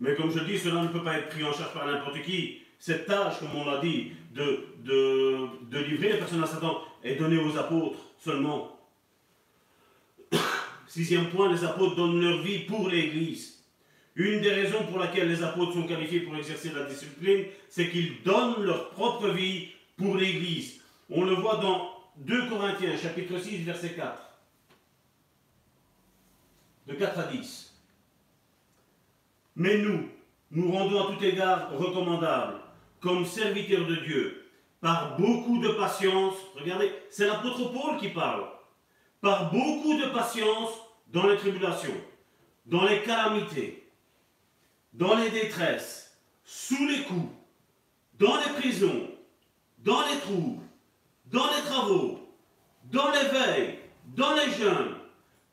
Mais 0.00 0.14
comme 0.16 0.32
je 0.32 0.40
dis, 0.40 0.58
cela 0.58 0.82
ne 0.82 0.88
peut 0.88 1.04
pas 1.04 1.18
être 1.18 1.28
pris 1.28 1.44
en 1.44 1.52
charge 1.52 1.72
par 1.72 1.86
n'importe 1.86 2.22
qui. 2.22 2.62
Cette 2.78 3.06
tâche, 3.06 3.38
comme 3.38 3.54
on 3.54 3.64
l'a 3.64 3.78
dit, 3.78 4.12
de, 4.34 4.64
de, 4.82 5.46
de 5.70 5.78
livrer 5.78 6.12
les 6.12 6.18
personnes 6.18 6.42
à 6.42 6.46
Satan 6.46 6.82
est 7.04 7.16
donnée 7.16 7.38
aux 7.38 7.56
apôtres 7.56 7.98
seulement. 8.18 8.76
Sixième 10.88 11.28
point, 11.28 11.52
les 11.52 11.62
apôtres 11.64 11.94
donnent 11.94 12.20
leur 12.20 12.42
vie 12.42 12.60
pour 12.60 12.88
l'Église. 12.88 13.59
Une 14.16 14.40
des 14.40 14.52
raisons 14.52 14.84
pour 14.86 14.98
laquelle 14.98 15.28
les 15.28 15.42
apôtres 15.42 15.74
sont 15.74 15.86
qualifiés 15.86 16.20
pour 16.20 16.36
exercer 16.36 16.72
la 16.74 16.84
discipline, 16.84 17.44
c'est 17.68 17.90
qu'ils 17.90 18.22
donnent 18.22 18.62
leur 18.62 18.90
propre 18.90 19.28
vie 19.28 19.68
pour 19.96 20.16
l'Église. 20.16 20.80
On 21.08 21.24
le 21.24 21.34
voit 21.34 21.56
dans 21.56 21.90
2 22.16 22.48
Corinthiens, 22.48 22.96
chapitre 22.96 23.38
6, 23.38 23.58
verset 23.58 23.90
4. 23.90 24.20
De 26.88 26.94
4 26.94 27.18
à 27.18 27.22
10. 27.24 27.74
Mais 29.56 29.78
nous, 29.78 30.08
nous 30.50 30.72
rendons 30.72 31.08
à 31.08 31.14
tout 31.14 31.24
égard 31.24 31.70
recommandables, 31.76 32.60
comme 33.00 33.24
serviteurs 33.24 33.86
de 33.86 33.96
Dieu, 33.96 34.50
par 34.80 35.16
beaucoup 35.16 35.58
de 35.58 35.68
patience, 35.68 36.34
regardez, 36.54 36.90
c'est 37.10 37.26
l'apôtre 37.26 37.72
Paul 37.72 37.98
qui 37.98 38.08
parle, 38.08 38.44
par 39.20 39.52
beaucoup 39.52 39.98
de 39.98 40.06
patience 40.06 40.70
dans 41.08 41.26
les 41.26 41.36
tribulations, 41.36 41.96
dans 42.66 42.84
les 42.86 43.02
calamités, 43.02 43.79
dans 44.92 45.14
les 45.16 45.30
détresses, 45.30 46.16
sous 46.44 46.86
les 46.86 47.02
coups, 47.02 47.32
dans 48.18 48.36
les 48.36 48.60
prisons, 48.60 49.08
dans 49.78 50.02
les 50.02 50.18
troubles, 50.18 50.62
dans 51.26 51.46
les 51.46 51.62
travaux, 51.62 52.20
dans 52.84 53.10
les 53.10 53.28
veilles, 53.28 53.78
dans 54.16 54.34
les 54.34 54.50
jeûnes, 54.52 54.96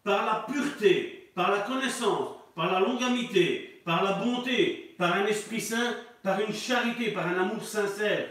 par 0.03 0.25
la 0.25 0.45
pureté, 0.51 1.31
par 1.35 1.51
la 1.51 1.59
connaissance, 1.59 2.35
par 2.55 2.71
la 2.71 2.79
longamité, 2.79 3.81
par 3.85 4.03
la 4.03 4.13
bonté, 4.13 4.95
par 4.97 5.13
un 5.13 5.25
esprit 5.27 5.61
saint, 5.61 5.95
par 6.23 6.39
une 6.41 6.53
charité, 6.53 7.11
par 7.11 7.27
un 7.27 7.39
amour 7.39 7.63
sincère, 7.63 8.27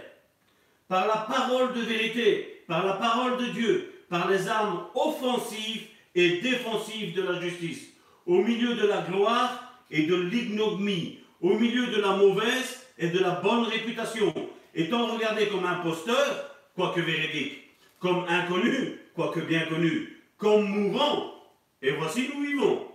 par 0.89 1.07
la 1.07 1.19
parole 1.19 1.73
de 1.75 1.81
vérité, 1.81 2.65
par 2.67 2.85
la 2.85 2.95
parole 2.95 3.39
de 3.39 3.47
Dieu, 3.47 4.05
par 4.09 4.29
les 4.29 4.49
armes 4.49 4.87
offensives 4.95 5.87
et 6.15 6.41
défensives 6.41 7.15
de 7.15 7.23
la 7.23 7.41
justice, 7.41 7.89
au 8.27 8.43
milieu 8.43 8.75
de 8.75 8.87
la 8.87 9.03
gloire 9.03 9.66
et 9.91 10.03
de 10.03 10.15
l'ignomie, 10.15 11.21
au 11.41 11.59
milieu 11.59 11.87
de 11.89 12.01
la 12.01 12.17
mauvaise 12.17 12.87
et 12.99 13.09
de 13.09 13.19
la 13.19 13.31
bonne 13.41 13.65
réputation, 13.65 14.33
étant 14.75 15.07
regardé 15.15 15.49
comme 15.49 15.65
imposteur, 15.65 16.57
quoique 16.75 17.01
véridique, 17.01 17.65
comme 17.99 18.25
inconnu, 18.29 19.01
quoique 19.15 19.41
bien 19.41 19.67
connu, 19.67 20.23
comme 20.39 20.65
mourant, 20.69 21.35
et 21.83 21.93
voici 21.93 22.29
nous 22.35 22.43
vivons, 22.43 22.87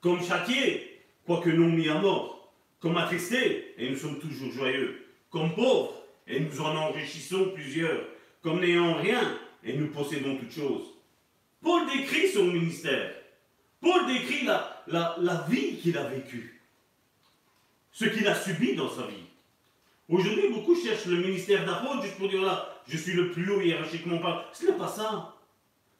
comme 0.00 0.22
châtié, 0.22 1.00
quoique 1.26 1.50
non 1.50 1.68
mis 1.68 1.88
à 1.88 1.98
mort, 1.98 2.52
comme 2.80 2.96
attristés, 2.96 3.74
et 3.78 3.90
nous 3.90 3.96
sommes 3.96 4.18
toujours 4.18 4.52
joyeux, 4.52 5.06
comme 5.30 5.54
pauvres, 5.54 5.94
et 6.26 6.40
nous 6.40 6.60
en 6.60 6.76
enrichissons 6.76 7.50
plusieurs, 7.54 8.04
comme 8.42 8.60
n'ayant 8.60 8.94
rien, 8.94 9.38
et 9.64 9.74
nous 9.74 9.88
possédons 9.88 10.36
toutes 10.36 10.54
choses. 10.54 10.94
Paul 11.62 11.86
décrit 11.86 12.28
son 12.28 12.46
ministère. 12.46 13.14
Paul 13.80 14.06
décrit 14.06 14.44
la, 14.44 14.71
la, 14.86 15.46
vie 15.48 15.76
qu'il 15.76 15.96
a 15.96 16.04
vécue, 16.04 16.60
ce 17.92 18.06
qu'il 18.06 18.26
a 18.26 18.34
subi 18.34 18.74
dans 18.74 18.90
sa 18.90 19.06
vie. 19.06 19.26
Aujourd'hui, 20.08 20.48
beaucoup 20.50 20.74
cherchent 20.74 21.06
le 21.06 21.18
ministère 21.18 21.64
d'apôtre 21.64 22.02
juste 22.02 22.16
pour 22.16 22.28
dire 22.28 22.42
là, 22.42 22.68
je 22.86 22.96
suis 22.96 23.12
le 23.12 23.30
plus 23.30 23.48
haut 23.50 23.60
hiérarchiquement 23.60 24.18
pas. 24.18 24.50
Ce 24.52 24.66
n'est 24.66 24.72
pas 24.72 24.88
ça. 24.88 25.34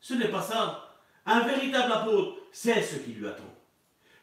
Ce 0.01 0.15
n'est 0.15 0.29
pas 0.29 0.43
ça. 0.43 0.95
Un 1.25 1.41
véritable 1.41 1.93
apôtre 1.93 2.39
c'est 2.51 2.83
ce 2.83 2.97
qui 2.97 3.13
lui 3.13 3.27
attend 3.27 3.53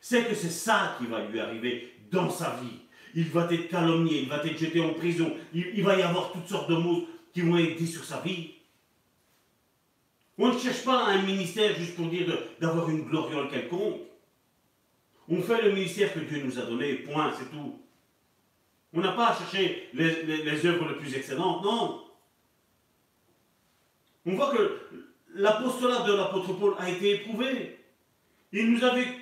c'est 0.02 0.26
que 0.26 0.36
c'est 0.36 0.50
ça 0.50 0.96
qui 0.98 1.06
va 1.08 1.26
lui 1.26 1.40
arriver 1.40 1.94
dans 2.12 2.30
sa 2.30 2.58
vie. 2.62 2.80
Il 3.16 3.26
va 3.30 3.48
être 3.52 3.70
calomnié, 3.70 4.22
il 4.22 4.30
va 4.30 4.44
être 4.46 4.58
jeté 4.58 4.80
en 4.82 4.94
prison, 4.94 5.34
il, 5.54 5.84
va 5.84 5.98
y 5.98 6.02
avoir 6.02 6.32
toutes 6.32 6.48
sortes 6.48 6.70
de 6.70 6.76
mots 6.76 7.08
qui 7.34 7.42
vont 7.42 7.58
être 7.58 7.76
dits 7.76 7.88
sur 7.88 8.04
sa 8.04 8.20
vie. 8.22 8.52
On 10.38 10.54
ne 10.54 10.58
cherche 10.58 10.84
pas 10.84 11.08
un 11.08 11.22
ministère 11.24 11.76
juste 11.76 11.96
pour 11.96 12.08
dire 12.08 12.28
d'avoir 12.62 12.90
une 12.90 13.04
gloriole 13.04 13.50
quelconque. 13.50 14.02
On 15.30 15.42
fait 15.42 15.62
le 15.62 15.72
ministère 15.74 16.14
que 16.14 16.20
Dieu 16.20 16.42
nous 16.44 16.58
a 16.58 16.64
donné, 16.64 16.96
point, 16.96 17.32
c'est 17.38 17.52
tout. 17.52 17.80
On 18.94 19.02
n'a 19.02 19.12
pas 19.12 19.30
à 19.30 19.38
chercher 19.38 19.90
les, 19.94 20.66
œuvres 20.66 20.90
les 20.90 20.96
plus 20.96 21.16
excellentes, 21.16 21.64
non. 21.64 22.04
On 24.26 24.34
voit 24.34 24.52
que 24.52 24.80
l'apostolat 25.36 26.02
de 26.02 26.14
l'apôtre 26.14 26.54
Paul 26.54 26.74
a 26.80 26.90
été 26.90 27.16
éprouvé. 27.16 27.78
Il 28.52 28.72
nous, 28.72 28.80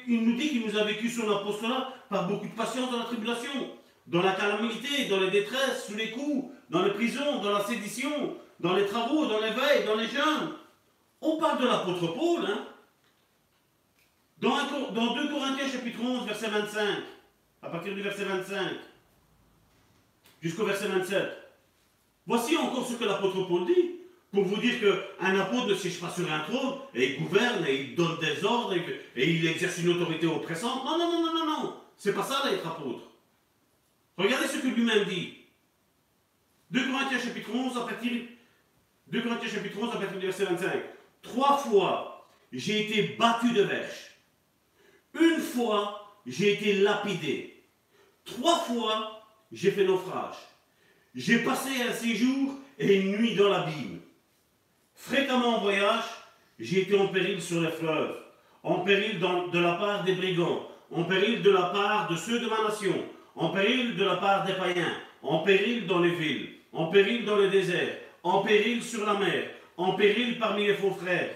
il 0.07 0.23
nous 0.23 0.37
dit 0.37 0.49
qu'il 0.49 0.65
nous 0.65 0.77
a 0.77 0.85
vécu 0.85 1.09
son 1.09 1.29
apostolat 1.29 1.93
par 2.09 2.29
beaucoup 2.29 2.47
de 2.47 2.53
patience 2.53 2.89
dans 2.89 2.99
la 2.99 3.05
tribulation, 3.05 3.71
dans 4.07 4.21
la 4.21 4.31
calamité, 4.31 5.09
dans 5.09 5.19
les 5.19 5.29
détresses, 5.29 5.87
sous 5.87 5.97
les 5.97 6.11
coups, 6.11 6.49
dans 6.69 6.83
les 6.83 6.91
prisons, 6.91 7.41
dans 7.41 7.51
la 7.51 7.65
sédition, 7.65 8.37
dans 8.61 8.73
les 8.73 8.85
travaux, 8.85 9.25
dans 9.25 9.41
les 9.41 9.49
veilles, 9.49 9.85
dans 9.85 9.95
les 9.95 10.07
jeûnes. 10.07 10.53
On 11.19 11.37
parle 11.37 11.61
de 11.61 11.67
l'apôtre 11.67 12.13
Paul, 12.13 12.45
hein 12.45 12.65
dans, 14.39 14.57
dans 14.91 15.15
2 15.15 15.29
Corinthiens 15.29 15.67
chapitre 15.67 15.99
11, 16.01 16.25
verset 16.25 16.49
25, 16.49 16.87
à 17.63 17.69
partir 17.69 17.93
du 17.93 18.01
verset 18.01 18.25
25, 18.25 18.77
jusqu'au 20.41 20.65
verset 20.65 20.87
27. 20.87 21.25
Voici 22.25 22.57
encore 22.57 22.85
ce 22.85 22.95
que 22.95 23.05
l'apôtre 23.05 23.47
Paul 23.47 23.65
dit 23.65 23.97
pour 24.31 24.43
vous 24.43 24.57
dire 24.57 24.79
qu'un 24.79 25.39
apôtre 25.39 25.67
ne 25.67 25.75
siège 25.75 25.99
pas 25.99 26.09
sur 26.09 26.31
un 26.31 26.41
trône 26.41 26.75
et 26.93 27.13
il 27.13 27.23
gouverne 27.23 27.65
et 27.65 27.81
il 27.81 27.95
donne 27.95 28.19
des 28.19 28.43
ordres 28.43 28.75
et, 28.75 29.29
il 29.29 29.47
exerce 29.47 29.77
une 29.79 29.89
autorité 29.89 30.27
oppressante. 30.27 30.83
Non, 30.83 30.97
non, 30.97 31.11
non, 31.11 31.25
non, 31.25 31.33
non, 31.33 31.45
non. 31.45 31.73
C'est 31.97 32.13
pas 32.13 32.23
ça 32.23 32.47
d'être 32.47 32.67
apôtre. 32.67 33.03
Regardez 34.17 34.47
ce 34.47 34.57
que 34.57 34.67
lui-même 34.67 35.05
dit. 35.05 35.35
2 36.71 36.91
Corinthiens 36.91 37.19
chapitre 37.19 37.49
11 37.53 37.77
à 37.77 37.81
partir 37.81 38.11
2 39.07 39.21
Corinthiens 39.21 39.49
chapitre 39.49 39.77
11 39.79 39.95
à 39.95 39.97
partir 39.97 40.19
du 40.19 40.25
verset 40.25 40.45
25. 40.45 40.83
Trois 41.21 41.57
fois, 41.57 42.27
j'ai 42.51 42.85
été 42.85 43.15
battu 43.15 43.53
de 43.53 43.61
verge. 43.61 44.06
Une 45.19 45.39
fois, 45.39 46.19
j'ai 46.25 46.53
été 46.53 46.73
lapidé. 46.73 47.63
Trois 48.25 48.57
fois, 48.59 49.23
j'ai 49.51 49.71
fait 49.71 49.85
naufrage. 49.85 50.35
J'ai 51.15 51.39
passé 51.39 51.69
un 51.87 51.93
séjour 51.93 52.53
et 52.77 52.95
une 52.97 53.17
nuit 53.17 53.35
dans 53.35 53.49
l'abîme. 53.49 54.01
Fréquemment 54.93 55.57
en 55.57 55.61
voyage, 55.61 56.03
j'ai 56.59 56.81
été 56.81 56.99
en 56.99 57.07
péril 57.07 57.41
sur 57.41 57.61
les 57.61 57.71
fleuves, 57.71 58.17
en 58.63 58.79
péril 58.79 59.19
de 59.19 59.59
la 59.59 59.73
part 59.73 60.03
des 60.03 60.15
brigands, 60.15 60.67
en 60.91 61.03
péril 61.03 61.41
de 61.41 61.51
la 61.51 61.63
part 61.63 62.09
de 62.09 62.15
ceux 62.15 62.39
de 62.39 62.47
ma 62.47 62.63
nation, 62.63 63.05
en 63.35 63.49
péril 63.49 63.95
de 63.95 64.03
la 64.03 64.17
part 64.17 64.45
des 64.45 64.53
païens, 64.53 64.93
en 65.21 65.39
péril 65.39 65.87
dans 65.87 65.99
les 65.99 66.11
villes, 66.11 66.49
en 66.73 66.87
péril 66.87 67.25
dans 67.25 67.35
le 67.35 67.49
désert, 67.49 67.97
en 68.23 68.41
péril 68.41 68.83
sur 68.83 69.05
la 69.05 69.13
mer, 69.13 69.51
en 69.77 69.93
péril 69.93 70.39
parmi 70.39 70.67
les 70.67 70.73
faux 70.73 70.91
frères. 70.91 71.35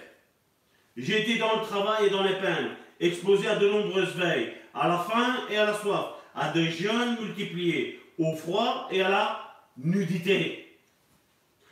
J'ai 0.98 1.22
été 1.22 1.38
dans 1.38 1.60
le 1.60 1.66
travail 1.66 2.08
et 2.08 2.10
dans 2.10 2.24
les 2.24 2.36
peines, 2.36 2.76
exposé 3.02 3.48
à 3.48 3.58
de 3.58 3.68
nombreuses 3.68 4.16
veilles, 4.16 4.54
à 4.74 4.88
la 4.88 5.00
faim 5.00 5.46
et 5.50 5.58
à 5.58 5.66
la 5.66 5.74
soif, 5.74 6.14
à 6.36 6.52
des 6.52 6.72
jeûnes 6.72 7.18
multipliés, 7.20 8.00
au 8.18 8.36
froid 8.36 8.88
et 8.92 9.02
à 9.02 9.10
la 9.10 9.56
nudité. 9.78 10.78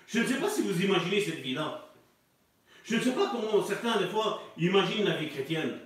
Je 0.07 0.19
ne 0.19 0.25
sais 0.25 0.39
pas 0.39 0.49
si 0.49 0.63
vous 0.63 0.81
imaginez 0.81 1.21
cette 1.21 1.41
vie-là. 1.41 1.85
Je 2.83 2.95
ne 2.95 3.01
sais 3.01 3.11
pas 3.11 3.31
comment 3.31 3.63
certains, 3.63 3.99
des 3.99 4.07
fois, 4.07 4.41
imaginent 4.57 5.05
la 5.05 5.17
vie 5.17 5.29
chrétienne. 5.29 5.79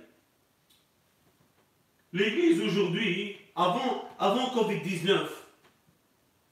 L'Église 2.12 2.62
aujourd'hui, 2.62 3.36
avant, 3.54 4.08
avant 4.18 4.46
Covid-19, 4.54 5.26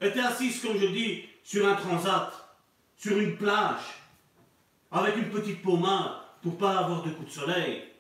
était 0.03 0.21
assise, 0.21 0.61
comme 0.61 0.77
je 0.77 0.87
dis, 0.87 1.25
sur 1.43 1.67
un 1.67 1.75
transat, 1.75 2.31
sur 2.99 3.17
une 3.17 3.37
plage, 3.37 3.81
avec 4.91 5.17
une 5.17 5.31
petite 5.31 5.63
pommade 5.63 6.13
pour 6.43 6.53
ne 6.53 6.59
pas 6.59 6.79
avoir 6.79 7.03
de 7.03 7.11
coups 7.11 7.29
de 7.29 7.41
soleil, 7.41 7.92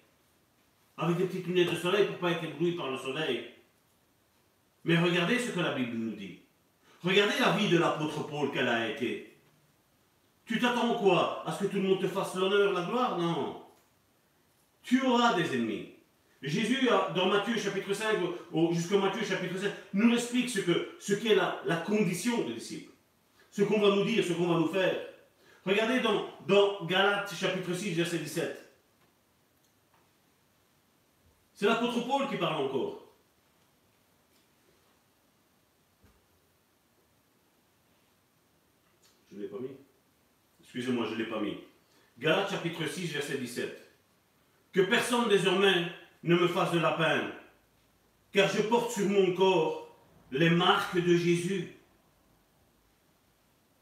avec 1.03 1.17
des 1.17 1.25
petites 1.25 1.47
lunettes 1.47 1.71
de 1.71 1.77
soleil 1.77 2.07
pour 2.07 2.17
pas 2.17 2.31
être 2.31 2.45
ébloui 2.45 2.73
par 2.73 2.91
le 2.91 2.97
soleil. 2.97 3.51
Mais 4.85 4.99
regardez 4.99 5.39
ce 5.39 5.51
que 5.51 5.61
la 5.61 5.73
Bible 5.73 5.97
nous 5.97 6.17
dit. 6.17 6.41
Regardez 7.05 7.35
la 7.41 7.53
vie 7.53 7.69
de 7.69 7.79
l'apôtre 7.79 8.27
Paul 8.27 8.51
qu'elle 8.53 8.69
a 8.69 8.89
été. 8.89 9.37
Tu 10.47 10.59
t'attends 10.59 10.95
quoi? 10.95 11.43
À 11.47 11.53
ce 11.53 11.65
que 11.65 11.71
tout 11.71 11.77
le 11.77 11.89
monde 11.89 12.01
te 12.01 12.07
fasse 12.07 12.35
l'honneur, 12.35 12.73
la 12.73 12.83
gloire? 12.83 13.19
Non. 13.19 13.63
Tu 14.83 15.01
auras 15.03 15.35
des 15.35 15.55
ennemis. 15.55 15.89
Jésus, 16.43 16.89
dans 17.15 17.27
Matthieu 17.27 17.57
chapitre 17.57 17.93
5, 17.93 18.17
jusqu'au 18.73 18.99
Matthieu 18.99 19.25
chapitre 19.25 19.57
7, 19.57 19.73
nous 19.95 20.13
explique 20.13 20.51
ce 20.51 20.61
qu'est 20.61 20.89
ce 20.99 21.35
la, 21.37 21.63
la 21.65 21.77
condition 21.77 22.43
des 22.45 22.55
disciples. 22.55 22.93
Ce 23.51 23.63
qu'on 23.63 23.81
va 23.81 23.95
nous 23.95 24.05
dire, 24.05 24.25
ce 24.25 24.33
qu'on 24.33 24.49
va 24.49 24.59
nous 24.59 24.67
faire. 24.67 24.97
Regardez 25.65 26.01
dans, 26.01 26.27
dans 26.49 26.85
Galates 26.87 27.33
chapitre 27.35 27.73
6, 27.73 27.93
verset 27.93 28.19
17. 28.19 28.62
C'est 31.55 31.67
l'apôtre 31.67 32.07
Paul 32.07 32.29
qui 32.29 32.37
parle 32.37 32.63
encore. 32.63 33.03
Je 39.31 39.37
ne 39.37 39.43
l'ai 39.43 39.49
pas 39.49 39.59
mis. 39.59 39.77
Excusez-moi, 40.61 41.07
je 41.07 41.15
ne 41.15 41.19
l'ai 41.19 41.31
pas 41.31 41.41
mis. 41.41 41.57
Galates 42.19 42.51
chapitre 42.51 42.87
6, 42.87 43.13
verset 43.13 43.39
17. 43.39 43.91
Que 44.73 44.81
personne 44.83 45.29
désormais 45.29 45.87
ne 46.23 46.37
me 46.37 46.49
fasse 46.49 46.73
de 46.73 46.79
la 46.79 46.93
peine, 46.93 47.31
car 48.33 48.49
je 48.49 48.63
porte 48.63 48.93
sur 48.93 49.09
mon 49.09 49.35
corps 49.35 49.95
les 50.31 50.51
marques 50.51 50.99
de 50.99 51.17
Jésus. 51.17 51.73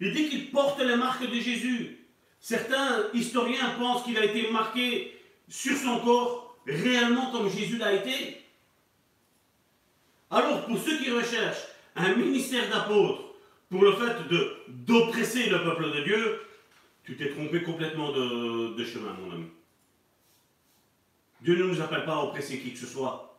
Il 0.00 0.12
dit 0.14 0.28
qu'il 0.28 0.50
porte 0.50 0.80
les 0.80 0.96
marques 0.96 1.28
de 1.28 1.38
Jésus. 1.38 1.98
Certains 2.40 3.10
historiens 3.12 3.70
pensent 3.78 4.02
qu'il 4.04 4.16
a 4.18 4.24
été 4.24 4.50
marqué 4.50 5.20
sur 5.48 5.76
son 5.76 6.00
corps 6.00 6.39
réellement 6.66 7.30
comme 7.32 7.50
Jésus 7.50 7.78
l'a 7.78 7.94
été. 7.94 8.38
Alors 10.30 10.64
pour 10.66 10.78
ceux 10.78 10.98
qui 10.98 11.10
recherchent 11.10 11.66
un 11.96 12.14
ministère 12.14 12.68
d'apôtre 12.70 13.22
pour 13.68 13.82
le 13.82 13.92
fait 13.92 14.16
d'oppresser 14.68 15.48
le 15.48 15.62
peuple 15.62 15.90
de 15.92 16.00
Dieu, 16.02 16.40
tu 17.04 17.16
t'es 17.16 17.30
trompé 17.30 17.62
complètement 17.62 18.12
de, 18.12 18.84
chemin, 18.84 19.12
mon 19.14 19.32
ami. 19.32 19.46
Dieu 21.40 21.56
ne 21.56 21.64
nous 21.64 21.80
appelle 21.80 22.04
pas 22.04 22.14
à 22.14 22.24
oppresser 22.24 22.58
qui 22.58 22.72
que 22.72 22.78
ce 22.78 22.86
soit. 22.86 23.38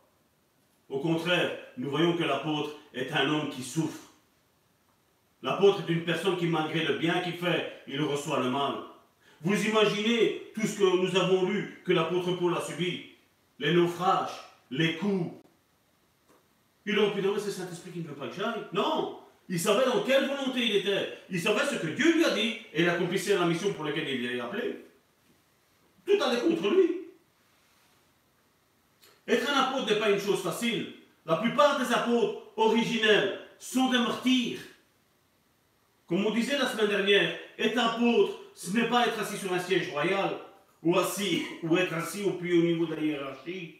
Au 0.89 0.99
contraire, 0.99 1.57
nous 1.77 1.89
voyons 1.89 2.17
que 2.17 2.23
l'apôtre 2.23 2.71
est 2.93 3.11
un 3.11 3.29
homme 3.29 3.49
qui 3.49 3.63
souffre. 3.63 4.09
L'apôtre 5.43 5.83
est 5.87 5.93
une 5.93 6.03
personne 6.03 6.37
qui, 6.37 6.47
malgré 6.47 6.83
le 6.83 6.97
bien 6.97 7.21
qu'il 7.21 7.33
fait, 7.33 7.83
il 7.87 8.01
reçoit 8.01 8.39
le 8.39 8.49
mal. 8.49 8.73
Vous 9.41 9.65
imaginez 9.65 10.51
tout 10.53 10.67
ce 10.67 10.77
que 10.77 10.83
nous 10.83 11.15
avons 11.15 11.45
lu 11.49 11.81
que 11.85 11.93
l'apôtre 11.93 12.33
Paul 12.33 12.55
a 12.55 12.61
subi 12.61 13.10
les 13.61 13.73
naufrages, 13.73 14.41
les 14.71 14.97
coups. 14.97 15.31
Il 16.85 16.97
aurait 16.97 17.13
pu 17.13 17.21
dire, 17.21 17.31
c'est 17.39 17.51
Saint-Esprit 17.51 17.91
qui 17.91 17.99
ne 17.99 18.07
veut 18.07 18.15
pas 18.15 18.27
que 18.27 18.35
j'aille. 18.35 18.63
Non, 18.73 19.19
il 19.47 19.59
savait 19.59 19.85
dans 19.85 20.01
quelle 20.01 20.25
volonté 20.27 20.65
il 20.65 20.75
était. 20.77 21.19
Il 21.29 21.39
savait 21.39 21.65
ce 21.65 21.75
que 21.75 21.87
Dieu 21.87 22.15
lui 22.15 22.25
a 22.25 22.31
dit 22.31 22.57
et 22.73 22.81
il 22.81 22.89
accomplissait 22.89 23.37
la 23.37 23.45
mission 23.45 23.71
pour 23.73 23.85
laquelle 23.85 24.09
il 24.09 24.25
est 24.25 24.39
appelé. 24.39 24.83
Tout 26.05 26.17
allait 26.23 26.41
contre 26.41 26.69
lui. 26.71 27.01
Être 29.27 29.51
un 29.51 29.59
apôtre 29.59 29.93
n'est 29.93 29.99
pas 29.99 30.09
une 30.09 30.19
chose 30.19 30.41
facile. 30.41 30.93
La 31.27 31.37
plupart 31.37 31.79
des 31.79 31.93
apôtres 31.93 32.41
originels 32.57 33.41
sont 33.59 33.91
des 33.91 33.99
martyrs. 33.99 34.59
Comme 36.07 36.25
on 36.25 36.31
disait 36.31 36.57
la 36.57 36.67
semaine 36.67 36.87
dernière, 36.87 37.37
être 37.59 37.77
apôtre, 37.77 38.39
ce 38.55 38.71
n'est 38.71 38.89
pas 38.89 39.05
être 39.05 39.19
assis 39.19 39.37
sur 39.37 39.53
un 39.53 39.59
siège 39.59 39.91
royal 39.91 40.35
ou 40.83 40.97
assis 40.97 41.43
ou 41.63 41.77
être 41.77 41.93
assis 41.93 42.23
au 42.23 42.31
plus 42.31 42.57
haut 42.57 42.63
niveau 42.63 42.85
de 42.85 42.95
la 42.95 43.01
hiérarchie. 43.01 43.75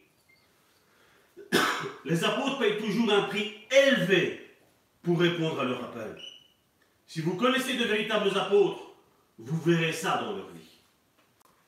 Les 2.06 2.24
apôtres 2.24 2.60
payent 2.60 2.78
toujours 2.78 3.12
un 3.12 3.24
prix 3.24 3.54
élevé 3.72 4.56
pour 5.02 5.20
répondre 5.20 5.60
à 5.60 5.66
leur 5.66 5.84
appel. 5.84 6.16
Si 7.08 7.22
vous 7.22 7.36
connaissez 7.36 7.76
de 7.76 7.86
véritables 7.86 8.38
apôtres, 8.38 8.92
vous 9.38 9.60
verrez 9.62 9.94
ça 9.94 10.22
dans 10.24 10.36
leur 10.36 10.48
vie. 10.50 10.62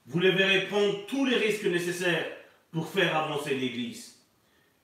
Vous 0.05 0.19
les 0.19 0.31
verrez 0.31 0.68
prendre 0.68 1.05
tous 1.07 1.26
les 1.26 1.38
risques 1.38 1.65
nécessaires 1.65 2.26
pour 2.72 2.89
faire 2.89 3.15
avancer 3.15 3.55
l'Église. 3.55 4.19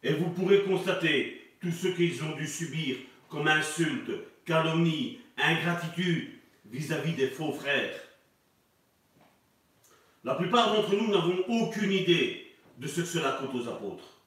Et 0.02 0.14
vous 0.14 0.30
pourrez 0.30 0.64
constater 0.64 1.54
tout 1.62 1.72
ce 1.72 1.88
qu'ils 1.90 2.24
ont 2.24 2.36
dû 2.36 2.48
subir 2.48 2.98
comme 3.28 3.48
insultes, 3.48 4.12
calomnies, 4.46 5.20
ingratitude 5.38 6.30
vis-à-vis 6.66 7.14
des 7.14 7.28
faux 7.28 7.52
frères. 7.52 8.09
La 10.24 10.36
plupart 10.36 10.74
d'entre 10.74 10.96
nous 10.96 11.08
n'avons 11.12 11.46
aucune 11.48 11.92
idée 11.92 12.48
de 12.78 12.88
ce 12.88 13.02
que 13.02 13.08
cela 13.08 13.34
coûte 13.34 13.62
aux 13.62 13.68
apôtres. 13.70 14.18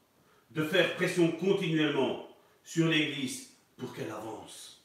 De 0.50 0.64
faire 0.64 0.94
pression 0.94 1.30
continuellement 1.32 2.26
sur 2.64 2.88
l'Église 2.88 3.50
pour 3.76 3.94
qu'elle 3.94 4.10
avance. 4.10 4.82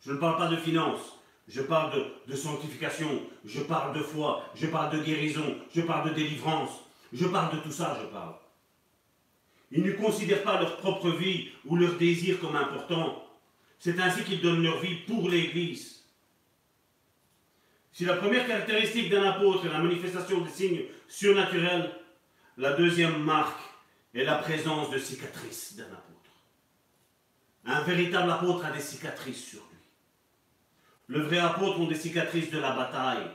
Je 0.00 0.12
ne 0.12 0.18
parle 0.18 0.36
pas 0.36 0.48
de 0.48 0.56
finances, 0.56 1.18
je 1.48 1.62
parle 1.62 1.94
de, 1.94 2.32
de, 2.32 2.36
sanctification, 2.36 3.22
je 3.44 3.60
parle 3.60 3.96
de 3.96 4.02
foi, 4.02 4.44
je 4.54 4.66
parle 4.66 4.96
de 4.96 5.04
guérison, 5.04 5.56
je 5.74 5.82
parle 5.82 6.10
de 6.10 6.14
délivrance, 6.14 6.70
je 7.12 7.26
parle 7.26 7.56
de 7.56 7.60
tout 7.60 7.72
ça, 7.72 7.98
je 8.00 8.06
parle. 8.06 8.34
Ils 9.70 9.84
ne 9.84 9.92
considèrent 9.92 10.44
pas 10.44 10.60
leur 10.60 10.76
propre 10.78 11.10
vie 11.10 11.48
ou 11.66 11.76
leur 11.76 11.94
désir 11.94 12.40
comme 12.40 12.56
important. 12.56 13.24
C'est 13.78 14.00
ainsi 14.00 14.24
qu'ils 14.24 14.40
donnent 14.40 14.62
leur 14.62 14.80
vie 14.80 14.96
pour 15.06 15.28
l'Église. 15.28 15.97
Si 17.92 18.04
la 18.04 18.14
première 18.14 18.46
caractéristique 18.46 19.10
d'un 19.10 19.24
apôtre 19.24 19.66
est 19.66 19.70
la 19.70 19.78
manifestation 19.78 20.40
des 20.40 20.50
signes 20.50 20.84
surnaturels, 21.08 21.90
la 22.56 22.72
deuxième 22.72 23.22
marque 23.22 23.60
est 24.14 24.24
la 24.24 24.36
présence 24.36 24.90
de 24.90 24.98
cicatrices 24.98 25.76
d'un 25.76 25.84
apôtre. 25.84 26.30
Un 27.64 27.82
véritable 27.82 28.30
apôtre 28.30 28.64
a 28.64 28.70
des 28.70 28.80
cicatrices 28.80 29.44
sur 29.44 29.60
lui. 29.60 29.78
Le 31.08 31.22
vrai 31.22 31.38
apôtre 31.38 31.80
ont 31.80 31.86
des 31.86 31.94
cicatrices 31.94 32.50
de 32.50 32.58
la 32.58 32.72
bataille, 32.72 33.30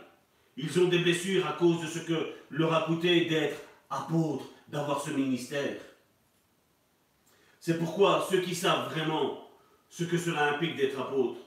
ils 0.57 0.80
ont 0.80 0.88
des 0.88 0.99
blessures 0.99 1.47
à 1.47 1.53
cause 1.53 1.81
de 1.81 1.88
ce 1.88 1.99
que 1.99 2.34
leur 2.51 2.73
a 2.73 2.85
coûté 2.85 3.25
d'être 3.25 3.59
apôtre, 3.89 4.45
d'avoir 4.67 5.01
ce 5.01 5.09
ministère. 5.11 5.80
C'est 7.59 7.80
pourquoi 7.80 8.27
ceux 8.30 8.41
qui 8.41 8.55
savent 8.55 8.91
vraiment 8.91 9.49
ce 9.89 10.03
que 10.03 10.17
cela 10.17 10.53
implique 10.53 10.75
d'être 10.75 10.99
apôtre 10.99 11.39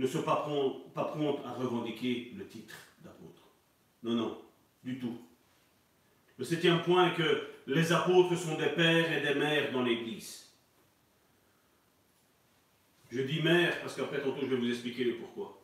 ne 0.00 0.06
sont 0.06 0.22
pas 0.22 0.36
prompts, 0.36 0.92
pas 0.94 1.14
à 1.46 1.52
revendiquer 1.52 2.32
le 2.36 2.46
titre 2.46 2.74
d'apôtre. 3.04 3.42
Non, 4.02 4.14
non, 4.14 4.38
du 4.82 4.98
tout. 4.98 5.18
Le 6.38 6.44
septième 6.44 6.82
point 6.82 7.12
est 7.12 7.16
que 7.16 7.48
les 7.66 7.92
apôtres 7.92 8.34
sont 8.34 8.56
des 8.56 8.70
pères 8.70 9.12
et 9.12 9.20
des 9.20 9.38
mères 9.38 9.70
dans 9.72 9.82
l'Église. 9.82 10.50
Je 13.10 13.20
dis 13.20 13.42
mère 13.42 13.78
parce 13.80 13.94
qu'après 13.94 14.22
tantôt 14.22 14.40
je 14.40 14.46
vais 14.46 14.56
vous 14.56 14.70
expliquer 14.70 15.04
le 15.04 15.16
pourquoi. 15.16 15.60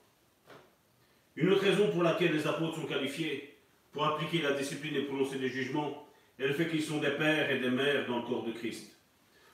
Une 1.37 1.49
autre 1.49 1.63
raison 1.63 1.91
pour 1.91 2.03
laquelle 2.03 2.35
les 2.35 2.47
apôtres 2.47 2.77
sont 2.77 2.87
qualifiés 2.87 3.57
pour 3.93 4.05
appliquer 4.05 4.43
la 4.43 4.53
discipline 4.53 4.97
et 4.97 5.03
prononcer 5.03 5.39
des 5.39 5.49
jugements 5.49 6.07
est 6.39 6.47
le 6.47 6.53
fait 6.53 6.69
qu'ils 6.69 6.83
sont 6.83 6.99
des 6.99 7.13
pères 7.13 7.51
et 7.51 7.61
des 7.61 7.71
mères 7.71 8.07
dans 8.07 8.19
le 8.19 8.27
corps 8.27 8.45
de 8.45 8.53
Christ. 8.53 8.95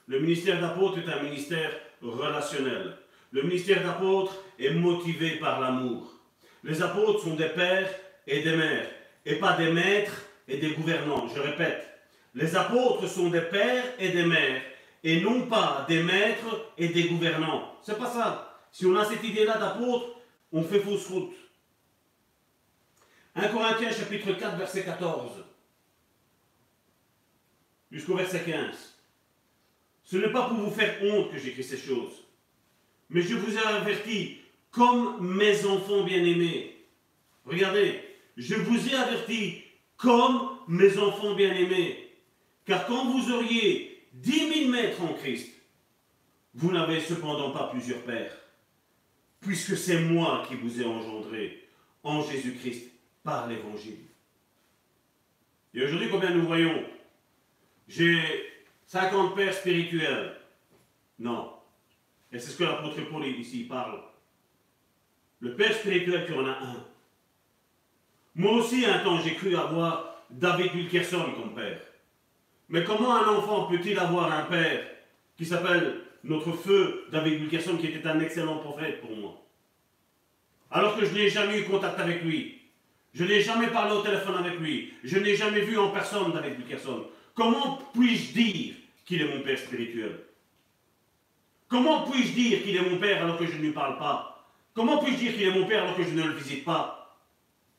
Le 0.08 0.18
ministère 0.18 0.60
d'apôtre 0.60 0.98
est 0.98 1.08
un 1.08 1.22
ministère 1.22 1.70
relationnel. 2.00 2.96
Le 3.32 3.42
ministère 3.42 3.82
d'apôtre 3.82 4.44
est 4.58 4.74
motivé 4.74 5.36
par 5.36 5.60
l'amour. 5.60 6.12
Les 6.64 6.82
apôtres 6.82 7.24
sont 7.24 7.34
des 7.34 7.48
pères 7.48 7.90
et 8.26 8.42
des 8.42 8.54
mères, 8.54 8.88
et 9.24 9.36
pas 9.36 9.56
des 9.56 9.72
maîtres 9.72 10.22
et 10.46 10.58
des 10.58 10.72
gouvernants. 10.72 11.26
Je 11.34 11.40
répète, 11.40 11.88
les 12.34 12.54
apôtres 12.54 13.08
sont 13.08 13.30
des 13.30 13.40
pères 13.40 13.94
et 13.98 14.10
des 14.10 14.24
mères, 14.24 14.62
et 15.02 15.20
non 15.22 15.46
pas 15.46 15.86
des 15.88 16.02
maîtres 16.02 16.72
et 16.76 16.88
des 16.88 17.04
gouvernants. 17.04 17.74
C'est 17.82 17.98
pas 17.98 18.10
ça. 18.10 18.60
Si 18.70 18.84
on 18.86 18.96
a 18.96 19.04
cette 19.04 19.24
idée-là 19.24 19.58
d'apôtre, 19.58 20.20
on 20.52 20.62
fait 20.62 20.80
fausse 20.80 21.08
route. 21.08 21.34
1 23.34 23.48
Corinthiens 23.48 23.90
chapitre 23.90 24.32
4 24.34 24.58
verset 24.58 24.84
14 24.84 25.42
jusqu'au 27.90 28.16
verset 28.16 28.42
15. 28.44 28.98
Ce 30.04 30.16
n'est 30.18 30.32
pas 30.32 30.48
pour 30.48 30.58
vous 30.58 30.70
faire 30.70 31.02
honte 31.02 31.30
que 31.30 31.38
j'écris 31.38 31.64
ces 31.64 31.78
choses, 31.78 32.21
mais 33.12 33.22
je 33.22 33.36
vous 33.36 33.56
ai 33.56 33.60
averti 33.60 34.38
comme 34.70 35.36
mes 35.36 35.64
enfants 35.66 36.02
bien-aimés. 36.02 36.76
Regardez, 37.44 38.00
je 38.36 38.54
vous 38.54 38.88
ai 38.88 38.94
averti 38.94 39.62
comme 39.96 40.58
mes 40.66 40.98
enfants 40.98 41.34
bien-aimés, 41.34 42.10
car 42.64 42.86
quand 42.86 43.10
vous 43.10 43.30
auriez 43.32 44.06
dix 44.12 44.46
mille 44.46 44.70
maîtres 44.70 45.02
en 45.02 45.14
Christ, 45.14 45.48
vous 46.54 46.72
n'avez 46.72 47.00
cependant 47.00 47.50
pas 47.50 47.68
plusieurs 47.68 48.02
pères, 48.02 48.36
puisque 49.40 49.76
c'est 49.76 50.00
moi 50.00 50.44
qui 50.48 50.54
vous 50.54 50.80
ai 50.80 50.84
engendré 50.84 51.68
en 52.02 52.22
Jésus-Christ 52.22 52.90
par 53.22 53.46
l'Évangile. 53.46 53.98
Et 55.74 55.84
aujourd'hui, 55.84 56.08
combien 56.10 56.30
nous 56.30 56.46
voyons? 56.46 56.84
J'ai 57.88 58.20
50 58.86 59.34
pères 59.34 59.54
spirituels. 59.54 60.36
Non. 61.18 61.52
Et 62.32 62.38
c'est 62.38 62.50
ce 62.50 62.56
que 62.56 62.64
l'apôtre 62.64 63.00
Paul 63.10 63.26
ici 63.26 63.64
parle. 63.64 64.00
Le 65.40 65.54
père 65.54 65.74
spirituel, 65.74 66.24
tu 66.26 66.34
en 66.34 66.46
as 66.46 66.58
un. 66.58 66.84
Moi 68.34 68.52
aussi, 68.52 68.86
un 68.86 69.00
temps, 69.00 69.20
j'ai 69.20 69.34
cru 69.34 69.54
avoir 69.54 70.24
David 70.30 70.74
Wilkerson 70.74 71.32
comme 71.36 71.54
père. 71.54 71.80
Mais 72.68 72.84
comment 72.84 73.14
un 73.16 73.28
enfant 73.28 73.66
peut-il 73.66 73.98
avoir 73.98 74.32
un 74.32 74.44
père 74.44 74.86
qui 75.36 75.44
s'appelle 75.44 76.00
notre 76.24 76.52
feu 76.52 77.06
David 77.10 77.42
Wilkerson, 77.42 77.76
qui 77.76 77.88
était 77.88 78.06
un 78.06 78.20
excellent 78.20 78.58
prophète 78.58 79.00
pour 79.02 79.14
moi? 79.14 79.42
Alors 80.70 80.96
que 80.96 81.04
je 81.04 81.12
n'ai 81.12 81.28
jamais 81.28 81.60
eu 81.60 81.64
contact 81.64 82.00
avec 82.00 82.22
lui. 82.22 82.60
Je 83.12 83.24
n'ai 83.24 83.42
jamais 83.42 83.66
parlé 83.66 83.94
au 83.94 84.00
téléphone 84.00 84.36
avec 84.36 84.58
lui. 84.58 84.94
Je 85.04 85.18
n'ai 85.18 85.36
jamais 85.36 85.60
vu 85.60 85.76
en 85.76 85.90
personne 85.90 86.32
David 86.32 86.60
Wilkerson. 86.60 87.08
Comment 87.34 87.78
puis-je 87.92 88.32
dire 88.32 88.74
qu'il 89.04 89.20
est 89.20 89.36
mon 89.36 89.42
père 89.42 89.58
spirituel? 89.58 90.18
Comment 91.72 92.02
puis-je 92.02 92.32
dire 92.32 92.62
qu'il 92.62 92.76
est 92.76 92.82
mon 92.82 92.98
père 92.98 93.22
alors 93.24 93.38
que 93.38 93.46
je 93.46 93.52
ne 93.52 93.62
lui 93.62 93.72
parle 93.72 93.96
pas? 93.98 94.46
Comment 94.74 95.02
puis-je 95.02 95.16
dire 95.16 95.32
qu'il 95.32 95.44
est 95.44 95.58
mon 95.58 95.66
père 95.66 95.84
alors 95.84 95.96
que 95.96 96.04
je 96.04 96.10
ne 96.10 96.22
le 96.22 96.34
visite 96.34 96.66
pas? 96.66 97.18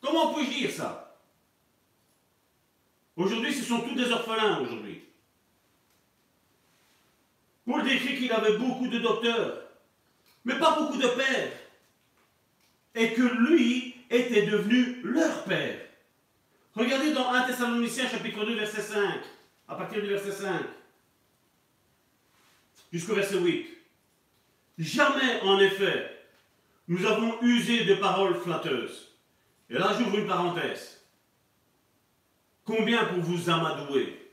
Comment 0.01 0.33
puis-je 0.33 0.49
dire 0.49 0.71
ça? 0.71 1.15
Aujourd'hui, 3.15 3.53
ce 3.53 3.63
sont 3.63 3.81
tous 3.81 3.93
des 3.93 4.11
orphelins 4.11 4.61
aujourd'hui. 4.61 5.03
Paul 7.67 7.83
décrit 7.83 8.17
qu'il 8.17 8.31
avait 8.31 8.57
beaucoup 8.57 8.87
de 8.87 8.97
docteurs, 8.97 9.61
mais 10.43 10.57
pas 10.57 10.75
beaucoup 10.75 10.97
de 10.97 11.07
pères. 11.09 11.51
Et 12.95 13.13
que 13.13 13.21
lui 13.21 13.95
était 14.09 14.47
devenu 14.47 15.03
leur 15.03 15.43
père. 15.43 15.79
Regardez 16.73 17.13
dans 17.13 17.31
1 17.31 17.43
Thessaloniciens 17.43 18.09
chapitre 18.09 18.43
2 18.43 18.55
verset 18.55 18.81
5, 18.81 19.19
à 19.67 19.75
partir 19.75 20.01
du 20.01 20.07
verset 20.07 20.31
5, 20.31 20.63
jusqu'au 22.91 23.13
verset 23.13 23.37
8. 23.37 23.82
Jamais 24.77 25.41
en 25.41 25.59
effet 25.59 26.09
nous 26.87 27.05
avons 27.05 27.41
usé 27.41 27.85
de 27.85 27.95
paroles 27.95 28.35
flatteuses. 28.35 29.15
Et 29.69 29.75
là 29.75 29.95
j'ouvre 29.97 30.17
une 30.17 30.27
parenthèse. 30.27 31.01
Combien 32.65 33.05
pour 33.05 33.19
vous 33.19 33.49
amadouer? 33.49 34.31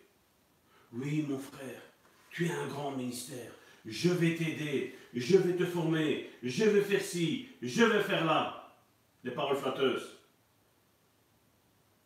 Oui 0.93 1.25
mon 1.29 1.39
frère, 1.39 1.83
tu 2.31 2.51
as 2.51 2.59
un 2.59 2.67
grand 2.67 2.93
ministère. 2.93 3.53
Je 3.87 4.11
vais 4.11 4.35
t'aider, 4.35 4.97
je 5.15 5.37
vais 5.39 5.57
te 5.57 5.65
former, 5.65 6.31
je 6.43 6.65
vais 6.65 6.83
faire 6.83 7.01
ci, 7.01 7.49
je 7.63 7.85
vais 7.85 8.03
faire 8.03 8.25
là. 8.25 8.57
Des 9.23 9.31
paroles 9.31 9.57
flatteuses. 9.57 10.19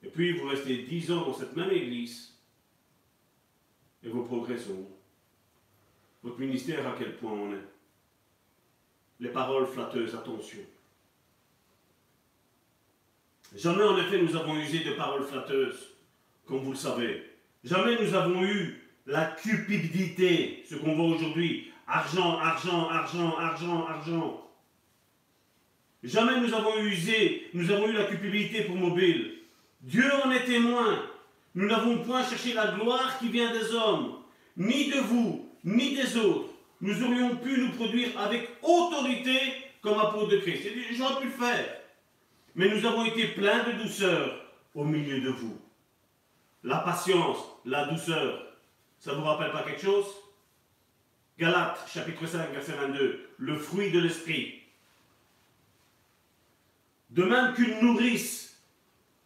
Et 0.02 0.08
puis 0.08 0.36
vous 0.36 0.48
restez 0.48 0.82
dix 0.82 1.10
ans 1.10 1.26
dans 1.26 1.34
cette 1.34 1.56
même 1.56 1.70
église 1.70 2.34
et 4.04 4.08
vos 4.08 4.22
progrès 4.22 4.58
sont 4.58 4.86
Votre 6.22 6.40
ministère, 6.40 6.86
à 6.86 6.94
quel 6.98 7.16
point 7.16 7.32
on 7.32 7.52
est? 7.52 7.73
Les 9.24 9.30
paroles 9.30 9.66
flatteuses, 9.66 10.14
attention. 10.14 10.58
Jamais 13.56 13.82
en 13.82 13.96
effet 13.96 14.20
nous 14.20 14.36
avons 14.36 14.54
usé 14.56 14.80
de 14.80 14.92
paroles 14.92 15.24
flatteuses, 15.24 15.94
comme 16.44 16.58
vous 16.58 16.72
le 16.72 16.76
savez. 16.76 17.22
Jamais 17.64 17.98
nous 17.98 18.12
avons 18.12 18.44
eu 18.44 18.82
la 19.06 19.24
cupidité, 19.24 20.62
ce 20.68 20.74
qu'on 20.74 20.94
voit 20.94 21.16
aujourd'hui. 21.16 21.72
Argent, 21.86 22.38
argent, 22.38 22.90
argent, 22.90 23.38
argent, 23.38 23.86
argent. 23.86 24.50
Jamais 26.02 26.38
nous 26.40 26.52
avons 26.52 26.76
usé, 26.80 27.48
nous 27.54 27.70
avons 27.70 27.88
eu 27.88 27.92
la 27.92 28.04
cupidité 28.04 28.64
pour 28.64 28.76
mobile. 28.76 29.38
Dieu 29.80 30.04
en 30.22 30.30
est 30.32 30.44
témoin. 30.44 31.02
Nous 31.54 31.66
n'avons 31.66 32.04
point 32.04 32.28
cherché 32.28 32.52
la 32.52 32.72
gloire 32.72 33.18
qui 33.18 33.30
vient 33.30 33.54
des 33.54 33.72
hommes, 33.72 34.16
ni 34.58 34.90
de 34.90 35.00
vous, 35.00 35.48
ni 35.64 35.96
des 35.96 36.14
autres. 36.18 36.53
Nous 36.84 37.02
aurions 37.02 37.36
pu 37.36 37.58
nous 37.58 37.70
produire 37.70 38.10
avec 38.20 38.46
autorité 38.62 39.38
comme 39.80 39.98
apôtres 39.98 40.32
de 40.32 40.36
Christ. 40.36 40.68
J'aurais 40.92 41.18
pu 41.18 41.28
le 41.28 41.32
faire. 41.32 41.80
Mais 42.54 42.68
nous 42.68 42.84
avons 42.84 43.06
été 43.06 43.28
pleins 43.28 43.64
de 43.64 43.82
douceur 43.82 44.38
au 44.74 44.84
milieu 44.84 45.18
de 45.22 45.30
vous. 45.30 45.58
La 46.62 46.80
patience, 46.80 47.38
la 47.64 47.86
douceur, 47.86 48.38
ça 48.98 49.12
ne 49.12 49.16
vous 49.16 49.24
rappelle 49.24 49.50
pas 49.50 49.62
quelque 49.62 49.80
chose? 49.80 50.04
Galates, 51.38 51.88
chapitre 51.90 52.26
5, 52.26 52.52
verset 52.52 52.72
22, 52.72 53.30
le 53.38 53.56
fruit 53.56 53.90
de 53.90 54.00
l'esprit. 54.00 54.60
De 57.08 57.24
même 57.24 57.54
qu'une 57.54 57.80
nourrice 57.80 58.62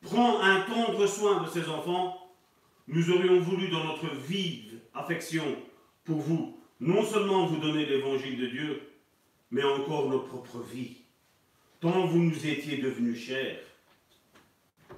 prend 0.02 0.40
un 0.42 0.60
tendre 0.60 1.08
soin 1.08 1.42
de 1.42 1.48
ses 1.48 1.68
enfants, 1.68 2.30
nous 2.86 3.10
aurions 3.10 3.40
voulu 3.40 3.68
dans 3.68 3.82
notre 3.82 4.14
vive 4.14 4.78
affection 4.94 5.56
pour 6.04 6.18
vous, 6.18 6.57
non 6.80 7.04
seulement 7.04 7.46
vous 7.46 7.56
donner 7.58 7.86
l'évangile 7.86 8.38
de 8.38 8.46
Dieu, 8.46 8.82
mais 9.50 9.64
encore 9.64 10.08
notre 10.08 10.26
propre 10.26 10.58
vie, 10.60 10.98
tant 11.80 12.06
vous 12.06 12.22
nous 12.22 12.46
étiez 12.46 12.78
devenus 12.78 13.18
chers. 13.18 13.58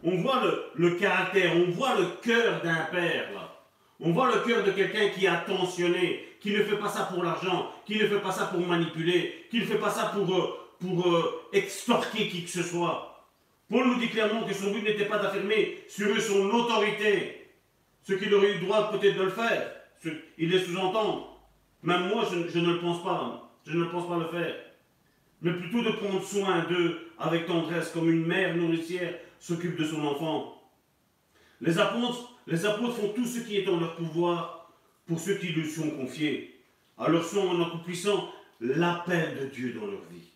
On 0.02 0.16
voit 0.16 0.43
le, 0.43 0.65
le 0.77 0.94
caractère, 0.97 1.57
on 1.57 1.70
voit 1.70 1.98
le 1.98 2.07
cœur 2.23 2.62
d'un 2.62 2.85
père 2.90 3.32
là. 3.32 3.57
On 4.02 4.12
voit 4.12 4.35
le 4.35 4.40
cœur 4.40 4.65
de 4.65 4.70
quelqu'un 4.70 5.11
qui 5.11 5.27
est 5.27 5.28
attentionné, 5.28 6.24
qui 6.40 6.52
ne 6.52 6.62
fait 6.62 6.78
pas 6.78 6.89
ça 6.89 7.05
pour 7.05 7.23
l'argent, 7.23 7.70
qui 7.85 7.98
ne 7.98 8.07
fait 8.07 8.20
pas 8.20 8.32
ça 8.32 8.47
pour 8.47 8.61
manipuler, 8.61 9.47
qui 9.51 9.61
ne 9.61 9.66
fait 9.66 9.78
pas 9.78 9.90
ça 9.90 10.07
pour, 10.15 10.35
euh, 10.35 10.59
pour 10.81 11.07
euh, 11.07 11.48
extorquer 11.52 12.28
qui 12.28 12.44
que 12.44 12.51
ce 12.51 12.62
soit. 12.62 13.28
Paul 13.69 13.86
nous 13.86 14.01
dit 14.01 14.09
clairement 14.09 14.44
que 14.44 14.55
son 14.55 14.73
but 14.73 14.82
n'était 14.82 15.05
pas 15.05 15.19
d'affirmer 15.19 15.85
sur 15.86 16.09
eux 16.09 16.19
son 16.19 16.48
autorité, 16.51 17.47
ce 18.02 18.15
qu'il 18.15 18.35
aurait 18.35 18.57
eu 18.57 18.61
droit 18.61 18.90
peut-être 18.90 19.19
de 19.19 19.24
le 19.24 19.31
faire. 19.31 19.70
Il 20.39 20.48
les 20.48 20.65
sous-entend. 20.65 21.30
Même 21.82 22.09
moi, 22.09 22.27
je, 22.31 22.59
ne 22.59 22.73
le 22.73 22.81
pense 22.81 23.02
pas. 23.02 23.51
Je 23.66 23.77
ne 23.77 23.85
pense 23.85 24.09
pas 24.09 24.19
le 24.19 24.28
faire. 24.28 24.55
Mais 25.43 25.52
plutôt 25.52 25.82
de 25.82 25.90
prendre 25.93 26.23
soin 26.23 26.65
d'eux 26.65 26.98
avec 27.19 27.47
tendresse, 27.47 27.90
comme 27.90 28.11
une 28.11 28.27
mère 28.27 28.57
nourricière 28.57 29.15
s'occupe 29.39 29.78
de 29.78 29.85
son 29.85 30.05
enfant. 30.05 30.62
Les 31.61 31.78
apôtres, 31.78 32.35
les 32.47 32.66
apôtres 32.66 32.97
font 32.97 33.12
tout 33.15 33.24
ce 33.24 33.40
qui 33.40 33.57
est 33.57 33.69
en 33.69 33.81
leur 33.81 33.97
pouvoir 33.97 34.73
pour 35.07 35.19
ceux 35.19 35.35
qui 35.35 35.48
lui 35.48 35.69
sont 35.69 35.90
confiés, 35.90 36.61
à 36.98 37.09
leur 37.09 37.24
son 37.24 37.48
en 37.48 37.62
accomplissant 37.62 38.31
l'appel 38.61 39.39
de 39.40 39.47
Dieu 39.47 39.73
dans 39.73 39.86
leur 39.86 40.02
vie. 40.11 40.28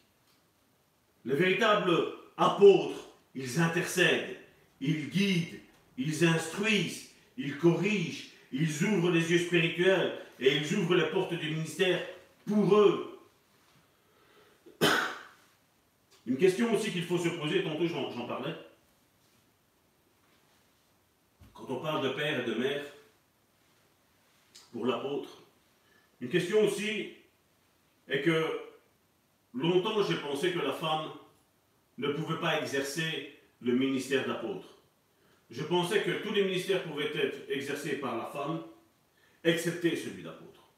Les 1.27 1.35
véritables 1.35 1.95
apôtres 2.37 3.05
ils 3.35 3.61
intercèdent, 3.61 4.37
ils 4.81 5.09
guident, 5.11 5.59
ils 5.99 6.25
instruisent, 6.25 7.11
ils 7.37 7.57
corrigent, 7.59 8.31
ils 8.53 8.85
ouvrent 8.85 9.11
les 9.11 9.33
yeux 9.33 9.39
spirituels 9.39 10.13
et 10.41 10.57
ils 10.57 10.75
ouvrent 10.77 10.95
les 10.95 11.07
portes 11.07 11.35
du 11.35 11.51
ministère 11.51 12.05
pour 12.47 12.77
eux. 12.77 13.19
Une 16.27 16.37
question 16.37 16.73
aussi 16.75 16.91
qu'il 16.91 17.05
faut 17.05 17.19
se 17.19 17.29
poser, 17.29 17.63
tantôt 17.63 17.87
j'en 17.87 18.27
parlais. 18.27 18.55
Quand 21.53 21.71
on 21.71 21.81
parle 21.81 22.03
de 22.03 22.15
père 22.15 22.41
et 22.41 22.51
de 22.51 22.55
mère, 22.55 22.85
pour 24.73 24.87
l'apôtre, 24.87 25.45
une 26.21 26.29
question 26.29 26.65
aussi 26.65 27.13
est 28.09 28.23
que 28.23 28.61
longtemps 29.55 30.03
j'ai 30.03 30.17
pensé 30.17 30.53
que 30.53 30.59
la 30.59 30.73
femme 30.73 31.11
ne 31.99 32.09
pouvait 32.09 32.41
pas 32.41 32.61
exercer 32.61 33.39
le 33.61 33.73
ministère 33.73 34.27
d'apôtre. 34.27 34.67
Je 35.51 35.63
pensais 35.63 36.03
que 36.03 36.23
tous 36.23 36.33
les 36.33 36.45
ministères 36.45 36.83
pouvaient 36.83 37.17
être 37.17 37.49
exercés 37.49 37.97
par 37.97 38.17
la 38.17 38.27
femme, 38.27 38.63
excepté 39.45 39.97
celui 39.97 40.23
d'apôtre. 40.23 40.73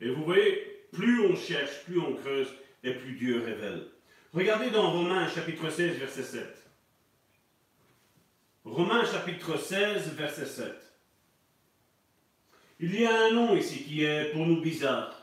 Et 0.00 0.08
vous 0.08 0.24
voyez, 0.24 0.86
plus 0.92 1.26
on 1.26 1.36
cherche, 1.36 1.84
plus 1.84 1.98
on 1.98 2.14
creuse, 2.14 2.48
et 2.84 2.92
plus 2.92 3.12
Dieu 3.12 3.42
révèle. 3.42 3.86
Regardez 4.32 4.70
dans 4.70 4.90
Romains 4.90 5.28
chapitre 5.28 5.70
16, 5.70 5.96
verset 5.96 6.22
7. 6.22 6.64
Romains 8.64 9.04
chapitre 9.04 9.58
16, 9.58 10.14
verset 10.14 10.46
7. 10.46 10.72
Il 12.80 13.00
y 13.00 13.06
a 13.06 13.26
un 13.26 13.32
nom 13.32 13.56
ici 13.56 13.84
qui 13.84 14.04
est 14.04 14.32
pour 14.32 14.46
nous 14.46 14.60
bizarre. 14.60 15.14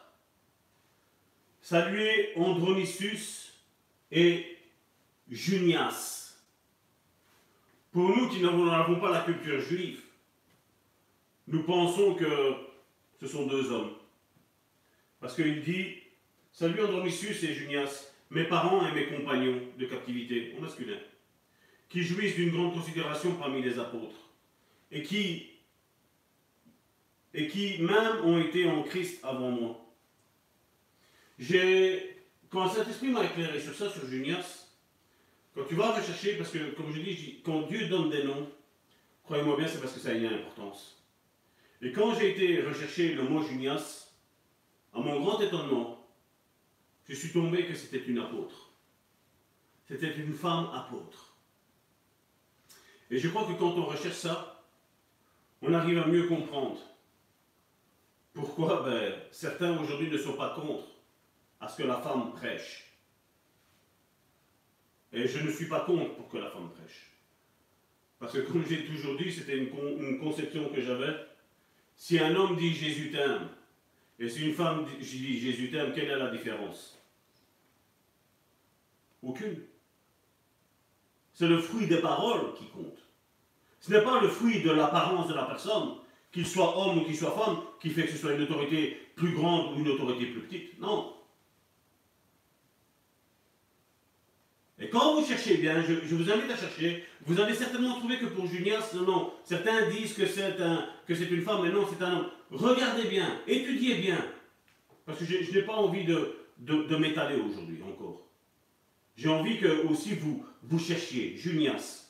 Saluez 1.61 2.31
Andronisus 2.35 3.53
et 4.11 4.57
Junias. 5.29 6.35
Pour 7.91 8.15
nous 8.15 8.29
qui 8.29 8.41
n'avons 8.41 8.99
pas 8.99 9.11
la 9.11 9.21
culture 9.21 9.59
juive, 9.59 10.01
nous 11.47 11.63
pensons 11.63 12.15
que 12.15 12.53
ce 13.19 13.27
sont 13.27 13.47
deux 13.47 13.71
hommes. 13.71 13.93
Parce 15.19 15.35
qu'il 15.35 15.61
dit 15.61 15.95
Salut 16.53 16.81
Andromisius 16.83 17.43
et 17.43 17.53
Junias, 17.53 18.11
mes 18.29 18.43
parents 18.43 18.85
et 18.87 18.91
mes 18.91 19.07
compagnons 19.07 19.61
de 19.77 19.85
captivité, 19.85 20.53
au 20.57 20.61
masculin, 20.61 20.97
qui 21.87 22.03
jouissent 22.03 22.35
d'une 22.35 22.51
grande 22.51 22.73
considération 22.73 23.35
parmi 23.35 23.61
les 23.61 23.79
apôtres, 23.79 24.29
et 24.91 25.01
qui, 25.01 25.49
et 27.33 27.47
qui 27.47 27.81
même 27.81 28.25
ont 28.25 28.37
été 28.37 28.67
en 28.69 28.83
Christ 28.83 29.23
avant 29.23 29.51
moi. 29.51 29.77
J'ai, 31.39 32.17
quand 32.49 32.69
Saint-Esprit 32.69 33.09
m'a 33.09 33.25
éclairé 33.25 33.59
sur 33.59 33.73
ça, 33.73 33.89
sur 33.89 34.05
Junias, 34.05 34.67
quand 35.55 35.63
tu 35.65 35.75
vas 35.75 35.91
rechercher, 35.93 36.37
parce 36.37 36.51
que 36.51 36.71
comme 36.71 36.93
je 36.93 37.01
dis, 37.01 37.41
quand 37.43 37.61
Dieu 37.61 37.87
donne 37.87 38.09
des 38.09 38.23
noms, 38.23 38.49
croyez-moi 39.23 39.57
bien, 39.57 39.67
c'est 39.67 39.79
parce 39.79 39.93
que 39.93 39.99
ça 39.99 40.09
a 40.09 40.13
une 40.13 40.25
importance. 40.25 41.00
Et 41.81 41.91
quand 41.91 42.13
j'ai 42.15 42.31
été 42.31 42.61
rechercher 42.61 43.13
le 43.13 43.23
mot 43.23 43.43
Junias, 43.43 44.13
à 44.93 44.99
mon 44.99 45.19
grand 45.19 45.39
étonnement, 45.41 46.07
je 47.07 47.15
suis 47.15 47.31
tombé 47.31 47.65
que 47.65 47.73
c'était 47.73 48.03
une 48.05 48.19
apôtre. 48.19 48.71
C'était 49.87 50.15
une 50.15 50.33
femme 50.33 50.69
apôtre. 50.73 51.35
Et 53.09 53.17
je 53.17 53.27
crois 53.27 53.45
que 53.45 53.53
quand 53.53 53.71
on 53.71 53.85
recherche 53.85 54.15
ça, 54.15 54.63
on 55.61 55.73
arrive 55.73 55.97
à 55.97 56.07
mieux 56.07 56.27
comprendre 56.27 56.79
pourquoi 58.33 58.83
ben, 58.83 59.13
certains 59.31 59.77
aujourd'hui 59.77 60.09
ne 60.09 60.17
sont 60.17 60.33
pas 60.33 60.55
contre 60.55 60.87
à 61.59 61.67
ce 61.67 61.77
que 61.77 61.87
la 61.87 61.97
femme 61.97 62.31
prêche. 62.31 62.91
Et 65.11 65.27
je 65.27 65.39
ne 65.39 65.51
suis 65.51 65.67
pas 65.67 65.81
contre 65.81 66.15
pour 66.15 66.29
que 66.29 66.37
la 66.37 66.49
femme 66.49 66.71
prêche. 66.71 67.11
Parce 68.19 68.33
que 68.33 68.39
comme 68.39 68.65
j'ai 68.65 68.85
toujours 68.85 69.17
dit, 69.17 69.31
c'était 69.31 69.57
une, 69.57 69.69
une, 69.99 70.19
conception 70.19 70.69
que 70.69 70.79
j'avais. 70.79 71.13
Si 72.01 72.17
un 72.17 72.35
homme 72.35 72.55
dit 72.55 72.73
Jésus 72.73 73.11
t'aime, 73.11 73.47
et 74.17 74.27
si 74.27 74.47
une 74.47 74.55
femme 74.55 74.87
dit 74.99 75.39
Jésus 75.39 75.69
t'aime, 75.69 75.93
quelle 75.93 76.09
est 76.09 76.17
la 76.17 76.31
différence? 76.31 76.99
Aucune. 79.21 79.61
C'est 81.31 81.47
le 81.47 81.59
fruit 81.59 81.85
des 81.85 82.01
paroles 82.01 82.55
qui 82.55 82.65
compte. 82.69 82.97
Ce 83.79 83.91
n'est 83.91 84.01
pas 84.01 84.19
le 84.19 84.29
fruit 84.29 84.63
de 84.63 84.71
l'apparence 84.71 85.27
de 85.27 85.35
la 85.35 85.43
personne, 85.43 85.97
qu'il 86.31 86.47
soit 86.47 86.75
homme 86.75 86.97
ou 86.97 87.05
qu'il 87.05 87.15
soit 87.15 87.37
femme, 87.37 87.61
qui 87.79 87.91
fait 87.91 88.07
que 88.07 88.13
ce 88.13 88.17
soit 88.17 88.33
une 88.33 88.41
autorité 88.41 88.97
plus 89.15 89.33
grande 89.35 89.77
ou 89.77 89.81
une 89.81 89.89
autorité 89.89 90.25
plus 90.25 90.41
petite. 90.41 90.79
Non. 90.79 91.13
Et 94.79 94.89
quand 94.89 95.19
vous 95.19 95.23
cherchez 95.41 95.57
bien, 95.57 95.83
je, 95.83 96.15
vous 96.15 96.31
invite 96.31 96.51
à 96.51 96.57
chercher, 96.57 97.03
vous 97.25 97.39
allez 97.39 97.53
certainement 97.53 97.97
trouver 97.99 98.17
que 98.17 98.25
pour 98.25 98.45
Junias, 98.47 98.93
non, 98.93 99.33
certains 99.43 99.89
disent 99.89 100.13
que 100.13 100.25
c'est 100.25 100.61
un, 100.61 100.87
que 101.07 101.15
c'est 101.15 101.29
une 101.29 101.41
femme, 101.41 101.61
mais 101.63 101.71
non, 101.71 101.85
c'est 101.89 102.03
un 102.03 102.19
homme. 102.19 102.29
Regardez 102.51 103.07
bien, 103.07 103.39
étudiez 103.47 103.95
bien, 103.95 104.23
parce 105.05 105.19
que 105.19 105.25
je, 105.25 105.51
n'ai 105.51 105.63
pas 105.63 105.75
envie 105.75 106.03
de, 106.03 106.35
de, 106.59 106.95
m'étaler 106.95 107.37
aujourd'hui 107.37 107.81
encore. 107.81 108.27
J'ai 109.15 109.29
envie 109.29 109.57
que 109.59 109.87
aussi 109.87 110.15
vous, 110.15 110.45
vous 110.63 110.79
cherchiez 110.79 111.35
Junias, 111.37 112.09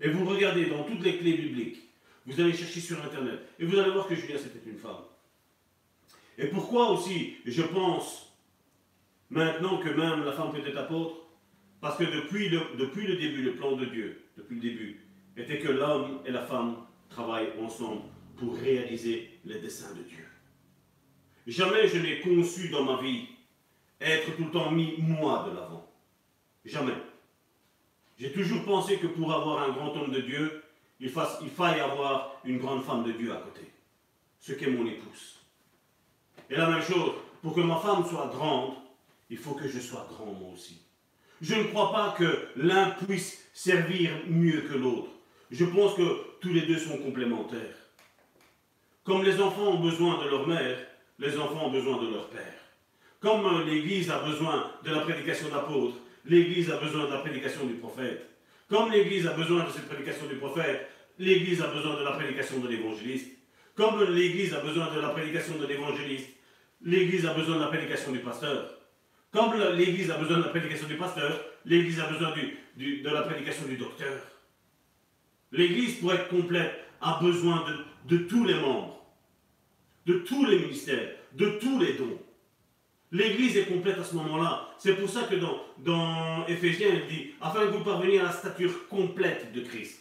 et 0.00 0.08
vous 0.08 0.24
regardez 0.24 0.66
dans 0.66 0.84
toutes 0.84 1.02
les 1.02 1.18
clés 1.18 1.34
bibliques. 1.34 1.82
Vous 2.26 2.38
allez 2.40 2.52
chercher 2.52 2.80
sur 2.80 3.02
Internet, 3.02 3.40
et 3.58 3.64
vous 3.64 3.78
allez 3.78 3.90
voir 3.90 4.06
que 4.06 4.14
Junias 4.14 4.40
était 4.40 4.70
une 4.70 4.78
femme. 4.78 5.04
Et 6.36 6.46
pourquoi 6.46 6.90
aussi, 6.90 7.36
je 7.46 7.62
pense, 7.62 8.32
maintenant 9.30 9.78
que 9.78 9.88
même 9.88 10.24
la 10.24 10.32
femme 10.32 10.52
peut 10.52 10.66
être 10.66 10.76
apôtre, 10.76 11.27
parce 11.80 11.96
que 11.96 12.04
depuis 12.04 12.48
le, 12.48 13.16
début, 13.16 13.42
le 13.42 13.54
plan 13.54 13.76
de 13.76 13.84
Dieu, 13.84 14.24
depuis 14.36 14.56
le 14.56 14.60
début, 14.60 15.00
était 15.36 15.58
que 15.58 15.68
l'homme 15.68 16.20
et 16.26 16.32
la 16.32 16.42
femme 16.42 16.76
travaillent 17.08 17.52
ensemble 17.60 18.02
pour 18.36 18.56
réaliser 18.56 19.38
les 19.44 19.60
desseins 19.60 19.94
de 19.94 20.02
Dieu. 20.02 20.26
Jamais 21.46 21.88
je 21.88 21.98
n'ai 21.98 22.20
conçu 22.20 22.68
dans 22.68 22.84
ma 22.84 23.00
vie 23.00 23.26
être 24.00 24.36
tout 24.36 24.44
le 24.44 24.50
temps 24.50 24.70
mis 24.70 24.96
moi 24.98 25.46
de 25.48 25.56
l'avant. 25.56 25.86
Jamais. 26.64 26.94
J'ai 28.18 28.32
toujours 28.32 28.64
pensé 28.64 28.98
que 28.98 29.06
pour 29.06 29.32
avoir 29.32 29.62
un 29.62 29.72
grand 29.72 29.96
homme 29.96 30.10
de 30.10 30.20
Dieu, 30.20 30.62
il, 31.00 31.08
fasse, 31.08 31.38
il 31.42 31.50
faille 31.50 31.80
avoir 31.80 32.40
une 32.44 32.58
grande 32.58 32.82
femme 32.82 33.04
de 33.04 33.12
Dieu 33.12 33.32
à 33.32 33.36
côté. 33.36 33.70
Ce 34.40 34.52
qu'est 34.52 34.70
mon 34.70 34.86
épouse. 34.86 35.36
Et 36.50 36.56
la 36.56 36.68
même 36.68 36.82
chose, 36.82 37.12
pour 37.42 37.54
que 37.54 37.60
ma 37.60 37.76
femme 37.76 38.04
soit 38.04 38.28
grande, 38.28 38.74
il 39.30 39.36
faut 39.36 39.54
que 39.54 39.68
je 39.68 39.78
sois 39.78 40.06
grand 40.10 40.32
moi 40.32 40.52
aussi. 40.52 40.82
Je 41.40 41.54
ne 41.54 41.64
crois 41.64 41.92
pas 41.92 42.14
que 42.18 42.48
l'un 42.56 42.90
puisse 42.90 43.48
servir 43.52 44.10
mieux 44.26 44.62
que 44.62 44.74
l'autre. 44.74 45.10
Je 45.50 45.64
pense 45.64 45.94
que 45.94 46.38
tous 46.40 46.52
les 46.52 46.62
deux 46.62 46.78
sont 46.78 46.98
complémentaires. 46.98 47.76
Comme 49.04 49.22
les 49.22 49.40
enfants 49.40 49.72
ont 49.72 49.80
besoin 49.80 50.22
de 50.22 50.28
leur 50.28 50.46
mère, 50.46 50.78
les 51.18 51.38
enfants 51.38 51.66
ont 51.66 51.70
besoin 51.70 52.02
de 52.02 52.12
leur 52.12 52.28
père. 52.28 52.54
Comme 53.20 53.66
l'Église 53.66 54.10
a 54.10 54.18
besoin 54.20 54.70
de 54.84 54.90
la 54.90 55.00
prédication 55.00 55.48
d'apôtre, 55.48 55.96
l'Église 56.24 56.70
a 56.70 56.76
besoin 56.76 57.06
de 57.06 57.12
la 57.12 57.18
prédication 57.18 57.66
du 57.66 57.74
prophète. 57.74 58.28
Comme 58.68 58.90
l'Église 58.90 59.26
a 59.26 59.32
besoin 59.32 59.64
de 59.64 59.70
cette 59.70 59.88
prédication 59.88 60.26
du 60.26 60.36
prophète, 60.36 60.88
l'Église 61.18 61.62
a 61.62 61.68
besoin 61.68 61.96
de 61.96 62.04
la 62.04 62.12
prédication 62.12 62.58
de 62.58 62.68
l'évangéliste. 62.68 63.30
Comme 63.74 64.04
l'Église 64.12 64.54
a 64.54 64.60
besoin 64.60 64.92
de 64.92 65.00
la 65.00 65.08
prédication 65.10 65.56
de 65.56 65.66
l'évangéliste, 65.66 66.30
l'Église 66.82 67.26
a 67.26 67.32
besoin 67.32 67.56
de 67.56 67.60
la 67.60 67.68
prédication 67.68 68.12
du 68.12 68.18
pasteur. 68.18 68.77
Comme 69.30 69.54
l'Église 69.76 70.10
a 70.10 70.16
besoin 70.16 70.38
de 70.38 70.44
la 70.44 70.48
prédication 70.48 70.86
du 70.86 70.96
pasteur, 70.96 71.38
l'Église 71.64 72.00
a 72.00 72.06
besoin 72.06 72.32
de 72.76 73.08
la 73.08 73.22
prédication 73.22 73.66
du 73.66 73.76
docteur. 73.76 74.20
L'Église, 75.52 76.00
pour 76.00 76.12
être 76.12 76.28
complète, 76.28 76.72
a 77.00 77.18
besoin 77.20 77.64
de, 78.06 78.18
tous 78.18 78.44
les 78.44 78.54
membres, 78.54 79.04
de 80.06 80.14
tous 80.18 80.44
les 80.46 80.58
ministères, 80.58 81.10
de 81.34 81.50
tous 81.60 81.78
les 81.78 81.94
dons. 81.94 82.18
L'Église 83.12 83.56
est 83.56 83.66
complète 83.66 83.98
à 83.98 84.04
ce 84.04 84.14
moment-là. 84.16 84.68
C'est 84.78 84.94
pour 84.94 85.08
ça 85.08 85.22
que 85.22 85.36
dans, 85.36 85.62
dans 85.78 86.46
Éphésiens, 86.46 86.88
il 86.88 87.06
dit, 87.14 87.30
afin 87.40 87.60
que 87.66 87.72
vous 87.72 87.84
parveniez 87.84 88.20
à 88.20 88.24
la 88.24 88.32
stature 88.32 88.88
complète 88.88 89.52
de 89.52 89.60
Christ. 89.60 90.00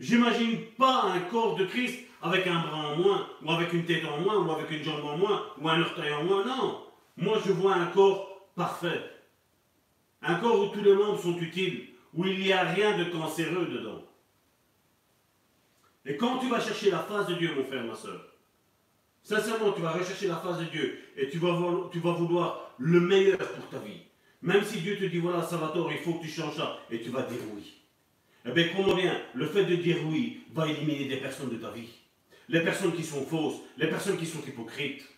J'imagine 0.00 0.58
pas 0.76 1.12
un 1.14 1.20
corps 1.20 1.54
de 1.54 1.64
Christ 1.64 2.00
avec 2.22 2.46
un 2.48 2.60
bras 2.60 2.88
en 2.88 2.96
moins, 2.96 3.28
ou 3.44 3.50
avec 3.52 3.72
une 3.72 3.84
tête 3.84 4.04
en 4.04 4.20
moins, 4.20 4.38
ou 4.38 4.50
avec 4.50 4.70
une 4.70 4.82
jambe 4.82 5.04
en 5.04 5.16
moins, 5.16 5.46
ou 5.60 5.68
un 5.68 5.80
orteil 5.80 6.12
en 6.12 6.24
moins. 6.24 6.44
Non. 6.44 6.91
Moi, 7.16 7.40
je 7.44 7.52
vois 7.52 7.74
un 7.74 7.86
corps 7.86 8.48
parfait. 8.54 9.02
Un 10.22 10.36
corps 10.36 10.60
où 10.60 10.68
tous 10.68 10.82
les 10.82 10.94
membres 10.94 11.20
sont 11.20 11.36
utiles, 11.38 11.88
où 12.14 12.24
il 12.24 12.38
n'y 12.38 12.52
a 12.52 12.62
rien 12.62 12.96
de 12.96 13.04
cancéreux 13.04 13.66
dedans. 13.66 14.02
Et 16.04 16.16
quand 16.16 16.38
tu 16.38 16.48
vas 16.48 16.60
chercher 16.60 16.90
la 16.90 17.00
face 17.00 17.28
de 17.28 17.34
Dieu, 17.34 17.54
mon 17.54 17.64
frère, 17.64 17.84
ma 17.84 17.94
soeur, 17.94 18.20
sincèrement, 19.22 19.72
tu 19.72 19.82
vas 19.82 19.92
rechercher 19.92 20.26
la 20.26 20.36
face 20.36 20.58
de 20.58 20.64
Dieu 20.64 20.98
et 21.16 21.28
tu 21.28 21.38
vas, 21.38 21.52
vouloir 21.52 22.74
le 22.78 23.00
meilleur 23.00 23.38
pour 23.38 23.68
ta 23.68 23.78
vie. 23.78 24.00
Même 24.42 24.64
si 24.64 24.80
Dieu 24.80 24.96
te 24.98 25.04
dit, 25.04 25.18
voilà, 25.18 25.42
Salvatore, 25.42 25.92
il 25.92 25.98
faut 25.98 26.14
que 26.14 26.24
tu 26.24 26.30
changes 26.30 26.56
ça, 26.56 26.80
et 26.90 27.00
tu 27.00 27.10
vas 27.10 27.22
dire 27.22 27.38
oui. 27.54 27.82
Eh 28.44 28.50
bien, 28.50 28.68
comment 28.74 28.96
bien, 28.96 29.20
le 29.34 29.46
fait 29.46 29.64
de 29.64 29.76
dire 29.76 29.98
oui 30.04 30.40
va 30.52 30.66
éliminer 30.66 31.04
des 31.04 31.18
personnes 31.18 31.50
de 31.50 31.56
ta 31.56 31.70
vie. 31.70 31.88
Les 32.48 32.60
personnes 32.60 32.92
qui 32.92 33.04
sont 33.04 33.24
fausses, 33.24 33.60
les 33.78 33.86
personnes 33.86 34.18
qui 34.18 34.26
sont 34.26 34.42
hypocrites. 34.44 35.08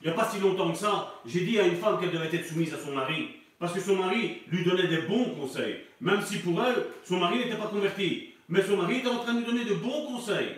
Il 0.00 0.06
n'y 0.06 0.12
a 0.12 0.16
pas 0.16 0.28
si 0.28 0.38
longtemps 0.38 0.70
que 0.72 0.78
ça, 0.78 1.14
j'ai 1.24 1.40
dit 1.40 1.58
à 1.58 1.66
une 1.66 1.76
femme 1.76 1.98
qu'elle 1.98 2.10
devait 2.10 2.34
être 2.34 2.46
soumise 2.46 2.72
à 2.74 2.78
son 2.78 2.94
mari. 2.94 3.36
Parce 3.58 3.72
que 3.72 3.80
son 3.80 3.96
mari 3.96 4.42
lui 4.48 4.64
donnait 4.64 4.88
des 4.88 5.02
bons 5.02 5.34
conseils. 5.34 5.80
Même 6.00 6.20
si 6.20 6.38
pour 6.38 6.62
elle, 6.62 6.86
son 7.04 7.18
mari 7.18 7.38
n'était 7.38 7.56
pas 7.56 7.68
converti. 7.68 8.34
Mais 8.48 8.62
son 8.62 8.76
mari 8.76 8.98
était 8.98 9.08
en 9.08 9.20
train 9.20 9.34
de 9.34 9.38
lui 9.38 9.46
donner 9.46 9.64
de 9.64 9.74
bons 9.74 10.06
conseils. 10.06 10.54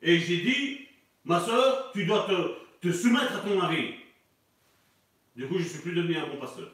Et 0.00 0.18
j'ai 0.18 0.38
dit, 0.38 0.86
ma 1.24 1.40
soeur, 1.40 1.90
tu 1.92 2.04
dois 2.04 2.28
te, 2.80 2.92
soumettre 2.92 3.36
à 3.36 3.40
ton 3.40 3.56
mari. 3.56 3.96
Du 5.34 5.46
coup, 5.46 5.58
je 5.58 5.64
ne 5.64 5.68
suis 5.68 5.80
plus 5.80 5.92
devenu 5.92 6.16
un 6.16 6.28
bon 6.28 6.36
pasteur. 6.36 6.70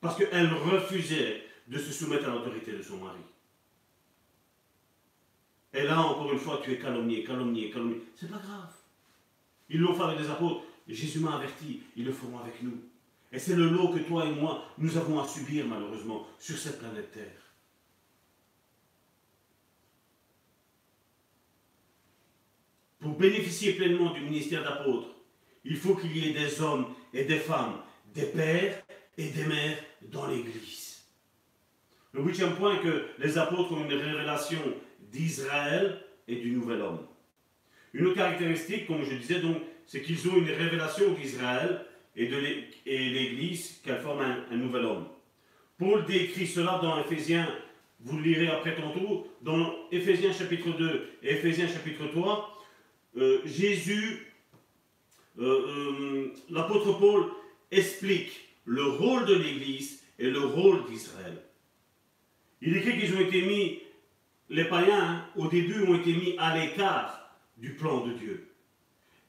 Parce 0.00 0.16
qu'elle 0.16 0.52
refusait 0.52 1.44
de 1.68 1.78
se 1.78 1.92
soumettre 1.92 2.28
à 2.28 2.32
l'autorité 2.32 2.72
de 2.72 2.82
son 2.82 2.96
mari. 2.96 3.20
Et 5.72 5.84
là, 5.84 6.00
encore 6.00 6.32
une 6.32 6.38
fois, 6.38 6.60
tu 6.64 6.72
es 6.72 6.78
calomnié, 6.78 7.22
calomnié, 7.22 7.70
calomnié. 7.70 8.02
C'est 8.16 8.28
pas 8.28 8.38
grave. 8.38 8.79
Ils 9.70 9.80
l'ont 9.80 9.94
fait 9.94 10.02
avec 10.02 10.18
des 10.18 10.28
apôtres. 10.28 10.62
Jésus 10.88 11.20
m'a 11.20 11.36
averti, 11.36 11.82
ils 11.96 12.04
le 12.04 12.12
feront 12.12 12.38
avec 12.38 12.62
nous. 12.62 12.78
Et 13.32 13.38
c'est 13.38 13.54
le 13.54 13.68
lot 13.68 13.88
que 13.88 14.00
toi 14.00 14.26
et 14.26 14.32
moi, 14.32 14.64
nous 14.76 14.96
avons 14.96 15.20
à 15.20 15.26
subir 15.26 15.66
malheureusement 15.66 16.26
sur 16.38 16.58
cette 16.58 16.80
planète 16.80 17.12
Terre. 17.12 17.54
Pour 22.98 23.16
bénéficier 23.16 23.74
pleinement 23.74 24.12
du 24.12 24.20
ministère 24.20 24.64
d'apôtre, 24.64 25.08
il 25.64 25.76
faut 25.76 25.94
qu'il 25.94 26.16
y 26.16 26.28
ait 26.28 26.32
des 26.32 26.60
hommes 26.60 26.86
et 27.14 27.24
des 27.24 27.38
femmes, 27.38 27.80
des 28.12 28.26
pères 28.26 28.82
et 29.16 29.28
des 29.28 29.46
mères 29.46 29.78
dans 30.02 30.26
l'Église. 30.26 31.04
Le 32.12 32.22
huitième 32.22 32.56
point 32.56 32.76
est 32.76 32.82
que 32.82 33.06
les 33.18 33.38
apôtres 33.38 33.72
ont 33.72 33.84
une 33.84 33.92
révélation 33.92 34.60
d'Israël 35.12 36.04
et 36.26 36.36
du 36.36 36.50
nouvel 36.50 36.82
homme. 36.82 37.06
Une 37.92 38.06
autre 38.06 38.16
caractéristique, 38.16 38.86
comme 38.86 39.02
je 39.04 39.16
disais 39.16 39.40
donc, 39.40 39.56
c'est 39.86 40.02
qu'ils 40.02 40.28
ont 40.28 40.36
une 40.36 40.50
révélation 40.50 41.12
d'Israël 41.14 41.84
et 42.16 42.26
de 42.26 42.36
l'Église 42.86 43.80
qu'elle 43.84 44.00
forme 44.00 44.20
un, 44.20 44.56
nouvel 44.56 44.84
homme. 44.84 45.06
Paul 45.78 46.04
décrit 46.04 46.46
cela 46.46 46.78
dans 46.82 47.00
Éphésiens, 47.00 47.48
vous 48.00 48.18
le 48.18 48.22
lirez 48.22 48.48
après 48.48 48.76
tantôt, 48.76 49.26
dans 49.42 49.74
Éphésiens 49.90 50.32
chapitre 50.32 50.70
2 50.70 51.08
et 51.22 51.32
Éphésiens 51.32 51.66
chapitre 51.66 52.06
3, 52.06 52.58
euh, 53.16 53.40
Jésus, 53.44 54.26
euh, 55.38 55.44
euh, 55.44 56.34
l'apôtre 56.50 56.98
Paul 56.98 57.24
explique 57.70 58.48
le 58.64 58.84
rôle 58.84 59.26
de 59.26 59.34
l'Église 59.34 60.02
et 60.18 60.30
le 60.30 60.40
rôle 60.40 60.84
d'Israël. 60.88 61.42
Il 62.62 62.76
écrit 62.76 62.98
qu'ils 62.98 63.16
ont 63.16 63.20
été 63.20 63.42
mis, 63.42 63.80
les 64.50 64.64
païens, 64.64 65.02
hein, 65.02 65.24
au 65.36 65.48
début, 65.48 65.82
ont 65.82 65.98
été 65.98 66.12
mis 66.12 66.34
à 66.38 66.56
l'écart 66.56 67.19
du 67.60 67.70
plan 67.70 68.06
de 68.06 68.12
Dieu. 68.14 68.48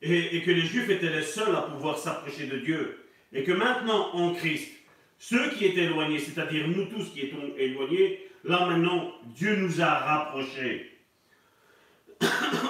Et, 0.01 0.41
que 0.41 0.51
les 0.51 0.61
Juifs 0.61 0.89
étaient 0.89 1.11
les 1.11 1.23
seuls 1.23 1.55
à 1.55 1.61
pouvoir 1.61 1.97
s'approcher 1.97 2.47
de 2.47 2.57
Dieu. 2.57 3.05
Et 3.33 3.43
que 3.43 3.51
maintenant, 3.51 4.15
en 4.15 4.33
Christ, 4.33 4.71
ceux 5.19 5.51
qui 5.51 5.65
étaient 5.65 5.83
éloignés, 5.83 6.19
c'est-à-dire 6.19 6.67
nous 6.67 6.85
tous 6.85 7.11
qui 7.11 7.21
étions 7.21 7.55
éloignés, 7.55 8.27
là 8.43 8.65
maintenant, 8.65 9.13
Dieu 9.35 9.55
nous 9.57 9.79
a 9.81 9.93
rapprochés. 9.93 10.89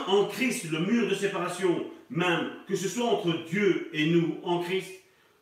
en 0.07 0.25
Christ, 0.25 0.69
le 0.71 0.79
mur 0.79 1.07
de 1.07 1.15
séparation, 1.15 1.85
même, 2.09 2.49
que 2.67 2.75
ce 2.75 2.89
soit 2.89 3.05
entre 3.05 3.45
Dieu 3.45 3.89
et 3.93 4.07
nous, 4.07 4.37
en 4.43 4.59
Christ, 4.59 4.91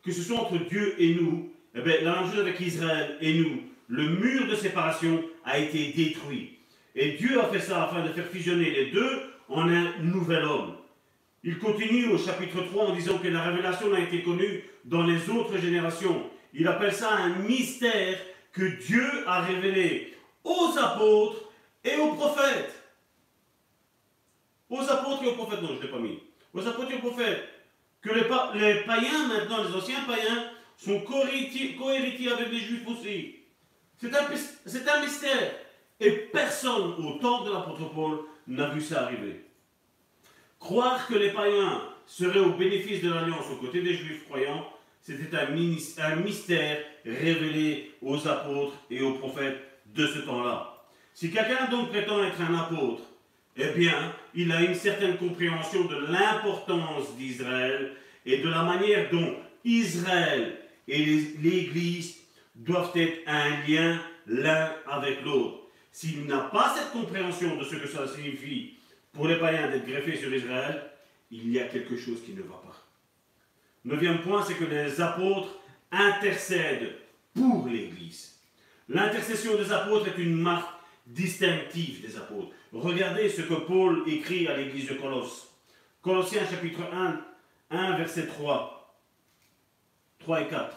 que 0.04 0.12
ce 0.12 0.22
soit 0.22 0.38
entre 0.38 0.58
Dieu 0.68 0.94
et 0.98 1.14
nous, 1.14 1.52
eh 1.74 2.02
la 2.02 2.20
même 2.20 2.30
chose 2.30 2.40
avec 2.40 2.60
Israël 2.60 3.16
et 3.20 3.34
nous, 3.34 3.62
le 3.88 4.08
mur 4.08 4.46
de 4.46 4.54
séparation 4.54 5.24
a 5.44 5.58
été 5.58 5.92
détruit. 5.92 6.58
Et 6.94 7.12
Dieu 7.12 7.40
a 7.40 7.48
fait 7.48 7.60
ça 7.60 7.84
afin 7.84 8.04
de 8.04 8.12
faire 8.12 8.26
fusionner 8.26 8.70
les 8.70 8.86
deux 8.90 9.22
en 9.50 9.68
un 9.68 9.92
nouvel 10.00 10.44
homme. 10.44 10.76
Il 11.42 11.58
continue 11.58 12.08
au 12.12 12.18
chapitre 12.18 12.62
3 12.62 12.86
en 12.86 12.94
disant 12.94 13.18
que 13.18 13.28
la 13.28 13.42
révélation 13.42 13.88
n'a 13.88 14.00
été 14.00 14.22
connue 14.22 14.64
dans 14.84 15.02
les 15.02 15.28
autres 15.30 15.58
générations. 15.58 16.30
Il 16.52 16.68
appelle 16.68 16.92
ça 16.92 17.12
un 17.12 17.30
mystère 17.30 18.18
que 18.52 18.64
Dieu 18.64 19.06
a 19.26 19.40
révélé 19.42 20.14
aux 20.44 20.78
apôtres 20.78 21.50
et 21.84 21.96
aux 21.96 22.14
prophètes. 22.14 22.74
Aux 24.68 24.82
apôtres 24.82 25.24
et 25.24 25.28
aux 25.28 25.34
prophètes, 25.34 25.62
non, 25.62 25.68
je 25.68 25.74
ne 25.74 25.82
l'ai 25.82 25.88
pas 25.88 25.98
mis. 25.98 26.22
Aux 26.52 26.66
apôtres 26.66 26.92
et 26.92 26.96
aux 26.96 27.10
prophètes. 27.10 27.48
Que 28.02 28.10
les, 28.10 28.24
païens, 28.84 29.28
maintenant, 29.28 29.62
les 29.62 29.74
anciens 29.74 30.02
païens, 30.06 30.50
sont 30.76 31.00
co-héritiers 31.00 32.32
avec 32.32 32.50
les 32.50 32.60
juifs 32.60 32.86
aussi. 32.88 33.36
C'est 34.00 34.14
un, 34.14 34.94
un 34.94 35.00
mystère. 35.00 35.54
Et 36.02 36.10
personne 36.32 36.94
au 36.94 37.18
temps 37.18 37.44
de 37.44 37.52
l'apôtre 37.52 37.92
Paul 37.94 38.20
n'a 38.48 38.70
vu 38.70 38.80
ça 38.80 39.04
arriver. 39.04 39.44
Croire 40.58 41.06
que 41.06 41.14
les 41.14 41.30
païens 41.30 41.82
seraient 42.06 42.40
au 42.40 42.54
bénéfice 42.54 43.02
de 43.02 43.12
l'alliance 43.12 43.46
aux 43.52 43.56
côtés 43.56 43.82
des 43.82 43.94
juifs 43.94 44.24
croyants, 44.24 44.66
c'était 45.00 45.36
un, 45.36 46.16
mystère 46.16 46.78
révélé 47.04 47.94
aux 48.02 48.28
apôtres 48.28 48.74
et 48.90 49.00
aux 49.00 49.14
prophètes 49.14 49.60
de 49.86 50.06
ce 50.06 50.18
temps-là. 50.20 50.84
Si 51.14 51.30
quelqu'un 51.30 51.66
donc 51.70 51.90
prétend 51.90 52.22
être 52.22 52.40
un 52.40 52.54
apôtre, 52.54 53.02
eh 53.56 53.68
bien, 53.70 54.14
il 54.34 54.52
a 54.52 54.62
une 54.62 54.74
certaine 54.74 55.16
compréhension 55.16 55.84
de 55.84 55.96
l'importance 55.96 57.16
d'Israël 57.16 57.92
et 58.26 58.38
de 58.38 58.48
la 58.48 58.62
manière 58.62 59.10
dont 59.10 59.36
Israël 59.64 60.58
et 60.86 61.04
l'Église 61.42 62.16
doivent 62.54 62.92
être 62.94 63.20
un 63.26 63.66
lien 63.66 63.98
l'un 64.26 64.72
avec 64.86 65.22
l'autre. 65.24 65.59
S'il 65.92 66.26
n'a 66.26 66.40
pas 66.40 66.74
cette 66.76 66.92
compréhension 66.92 67.56
de 67.56 67.64
ce 67.64 67.76
que 67.76 67.88
ça 67.88 68.06
signifie 68.06 68.74
pour 69.12 69.26
les 69.26 69.38
païens 69.38 69.70
d'être 69.70 69.86
greffés 69.86 70.16
sur 70.16 70.32
Israël, 70.34 70.90
il 71.30 71.50
y 71.50 71.58
a 71.58 71.68
quelque 71.68 71.96
chose 71.96 72.22
qui 72.24 72.32
ne 72.32 72.42
va 72.42 72.54
pas. 72.54 72.86
Neuvième 73.84 74.20
point, 74.22 74.44
c'est 74.44 74.54
que 74.54 74.64
les 74.64 75.00
apôtres 75.00 75.58
intercèdent 75.90 76.96
pour 77.34 77.66
l'Église. 77.66 78.36
L'intercession 78.88 79.56
des 79.56 79.72
apôtres 79.72 80.08
est 80.08 80.22
une 80.22 80.36
marque 80.36 80.80
distinctive 81.06 82.02
des 82.02 82.16
apôtres. 82.16 82.52
Regardez 82.72 83.28
ce 83.28 83.42
que 83.42 83.54
Paul 83.54 84.04
écrit 84.06 84.48
à 84.48 84.56
l'Église 84.56 84.88
de 84.88 84.94
Colosse. 84.94 85.48
Colossiens 86.02 86.46
chapitre 86.46 86.80
1, 86.92 87.20
1 87.70 87.96
verset 87.96 88.26
3. 88.26 88.96
3 90.20 90.40
et 90.42 90.48
4. 90.48 90.76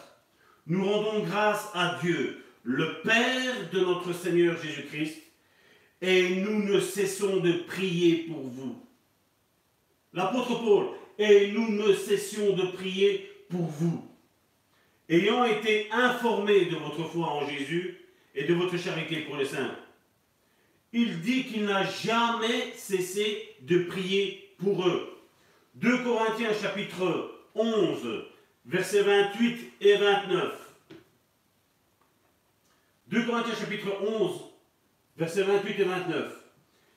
Nous 0.66 0.84
rendons 0.84 1.24
grâce 1.24 1.70
à 1.74 1.98
Dieu, 2.02 2.43
le 2.64 3.02
Père 3.02 3.70
de 3.72 3.80
notre 3.80 4.12
Seigneur 4.12 4.60
Jésus-Christ, 4.60 5.22
et 6.00 6.36
nous 6.36 6.62
ne 6.64 6.80
cessons 6.80 7.36
de 7.36 7.52
prier 7.52 8.24
pour 8.28 8.40
vous. 8.40 8.82
L'apôtre 10.12 10.62
Paul, 10.62 10.86
et 11.18 11.52
nous 11.52 11.70
ne 11.70 11.92
cessions 11.92 12.54
de 12.54 12.66
prier 12.66 13.30
pour 13.48 13.66
vous. 13.66 14.04
Ayant 15.08 15.44
été 15.44 15.88
informés 15.92 16.64
de 16.66 16.76
votre 16.76 17.04
foi 17.04 17.26
en 17.26 17.48
Jésus 17.48 17.98
et 18.34 18.44
de 18.44 18.54
votre 18.54 18.78
charité 18.78 19.20
pour 19.20 19.36
les 19.36 19.44
saints, 19.44 19.76
il 20.92 21.20
dit 21.20 21.44
qu'il 21.44 21.64
n'a 21.64 21.84
jamais 21.84 22.72
cessé 22.76 23.56
de 23.60 23.80
prier 23.80 24.54
pour 24.58 24.86
eux. 24.86 25.18
2 25.74 26.04
Corinthiens 26.04 26.54
chapitre 26.54 27.42
11, 27.54 28.24
versets 28.64 29.02
28 29.02 29.72
et 29.80 29.96
29. 29.96 30.63
2 33.14 33.26
Corinthiens 33.26 33.54
chapitre 33.54 33.86
11, 34.02 34.40
versets 35.16 35.44
28 35.44 35.78
et 35.78 35.84
29. 35.84 36.32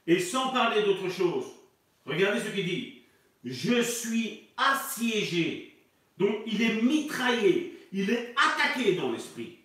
Et 0.07 0.19
sans 0.19 0.49
parler 0.49 0.81
d'autre 0.81 1.09
chose, 1.09 1.45
regardez 2.07 2.39
ce 2.39 2.49
qu'il 2.49 2.65
dit. 2.65 3.03
Je 3.45 3.83
suis 3.83 4.47
assiégé. 4.57 5.77
Donc 6.17 6.37
il 6.47 6.59
est 6.63 6.81
mitraillé, 6.81 7.87
il 7.93 8.09
est 8.09 8.33
attaqué 8.35 8.95
dans 8.95 9.11
l'esprit. 9.11 9.59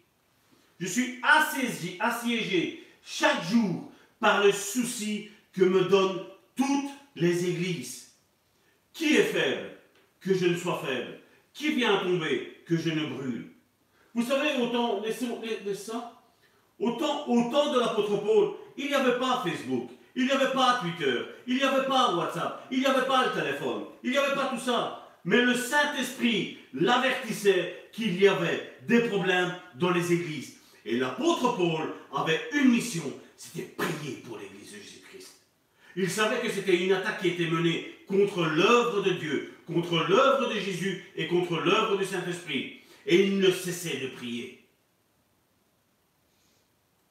Je 0.79 0.87
suis 0.87 1.21
assiégé, 1.23 1.97
assiégé 1.99 2.85
chaque 3.03 3.43
jour 3.45 3.91
par 4.21 4.45
le 4.45 4.53
souci 4.53 5.31
que 5.55 5.65
me 5.65 5.85
donnent 5.87 6.23
toutes 6.55 6.91
les 7.17 7.49
églises. 7.49 8.15
Qui 8.93 9.17
est 9.17 9.25
faible 9.25 9.71
Que 10.21 10.35
je 10.35 10.45
ne 10.45 10.57
sois 10.59 10.83
faible. 10.85 11.19
Qui 11.55 11.73
vient 11.73 11.97
tomber 12.03 12.63
Que 12.67 12.77
je 12.77 12.91
ne 12.91 13.07
brûle. 13.07 13.53
Vous 14.15 14.23
savez, 14.23 14.61
autant, 14.61 15.01
laissez 15.01 15.27
ça, 15.75 16.22
autant, 16.83 17.29
autant 17.29 17.73
de 17.73 17.81
l'apôtre 17.81 18.21
Paul, 18.23 18.51
il 18.77 18.89
n'y 18.89 18.95
avait 18.95 19.19
pas 19.19 19.43
Facebook, 19.45 19.89
il 20.15 20.27
n'y 20.27 20.33
avait 20.33 20.53
pas 20.53 20.81
Twitter, 20.83 21.21
il 21.47 21.57
n'y 21.57 21.63
avait 21.63 21.87
pas 21.87 22.15
WhatsApp, 22.15 22.67
il 22.71 22.81
n'y 22.81 22.87
avait 22.87 23.07
pas 23.07 23.27
le 23.27 23.41
téléphone, 23.41 23.85
il 24.03 24.11
n'y 24.11 24.19
avait 24.19 24.35
pas 24.35 24.51
tout 24.53 24.61
ça. 24.61 25.09
Mais 25.25 25.41
le 25.41 25.55
Saint-Esprit 25.55 26.59
l'avertissait 26.75 27.89
qu'il 27.93 28.21
y 28.21 28.27
avait 28.27 28.73
des 28.89 29.01
problèmes 29.09 29.55
dans 29.77 29.91
les 29.91 30.13
églises. 30.13 30.57
Et 30.85 30.97
l'apôtre 30.97 31.57
Paul 31.57 31.95
avait 32.15 32.41
une 32.55 32.71
mission, 32.71 33.05
c'était 33.37 33.69
prier 33.69 34.23
pour 34.27 34.39
l'église 34.39 34.73
de 34.73 34.79
Jésus-Christ. 34.79 35.41
Il 35.95 36.11
savait 36.11 36.41
que 36.41 36.51
c'était 36.51 36.77
une 36.77 36.93
attaque 36.93 37.21
qui 37.21 37.29
était 37.29 37.47
menée 37.47 37.95
contre 38.09 38.45
l'œuvre 38.45 39.03
de 39.03 39.13
Dieu, 39.13 39.55
contre 39.67 40.05
l'œuvre 40.09 40.53
de 40.53 40.59
Jésus 40.59 41.05
et 41.15 41.29
contre 41.29 41.61
l'œuvre 41.61 41.97
du 41.97 42.05
Saint-Esprit. 42.05 42.81
Et 43.07 43.27
il 43.27 43.39
ne 43.39 43.51
cessait 43.51 43.99
de 43.99 44.09
prier. 44.09 44.62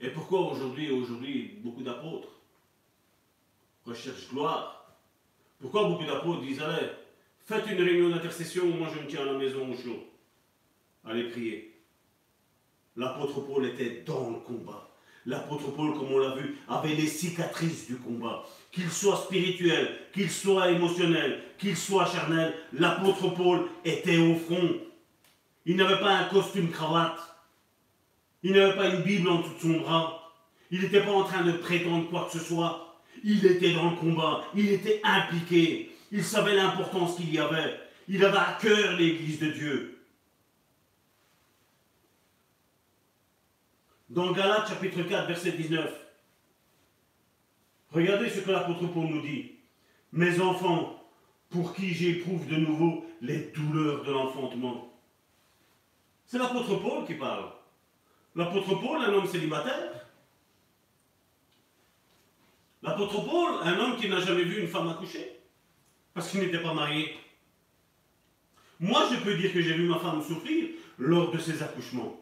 Et 0.01 0.09
pourquoi 0.09 0.51
aujourd'hui, 0.51 0.89
aujourd'hui, 0.89 1.59
beaucoup 1.63 1.83
d'apôtres 1.83 2.29
recherchent 3.85 4.29
gloire? 4.29 4.97
Pourquoi 5.59 5.87
beaucoup 5.87 6.05
d'apôtres 6.05 6.41
disent, 6.41 6.61
allez, 6.61 6.87
faites 7.45 7.67
une 7.67 7.81
réunion 7.81 8.09
d'intercession, 8.09 8.65
moi 8.65 8.89
je 8.93 9.01
me 9.01 9.07
tiens 9.07 9.21
à 9.21 9.25
la 9.25 9.33
maison 9.33 9.71
au 9.71 9.75
chaud? 9.75 10.07
Allez 11.05 11.29
prier. 11.29 11.79
L'apôtre 12.95 13.41
Paul 13.41 13.65
était 13.67 14.03
dans 14.05 14.31
le 14.31 14.39
combat. 14.39 14.89
L'apôtre 15.27 15.69
Paul, 15.71 15.93
comme 15.93 16.11
on 16.13 16.17
l'a 16.17 16.35
vu, 16.35 16.57
avait 16.67 16.95
les 16.95 17.05
cicatrices 17.05 17.85
du 17.85 17.97
combat. 17.97 18.43
Qu'il 18.71 18.89
soit 18.89 19.17
spirituel, 19.17 19.99
qu'il 20.13 20.31
soit 20.31 20.71
émotionnel, 20.71 21.43
qu'il 21.59 21.77
soit 21.77 22.07
charnel, 22.07 22.55
l'apôtre 22.73 23.29
Paul 23.35 23.67
était 23.85 24.17
au 24.17 24.35
front. 24.35 24.79
Il 25.67 25.75
n'avait 25.75 25.99
pas 25.99 26.17
un 26.17 26.25
costume 26.25 26.71
cravate. 26.71 27.19
Il 28.43 28.53
n'avait 28.53 28.75
pas 28.75 28.87
une 28.87 29.03
Bible 29.03 29.29
en 29.29 29.39
dessous 29.39 29.53
de 29.53 29.59
son 29.59 29.79
bras. 29.81 30.33
Il 30.71 30.81
n'était 30.81 31.03
pas 31.03 31.11
en 31.11 31.23
train 31.23 31.43
de 31.43 31.51
prétendre 31.51 32.09
quoi 32.09 32.29
que 32.31 32.39
ce 32.39 32.43
soit. 32.43 32.95
Il 33.23 33.45
était 33.45 33.73
dans 33.73 33.91
le 33.91 33.97
combat. 33.97 34.43
Il 34.55 34.69
était 34.69 35.01
impliqué. 35.03 35.91
Il 36.11 36.23
savait 36.23 36.55
l'importance 36.55 37.15
qu'il 37.15 37.33
y 37.33 37.39
avait. 37.39 37.79
Il 38.07 38.23
avait 38.25 38.37
à 38.37 38.57
cœur 38.59 38.97
l'Église 38.97 39.39
de 39.39 39.51
Dieu. 39.51 39.97
Dans 44.09 44.31
Galates 44.33 44.67
chapitre 44.67 45.03
4, 45.03 45.27
verset 45.27 45.53
19, 45.53 45.89
regardez 47.91 48.29
ce 48.29 48.41
que 48.41 48.51
l'apôtre 48.51 48.87
Paul 48.87 49.05
nous 49.05 49.21
dit. 49.21 49.51
Mes 50.11 50.41
enfants, 50.41 51.01
pour 51.49 51.73
qui 51.73 51.93
j'éprouve 51.93 52.45
de 52.47 52.57
nouveau 52.57 53.05
les 53.21 53.51
douleurs 53.53 54.03
de 54.03 54.11
l'enfantement. 54.11 54.91
C'est 56.25 56.39
l'apôtre 56.39 56.75
Paul 56.75 57.05
qui 57.05 57.13
parle. 57.13 57.51
L'apôtre 58.35 58.75
Paul, 58.75 59.01
un 59.03 59.13
homme 59.13 59.27
célibataire. 59.27 59.91
L'apôtre 62.81 63.25
Paul, 63.25 63.55
un 63.61 63.77
homme 63.77 63.97
qui 63.97 64.09
n'a 64.09 64.21
jamais 64.21 64.43
vu 64.43 64.61
une 64.61 64.67
femme 64.67 64.89
accoucher, 64.89 65.39
parce 66.13 66.29
qu'il 66.29 66.39
n'était 66.39 66.61
pas 66.61 66.73
marié. 66.73 67.15
Moi, 68.79 69.07
je 69.11 69.17
peux 69.17 69.35
dire 69.35 69.53
que 69.53 69.61
j'ai 69.61 69.73
vu 69.73 69.83
ma 69.83 69.99
femme 69.99 70.23
souffrir 70.23 70.69
lors 70.97 71.31
de 71.31 71.37
ses 71.37 71.61
accouchements, 71.61 72.19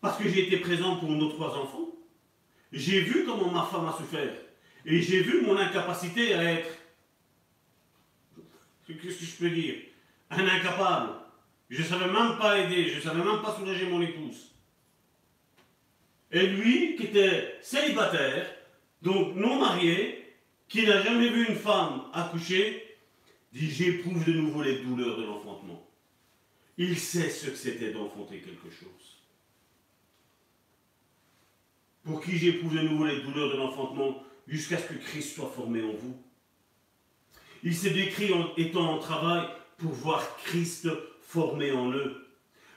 parce 0.00 0.18
que 0.18 0.28
j'ai 0.28 0.46
été 0.46 0.58
présent 0.58 0.96
pour 0.96 1.10
nos 1.10 1.28
trois 1.28 1.56
enfants. 1.56 1.88
J'ai 2.70 3.00
vu 3.00 3.24
comment 3.24 3.50
ma 3.50 3.64
femme 3.64 3.86
a 3.86 3.92
souffert, 3.92 4.34
et 4.84 5.00
j'ai 5.00 5.22
vu 5.22 5.40
mon 5.40 5.56
incapacité 5.56 6.34
à 6.34 6.44
être, 6.44 6.70
qu'est-ce 8.86 9.18
que 9.18 9.24
je 9.24 9.36
peux 9.36 9.50
dire, 9.50 9.76
un 10.30 10.46
incapable. 10.46 11.12
Je 11.70 11.82
ne 11.82 11.86
savais 11.86 12.12
même 12.12 12.36
pas 12.38 12.58
aider, 12.58 12.88
je 12.88 12.96
ne 12.96 13.00
savais 13.00 13.24
même 13.24 13.42
pas 13.42 13.56
soulager 13.56 13.88
mon 13.88 14.02
épouse. 14.02 14.53
Et 16.34 16.48
lui, 16.48 16.96
qui 16.96 17.04
était 17.04 17.54
célibataire, 17.62 18.52
donc 19.02 19.36
non 19.36 19.60
marié, 19.60 20.34
qui 20.68 20.84
n'a 20.84 21.00
jamais 21.00 21.28
vu 21.28 21.46
une 21.46 21.54
femme 21.54 22.02
accoucher, 22.12 22.96
dit 23.52 23.70
J'éprouve 23.70 24.24
de 24.24 24.32
nouveau 24.32 24.62
les 24.62 24.80
douleurs 24.80 25.16
de 25.16 25.22
l'enfantement. 25.22 25.88
Il 26.76 26.98
sait 26.98 27.30
ce 27.30 27.50
que 27.50 27.56
c'était 27.56 27.92
d'enfanter 27.92 28.40
quelque 28.40 28.68
chose. 28.68 29.22
Pour 32.02 32.20
qui 32.20 32.36
j'éprouve 32.36 32.74
de 32.74 32.82
nouveau 32.82 33.06
les 33.06 33.20
douleurs 33.20 33.52
de 33.52 33.56
l'enfantement 33.56 34.20
jusqu'à 34.48 34.78
ce 34.78 34.88
que 34.88 34.98
Christ 34.98 35.36
soit 35.36 35.52
formé 35.54 35.84
en 35.84 35.92
vous. 35.92 36.20
Il 37.62 37.76
s'est 37.76 37.90
décrit 37.90 38.34
en 38.34 38.52
étant 38.56 38.94
en 38.94 38.98
travail 38.98 39.46
pour 39.78 39.92
voir 39.92 40.36
Christ 40.38 40.88
formé 41.22 41.70
en 41.70 41.92
eux. 41.92 42.23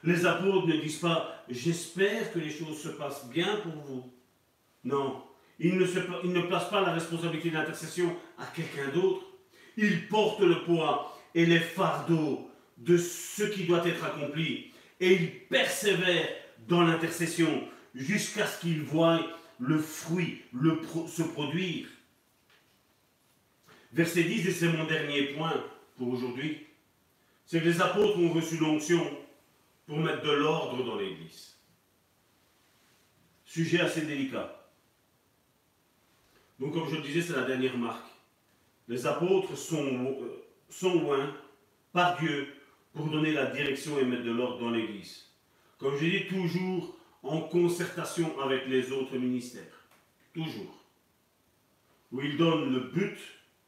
Les 0.04 0.26
apôtres 0.26 0.68
ne 0.68 0.78
disent 0.78 1.00
pas 1.00 1.44
J'espère 1.50 2.32
que 2.32 2.40
les 2.40 2.50
choses 2.50 2.82
se 2.82 2.90
passent 2.90 3.28
bien 3.30 3.58
pour 3.58 3.74
vous. 3.84 4.12
Non, 4.84 5.24
ils 5.60 5.78
ne, 5.78 5.86
se, 5.86 6.00
ne 6.00 6.42
placent 6.42 6.70
pas 6.70 6.82
la 6.82 6.94
responsabilité 6.94 7.50
d'intercession 7.50 8.16
à 8.38 8.46
quelqu'un 8.46 8.90
d'autre. 8.94 9.26
Ils 9.76 10.08
portent 10.08 10.42
le 10.42 10.64
poids 10.64 11.18
et 11.34 11.46
les 11.46 11.60
fardeaux 11.60 12.50
de 12.78 12.98
ce 12.98 13.44
qui 13.44 13.64
doit 13.64 13.88
être 13.88 14.04
accompli. 14.04 14.72
Et 15.00 15.14
ils 15.14 15.32
persévèrent 15.48 16.30
dans 16.68 16.82
l'intercession 16.82 17.68
jusqu'à 17.96 18.46
ce 18.46 18.62
qu'ils 18.62 18.82
voient 18.82 19.20
le 19.60 19.80
fruit 19.80 20.42
se 21.08 21.24
produire. 21.24 21.88
Verset 23.94 24.24
10, 24.24 24.48
et 24.48 24.52
c'est 24.52 24.68
mon 24.68 24.86
dernier 24.86 25.24
point 25.34 25.64
pour 25.98 26.10
aujourd'hui, 26.10 26.68
c'est 27.46 27.60
que 27.62 27.66
les 27.66 27.82
apôtres 27.82 28.20
ont 28.20 28.30
reçu 28.30 28.58
l'onction 28.58 29.02
pour 29.88 29.98
mettre 29.98 30.22
de 30.22 30.32
l'ordre 30.32 30.84
dans 30.84 30.98
l'Église. 30.98 31.56
Sujet 33.46 33.80
assez 33.80 34.02
délicat. 34.02 34.54
Donc 36.60 36.74
comme 36.74 36.90
je 36.90 36.98
le 36.98 37.02
disais, 37.02 37.22
c'est 37.22 37.36
la 37.36 37.46
dernière 37.46 37.78
marque. 37.78 38.06
Les 38.90 39.06
apôtres 39.08 39.58
sont, 39.58 39.86
euh, 39.86 40.44
sont 40.70 41.02
loin 41.02 41.34
par 41.94 42.18
Dieu 42.20 42.48
pour 42.94 43.08
donner 43.08 43.32
la 43.32 43.46
direction 43.48 43.98
et 44.00 44.04
mettre 44.04 44.24
de 44.24 44.32
l'ordre 44.32 44.60
dans 44.60 44.72
l'Église. 44.72 45.26
Comme 45.78 45.98
je 45.98 46.06
dis, 46.06 46.28
toujours 46.28 46.98
en 47.24 47.42
concertation 47.42 48.40
avec 48.42 48.68
les 48.68 48.92
autres 48.92 49.18
ministères. 49.18 49.86
Toujours. 50.34 50.84
Où 52.12 52.22
ils 52.22 52.38
donnent 52.38 52.74
le 52.74 52.80
but 52.80 53.18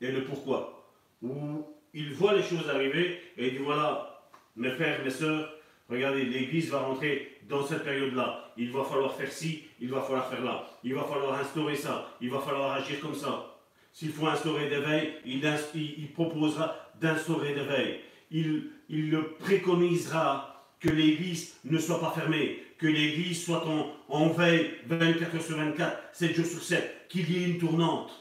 et 0.01 0.11
le 0.11 0.25
pourquoi. 0.25 0.85
Où 1.21 1.65
ils 1.93 2.13
voient 2.13 2.33
les 2.33 2.43
choses 2.43 2.69
arriver 2.69 3.21
et 3.37 3.47
ils 3.47 3.51
disent 3.51 3.61
voilà, 3.61 4.29
mes 4.55 4.71
frères, 4.71 5.03
mes 5.03 5.09
sœurs, 5.09 5.53
regardez, 5.89 6.25
l'Église 6.25 6.69
va 6.69 6.79
rentrer 6.79 7.39
dans 7.47 7.65
cette 7.65 7.83
période-là. 7.83 8.53
Il 8.57 8.71
va 8.71 8.83
falloir 8.83 9.15
faire 9.15 9.31
ci, 9.31 9.63
il 9.79 9.89
va 9.89 10.01
falloir 10.01 10.29
faire 10.29 10.43
là. 10.43 10.67
Il 10.83 10.93
va 10.93 11.03
falloir 11.03 11.39
instaurer 11.39 11.75
ça, 11.75 12.15
il 12.21 12.29
va 12.29 12.39
falloir 12.39 12.73
agir 12.73 12.99
comme 12.99 13.15
ça. 13.15 13.57
S'il 13.91 14.11
faut 14.11 14.27
instaurer 14.27 14.69
des 14.69 14.79
veilles, 14.79 15.13
il, 15.25 16.11
proposera 16.13 16.75
d'instaurer 17.01 17.53
des 17.53 17.63
veilles. 17.63 17.99
Il, 18.31 18.69
il 18.87 19.09
le 19.09 19.31
préconisera 19.39 20.63
que 20.79 20.89
l'Église 20.89 21.55
ne 21.65 21.77
soit 21.79 21.99
pas 21.99 22.11
fermée, 22.11 22.63
que 22.77 22.87
l'Église 22.87 23.43
soit 23.43 23.65
en, 23.67 23.91
en 24.07 24.29
veille 24.29 24.71
24 24.87 25.35
heures 25.35 25.41
sur 25.41 25.57
24, 25.57 25.97
7 26.13 26.35
jours 26.35 26.45
sur 26.45 26.63
7, 26.63 27.07
qu'il 27.09 27.29
y 27.31 27.43
ait 27.43 27.47
une 27.47 27.57
tournante. 27.57 28.11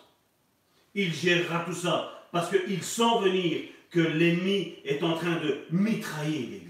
Il 0.95 1.13
gérera 1.13 1.61
tout 1.61 1.75
ça 1.75 2.27
parce 2.33 2.51
qu'il 2.51 2.83
sent 2.83 3.21
venir 3.23 3.61
que 3.91 4.01
l'ennemi 4.01 4.75
est 4.85 5.03
en 5.03 5.15
train 5.15 5.37
de 5.37 5.61
mitrailler 5.71 6.41
l'Église. 6.41 6.68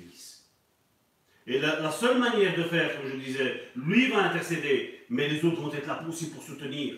Et 1.48 1.58
la, 1.58 1.90
seule 1.90 2.18
manière 2.18 2.54
de 2.54 2.62
faire, 2.64 2.94
comme 2.94 3.10
je 3.10 3.16
disais, 3.16 3.70
lui 3.74 4.08
va 4.08 4.24
intercéder, 4.24 5.00
mais 5.08 5.28
les 5.28 5.42
autres 5.42 5.62
vont 5.62 5.72
être 5.72 5.86
là 5.86 6.04
aussi 6.06 6.28
pour 6.28 6.42
soutenir. 6.42 6.94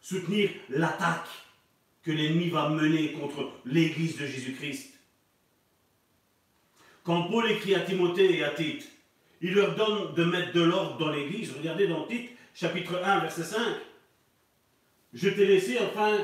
Soutenir 0.00 0.50
l'attaque 0.70 1.28
que 2.02 2.10
l'ennemi 2.10 2.48
va 2.48 2.68
mener 2.68 3.12
contre 3.12 3.48
l'Église 3.64 4.18
de 4.18 4.26
Jésus-Christ. 4.26 4.94
Quand 7.04 7.22
Paul 7.30 7.48
écrit 7.48 7.76
à 7.76 7.80
Timothée 7.80 8.38
et 8.38 8.42
à 8.42 8.50
Tite, 8.50 8.90
il 9.40 9.54
leur 9.54 9.76
donne 9.76 10.14
de 10.14 10.24
mettre 10.24 10.52
de 10.52 10.62
l'ordre 10.62 10.98
dans 10.98 11.12
l'Église. 11.12 11.52
Regardez 11.56 11.86
dans 11.86 12.06
Tite, 12.06 12.30
chapitre 12.54 13.00
1, 13.04 13.20
verset 13.20 13.44
5. 13.44 13.58
Je 15.14 15.28
t'ai 15.28 15.46
laissé 15.46 15.78
afin 15.78 16.18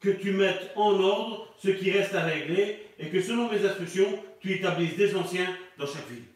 que 0.00 0.10
tu 0.10 0.32
mettes 0.32 0.72
en 0.74 0.98
ordre 1.00 1.54
ce 1.62 1.68
qui 1.68 1.92
reste 1.92 2.16
à 2.16 2.24
régler 2.24 2.78
et 2.98 3.10
que 3.10 3.22
selon 3.22 3.48
mes 3.48 3.64
instructions, 3.64 4.18
tu 4.40 4.52
établisses 4.52 4.96
des 4.96 5.14
anciens 5.14 5.56
dans 5.78 5.86
chaque 5.86 6.08
ville. 6.08 6.33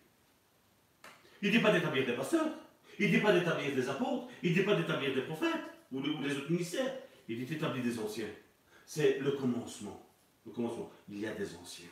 Il 1.43 1.49
ne 1.49 1.57
dit 1.57 1.63
pas 1.63 1.73
d'établir 1.73 2.07
des 2.07 2.15
pasteurs, 2.15 2.49
il 2.99 3.11
ne 3.11 3.17
dit 3.17 3.23
pas 3.23 3.33
d'établir 3.33 3.75
des 3.75 3.89
apôtres, 3.89 4.29
il 4.43 4.51
ne 4.51 4.55
dit 4.57 4.63
pas 4.63 4.75
d'établir 4.75 5.15
des 5.15 5.23
prophètes 5.23 5.63
ou, 5.93 6.01
des 6.01 6.37
autres 6.37 6.51
ministères, 6.51 6.93
il 7.29 7.39
dit 7.39 7.45
d'établir 7.45 7.83
des 7.83 7.99
anciens. 7.99 8.27
C'est 8.85 9.19
le 9.21 9.33
commencement. 9.33 10.05
Le 10.47 10.53
commencement. 10.53 10.91
Il 11.09 11.21
y 11.21 11.27
a 11.27 11.35
des 11.35 11.55
anciens. 11.55 11.89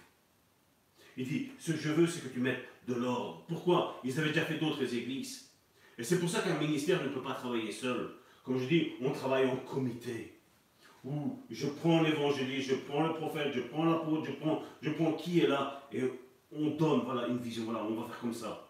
Il 1.17 1.27
dit, 1.27 1.51
ce 1.59 1.73
que 1.73 1.79
je 1.79 1.91
veux, 1.91 2.07
c'est 2.07 2.21
que 2.21 2.29
tu 2.29 2.41
mettes 2.41 2.65
de 2.89 2.95
l'ordre. 2.95 3.45
Pourquoi? 3.49 4.01
Ils 4.05 4.19
avaient 4.19 4.29
déjà 4.29 4.45
fait 4.45 4.59
d'autres 4.59 4.83
églises. 4.95 5.51
Et 5.99 6.05
c'est 6.05 6.19
pour 6.19 6.29
ça 6.29 6.41
qu'un 6.41 6.59
ministère 6.59 7.03
ne 7.03 7.09
peut 7.09 7.23
pas 7.23 7.35
travailler 7.35 7.73
seul. 7.73 8.11
Comme 8.45 8.59
je 8.59 8.67
dis, 8.67 8.93
on 9.01 9.11
travaille 9.11 9.47
en 9.47 9.57
comité. 9.57 10.39
Où 11.05 11.39
je 11.51 11.67
prends 11.69 12.03
l'évangéliste, 12.03 12.71
je 12.71 12.75
prends 12.75 13.07
le 13.07 13.15
prophète, 13.15 13.53
je 13.55 13.61
prends 13.61 13.85
l'apôtre, 13.85 14.27
je 14.27 14.33
prends, 14.33 14.63
je 14.83 14.91
prends 14.91 15.13
qui 15.13 15.41
est 15.41 15.47
là, 15.47 15.89
et 15.93 16.03
on 16.53 16.71
donne 16.71 17.03
voilà, 17.05 17.29
une 17.29 17.39
vision. 17.39 17.65
Voilà, 17.65 17.85
on 17.85 17.95
va 17.95 18.09
faire 18.09 18.21
comme 18.21 18.35
ça. 18.35 18.66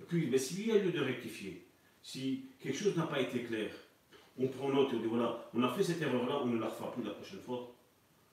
Et 0.00 0.04
puis, 0.04 0.28
mais 0.30 0.38
s'il 0.38 0.66
y 0.66 0.72
a 0.72 0.78
lieu 0.78 0.92
de 0.92 1.00
rectifier, 1.00 1.66
si 2.02 2.46
quelque 2.60 2.78
chose 2.78 2.96
n'a 2.96 3.04
pas 3.04 3.20
été 3.20 3.42
clair, 3.42 3.70
on 4.38 4.48
prend 4.48 4.70
note 4.70 4.92
et 4.92 4.96
on 4.96 5.00
dit 5.00 5.06
voilà, 5.06 5.48
on 5.54 5.62
a 5.62 5.68
fait 5.68 5.82
cette 5.82 6.00
erreur-là, 6.00 6.40
on 6.42 6.46
ne 6.46 6.58
la 6.58 6.68
refera 6.68 6.92
plus 6.92 7.02
la 7.02 7.10
prochaine 7.10 7.40
fois. 7.40 7.74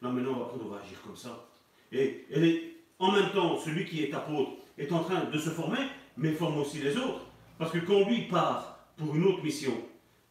Là 0.01 0.09
maintenant, 0.09 0.33
on 0.35 0.39
va 0.39 0.45
prendre, 0.45 0.65
on 0.65 0.69
va 0.69 0.81
agir 0.81 1.01
comme 1.01 1.15
ça. 1.15 1.49
Et, 1.91 2.25
et 2.29 2.77
en 2.99 3.11
même 3.11 3.31
temps, 3.31 3.57
celui 3.57 3.85
qui 3.85 4.03
est 4.03 4.13
apôtre 4.13 4.51
est 4.77 4.91
en 4.91 5.03
train 5.03 5.25
de 5.25 5.37
se 5.37 5.49
former, 5.49 5.79
mais 6.15 6.31
forme 6.31 6.59
aussi 6.59 6.79
les 6.79 6.95
autres. 6.97 7.25
Parce 7.57 7.71
que 7.71 7.79
quand 7.79 8.07
lui 8.07 8.27
part 8.27 8.87
pour 8.95 9.15
une 9.15 9.25
autre 9.25 9.43
mission, 9.43 9.73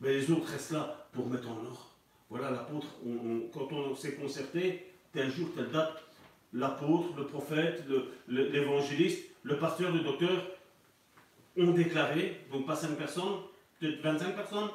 ben 0.01 0.13
les 0.13 0.31
autres 0.31 0.49
restent 0.51 0.73
là 0.73 1.09
pour 1.13 1.29
mettre 1.29 1.49
en 1.49 1.57
ordre. 1.57 1.91
Voilà 2.29 2.51
l'apôtre, 2.51 2.89
quand 3.53 3.73
on 3.73 3.95
s'est 3.95 4.15
concerté, 4.15 4.87
tel 5.13 5.31
jour, 5.31 5.49
telle 5.55 5.71
date, 5.71 6.03
l'apôtre, 6.53 7.09
le 7.17 7.27
prophète, 7.27 7.85
l'évangéliste, 8.29 9.25
le, 9.43 9.59
pasteur, 9.59 9.93
le 9.93 10.01
docteur 10.01 10.31
ont 11.59 11.73
déclaré, 11.73 12.41
donc 12.51 12.66
pas 12.66 12.77
5 12.77 12.97
personnes, 12.97 13.41
peut-être 13.78 14.01
25 14.03 14.35
personnes, 14.35 14.70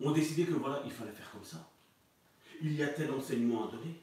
ont 0.00 0.12
décidé 0.12 0.44
que 0.44 0.52
voilà, 0.52 0.82
il 0.84 0.90
fallait 0.90 1.12
faire 1.12 1.30
comme 1.30 1.44
ça. 1.44 1.68
Il 2.60 2.72
y 2.74 2.82
a 2.82 2.88
tel 2.88 3.10
enseignement 3.10 3.68
à 3.68 3.72
donner. 3.72 4.00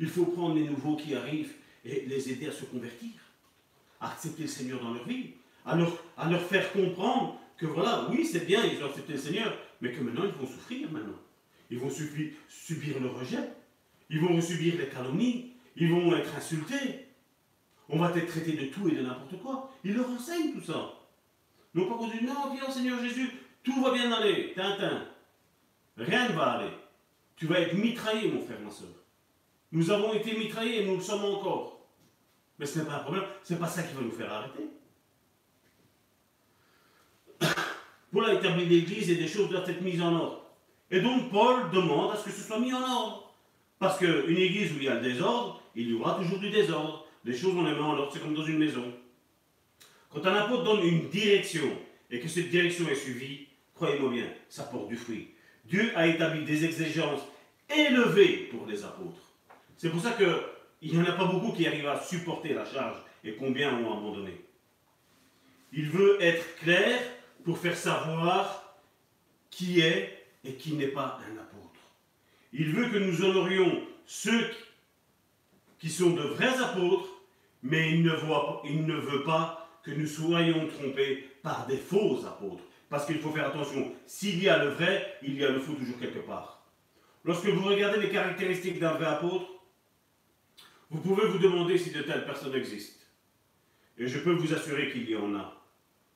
Il 0.00 0.08
faut 0.08 0.26
prendre 0.26 0.54
les 0.54 0.68
nouveaux 0.68 0.96
qui 0.96 1.14
arrivent 1.14 1.54
et 1.84 2.06
les 2.06 2.32
aider 2.32 2.48
à 2.48 2.52
se 2.52 2.64
convertir, 2.64 3.10
à 4.00 4.12
accepter 4.12 4.42
le 4.42 4.48
Seigneur 4.48 4.82
dans 4.82 4.92
leur 4.92 5.06
vie, 5.06 5.32
à 5.64 5.76
leur, 5.76 5.92
à 6.16 6.28
leur 6.28 6.42
faire 6.42 6.72
comprendre 6.72 7.38
que 7.56 7.66
voilà, 7.66 8.08
oui, 8.10 8.24
c'est 8.24 8.46
bien, 8.46 8.64
ils 8.64 8.82
ont 8.82 8.86
accepté 8.86 9.12
le 9.12 9.18
Seigneur, 9.18 9.56
mais 9.80 9.92
que 9.92 10.00
maintenant 10.00 10.24
ils 10.24 10.40
vont 10.40 10.46
souffrir 10.46 10.90
maintenant. 10.90 11.18
Ils 11.70 11.78
vont 11.78 11.90
subir, 11.90 12.32
subir 12.48 13.00
le 13.00 13.08
rejet, 13.08 13.50
ils 14.10 14.20
vont 14.20 14.40
subir 14.40 14.74
les 14.78 14.88
calomnies, 14.88 15.52
ils 15.76 15.90
vont 15.90 16.14
être 16.16 16.34
insultés. 16.36 17.06
On 17.88 17.98
va 17.98 18.16
être 18.16 18.26
traité 18.26 18.52
de 18.52 18.66
tout 18.66 18.88
et 18.88 18.92
de 18.92 19.02
n'importe 19.02 19.40
quoi. 19.42 19.70
Il 19.84 19.94
leur 19.94 20.08
enseigne 20.08 20.52
tout 20.52 20.62
ça. 20.62 20.93
Non 21.74 21.86
pas 21.86 21.94
qu'on 21.96 22.06
non, 22.06 22.54
viens 22.54 22.70
Seigneur 22.70 23.02
Jésus, 23.02 23.30
tout 23.62 23.82
va 23.82 23.92
bien 23.92 24.12
aller, 24.12 24.52
Tintin. 24.54 25.06
Rien 25.96 26.28
ne 26.28 26.34
va 26.34 26.52
aller. 26.52 26.70
Tu 27.36 27.46
vas 27.46 27.60
être 27.60 27.74
mitraillé, 27.74 28.30
mon 28.30 28.40
frère, 28.40 28.60
ma 28.60 28.70
soeur. 28.70 28.88
Nous 29.72 29.90
avons 29.90 30.14
été 30.14 30.36
mitraillés 30.36 30.82
et 30.82 30.86
nous 30.86 30.96
le 30.96 31.02
sommes 31.02 31.24
encore. 31.24 31.80
Mais 32.58 32.66
ce 32.66 32.78
n'est 32.78 32.84
pas 32.84 32.96
un 32.96 33.00
problème, 33.00 33.24
ce 33.42 33.52
n'est 33.52 33.58
pas 33.58 33.66
ça 33.66 33.82
qui 33.82 33.94
va 33.94 34.02
nous 34.02 34.12
faire 34.12 34.32
arrêter. 34.32 34.68
Pour 38.12 38.22
l'établir 38.22 38.68
l'Église 38.68 39.10
et 39.10 39.16
des 39.16 39.26
choses 39.26 39.48
doivent 39.50 39.68
être 39.68 39.82
mises 39.82 40.00
en 40.00 40.14
ordre. 40.14 40.44
Et 40.90 41.00
donc 41.00 41.30
Paul 41.30 41.70
demande 41.72 42.12
à 42.12 42.16
ce 42.16 42.24
que 42.26 42.30
ce 42.30 42.42
soit 42.42 42.60
mis 42.60 42.72
en 42.72 42.82
ordre. 42.82 43.34
Parce 43.80 43.98
qu'une 43.98 44.36
église 44.36 44.72
où 44.72 44.76
il 44.76 44.84
y 44.84 44.88
a 44.88 44.94
le 44.94 45.00
désordre, 45.00 45.60
il 45.74 45.90
y 45.90 45.94
aura 45.94 46.14
toujours 46.14 46.38
du 46.38 46.50
désordre. 46.50 47.04
Les 47.24 47.36
choses, 47.36 47.54
on 47.56 47.64
les 47.64 47.72
met 47.72 47.80
en 47.80 47.96
ordre, 47.96 48.10
c'est 48.12 48.20
comme 48.20 48.34
dans 48.34 48.44
une 48.44 48.58
maison. 48.58 48.84
Quand 50.14 50.26
un 50.26 50.34
apôtre 50.34 50.62
donne 50.62 50.86
une 50.86 51.08
direction 51.08 51.76
et 52.08 52.20
que 52.20 52.28
cette 52.28 52.48
direction 52.48 52.88
est 52.88 52.94
suivie, 52.94 53.48
croyez-moi 53.74 54.10
bien, 54.10 54.26
ça 54.48 54.62
porte 54.62 54.88
du 54.88 54.96
fruit. 54.96 55.30
Dieu 55.64 55.90
a 55.96 56.06
établi 56.06 56.44
des 56.44 56.64
exigences 56.64 57.22
élevées 57.68 58.48
pour 58.52 58.66
les 58.66 58.84
apôtres. 58.84 59.32
C'est 59.76 59.90
pour 59.90 60.00
ça 60.00 60.12
qu'il 60.12 60.92
n'y 60.92 61.00
en 61.00 61.04
a 61.04 61.12
pas 61.12 61.24
beaucoup 61.24 61.52
qui 61.52 61.66
arrivent 61.66 61.88
à 61.88 62.00
supporter 62.00 62.54
la 62.54 62.64
charge 62.64 62.98
et 63.24 63.34
combien 63.34 63.74
ont 63.74 63.92
abandonné. 63.92 64.40
Il 65.72 65.90
veut 65.90 66.22
être 66.22 66.56
clair 66.58 67.00
pour 67.44 67.58
faire 67.58 67.76
savoir 67.76 68.78
qui 69.50 69.80
est 69.80 70.26
et 70.44 70.54
qui 70.54 70.74
n'est 70.74 70.88
pas 70.88 71.18
un 71.28 71.36
apôtre. 71.38 71.80
Il 72.52 72.72
veut 72.72 72.88
que 72.88 72.98
nous 72.98 73.24
honorions 73.24 73.82
ceux 74.06 74.48
qui 75.80 75.90
sont 75.90 76.10
de 76.10 76.22
vrais 76.22 76.62
apôtres, 76.62 77.08
mais 77.64 77.90
il 77.92 78.04
ne, 78.04 78.12
voit, 78.12 78.62
il 78.64 78.86
ne 78.86 78.94
veut 78.94 79.24
pas 79.24 79.63
que 79.84 79.90
nous 79.90 80.06
soyons 80.06 80.66
trompés 80.66 81.28
par 81.42 81.66
des 81.66 81.76
faux 81.76 82.24
apôtres. 82.26 82.64
Parce 82.88 83.06
qu'il 83.06 83.18
faut 83.18 83.30
faire 83.30 83.48
attention, 83.48 83.92
s'il 84.06 84.42
y 84.42 84.48
a 84.48 84.62
le 84.62 84.70
vrai, 84.70 85.18
il 85.22 85.34
y 85.34 85.44
a 85.44 85.50
le 85.50 85.58
faux 85.58 85.74
toujours 85.74 85.98
quelque 85.98 86.20
part. 86.20 86.66
Lorsque 87.24 87.46
vous 87.46 87.66
regardez 87.66 88.00
les 88.00 88.10
caractéristiques 88.10 88.78
d'un 88.78 88.92
vrai 88.92 89.06
apôtre, 89.06 89.46
vous 90.90 91.00
pouvez 91.00 91.26
vous 91.26 91.38
demander 91.38 91.78
si 91.78 91.90
de 91.90 92.02
telles 92.02 92.24
personnes 92.24 92.54
existent. 92.54 93.04
Et 93.98 94.06
je 94.06 94.18
peux 94.18 94.32
vous 94.32 94.52
assurer 94.52 94.90
qu'il 94.90 95.08
y 95.08 95.16
en 95.16 95.34
a. 95.34 95.60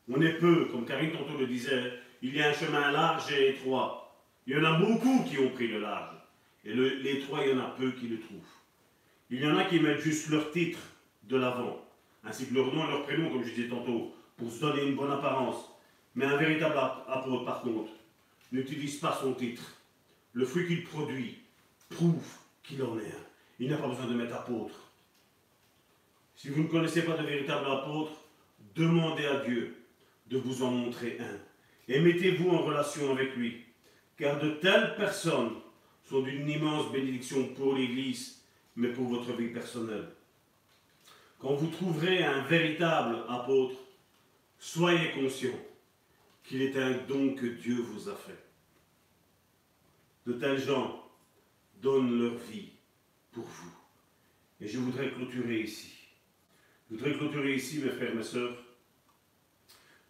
On 0.09 0.21
est 0.21 0.39
peu, 0.39 0.67
comme 0.67 0.87
Karine 0.87 1.13
tantôt 1.13 1.39
le 1.39 1.47
disait, 1.47 1.93
il 2.23 2.35
y 2.35 2.43
a 2.43 2.49
un 2.49 2.53
chemin 2.53 2.91
large 2.91 3.33
et 3.33 3.51
étroit. 3.51 4.23
Il 4.47 4.57
y 4.57 4.59
en 4.59 4.65
a 4.65 4.79
beaucoup 4.79 5.25
qui 5.25 5.39
ont 5.39 5.51
pris 5.51 5.69
le 5.69 5.81
large. 5.81 6.17
Et 6.65 6.75
l'étroit, 6.75 7.45
il 7.45 7.51
y 7.51 7.55
en 7.55 7.61
a 7.61 7.71
peu 7.71 7.91
qui 7.93 8.09
le 8.09 8.21
trouvent. 8.21 8.41
Il 9.31 9.41
y 9.41 9.47
en 9.47 9.57
a 9.57 9.65
qui 9.65 9.81
mettent 9.81 10.01
juste 10.01 10.29
leur 10.31 10.51
titre 10.51 10.81
de 11.25 11.37
l'avant, 11.37 11.85
ainsi 12.29 12.47
que 12.47 12.55
leur 12.55 12.73
nom 12.75 12.87
et 12.87 12.91
leur 12.91 13.05
prénom, 13.05 13.31
comme 13.31 13.45
je 13.45 13.55
disais 13.55 13.69
tantôt, 13.69 14.15
pour 14.37 14.51
se 14.51 14.61
donner 14.61 14.85
une 14.85 14.97
bonne 14.97 15.11
apparence. 15.11 15.71
Mais 16.15 16.27
un 16.27 16.37
véritable 16.37 16.77
apôtre, 16.77 17.45
par 17.45 17.63
contre, 17.63 17.91
n'utilise 18.53 18.97
pas 18.99 19.17
son 19.21 19.35
titre. 19.35 19.63
Le 20.33 20.45
fruit 20.45 20.67
qu'il 20.67 20.85
produit 20.85 21.39
prouve 21.89 22.27
qu'il 22.63 22.83
en 22.83 22.99
est 22.99 23.07
un. 23.07 23.27
Il 23.59 23.71
n'a 23.71 23.77
pas 23.77 23.89
besoin 23.89 24.07
de 24.07 24.15
mettre 24.15 24.35
apôtre. 24.35 24.79
Si 26.37 26.51
vous 26.51 26.63
ne 26.63 26.69
connaissez 26.69 27.03
pas 27.03 27.17
de 27.17 27.25
véritable 27.25 27.67
apôtre, 27.67 28.13
demandez 28.75 29.27
à 29.27 29.41
Dieu 29.45 29.77
de 30.29 30.39
vous 30.39 30.63
en 30.63 30.71
montrer 30.71 31.19
un. 31.21 31.39
Et 31.93 32.01
mettez-vous 32.01 32.51
en 32.51 32.63
relation 32.63 33.11
avec 33.11 33.35
lui. 33.35 33.65
Car 34.17 34.39
de 34.39 34.51
telles 34.51 34.95
personnes 34.97 35.55
sont 36.05 36.21
d'une 36.21 36.49
immense 36.49 36.93
bénédiction 36.93 37.49
pour 37.55 37.75
l'Église, 37.75 38.43
mais 38.77 38.89
pour 38.89 39.07
votre 39.07 39.33
vie 39.33 39.49
personnelle. 39.49 40.09
Quand 41.39 41.55
vous 41.55 41.69
trouverez 41.69 42.25
un 42.25 42.43
véritable 42.43 43.19
apôtre, 43.29 43.77
soyez 44.59 45.13
conscient 45.13 45.55
qu'il 46.43 46.63
est 46.63 46.77
un 46.77 46.93
don 47.07 47.35
que 47.35 47.47
Dieu 47.47 47.77
vous 47.81 48.09
a 48.09 48.17
fait. 48.17 48.45
De 50.27 50.33
tels 50.33 50.59
gens 50.59 51.05
donnent 51.81 52.21
leur 52.21 52.35
vie 52.35 52.71
pour 53.31 53.45
vous. 53.45 53.73
Et 54.61 54.67
je 54.67 54.79
voudrais 54.79 55.13
clôturer 55.13 55.61
ici. 55.61 55.93
Je 56.91 56.97
voudrais 56.97 57.15
clôturer 57.15 57.55
ici, 57.55 57.79
mes 57.79 57.91
frères, 57.91 58.15
mes 58.15 58.23
sœurs. 58.23 58.57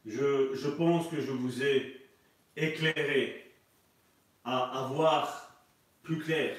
Je, 0.06 0.68
pense 0.70 1.09
que 1.09 1.20
je 1.20 1.32
vous 1.32 1.62
ai 1.62 2.09
éclairé 2.56 3.52
à 4.44 4.84
avoir 4.84 5.55
plus 6.02 6.18
clair, 6.18 6.56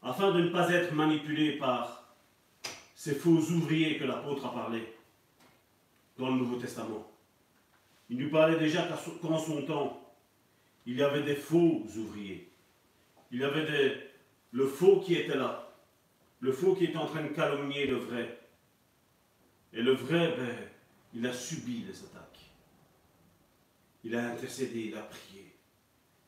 afin 0.00 0.32
de 0.32 0.40
ne 0.40 0.48
pas 0.48 0.70
être 0.70 0.94
manipulé 0.94 1.58
par 1.58 2.01
ces 3.02 3.16
faux 3.16 3.30
ouvriers 3.30 3.98
que 3.98 4.04
l'apôtre 4.04 4.46
a 4.46 4.54
parlé 4.54 4.94
dans 6.16 6.30
le 6.30 6.36
Nouveau 6.36 6.54
Testament. 6.54 7.04
Il 8.08 8.16
nous 8.16 8.30
parlait 8.30 8.60
déjà 8.60 8.88
qu'en 9.20 9.38
son 9.40 9.62
temps, 9.62 10.14
il 10.86 10.94
y 10.94 11.02
avait 11.02 11.24
des 11.24 11.34
faux 11.34 11.84
ouvriers. 11.96 12.48
Il 13.32 13.40
y 13.40 13.44
avait 13.44 13.66
des, 13.66 13.96
le 14.52 14.68
faux 14.68 15.00
qui 15.00 15.16
était 15.16 15.36
là. 15.36 15.74
Le 16.38 16.52
faux 16.52 16.76
qui 16.76 16.84
était 16.84 16.96
en 16.96 17.06
train 17.06 17.24
de 17.24 17.30
calomnier 17.30 17.88
le 17.88 17.96
vrai. 17.96 18.38
Et 19.72 19.82
le 19.82 19.94
vrai, 19.94 20.36
ben, 20.36 20.56
il 21.12 21.26
a 21.26 21.32
subi 21.32 21.82
les 21.82 22.04
attaques. 22.04 22.52
Il 24.04 24.14
a 24.14 24.30
intercédé, 24.30 24.92
il 24.92 24.96
a 24.96 25.02
prié. 25.02 25.56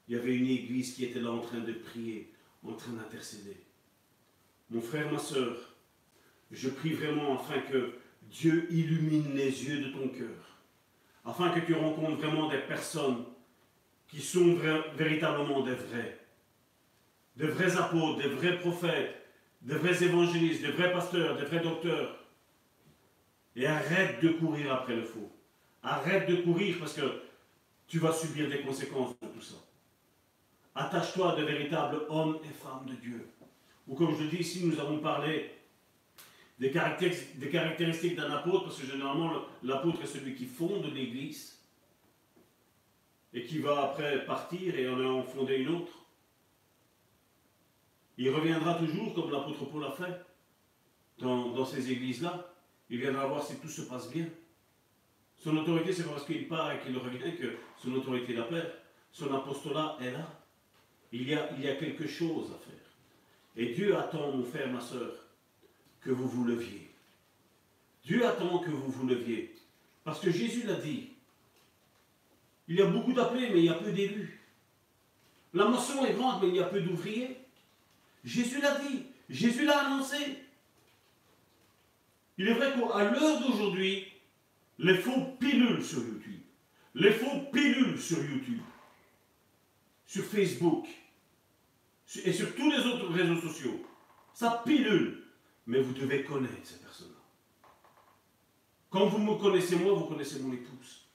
Il 0.09 0.17
y 0.17 0.19
avait 0.19 0.35
une 0.35 0.49
église 0.49 0.93
qui 0.93 1.05
était 1.05 1.21
là 1.21 1.31
en 1.31 1.41
train 1.41 1.61
de 1.61 1.73
prier, 1.73 2.33
en 2.67 2.73
train 2.73 2.95
d'intercéder. 2.95 3.59
Mon 4.71 4.81
frère, 4.81 5.13
ma 5.13 5.21
soeur, 5.21 5.74
je 6.55 6.68
prie 6.70 6.93
vraiment 6.93 7.39
afin 7.39 7.60
que 7.60 7.94
Dieu 8.22 8.66
illumine 8.70 9.35
les 9.35 9.64
yeux 9.64 9.81
de 9.85 9.90
ton 9.90 10.09
cœur 10.09 10.55
afin 11.24 11.51
que 11.51 11.60
tu 11.60 11.74
rencontres 11.74 12.18
vraiment 12.18 12.48
des 12.48 12.59
personnes 12.59 13.24
qui 14.09 14.20
sont 14.20 14.56
véritablement 14.97 15.62
des 15.62 15.74
vrais, 15.74 16.20
des 17.36 17.47
vrais 17.47 17.76
apôtres, 17.76 18.18
des 18.18 18.28
vrais 18.28 18.59
prophètes, 18.59 19.14
des 19.62 19.74
vrais 19.74 20.05
évangélistes, 20.05 20.62
des 20.62 20.72
vrais 20.72 20.93
pasteurs, 20.93 21.36
des 21.36 21.47
vrais 21.47 21.60
docteurs. 21.60 22.18
Et 23.56 23.66
arrête 23.66 24.20
de 24.20 24.31
courir 24.31 24.74
après 24.74 24.97
le 24.97 25.05
faux. 25.05 25.31
Arrête 25.82 26.28
de 26.28 26.36
courir 26.36 26.76
parce 26.78 26.94
que 26.94 27.22
tu 27.86 27.98
vas 27.98 28.12
subir 28.12 28.48
des 28.48 28.60
conséquences 28.60 29.14
de 29.20 29.28
tout 29.28 29.40
ça. 29.40 29.55
Attache-toi 30.74 31.32
à 31.32 31.36
de 31.36 31.44
véritables 31.44 32.02
hommes 32.09 32.39
et 32.44 32.52
femmes 32.52 32.86
de 32.86 32.94
Dieu. 32.94 33.28
Ou 33.86 33.94
comme 33.94 34.16
je 34.16 34.24
dis 34.24 34.39
ici, 34.39 34.66
nous 34.66 34.78
avons 34.81 34.98
parlé 34.98 35.52
des 36.59 36.70
caractéristiques, 36.70 38.16
d'un 38.16 38.31
apôtre, 38.31 38.64
parce 38.64 38.81
que 38.81 38.86
généralement 38.86 39.43
l'apôtre 39.62 40.02
est 40.02 40.06
celui 40.06 40.35
qui 40.35 40.47
fonde 40.47 40.85
l'Église 40.94 41.60
et 43.32 43.44
qui 43.44 43.59
va 43.59 43.85
après 43.85 44.24
partir 44.24 44.76
et 44.76 44.89
en 44.89 45.22
fonder 45.24 45.56
une 45.56 45.70
autre. 45.70 45.93
Il 48.16 48.31
reviendra 48.31 48.74
toujours 48.74 49.12
comme 49.14 49.32
l'apôtre 49.32 49.64
Paul 49.64 49.85
a 49.85 49.90
fait 49.90 50.24
dans, 51.18 51.64
ces 51.64 51.90
églises-là. 51.90 52.48
Il 52.89 53.01
viendra 53.01 53.26
voir 53.26 53.43
si 53.43 53.56
tout 53.56 53.68
se 53.68 53.82
passe 53.82 54.09
bien. 54.10 54.26
Son 55.36 55.56
autorité, 55.56 55.93
c'est 55.93 56.05
parce 56.05 56.24
qu'il 56.24 56.47
part 56.47 56.72
et 56.72 56.78
qu'il 56.78 56.97
revient 56.97 57.36
que 57.36 57.56
son 57.76 57.93
autorité 57.94 58.35
la 58.35 58.44
perd. 58.44 58.70
Son 59.10 59.35
apostolat 59.35 59.97
est 60.01 60.12
là. 60.12 60.28
Il 61.12 61.28
y, 61.28 61.35
a, 61.35 61.51
il 61.56 61.64
y 61.64 61.68
a 61.68 61.76
quelque 61.76 62.06
chose 62.06 62.52
à 62.52 62.59
faire. 62.59 62.74
Et 63.56 63.72
Dieu 63.72 63.97
attend, 63.97 64.32
mon 64.32 64.44
frère, 64.44 64.70
ma 64.70 64.81
soeur, 64.81 65.12
que 66.05 66.10
vous 66.10 66.28
vous 66.28 66.44
leviez. 66.44 66.90
Dieu 68.05 68.26
attend 68.26 68.59
que 68.59 68.70
vous 68.70 68.90
vous 68.90 69.06
leviez. 69.06 69.55
Parce 70.05 70.20
que 70.20 70.31
Jésus 70.31 70.66
l'a 70.66 70.74
dit. 70.74 71.10
Il 72.68 72.76
y 72.76 72.82
a 72.82 72.86
beaucoup 72.86 73.12
d'appelés, 73.12 73.51
mais 73.51 73.60
il 73.60 73.64
y 73.64 73.70
a 73.70 73.74
peu 73.74 73.90
d'élus. 73.90 74.40
La 75.55 75.64
moisson 75.66 76.05
est 76.05 76.12
grande, 76.12 76.43
mais 76.43 76.48
il 76.48 76.56
y 76.56 76.60
a 76.60 76.64
peu 76.64 76.81
d'ouvriers. 76.81 77.39
Jésus 78.22 78.60
l'a 78.60 78.78
dit. 78.81 79.06
Jésus 79.31 79.64
l'a 79.64 79.86
annoncé. 79.86 80.39
Il 82.36 82.48
est 82.48 82.55
vrai 82.55 82.72
qu'à 82.72 83.10
l'heure 83.10 83.40
d'aujourd'hui, 83.40 84.06
les 84.78 84.97
faux 84.97 85.36
pilules 85.39 85.85
sur 85.85 86.01
YouTube, 86.01 86.40
les 86.94 87.12
faux 87.12 87.40
pilules 87.52 88.01
sur 88.01 88.18
YouTube, 88.18 88.60
sur 90.06 90.24
Facebook 90.24 90.86
et 92.24 92.32
sur 92.32 92.55
tous 92.56 92.70
les 92.70 92.78
autres 92.78 93.09
réseaux 93.12 93.40
sociaux, 93.40 93.81
ça 94.35 94.62
pilule. 94.64 95.24
Mais 95.66 95.81
vous 95.81 95.95
devez 95.95 96.24
connaître 96.24 96.55
ces 96.65 96.78
personnes-là. 96.78 97.69
Quand 98.91 99.07
vous 99.07 99.19
me 99.19 99.39
connaissez 99.39 99.77
moi, 99.77 99.95
vous 99.95 100.05
connaissez 100.05 100.41
mon 100.41 100.53
épouse. 100.53 101.09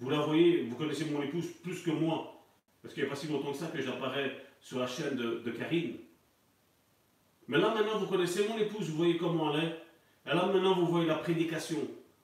Vous 0.00 0.10
la 0.10 0.20
voyez, 0.20 0.62
vous 0.64 0.76
connaissez 0.76 1.04
mon 1.06 1.22
épouse 1.22 1.46
plus 1.62 1.82
que 1.82 1.90
moi. 1.90 2.42
Parce 2.82 2.94
qu'il 2.94 3.02
n'y 3.02 3.08
a 3.08 3.10
pas 3.10 3.16
si 3.16 3.28
longtemps 3.28 3.52
que 3.52 3.58
ça 3.58 3.66
que 3.66 3.80
j'apparais 3.80 4.44
sur 4.60 4.78
la 4.78 4.86
chaîne 4.86 5.16
de, 5.16 5.50
Karine. 5.50 5.96
Mais 7.48 7.58
là 7.58 7.74
maintenant, 7.74 7.98
vous 7.98 8.06
connaissez 8.06 8.46
mon 8.48 8.58
épouse, 8.58 8.88
vous 8.90 8.96
voyez 8.96 9.16
comment 9.16 9.54
elle 9.54 9.64
est. 9.64 9.82
Et 10.26 10.34
là 10.34 10.46
maintenant, 10.46 10.74
vous 10.74 10.86
voyez 10.86 11.06
la 11.06 11.16
prédication, 11.16 11.78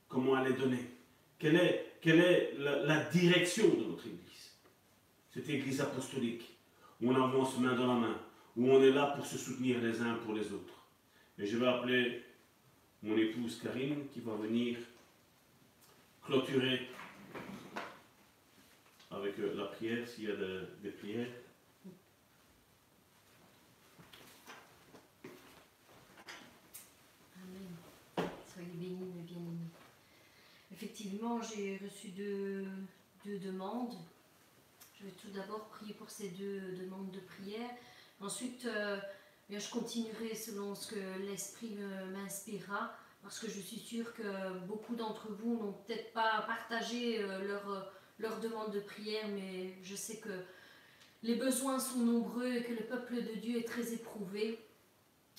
comment 0.09 0.39
elle 0.39 0.53
est 0.53 0.57
donnée. 0.57 0.91
Quelle 1.39 1.57
est, 1.57 1.97
quelle 2.01 2.21
est 2.21 2.55
la, 2.59 3.05
direction 3.05 3.69
de 3.69 3.85
notre 3.85 4.07
Église 4.07 4.53
Cette 5.33 5.49
Église 5.49 5.81
apostolique, 5.81 6.57
où 7.01 7.11
on 7.11 7.17
avance 7.17 7.59
main 7.59 7.75
dans 7.75 7.87
la 7.87 7.95
main, 7.95 8.19
où 8.57 8.71
on 8.71 8.83
est 8.83 8.93
là 8.93 9.07
pour 9.17 9.27
se 9.27 9.39
soutenir 9.39 9.81
les 9.81 10.01
uns 10.01 10.15
pour 10.25 10.35
les 10.35 10.53
autres. 10.53 10.84
Et 11.39 11.47
je 11.47 11.57
vais 11.57 11.67
appeler 11.67 12.25
mon 13.03 13.17
épouse 13.17 13.61
Karine 13.61 14.07
qui 14.13 14.21
va 14.21 14.35
venir 14.37 14.79
clôturer 16.23 16.89
avec 19.11 19.39
euh, 19.41 19.55
la 19.57 19.65
prière 19.67 20.07
s'il 20.07 20.25
y 20.25 20.31
a 20.31 20.37
des 20.37 20.91
prières. 20.91 21.29
Amen. 27.37 28.29
Soyez 28.53 28.69
bénis, 28.75 29.13
mes 29.17 29.23
bien-aimés. 29.23 29.71
Effectivement, 30.73 31.43
j'ai 31.43 31.81
reçu 31.85 32.09
deux, 32.09 32.65
deux, 33.25 33.39
demandes. 33.39 33.95
Je 34.99 35.05
vais 35.05 35.13
tout 35.13 35.31
d'abord 35.35 35.69
prier 35.69 35.95
pour 35.95 36.11
ces 36.11 36.31
deux 36.31 36.77
demandes 36.79 37.11
de 37.11 37.21
prière. 37.21 37.71
Ensuite, 38.21 38.67
euh, 38.67 38.99
bien, 39.49 39.59
je 39.59 39.71
continuerai 39.71 40.35
selon 40.35 40.75
ce 40.75 40.95
que 40.95 41.19
l'Esprit 41.27 41.77
m'inspirera, 42.13 42.95
parce 43.23 43.39
que 43.39 43.49
je 43.49 43.61
suis 43.61 43.79
sûre 43.79 44.13
que 44.15 44.59
beaucoup 44.67 44.95
d'entre 44.97 45.33
vous 45.33 45.57
n'ont 45.57 45.73
peut-être 45.73 46.13
pas 46.13 46.43
partagé 46.47 47.23
leur, 47.23 47.93
leur 48.19 48.41
demande 48.41 48.73
de 48.73 48.81
prière, 48.81 49.27
mais 49.29 49.77
je 49.83 49.95
sais 49.95 50.19
que 50.19 50.45
les 51.23 51.37
besoins 51.37 51.79
sont 51.79 52.01
nombreux 52.01 52.53
et 52.53 52.63
que 52.63 52.73
le 52.73 52.85
peuple 52.85 53.23
de 53.23 53.35
Dieu 53.35 53.59
est 53.59 53.67
très 53.67 53.95
éprouvé. 53.95 54.59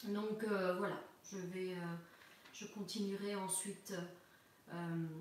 Donc 0.06 0.44
voilà, 0.44 1.00
je 1.32 1.38
vais, 1.38 1.76
je 2.54 2.66
continuerai 2.66 3.36
ensuite 3.36 3.94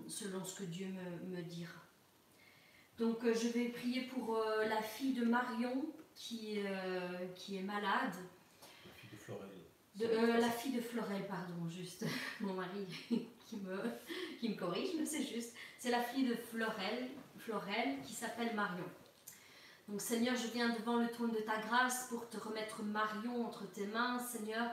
selon 0.08 0.44
ce 0.44 0.60
que 0.60 0.64
Dieu 0.64 0.86
me, 0.86 1.36
me 1.36 1.42
dira. 1.42 1.80
Donc 2.98 3.18
je 3.24 3.48
vais 3.48 3.68
prier 3.68 4.02
pour 4.02 4.42
la 4.68 4.80
fille 4.80 5.12
de 5.12 5.24
Marion 5.24 5.84
qui, 6.14 6.60
euh, 6.64 7.26
qui 7.34 7.56
est 7.56 7.62
malade. 7.62 8.14
La 9.28 9.36
fille 9.36 9.42
de 9.42 10.00
Florel. 10.00 10.36
De, 10.36 10.40
la 10.40 10.50
fille 10.50 10.72
de 10.72 10.80
Florel, 10.80 11.26
pardon, 11.26 11.68
juste. 11.68 12.04
Mon 12.40 12.54
mari 12.54 12.86
qui 13.46 13.56
me, 13.56 13.78
qui 14.40 14.48
me 14.50 14.56
corrige, 14.56 14.90
mais 14.98 15.06
c'est 15.06 15.24
juste. 15.24 15.54
C'est 15.78 15.90
la 15.90 16.02
fille 16.02 16.26
de 16.26 16.34
Florel, 16.34 17.10
Florel 17.38 18.00
qui 18.04 18.12
s'appelle 18.12 18.54
Marion. 18.54 18.84
Donc 19.88 20.00
Seigneur, 20.00 20.34
je 20.34 20.46
viens 20.48 20.70
devant 20.70 20.96
le 20.96 21.08
trône 21.10 21.32
de 21.32 21.40
ta 21.40 21.58
grâce 21.58 22.06
pour 22.08 22.28
te 22.30 22.38
remettre 22.38 22.82
Marion 22.82 23.46
entre 23.46 23.70
tes 23.70 23.86
mains, 23.86 24.18
Seigneur. 24.18 24.70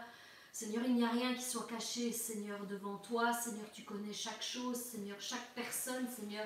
Seigneur, 0.54 0.84
il 0.86 0.96
n'y 0.96 1.04
a 1.04 1.10
rien 1.10 1.34
qui 1.34 1.44
soit 1.44 1.68
caché, 1.68 2.12
Seigneur, 2.12 2.66
devant 2.66 2.98
toi. 2.98 3.34
Seigneur, 3.34 3.70
tu 3.74 3.84
connais 3.84 4.14
chaque 4.14 4.42
chose, 4.42 4.78
Seigneur, 4.78 5.20
chaque 5.20 5.54
personne, 5.56 6.08
Seigneur. 6.10 6.46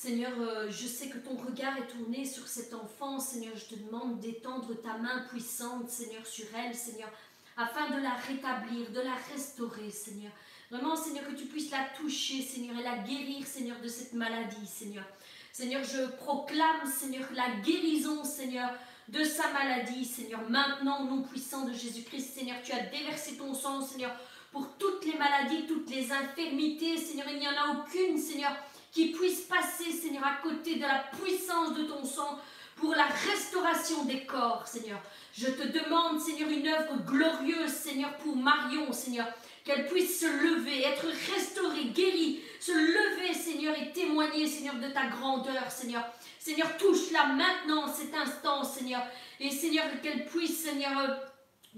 Seigneur, 0.00 0.30
euh, 0.38 0.70
je 0.70 0.86
sais 0.86 1.08
que 1.08 1.18
ton 1.18 1.34
regard 1.34 1.76
est 1.76 1.88
tourné 1.88 2.24
sur 2.24 2.46
cet 2.46 2.72
enfant. 2.72 3.18
Seigneur, 3.18 3.52
je 3.56 3.74
te 3.74 3.74
demande 3.74 4.20
d'étendre 4.20 4.80
ta 4.80 4.96
main 4.96 5.24
puissante, 5.28 5.90
Seigneur, 5.90 6.24
sur 6.24 6.44
elle, 6.54 6.72
Seigneur, 6.72 7.10
afin 7.56 7.90
de 7.90 8.00
la 8.00 8.14
rétablir, 8.14 8.92
de 8.92 9.00
la 9.00 9.16
restaurer, 9.32 9.90
Seigneur. 9.90 10.30
Vraiment, 10.70 10.94
Seigneur, 10.94 11.26
que 11.26 11.34
tu 11.34 11.46
puisses 11.46 11.72
la 11.72 11.84
toucher, 11.96 12.42
Seigneur, 12.42 12.78
et 12.78 12.84
la 12.84 12.98
guérir, 12.98 13.44
Seigneur, 13.44 13.80
de 13.80 13.88
cette 13.88 14.12
maladie, 14.12 14.68
Seigneur. 14.68 15.04
Seigneur, 15.52 15.82
je 15.82 16.06
proclame, 16.12 16.86
Seigneur, 16.86 17.28
la 17.34 17.56
guérison, 17.60 18.22
Seigneur, 18.22 18.70
de 19.08 19.24
sa 19.24 19.52
maladie, 19.52 20.04
Seigneur. 20.04 20.48
Maintenant, 20.48 21.02
au 21.02 21.06
nom 21.06 21.22
puissant 21.22 21.64
de 21.64 21.72
Jésus-Christ, 21.72 22.36
Seigneur, 22.36 22.58
tu 22.62 22.70
as 22.70 22.86
déversé 22.86 23.36
ton 23.36 23.52
sang, 23.52 23.82
Seigneur, 23.82 24.12
pour 24.52 24.76
toutes 24.78 25.04
les 25.04 25.18
maladies, 25.18 25.66
toutes 25.66 25.90
les 25.90 26.12
infirmités, 26.12 26.96
Seigneur. 26.96 27.26
Il 27.32 27.40
n'y 27.40 27.48
en 27.48 27.50
a 27.50 27.80
aucune, 27.80 28.16
Seigneur, 28.16 28.52
qui 28.92 29.12
puisse 29.12 29.42
passer, 29.42 29.92
Seigneur, 29.92 30.24
à 30.24 30.42
côté 30.42 30.76
de 30.76 30.82
la 30.82 31.04
puissance 31.20 31.74
de 31.74 31.84
ton 31.84 32.04
sang 32.04 32.38
pour 32.76 32.94
la 32.94 33.06
restauration 33.06 34.04
des 34.04 34.24
corps, 34.24 34.66
Seigneur. 34.66 35.00
Je 35.36 35.46
te 35.46 35.66
demande, 35.66 36.20
Seigneur, 36.20 36.48
une 36.48 36.68
œuvre 36.68 36.96
glorieuse, 37.06 37.70
Seigneur, 37.70 38.16
pour 38.18 38.36
Marion, 38.36 38.92
Seigneur, 38.92 39.26
qu'elle 39.64 39.86
puisse 39.86 40.20
se 40.20 40.26
lever, 40.26 40.82
être 40.82 41.06
restaurée, 41.34 41.86
guérie, 41.86 42.40
se 42.60 42.72
lever, 42.72 43.34
Seigneur, 43.34 43.74
et 43.76 43.92
témoigner, 43.92 44.46
Seigneur, 44.46 44.76
de 44.76 44.88
ta 44.88 45.06
grandeur, 45.06 45.70
Seigneur. 45.70 46.04
Seigneur, 46.38 46.76
touche-la 46.78 47.26
maintenant, 47.26 47.92
cet 47.92 48.14
instant, 48.14 48.64
Seigneur, 48.64 49.02
et 49.40 49.50
Seigneur, 49.50 49.84
qu'elle 50.02 50.24
puisse, 50.26 50.64
Seigneur, 50.64 51.20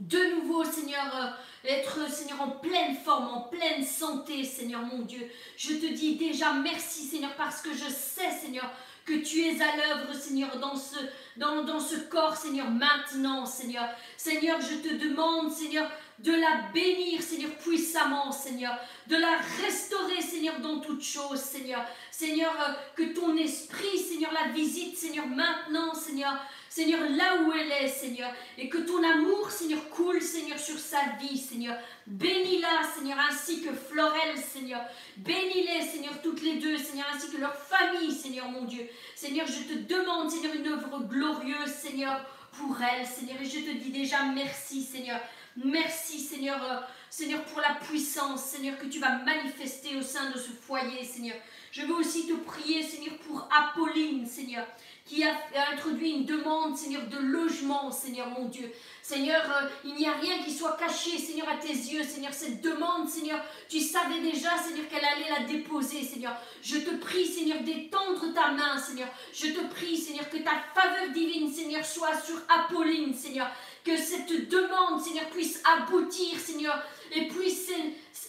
de 0.01 0.35
nouveau, 0.35 0.64
Seigneur, 0.64 1.14
euh, 1.14 1.68
être, 1.68 2.10
Seigneur, 2.10 2.40
en 2.40 2.48
pleine 2.48 2.97
forme, 2.97 3.28
en 3.28 3.40
pleine 3.43 3.85
santé, 3.85 4.44
Seigneur 4.44 4.81
mon 4.81 5.02
Dieu. 5.02 5.31
Je 5.59 5.74
te 5.74 5.93
dis 5.93 6.16
déjà 6.16 6.55
merci, 6.55 7.05
Seigneur, 7.05 7.35
parce 7.36 7.60
que 7.60 7.70
je 7.74 7.90
sais, 7.90 8.31
Seigneur, 8.43 8.70
que 9.05 9.14
tu 9.14 9.43
es 9.43 9.60
à 9.60 9.77
l'œuvre, 9.77 10.14
Seigneur, 10.14 10.59
dans 10.59 10.77
ce, 10.77 10.97
dans, 11.36 11.81
ce 11.81 11.97
corps, 11.97 12.36
Seigneur, 12.36 12.70
maintenant, 12.70 13.44
Seigneur. 13.44 13.89
Seigneur, 14.16 14.59
je 14.60 14.77
te 14.77 14.94
demande, 14.94 15.51
Seigneur, 15.52 15.90
de 16.18 16.32
la 16.32 16.68
bénir, 16.72 17.20
Seigneur, 17.20 17.51
puissamment, 17.56 18.32
Seigneur, 18.32 18.78
de 19.06 19.16
la 19.16 19.39
restaurer, 19.62 20.22
Seigneur, 20.22 20.60
dans 20.60 20.81
toutes 20.81 21.02
choses, 21.02 21.40
Seigneur. 21.40 21.85
Seigneur, 22.10 22.52
euh, 22.60 22.72
que 22.97 23.14
ton 23.14 23.36
esprit, 23.36 23.98
Seigneur, 23.98 24.32
la 24.32 24.52
visite, 24.52 24.97
Seigneur, 24.97 25.27
maintenant, 25.27 25.94
Seigneur. 25.94 26.39
Seigneur, 26.70 27.01
là 27.01 27.42
où 27.42 27.52
elle 27.52 27.72
est, 27.72 27.88
Seigneur, 27.88 28.32
et 28.56 28.68
que 28.68 28.78
ton 28.78 29.02
amour, 29.02 29.51
Seigneur, 29.51 29.88
coule, 29.90 30.22
Seigneur, 30.22 30.56
sur 30.56 30.78
sa 30.78 31.01
vie, 31.20 31.36
Seigneur. 31.36 31.76
Bénis-la, 32.06 32.88
Seigneur, 32.97 33.18
ainsi 33.28 33.60
que 33.60 33.72
Florel, 33.72 34.38
Seigneur. 34.38 34.80
Bénis-les, 35.16 35.82
Seigneur, 35.82 36.22
toutes 36.22 36.42
les 36.42 36.59
deux, 36.59 36.78
Seigneur, 36.78 37.09
ainsi 37.12 37.28
que 37.28 37.38
leur 37.38 37.56
famille, 37.56 38.12
Seigneur, 38.12 38.48
mon 38.48 38.66
Dieu. 38.66 38.88
Seigneur, 39.16 39.48
je 39.48 39.74
te 39.74 39.78
demande, 39.92 40.30
Seigneur, 40.30 40.55
une 40.55 40.68
œuvre 40.68 41.01
glorieuse, 41.01 41.72
Seigneur, 41.72 42.24
pour 42.52 42.76
elle, 42.80 43.05
Seigneur, 43.05 43.42
et 43.42 43.47
je 43.47 43.59
te 43.59 43.76
dis 43.76 43.90
déjà 43.90 44.22
merci, 44.26 44.84
Seigneur. 44.84 45.20
Merci, 45.56 46.20
Seigneur, 46.20 46.62
euh, 46.62 46.76
Seigneur, 47.10 47.42
pour 47.47 47.60
la 47.60 47.74
puissance, 47.74 48.44
Seigneur, 48.44 48.78
que 48.78 48.86
tu 48.86 49.01
vas 49.01 49.18
manifester 49.18 49.97
au 49.97 50.02
sein 50.02 50.30
de 50.30 50.38
ce 50.38 50.51
foyer, 50.51 51.02
Seigneur. 51.02 51.36
Je 51.72 51.82
veux 51.82 51.94
aussi 51.94 52.28
te 52.28 52.34
prier, 52.34 52.84
Seigneur, 52.84 53.16
pour 53.18 53.48
Apolline, 53.51 54.24
Seigneur 54.24 54.64
qui 55.11 55.24
a 55.24 55.35
introduit 55.73 56.11
une 56.11 56.24
demande, 56.24 56.77
Seigneur, 56.77 57.03
de 57.09 57.19
logement, 57.19 57.91
Seigneur 57.91 58.28
mon 58.28 58.47
Dieu. 58.47 58.70
Seigneur, 59.03 59.43
euh, 59.43 59.69
il 59.85 59.95
n'y 59.97 60.07
a 60.07 60.12
rien 60.12 60.41
qui 60.45 60.53
soit 60.53 60.77
caché, 60.77 61.19
Seigneur, 61.19 61.49
à 61.49 61.57
tes 61.57 61.73
yeux, 61.73 62.05
Seigneur. 62.05 62.32
Cette 62.32 62.61
demande, 62.61 63.09
Seigneur, 63.09 63.41
tu 63.69 63.81
savais 63.81 64.20
déjà, 64.20 64.57
Seigneur, 64.57 64.87
qu'elle 64.89 65.05
allait 65.05 65.41
la 65.41 65.47
déposer, 65.53 66.05
Seigneur. 66.05 66.37
Je 66.62 66.77
te 66.77 66.95
prie, 66.95 67.27
Seigneur, 67.27 67.61
d'étendre 67.62 68.32
ta 68.32 68.53
main, 68.53 68.78
Seigneur. 68.78 69.09
Je 69.32 69.49
te 69.49 69.66
prie, 69.74 69.97
Seigneur, 69.97 70.31
que 70.31 70.37
ta 70.37 70.62
faveur 70.77 71.12
divine, 71.12 71.53
Seigneur, 71.53 71.85
soit 71.85 72.16
sur 72.20 72.37
Apolline, 72.49 73.12
Seigneur. 73.12 73.51
Que 73.85 73.97
cette 73.97 74.49
demande, 74.49 75.03
Seigneur, 75.03 75.28
puisse 75.31 75.61
aboutir, 75.77 76.39
Seigneur, 76.39 76.81
et 77.11 77.27
puisse, 77.27 77.73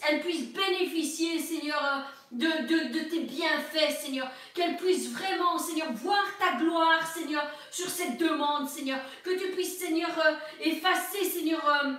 elle 0.10 0.22
puisse 0.22 0.48
bénéficier, 0.48 1.38
Seigneur, 1.38 1.80
euh, 1.80 2.20
de, 2.32 2.91
de, 2.91 3.10
tes 3.10 3.20
bienfaits, 3.22 4.02
Seigneur. 4.02 4.30
Qu'elle 4.53 4.78
puisse 4.78 5.10
vraiment, 5.12 5.58
Seigneur, 5.58 5.91
voir 5.94 6.24
ta 6.40 6.58
gloire, 6.58 7.06
Seigneur, 7.14 7.45
sur 7.70 7.90
cette 7.90 8.18
demande, 8.18 8.70
Seigneur. 8.70 8.99
Que 9.24 9.32
tu 9.32 9.52
puisses, 9.52 9.80
Seigneur, 9.80 10.10
euh, 10.26 10.34
effacer, 10.62 11.26
Seigneur, 11.26 11.62
euh, 11.68 11.91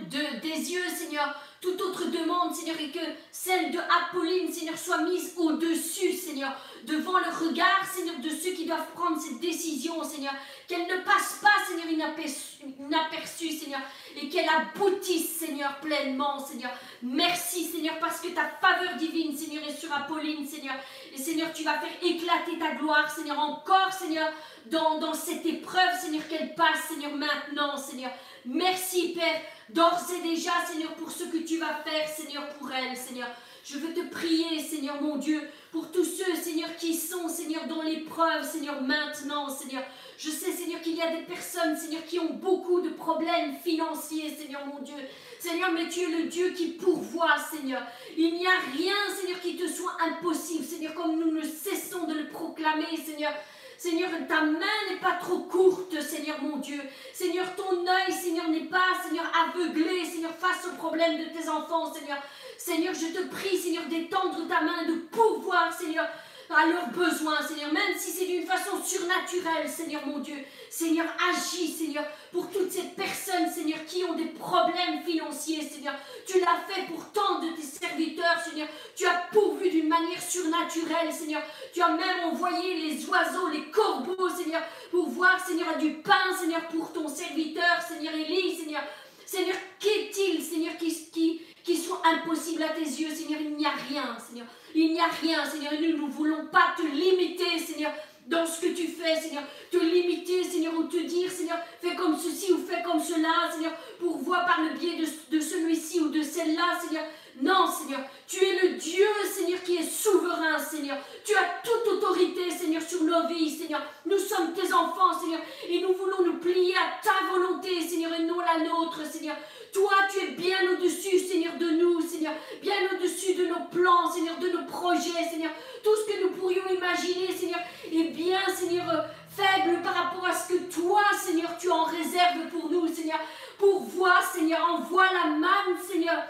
de, 0.00 0.40
des 0.40 0.72
yeux, 0.72 0.88
Seigneur, 0.88 1.34
toute 1.60 1.80
autre 1.80 2.06
demande, 2.06 2.54
Seigneur, 2.54 2.76
et 2.80 2.90
que 2.90 3.00
celle 3.30 3.70
de 3.70 3.78
Apolline, 3.78 4.52
Seigneur, 4.52 4.76
soit 4.76 5.02
mise 5.02 5.34
au-dessus, 5.36 6.12
Seigneur, 6.12 6.52
devant 6.84 7.18
le 7.18 7.48
regard, 7.48 7.84
Seigneur, 7.94 8.18
de 8.18 8.30
ceux 8.30 8.52
qui 8.52 8.64
doivent 8.64 8.90
prendre 8.94 9.20
cette 9.20 9.40
décision, 9.40 10.02
Seigneur. 10.02 10.32
Qu'elle 10.72 10.86
ne 10.86 11.04
passe 11.04 11.38
pas, 11.42 11.50
Seigneur, 11.68 11.86
inaperçue, 11.86 13.52
Seigneur, 13.52 13.82
et 14.16 14.30
qu'elle 14.30 14.48
aboutisse, 14.48 15.36
Seigneur, 15.36 15.78
pleinement, 15.80 16.38
Seigneur. 16.38 16.70
Merci, 17.02 17.66
Seigneur, 17.66 17.98
parce 17.98 18.20
que 18.22 18.28
ta 18.28 18.46
faveur 18.46 18.96
divine, 18.96 19.36
Seigneur, 19.36 19.62
est 19.68 19.78
sur 19.78 19.92
Apolline, 19.92 20.48
Seigneur. 20.48 20.74
Et 21.14 21.18
Seigneur, 21.18 21.52
tu 21.52 21.62
vas 21.62 21.78
faire 21.78 21.92
éclater 22.02 22.58
ta 22.58 22.74
gloire, 22.76 23.10
Seigneur, 23.10 23.38
encore, 23.38 23.92
Seigneur, 23.92 24.32
dans, 24.64 24.98
dans 24.98 25.12
cette 25.12 25.44
épreuve, 25.44 26.00
Seigneur, 26.00 26.26
qu'elle 26.26 26.54
passe, 26.54 26.88
Seigneur, 26.88 27.14
maintenant, 27.16 27.76
Seigneur. 27.76 28.10
Merci, 28.46 29.12
Père, 29.12 29.42
d'ores 29.68 30.10
et 30.18 30.26
déjà, 30.26 30.52
Seigneur, 30.66 30.94
pour 30.94 31.10
ce 31.10 31.24
que 31.24 31.36
tu 31.36 31.58
vas 31.58 31.74
faire, 31.84 32.08
Seigneur, 32.08 32.48
pour 32.54 32.72
elle, 32.72 32.96
Seigneur. 32.96 33.28
Je 33.64 33.78
veux 33.78 33.92
te 33.92 34.08
prier, 34.08 34.58
Seigneur 34.60 35.00
mon 35.00 35.16
Dieu, 35.16 35.48
pour 35.70 35.92
tous 35.92 36.04
ceux, 36.04 36.34
Seigneur, 36.34 36.74
qui 36.76 36.94
sont, 36.94 37.28
Seigneur, 37.28 37.66
dans 37.68 37.82
l'épreuve, 37.82 38.42
Seigneur, 38.42 38.80
maintenant, 38.80 39.48
Seigneur. 39.50 39.82
Je 40.24 40.30
sais, 40.30 40.52
Seigneur, 40.52 40.80
qu'il 40.80 40.94
y 40.94 41.02
a 41.02 41.16
des 41.16 41.22
personnes, 41.22 41.76
Seigneur, 41.76 42.04
qui 42.04 42.20
ont 42.20 42.34
beaucoup 42.34 42.80
de 42.80 42.90
problèmes 42.90 43.56
financiers, 43.56 44.32
Seigneur 44.32 44.64
mon 44.66 44.78
Dieu. 44.78 44.94
Seigneur, 45.40 45.72
mais 45.72 45.88
tu 45.88 46.02
es 46.02 46.16
le 46.16 46.28
Dieu 46.28 46.50
qui 46.50 46.68
pourvoit, 46.68 47.36
Seigneur. 47.50 47.82
Il 48.16 48.34
n'y 48.34 48.46
a 48.46 48.52
rien, 48.72 48.94
Seigneur, 49.18 49.40
qui 49.40 49.56
te 49.56 49.66
soit 49.66 49.96
impossible, 50.00 50.64
Seigneur, 50.64 50.94
comme 50.94 51.18
nous 51.18 51.32
ne 51.32 51.42
cessons 51.42 52.04
de 52.04 52.14
le 52.14 52.28
proclamer, 52.28 52.96
Seigneur. 53.04 53.32
Seigneur, 53.76 54.10
ta 54.28 54.42
main 54.42 54.78
n'est 54.88 55.00
pas 55.00 55.18
trop 55.20 55.40
courte, 55.40 56.00
Seigneur 56.00 56.40
mon 56.40 56.58
Dieu. 56.58 56.80
Seigneur, 57.12 57.56
ton 57.56 57.84
œil, 57.84 58.12
Seigneur, 58.12 58.48
n'est 58.48 58.66
pas, 58.66 59.02
Seigneur, 59.04 59.24
aveuglé, 59.48 60.04
Seigneur, 60.04 60.36
face 60.36 60.68
aux 60.68 60.76
problèmes 60.76 61.18
de 61.18 61.36
tes 61.36 61.48
enfants, 61.48 61.92
Seigneur. 61.92 62.18
Seigneur, 62.56 62.94
je 62.94 63.06
te 63.06 63.26
prie, 63.26 63.58
Seigneur, 63.58 63.86
d'étendre 63.86 64.46
ta 64.46 64.60
main, 64.60 64.84
de 64.86 65.00
pouvoir, 65.10 65.76
Seigneur, 65.76 66.06
à 66.54 66.66
leurs 66.66 66.88
besoins, 66.88 67.40
Seigneur, 67.42 67.72
même 67.72 67.96
si 67.96 68.10
c'est 68.10 68.26
d'une 68.26 68.46
façon 68.46 68.82
surnaturelle, 68.82 69.68
Seigneur 69.68 70.06
mon 70.06 70.18
Dieu. 70.18 70.36
Seigneur, 70.70 71.06
agis, 71.30 71.68
Seigneur, 71.68 72.04
pour 72.32 72.50
toutes 72.50 72.72
ces 72.72 72.82
personnes, 72.96 73.50
Seigneur, 73.52 73.84
qui 73.86 74.04
ont 74.04 74.14
des 74.14 74.26
problèmes 74.26 75.02
financiers, 75.04 75.62
Seigneur. 75.62 75.94
Tu 76.26 76.40
l'as 76.40 76.62
fait 76.66 76.86
pour 76.86 77.04
tant 77.12 77.40
de 77.40 77.48
tes 77.54 77.62
serviteurs, 77.62 78.40
Seigneur. 78.42 78.68
Tu 78.96 79.06
as 79.06 79.28
pourvu 79.32 79.70
d'une 79.70 79.88
manière 79.88 80.22
surnaturelle, 80.22 81.12
Seigneur. 81.12 81.42
Tu 81.74 81.82
as 81.82 81.90
même 81.90 82.24
envoyé 82.32 82.74
les 82.78 83.04
oiseaux, 83.06 83.48
les 83.48 83.70
corbeaux, 83.70 84.28
Seigneur, 84.30 84.62
pour 84.90 85.08
voir, 85.10 85.44
Seigneur, 85.44 85.76
du 85.78 85.94
pain, 85.94 86.34
Seigneur, 86.38 86.66
pour 86.68 86.92
ton 86.92 87.08
serviteur, 87.08 87.82
Seigneur 87.86 88.14
Élie, 88.14 88.56
Seigneur. 88.56 88.82
Seigneur, 89.26 89.56
qu'est-il, 89.78 90.42
Seigneur, 90.42 90.76
qui, 90.76 91.10
qui, 91.10 91.40
qui 91.64 91.76
soit 91.76 92.02
impossible 92.04 92.62
à 92.62 92.70
tes 92.70 92.80
yeux, 92.80 93.10
Seigneur 93.10 93.40
Il 93.40 93.56
n'y 93.56 93.66
a 93.66 93.70
rien, 93.70 94.16
Seigneur. 94.18 94.46
Il 94.74 94.92
n'y 94.92 95.00
a 95.00 95.08
rien, 95.08 95.44
Seigneur. 95.44 95.72
Nous 95.80 96.06
ne 96.06 96.12
voulons 96.12 96.46
pas 96.46 96.74
te 96.76 96.82
limiter, 96.82 97.58
Seigneur, 97.58 97.92
dans 98.26 98.46
ce 98.46 98.60
que 98.60 98.72
tu 98.72 98.88
fais, 98.88 99.16
Seigneur. 99.16 99.44
Te 99.70 99.78
limiter, 99.78 100.42
Seigneur, 100.44 100.74
ou 100.78 100.84
te 100.84 100.98
dire, 100.98 101.30
Seigneur, 101.30 101.58
fais 101.80 101.94
comme 101.94 102.16
ceci 102.16 102.52
ou 102.52 102.58
fais 102.58 102.82
comme 102.82 103.00
cela, 103.00 103.50
Seigneur, 103.52 103.72
pour 103.98 104.18
voir 104.18 104.46
par 104.46 104.60
le 104.62 104.78
biais 104.78 104.96
de, 104.96 105.36
de 105.36 105.40
celui-ci 105.40 106.00
ou 106.00 106.08
de 106.08 106.22
celle-là, 106.22 106.80
Seigneur. 106.80 107.04
Non, 107.40 107.66
Seigneur, 107.66 108.00
tu 108.28 108.44
es 108.44 108.60
le 108.62 108.68
Dieu, 108.76 109.06
Seigneur, 109.24 109.62
qui 109.62 109.76
est 109.76 109.90
souverain, 109.90 110.58
Seigneur. 110.58 110.98
Tu 111.24 111.34
as 111.34 111.62
toute 111.64 111.94
autorité, 111.94 112.50
Seigneur, 112.50 112.82
sur 112.82 113.02
nos 113.04 113.26
vies, 113.26 113.50
Seigneur. 113.50 113.80
Nous 114.04 114.18
sommes 114.18 114.52
tes 114.52 114.72
enfants, 114.72 115.18
Seigneur, 115.18 115.40
et 115.66 115.80
nous 115.80 115.94
voulons 115.94 116.22
nous 116.24 116.38
plier 116.38 116.74
à 116.74 117.02
ta 117.02 117.32
volonté, 117.32 117.80
Seigneur, 117.80 118.12
et 118.12 118.22
non 118.24 118.38
la 118.40 118.58
nôtre, 118.68 119.00
Seigneur. 119.10 119.36
Toi, 119.72 119.92
tu 120.12 120.18
es 120.18 120.30
bien 120.32 120.58
au-dessus, 120.72 121.18
Seigneur, 121.18 121.56
de 121.56 121.70
nous, 121.70 122.02
Seigneur. 122.02 122.34
Bien 122.60 122.74
au-dessus 122.92 123.34
de 123.34 123.46
nos 123.46 123.64
plans, 123.70 124.12
Seigneur, 124.12 124.36
de 124.38 124.48
nos 124.48 124.66
projets, 124.66 125.30
Seigneur. 125.30 125.52
Tout 125.82 125.96
ce 125.96 126.12
que 126.12 126.22
nous 126.22 126.32
pourrions 126.32 126.68
imaginer, 126.68 127.32
Seigneur, 127.32 127.60
est 127.90 128.10
bien, 128.10 128.40
Seigneur, 128.54 128.88
euh, 128.90 129.02
faible 129.34 129.80
par 129.82 129.94
rapport 129.94 130.26
à 130.26 130.34
ce 130.34 130.52
que 130.52 130.58
toi, 130.70 131.02
Seigneur, 131.18 131.56
tu 131.58 131.70
en 131.70 131.84
réserves 131.84 132.48
pour 132.50 132.68
nous, 132.70 132.86
Seigneur. 132.86 133.20
Pour 133.58 133.80
voir, 133.84 134.22
Seigneur, 134.22 134.68
envoie 134.70 135.06
la 135.06 135.30
manne, 135.30 135.78
Seigneur 135.82 136.22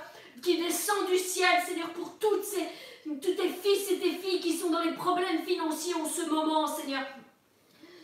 qui 0.42 0.58
descend 0.58 1.06
du 1.08 1.16
ciel, 1.16 1.48
Seigneur, 1.66 1.90
pour 1.90 2.18
toutes 2.18 2.44
ces, 2.44 2.66
tous 3.04 3.34
tes 3.34 3.48
fils 3.48 3.90
et 3.90 3.98
tes 3.98 4.12
filles 4.12 4.40
qui 4.40 4.56
sont 4.56 4.70
dans 4.70 4.82
les 4.82 4.92
problèmes 4.92 5.42
financiers 5.44 5.94
en 5.94 6.06
ce 6.06 6.22
moment, 6.28 6.66
Seigneur. 6.66 7.04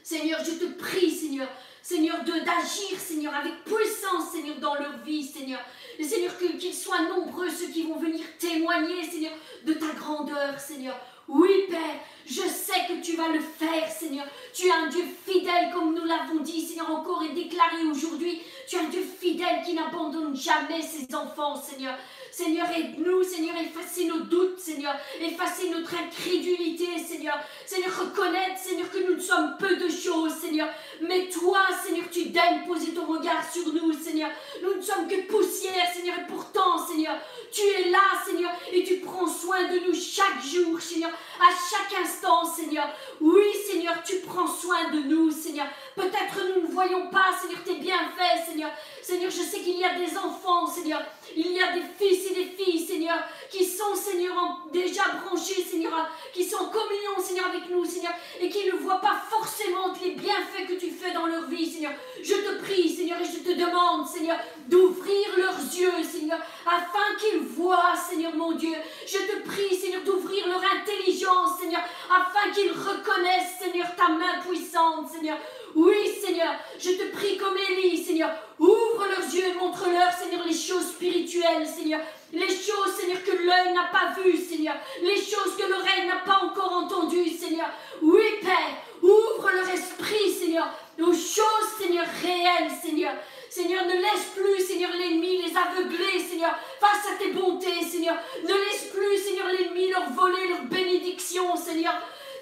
Seigneur, 0.03 0.41
je 0.43 0.53
te 0.53 0.65
prie, 0.73 1.11
Seigneur, 1.11 1.49
Seigneur, 1.83 2.25
d'agir, 2.25 2.99
Seigneur, 2.99 3.35
avec 3.35 3.65
puissance, 3.65 4.31
Seigneur, 4.33 4.59
dans 4.59 4.75
leur 4.75 4.99
vie, 5.05 5.25
Seigneur. 5.25 5.61
Et 5.99 6.05
Seigneur, 6.05 6.33
qu'ils 6.39 6.75
soient 6.75 7.03
nombreux 7.03 7.51
ceux 7.51 7.69
qui 7.69 7.83
vont 7.83 7.99
venir 7.99 8.25
témoigner, 8.39 9.03
Seigneur, 9.03 9.33
de 9.65 9.75
ta 9.75 9.89
grandeur, 9.99 10.59
Seigneur. 10.59 10.99
Oui, 11.29 11.67
Père, 11.69 12.01
je 12.27 12.41
sais 12.41 12.87
que 12.89 13.03
tu 13.03 13.17
vas 13.17 13.29
le 13.29 13.41
faire, 13.41 13.91
Seigneur. 13.91 14.27
Tu 14.55 14.67
es 14.67 14.71
un 14.71 14.87
Dieu 14.87 15.05
fidèle, 15.27 15.71
comme 15.75 15.95
nous 15.95 16.05
l'avons 16.05 16.41
dit, 16.41 16.63
Seigneur, 16.63 16.91
encore 16.91 17.23
et 17.23 17.35
déclaré 17.35 17.85
aujourd'hui. 17.91 18.41
Tu 18.67 18.77
es 18.77 18.79
un 18.79 18.89
Dieu 18.89 19.03
fidèle 19.03 19.63
qui 19.65 19.75
n'abandonne 19.75 20.35
jamais 20.35 20.81
ses 20.81 21.15
enfants, 21.15 21.57
Seigneur. 21.57 21.99
Seigneur, 22.39 22.69
aide-nous, 22.71 23.25
Seigneur, 23.25 23.57
effacer 23.57 24.05
nos 24.05 24.21
doutes, 24.21 24.61
Seigneur, 24.61 24.95
effacer 25.21 25.71
notre 25.71 25.93
incrédulité, 25.93 26.87
Seigneur. 26.97 27.37
Seigneur, 27.67 27.91
reconnaître, 27.99 28.61
Seigneur, 28.63 28.89
que 28.93 28.99
nous 28.99 29.17
ne 29.17 29.21
sommes 29.21 29.57
peu 29.59 29.75
de 29.75 29.89
choses, 29.89 30.35
Seigneur. 30.35 30.69
Mais 31.01 31.29
toi, 31.29 31.63
Seigneur, 31.85 32.05
tu 32.09 32.27
daignes 32.27 32.65
poser 32.65 32.95
ton 32.95 33.07
regard 33.07 33.43
sur 33.53 33.73
nous, 33.73 33.93
Seigneur. 33.93 34.31
Nous 34.63 34.77
ne 34.77 34.81
sommes 34.81 35.09
que 35.09 35.23
poussière, 35.23 35.93
Seigneur, 35.93 36.15
et 36.17 36.27
pourtant, 36.29 36.79
Seigneur, 36.87 37.17
tu 37.51 37.63
es 37.63 37.91
là, 37.91 37.99
Seigneur, 38.25 38.53
et 38.73 38.85
tu 38.85 38.99
prends 38.99 39.27
soin 39.27 39.65
de 39.65 39.89
nous 39.89 39.95
chaque 39.95 40.41
jour, 40.41 40.81
Seigneur, 40.81 41.11
à 41.41 41.51
chaque 41.51 42.01
instant, 42.01 42.45
Seigneur. 42.45 42.89
Oui, 43.21 43.47
Seigneur, 43.69 44.01
tu 44.07 44.21
prends 44.21 44.47
soin 44.47 44.91
de 44.93 45.01
nous, 45.01 45.33
Seigneur. 45.33 45.67
Peut-être 45.99 46.55
nous 46.55 46.69
ne 46.69 46.73
voyons 46.73 47.09
pas, 47.11 47.35
Seigneur, 47.41 47.59
tes 47.65 47.75
bienfaits, 47.75 48.47
Seigneur. 48.47 48.71
Seigneur, 49.03 49.33
je 49.33 49.43
sais 49.43 49.59
qu'il 49.59 49.79
y 49.79 49.85
a 49.85 49.99
des 49.99 50.17
enfants, 50.17 50.65
Seigneur. 50.65 51.03
Il 51.35 51.51
y 51.51 51.61
a 51.61 51.73
des 51.73 51.83
fils 51.99 52.31
et 52.31 52.35
des 52.35 52.45
filles, 52.45 52.87
Seigneur, 52.87 53.19
qui 53.51 53.65
sont, 53.65 53.97
Seigneur, 53.97 54.61
déjà 54.73 55.03
branchés, 55.25 55.61
Seigneur, 55.69 56.09
qui 56.33 56.45
sont 56.45 56.59
en 56.59 56.69
communion, 56.69 57.19
Seigneur, 57.21 57.47
avec 57.47 57.69
nous, 57.69 57.85
Seigneur, 57.85 58.13
et 58.41 58.49
qui 58.49 58.67
ne 58.67 58.79
voient 58.79 59.01
pas 59.01 59.21
forcément 59.29 59.93
les 60.01 60.13
bienfaits 60.13 60.69
que 60.69 60.75
tu 60.75 60.91
fais 60.91 61.11
dans 61.13 61.27
leur 61.27 61.49
vie, 61.49 61.69
Seigneur. 61.69 61.93
Je 62.23 62.35
te 62.35 62.63
prie, 62.63 62.95
Seigneur, 62.95 63.21
et 63.21 63.25
je 63.25 63.39
te 63.39 63.59
demande, 63.59 64.07
Seigneur, 64.07 64.39
d'ouvrir 64.69 65.27
leurs 65.37 65.59
yeux, 65.59 66.05
Seigneur, 66.05 66.39
afin 66.65 67.17
qu'ils 67.19 67.41
voient, 67.41 67.97
Seigneur 67.97 68.37
mon 68.37 68.53
Dieu. 68.53 68.77
Je 69.05 69.19
te 69.19 69.49
prie, 69.49 69.75
Seigneur, 69.75 70.03
d'ouvrir 70.03 70.47
leur 70.47 70.63
intelligence, 70.63 71.59
Seigneur, 71.61 71.83
afin 72.09 72.53
qu'ils 72.53 72.71
reconnaissent, 72.71 73.59
Seigneur, 73.59 73.97
ta 73.97 74.09
main 74.09 74.41
puissante, 74.47 75.11
Seigneur. 75.11 75.39
Oui, 75.75 75.97
Seigneur, 76.21 76.55
je 76.79 76.91
te 76.91 77.17
prie 77.17 77.37
comme 77.37 77.57
Élie, 77.57 78.03
Seigneur. 78.03 78.31
Ouvre 78.59 79.07
leurs 79.09 79.35
yeux 79.35 79.49
et 79.49 79.55
montre-leur, 79.55 80.13
Seigneur, 80.13 80.45
les 80.47 80.55
choses 80.55 80.89
spirituelles, 80.89 81.67
Seigneur. 81.67 82.01
Les 82.33 82.49
choses, 82.49 82.95
Seigneur, 82.99 83.23
que 83.25 83.31
l'œil 83.31 83.75
n'a 83.75 83.89
pas 83.93 84.21
vues, 84.21 84.37
Seigneur. 84.37 84.75
Les 85.03 85.17
choses 85.17 85.57
que 85.57 85.69
l'oreille 85.69 86.07
n'a 86.07 86.17
pas 86.25 86.41
encore 86.45 86.73
entendues, 86.73 87.31
Seigneur. 87.31 87.69
Oui, 88.03 88.25
Père, 88.41 88.83
ouvre 89.03 89.51
leur 89.51 89.69
esprit, 89.69 90.33
Seigneur, 90.33 90.69
aux 91.01 91.13
choses, 91.13 91.69
Seigneur, 91.81 92.07
réelles, 92.23 92.73
Seigneur. 92.83 93.13
Seigneur, 93.51 93.87
ne 93.87 93.95
laisse 93.95 94.33
plus, 94.37 94.67
Seigneur, 94.67 94.91
l'ennemi 94.93 95.43
les 95.43 95.57
aveugler, 95.57 96.19
Seigneur, 96.19 96.55
face 96.81 97.13
à 97.13 97.17
tes 97.19 97.33
bontés, 97.33 97.83
Seigneur. 97.83 98.17
Ne 98.43 98.55
laisse 98.55 98.91
plus, 98.93 99.17
Seigneur, 99.17 99.47
l'ennemi 99.49 99.91
leur 99.91 100.11
voler 100.11 100.49
leur 100.49 100.63
bénédiction, 100.63 101.57
Seigneur. 101.57 101.95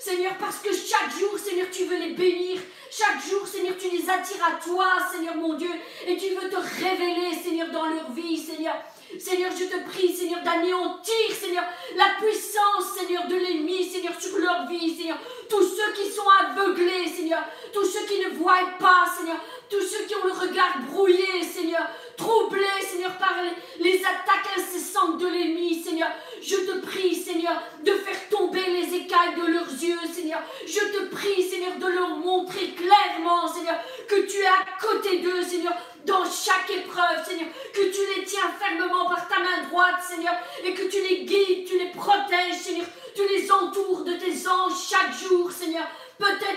Seigneur, 0.07 0.35
parce 0.39 0.59
que 0.59 0.69
chaque 0.73 1.19
jour, 1.19 1.37
Seigneur, 1.37 1.67
tu 1.73 1.85
veux 1.85 1.99
les 1.99 2.13
bénir. 2.13 2.61
Chaque 2.93 3.29
jour, 3.29 3.45
Seigneur, 3.45 3.75
tu 3.77 3.91
les 3.91 4.09
attires 4.09 4.45
à 4.47 4.53
toi, 4.65 4.87
Seigneur 5.13 5.35
mon 5.35 5.55
Dieu, 5.55 5.71
et 6.07 6.17
tu 6.17 6.29
veux 6.29 6.49
te 6.49 6.55
révéler, 6.55 7.35
Seigneur, 7.35 7.73
dans 7.73 7.87
leur 7.87 8.13
vie, 8.13 8.39
Seigneur. 8.39 8.77
Seigneur, 9.19 9.51
je 9.53 9.65
te 9.65 9.89
prie, 9.89 10.15
Seigneur, 10.15 10.43
d'anéantir, 10.43 11.31
Seigneur, 11.31 11.65
la 11.97 12.07
puissance, 12.21 12.99
Seigneur, 12.99 13.27
de 13.27 13.37
l'ennemi, 13.37 13.85
Seigneur, 13.85 14.13
sur 14.21 14.37
leur 14.39 14.67
vie, 14.67 14.97
Seigneur. 14.97 15.19
Tous 15.49 15.63
ceux 15.63 15.93
qui 15.95 16.11
sont 16.11 16.29
aveuglés, 16.29 17.09
Seigneur. 17.09 17.43
Tous 17.73 17.85
ceux 17.85 18.05
qui 18.07 18.19
ne 18.21 18.37
voient 18.37 18.77
pas, 18.79 19.07
Seigneur. 19.17 19.37
Tous 19.71 19.81
ceux 19.81 20.05
qui 20.07 20.15
ont 20.17 20.27
le 20.27 20.33
regard 20.33 20.81
brouillé, 20.91 21.43
Seigneur. 21.43 21.87
Troublés, 22.17 22.83
Seigneur, 22.83 23.17
par 23.19 23.37
les 23.81 24.01
attaques 24.01 24.59
incessantes 24.59 25.19
de 25.19 25.27
l'ennemi, 25.29 25.83
Seigneur. 25.83 26.09
Je 26.43 26.57
te 26.57 26.79
prie, 26.87 27.15
Seigneur, 27.15 27.63
de 27.85 27.93
faire 27.93 28.29
tomber 28.29 28.65
les 28.69 28.95
écailles 28.95 29.37
de 29.37 29.53
leurs 29.53 29.71
yeux, 29.71 29.99
Seigneur. 30.13 30.41
Je 30.67 30.81
te 30.81 31.15
prie, 31.15 31.43
Seigneur, 31.43 31.77
de 31.79 31.87
leur 31.87 32.17
montrer 32.17 32.71
clairement, 32.71 33.47
Seigneur, 33.49 33.77
que 34.09 34.27
tu 34.27 34.39
es 34.39 34.47
à 34.47 34.65
côté 34.81 35.19
d'eux, 35.19 35.43
Seigneur, 35.43 35.75
dans 36.07 36.25
chaque 36.25 36.71
épreuve, 36.71 37.25
Seigneur, 37.27 37.49
que 37.75 37.83
tu 37.83 38.01
les 38.17 38.25
tiens 38.25 38.51
fermement 38.59 39.07
par 39.07 39.29
ta 39.29 39.39
main 39.41 39.69
droite, 39.69 40.03
Seigneur, 40.09 40.35
et 40.65 40.73
que 40.73 40.89
tu 40.89 41.03
les 41.03 41.25
guides, 41.25 41.67
tu 41.67 41.79
les 41.79 41.91
protèges, 41.91 42.61
Seigneur, 42.63 42.87
tu 43.15 43.23
les 43.29 43.51
entoures 43.51 44.05
de 44.05 44.15
tes 44.15 44.49
anges 44.49 44.89
chaque 44.89 45.13
jour, 45.13 45.51
Seigneur. 45.51 45.87
Peut-être 46.19 46.57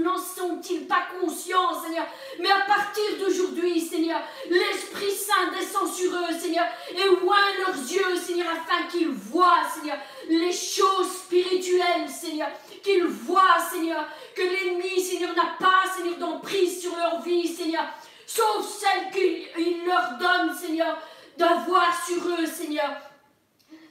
n'en 0.00 0.18
sont-ils 0.18 0.86
pas 0.86 1.06
conscients, 1.20 1.80
Seigneur. 1.80 2.06
Mais 2.40 2.50
à 2.50 2.60
partir 2.60 3.04
d'aujourd'hui, 3.20 3.80
Seigneur, 3.80 4.20
l'Esprit 4.50 5.12
Saint 5.12 5.52
descend 5.56 5.92
sur 5.92 6.12
eux, 6.12 6.38
Seigneur, 6.38 6.66
et 6.90 7.08
oint 7.08 7.54
leurs 7.58 7.76
yeux, 7.76 8.16
Seigneur, 8.16 8.48
afin 8.50 8.88
qu'ils 8.88 9.10
voient, 9.10 9.62
Seigneur, 9.72 9.98
les 10.28 10.52
choses 10.52 11.10
spirituelles, 11.24 12.08
Seigneur. 12.08 12.48
Qu'ils 12.82 13.04
voient, 13.04 13.60
Seigneur, 13.70 14.04
que 14.34 14.42
l'ennemi, 14.42 15.00
Seigneur, 15.00 15.34
n'a 15.34 15.56
pas, 15.60 15.84
Seigneur, 15.96 16.18
d'emprise 16.18 16.80
sur 16.80 16.96
leur 16.96 17.20
vie, 17.22 17.46
Seigneur. 17.46 17.84
Sauf 18.26 18.66
celle 18.80 19.10
qu'il 19.12 19.84
leur 19.86 20.18
donne, 20.18 20.54
Seigneur, 20.54 20.98
d'avoir 21.36 22.04
sur 22.04 22.26
eux, 22.26 22.46
Seigneur. 22.46 22.90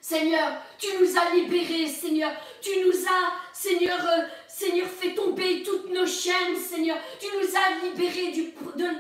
Seigneur, 0.02 0.62
tu 0.78 0.88
nous 0.99 1.18
as 1.18 1.34
libérés, 1.34 1.88
Seigneur. 1.88 2.32
Tu 2.62 2.70
nous 2.86 3.07
as, 3.07 3.32
Seigneur, 3.52 3.99
euh, 3.99 4.26
Seigneur, 4.48 4.88
fait 4.88 5.16
tomber 5.16 5.64
toutes 5.64 5.90
nos 5.90 6.06
chaînes, 6.06 6.56
Seigneur. 6.56 6.98
Tu 7.20 7.26
nous 7.36 7.57
as 7.57 7.84
libérés 7.84 8.32
du, 8.32 8.53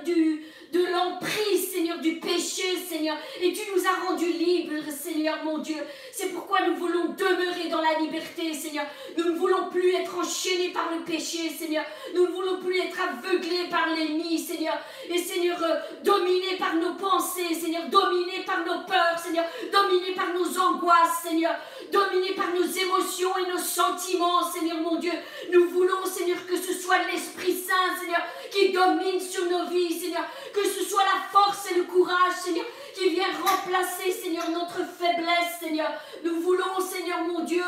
du, 0.03 0.45
de 0.75 0.85
l'emprise, 0.91 1.71
Seigneur, 1.71 1.99
du 1.99 2.19
péché, 2.19 2.75
Seigneur. 2.89 3.15
Et 3.41 3.53
tu 3.53 3.61
nous 3.73 3.81
as 3.85 4.07
rendus 4.07 4.31
libres, 4.31 4.91
Seigneur, 4.91 5.43
mon 5.43 5.59
Dieu. 5.59 5.77
C'est 6.11 6.33
pourquoi 6.33 6.67
nous 6.67 6.75
voulons 6.75 7.15
demeurer 7.17 7.69
dans 7.69 7.81
la 7.81 7.97
liberté, 7.99 8.53
Seigneur. 8.53 8.85
Nous 9.17 9.23
ne 9.23 9.37
voulons 9.37 9.69
plus 9.69 9.93
être 9.93 10.17
enchaînés 10.17 10.69
par 10.73 10.91
le 10.91 11.03
péché, 11.05 11.49
Seigneur. 11.49 11.85
Nous 12.13 12.27
ne 12.27 12.31
voulons 12.31 12.57
plus 12.57 12.77
être 12.79 12.97
aveuglés 12.99 13.69
par 13.69 13.87
l'ennemi, 13.87 14.37
Seigneur. 14.37 14.77
Et 15.09 15.17
Seigneur, 15.17 15.57
euh, 15.63 15.75
dominés 16.03 16.57
par 16.59 16.75
nos 16.75 16.95
pensées, 16.95 17.53
Seigneur. 17.53 17.87
Dominés 17.89 18.43
par 18.45 18.65
nos 18.65 18.83
peurs, 18.85 19.17
Seigneur. 19.17 19.45
Dominés 19.71 20.13
par 20.13 20.33
nos 20.33 20.59
angoisses, 20.59 21.21
Seigneur. 21.23 21.55
Dominés 21.91 22.33
par 22.33 22.53
nos 22.53 22.65
émotions 22.65 23.31
et 23.37 23.49
nos 23.49 23.59
sentiments, 23.59 24.43
Seigneur, 24.51 24.77
mon 24.79 24.95
Dieu. 24.95 25.13
Nous 25.53 25.69
voulons, 25.69 26.05
Seigneur, 26.05 26.45
que 26.45 26.57
ce 26.57 26.73
soit 26.73 26.99
l'Esprit 27.09 27.53
Saint, 27.53 27.97
Seigneur, 27.99 28.21
qui 28.51 28.73
domine 28.73 29.21
sur 29.21 29.45
nos 29.45 29.69
vies, 29.69 29.93
Seigneur. 29.93 30.25
Que 30.65 30.71
ce 30.71 30.89
soit 30.89 31.03
la 31.03 31.21
force 31.31 31.69
et 31.69 31.75
le 31.75 31.83
courage, 31.83 32.33
Seigneur, 32.43 32.65
qui 32.95 33.09
vient 33.09 33.27
remplacer, 33.45 34.11
Seigneur, 34.11 34.49
notre 34.49 34.83
faiblesse, 34.83 35.59
Seigneur. 35.59 35.91
Nous 36.23 36.41
voulons, 36.41 36.79
Seigneur 36.79 37.19
mon 37.19 37.41
Dieu, 37.41 37.63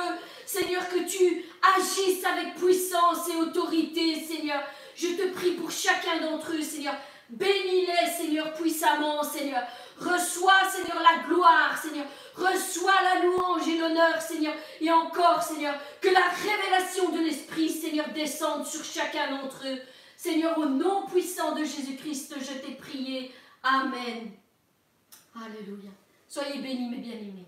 Seigneur, 0.48 0.90
que 0.90 1.08
tu 1.08 1.46
agisses 1.78 2.26
avec 2.26 2.56
puissance 2.56 3.30
et 3.30 3.36
autorité, 3.36 4.16
Seigneur. 4.16 4.64
Je 4.96 5.10
te 5.10 5.32
prie 5.32 5.52
pour 5.52 5.70
chacun 5.70 6.22
d'entre 6.22 6.54
eux, 6.54 6.62
Seigneur. 6.64 6.96
Bénis-les, 7.30 8.10
Seigneur, 8.18 8.52
puissamment, 8.54 9.22
Seigneur. 9.22 9.62
Reçois, 10.00 10.68
Seigneur, 10.72 11.00
la 11.00 11.24
gloire, 11.28 11.78
Seigneur. 11.80 12.08
Reçois 12.36 13.00
la 13.04 13.22
louange 13.22 13.68
et 13.68 13.78
l'honneur, 13.78 14.20
Seigneur. 14.20 14.56
Et 14.82 14.92
encore, 14.92 15.44
Seigneur, 15.44 15.76
que 16.02 16.10
la 16.10 16.30
révélation 16.42 17.10
de 17.10 17.20
l'Esprit, 17.20 17.70
Seigneur, 17.70 18.08
descende 18.16 18.66
sur 18.66 18.84
chacun 18.84 19.30
d'entre 19.30 19.68
eux. 19.68 19.82
Seigneur, 20.18 20.58
au 20.58 20.66
nom 20.66 21.06
puissant 21.06 21.54
de 21.54 21.64
Jésus-Christ, 21.64 22.36
je 22.40 22.60
t'ai 22.60 22.74
prié. 22.74 23.32
Amen. 23.62 24.32
Alléluia. 25.36 25.92
Soyez 26.28 26.60
bénis, 26.60 26.90
mes 26.90 26.98
bien-aimés. 26.98 27.47